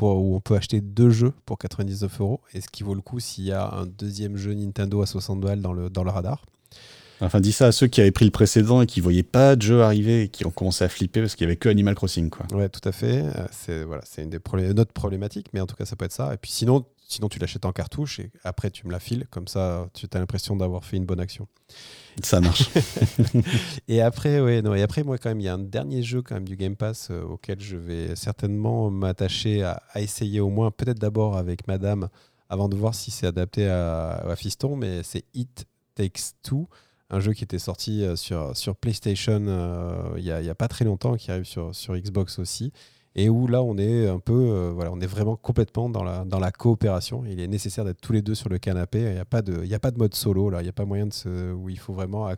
où 0.00 0.34
on 0.34 0.40
peut 0.40 0.56
acheter 0.56 0.80
deux 0.80 1.10
jeux 1.10 1.32
pour 1.46 1.58
99 1.58 2.20
euros. 2.20 2.40
Et 2.54 2.60
ce 2.60 2.68
qui 2.68 2.82
vaut 2.82 2.94
le 2.94 3.00
coup 3.00 3.20
s'il 3.20 3.44
y 3.44 3.52
a 3.52 3.70
un 3.72 3.86
deuxième 3.86 4.36
jeu 4.36 4.54
Nintendo 4.54 5.02
à 5.02 5.06
60 5.06 5.40
balles 5.40 5.60
dans 5.60 5.72
le, 5.72 5.90
dans 5.90 6.04
le 6.04 6.10
radar. 6.10 6.44
Enfin, 7.20 7.40
dis 7.40 7.52
ça 7.52 7.66
à 7.66 7.72
ceux 7.72 7.86
qui 7.86 8.00
avaient 8.00 8.10
pris 8.10 8.24
le 8.24 8.32
précédent 8.32 8.82
et 8.82 8.86
qui 8.86 9.00
voyaient 9.00 9.22
pas 9.22 9.54
de 9.54 9.62
jeu 9.62 9.82
arriver 9.82 10.22
et 10.22 10.28
qui 10.28 10.44
ont 10.44 10.50
commencé 10.50 10.82
à 10.82 10.88
flipper 10.88 11.20
parce 11.20 11.36
qu'il 11.36 11.44
y 11.44 11.46
avait 11.48 11.56
que 11.56 11.68
Animal 11.68 11.94
Crossing. 11.94 12.30
Quoi. 12.30 12.46
Ouais, 12.52 12.68
tout 12.68 12.86
à 12.88 12.90
fait. 12.90 13.22
Euh, 13.22 13.46
c'est 13.52 13.84
voilà, 13.84 14.02
c'est 14.04 14.24
une 14.24 14.30
des 14.30 14.40
une 14.54 14.80
autre 14.80 14.92
problématique, 14.92 15.46
mais 15.52 15.60
en 15.60 15.66
tout 15.66 15.76
cas, 15.76 15.84
ça 15.84 15.94
peut 15.94 16.04
être 16.04 16.12
ça. 16.12 16.34
Et 16.34 16.36
puis 16.36 16.50
sinon, 16.50 16.84
sinon 17.12 17.28
tu 17.28 17.38
l'achètes 17.38 17.64
en 17.64 17.72
cartouche 17.72 18.20
et 18.20 18.30
après 18.42 18.70
tu 18.70 18.86
me 18.86 18.92
la 18.92 19.00
files. 19.00 19.26
Comme 19.30 19.46
ça, 19.46 19.88
tu 19.94 20.06
as 20.12 20.18
l'impression 20.18 20.56
d'avoir 20.56 20.84
fait 20.84 20.96
une 20.96 21.04
bonne 21.04 21.20
action. 21.20 21.46
Ça 22.22 22.40
marche. 22.40 22.68
et 23.88 24.00
après, 24.00 24.40
ouais, 24.40 24.62
non, 24.62 24.74
et 24.74 24.82
après, 24.82 25.02
moi, 25.02 25.18
quand 25.18 25.30
même, 25.30 25.40
il 25.40 25.44
y 25.44 25.48
a 25.48 25.54
un 25.54 25.58
dernier 25.58 26.02
jeu 26.02 26.22
quand 26.22 26.34
même 26.34 26.48
du 26.48 26.56
Game 26.56 26.76
Pass 26.76 27.08
euh, 27.10 27.22
auquel 27.22 27.60
je 27.60 27.76
vais 27.76 28.16
certainement 28.16 28.90
m'attacher 28.90 29.62
à, 29.62 29.82
essayer 29.96 30.40
au 30.40 30.50
moins, 30.50 30.70
peut-être 30.70 30.98
d'abord 30.98 31.36
avec 31.36 31.66
Madame, 31.68 32.08
avant 32.48 32.68
de 32.68 32.76
voir 32.76 32.94
si 32.94 33.10
c'est 33.10 33.26
adapté 33.26 33.66
à, 33.66 34.34
Fiston, 34.36 34.76
mais 34.76 35.02
c'est 35.02 35.24
It 35.34 35.66
Takes 35.94 36.34
Two, 36.42 36.68
un 37.10 37.20
jeu 37.20 37.32
qui 37.32 37.44
était 37.44 37.58
sorti 37.58 38.04
euh, 38.04 38.16
sur, 38.16 38.56
sur 38.56 38.76
PlayStation 38.76 39.44
euh, 39.46 40.14
il 40.16 40.24
n'y 40.24 40.30
a, 40.30 40.36
a, 40.36 40.54
pas 40.54 40.68
très 40.68 40.84
longtemps, 40.84 41.16
qui 41.16 41.30
arrive 41.30 41.44
sur, 41.44 41.74
sur 41.74 41.96
Xbox 41.96 42.38
aussi 42.38 42.72
et 43.14 43.28
où 43.28 43.46
là 43.46 43.62
on 43.62 43.76
est 43.76 44.08
un 44.08 44.18
peu 44.18 44.32
euh, 44.32 44.72
voilà 44.74 44.90
on 44.92 45.00
est 45.00 45.06
vraiment 45.06 45.36
complètement 45.36 45.88
dans 45.90 46.02
la, 46.02 46.24
dans 46.24 46.38
la 46.38 46.50
coopération. 46.52 47.24
Il 47.26 47.40
est 47.40 47.48
nécessaire 47.48 47.84
d'être 47.84 48.00
tous 48.00 48.12
les 48.12 48.22
deux 48.22 48.34
sur 48.34 48.48
le 48.48 48.58
canapé. 48.58 49.00
Il 49.00 49.12
n'y 49.12 49.18
a 49.18 49.24
pas 49.24 49.42
de 49.42 49.64
il 49.64 49.74
a 49.74 49.78
pas 49.78 49.90
de 49.90 49.98
mode 49.98 50.14
solo 50.14 50.50
là. 50.50 50.60
Il 50.60 50.64
n'y 50.64 50.70
a 50.70 50.72
pas 50.72 50.84
moyen 50.86 51.06
de 51.06 51.12
se, 51.12 51.52
où 51.52 51.68
il 51.68 51.78
faut 51.78 51.92
vraiment 51.92 52.28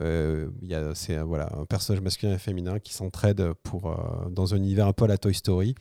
euh, 0.00 0.50
y 0.62 0.74
c'est 0.94 1.18
voilà 1.18 1.50
un 1.54 1.66
personnage 1.66 2.02
masculin 2.02 2.34
et 2.34 2.38
féminin 2.38 2.78
qui 2.78 2.94
s'entraident 2.94 3.52
pour 3.62 3.90
euh, 3.90 4.28
dans 4.30 4.54
un 4.54 4.56
univers 4.56 4.86
un 4.86 4.92
peu 4.92 5.04
à 5.04 5.08
la 5.08 5.18
Toy 5.18 5.34
Story. 5.34 5.74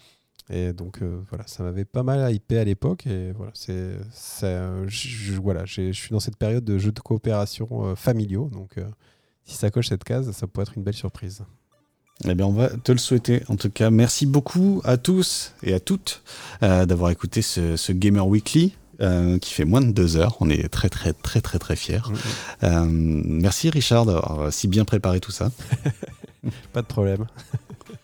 Et 0.49 0.73
donc 0.73 1.01
euh, 1.01 1.21
voilà 1.29 1.47
ça 1.47 1.63
m'avait 1.63 1.85
pas 1.85 2.03
mal 2.03 2.33
hypé 2.33 2.57
à 2.57 2.63
l'époque. 2.63 3.07
Et 3.07 3.31
voilà 3.31 3.51
c'est 3.53 3.95
voilà 5.41 5.65
je 5.65 5.91
suis 5.91 6.11
dans 6.11 6.19
cette 6.19 6.37
période 6.37 6.63
de 6.63 6.77
jeux 6.77 6.91
de 6.91 6.99
coopération 6.99 7.95
familiaux. 7.95 8.49
Donc 8.51 8.75
si 9.43 9.55
ça 9.55 9.71
coche 9.71 9.89
cette 9.89 10.03
case 10.03 10.31
ça 10.31 10.47
pourrait 10.47 10.63
être 10.63 10.77
une 10.77 10.83
belle 10.83 10.93
surprise 10.93 11.43
eh 12.27 12.35
bien, 12.35 12.45
on 12.45 12.51
va 12.51 12.69
te 12.69 12.91
le 12.91 12.97
souhaiter. 12.97 13.43
En 13.47 13.55
tout 13.55 13.69
cas, 13.69 13.89
merci 13.89 14.25
beaucoup 14.25 14.81
à 14.83 14.97
tous 14.97 15.53
et 15.63 15.73
à 15.73 15.79
toutes 15.79 16.21
euh, 16.61 16.85
d'avoir 16.85 17.11
écouté 17.11 17.41
ce, 17.41 17.91
Gamer 17.91 18.25
Weekly. 18.27 18.75
Euh, 18.99 19.39
qui 19.39 19.55
fait 19.55 19.65
moins 19.65 19.81
de 19.81 19.91
deux 19.91 20.15
heures. 20.15 20.37
On 20.41 20.49
est 20.51 20.69
très 20.69 20.87
très 20.87 21.11
très 21.11 21.41
très 21.41 21.57
très 21.57 21.75
fiers. 21.75 22.01
Euh, 22.61 22.85
merci 22.87 23.71
Richard 23.71 24.05
d'avoir 24.05 24.53
si 24.53 24.67
bien 24.67 24.85
préparé 24.85 25.19
tout 25.19 25.31
ça. 25.31 25.49
pas 26.73 26.83
de 26.83 26.85
problème. 26.85 27.25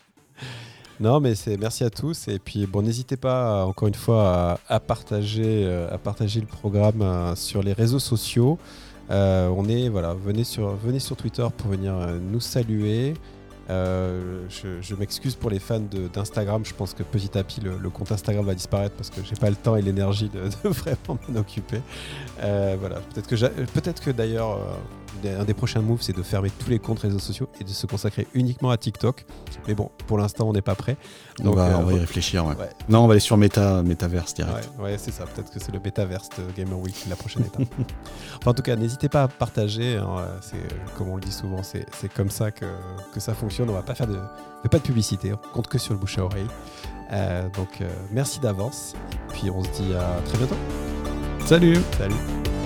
non, 0.99 1.19
mais 1.19 1.35
c'est 1.35 1.55
merci 1.57 1.83
à 1.83 1.91
tous 1.91 2.27
et 2.29 2.39
puis 2.39 2.65
bon, 2.65 2.81
n'hésitez 2.81 3.15
pas 3.15 3.63
encore 3.65 3.87
une 3.87 3.93
fois 3.93 4.59
à, 4.67 4.79
partager 4.79 5.71
à 5.91 5.99
partager 5.99 6.39
le 6.39 6.47
programme 6.47 7.35
sur 7.35 7.61
les 7.61 7.73
réseaux 7.73 7.99
sociaux. 7.99 8.57
on 9.11 9.65
est 9.69 9.89
voilà, 9.89 10.15
venez 10.15 10.45
sur 10.45 10.75
venez 10.77 10.99
sur 10.99 11.15
Twitter 11.15 11.45
pour 11.57 11.69
venir 11.69 11.93
nous 12.31 12.41
saluer. 12.41 13.13
Euh, 13.69 14.45
je, 14.49 14.95
m'excuse 14.95 15.35
pour 15.35 15.49
les 15.49 15.59
fans 15.59 15.83
d'Instagram. 16.13 16.63
Je 16.65 16.73
pense 16.73 16.93
que 16.93 17.03
petit 17.03 17.37
à 17.37 17.43
petit, 17.43 17.61
le, 17.61 17.89
compte 17.89 18.11
Instagram 18.11 18.45
va 18.45 18.55
disparaître 18.55 18.95
parce 18.95 19.09
que 19.09 19.21
j'ai 19.23 19.35
pas 19.35 19.49
le 19.49 19.55
temps 19.55 19.75
et 19.75 19.81
l'énergie 19.81 20.29
de, 20.29 20.49
vraiment 20.69 21.19
m'en 21.27 21.39
occuper. 21.39 21.81
Euh, 22.41 22.77
voilà. 22.79 23.01
Peut-être 23.13 24.01
que, 24.01 24.11
d'ailleurs, 24.11 24.51
euh, 24.51 24.75
un 25.25 25.43
des 25.43 25.53
prochains 25.53 25.81
moves, 25.81 26.01
c'est 26.01 26.15
de 26.15 26.23
fermer 26.23 26.49
tous 26.49 26.69
les 26.69 26.79
comptes 26.79 26.99
réseaux 26.99 27.19
sociaux 27.19 27.49
et 27.59 27.63
de 27.63 27.69
se 27.69 27.85
consacrer 27.87 28.27
uniquement 28.33 28.69
à 28.69 28.77
TikTok. 28.77 29.25
Mais 29.67 29.73
bon, 29.73 29.89
pour 30.07 30.17
l'instant, 30.17 30.47
on 30.47 30.53
n'est 30.53 30.61
pas 30.61 30.75
prêt. 30.75 30.97
Donc, 31.39 31.57
on, 31.57 31.83
va, 31.83 31.93
y 31.93 31.99
réfléchir. 31.99 32.43
Non, 32.89 32.99
on 32.99 33.07
va 33.07 33.13
aller 33.13 33.19
sur 33.19 33.37
Meta, 33.37 33.83
Metaverse 33.83 34.33
direct. 34.33 34.69
Ouais, 34.79 34.97
c'est 34.97 35.11
ça. 35.11 35.25
Peut-être 35.25 35.51
que 35.51 35.59
c'est 35.59 35.71
le 35.71 35.79
Metaverse 35.79 36.29
de 36.37 36.51
Gamer 36.55 36.79
Week, 36.79 36.95
la 37.09 37.15
prochaine 37.15 37.45
étape. 37.45 37.67
en 38.45 38.53
tout 38.53 38.63
cas, 38.63 38.75
n'hésitez 38.75 39.09
pas 39.09 39.23
à 39.23 39.27
partager. 39.27 39.97
Hein, 39.97 40.25
c'est 40.41 40.57
comme 40.97 41.09
on 41.09 41.15
le 41.15 41.21
dit 41.21 41.31
souvent, 41.31 41.61
c'est 41.63 42.13
comme 42.13 42.29
ça 42.29 42.51
que, 42.51 42.65
que, 43.13 43.19
ça 43.19 43.33
fonctionne. 43.33 43.69
On 43.69 43.73
va 43.73 43.83
pas 43.83 43.95
faire 43.95 44.07
de, 44.07 44.19
pas 44.69 44.77
de 44.77 44.83
publicité. 44.83 45.33
On 45.33 45.53
compte 45.53 45.67
que 45.67 45.77
sur 45.77 45.93
le 45.93 45.99
bouche 45.99 46.17
à 46.17 46.23
oreille. 46.23 46.47
donc, 47.55 47.83
merci 48.11 48.39
d'avance. 48.39 48.93
Puis, 49.29 49.49
on 49.49 49.63
se 49.63 49.69
dit 49.81 49.93
à 49.93 50.21
très 50.25 50.37
bientôt. 50.37 50.57
Salut 51.45 51.77
Salut 51.97 52.56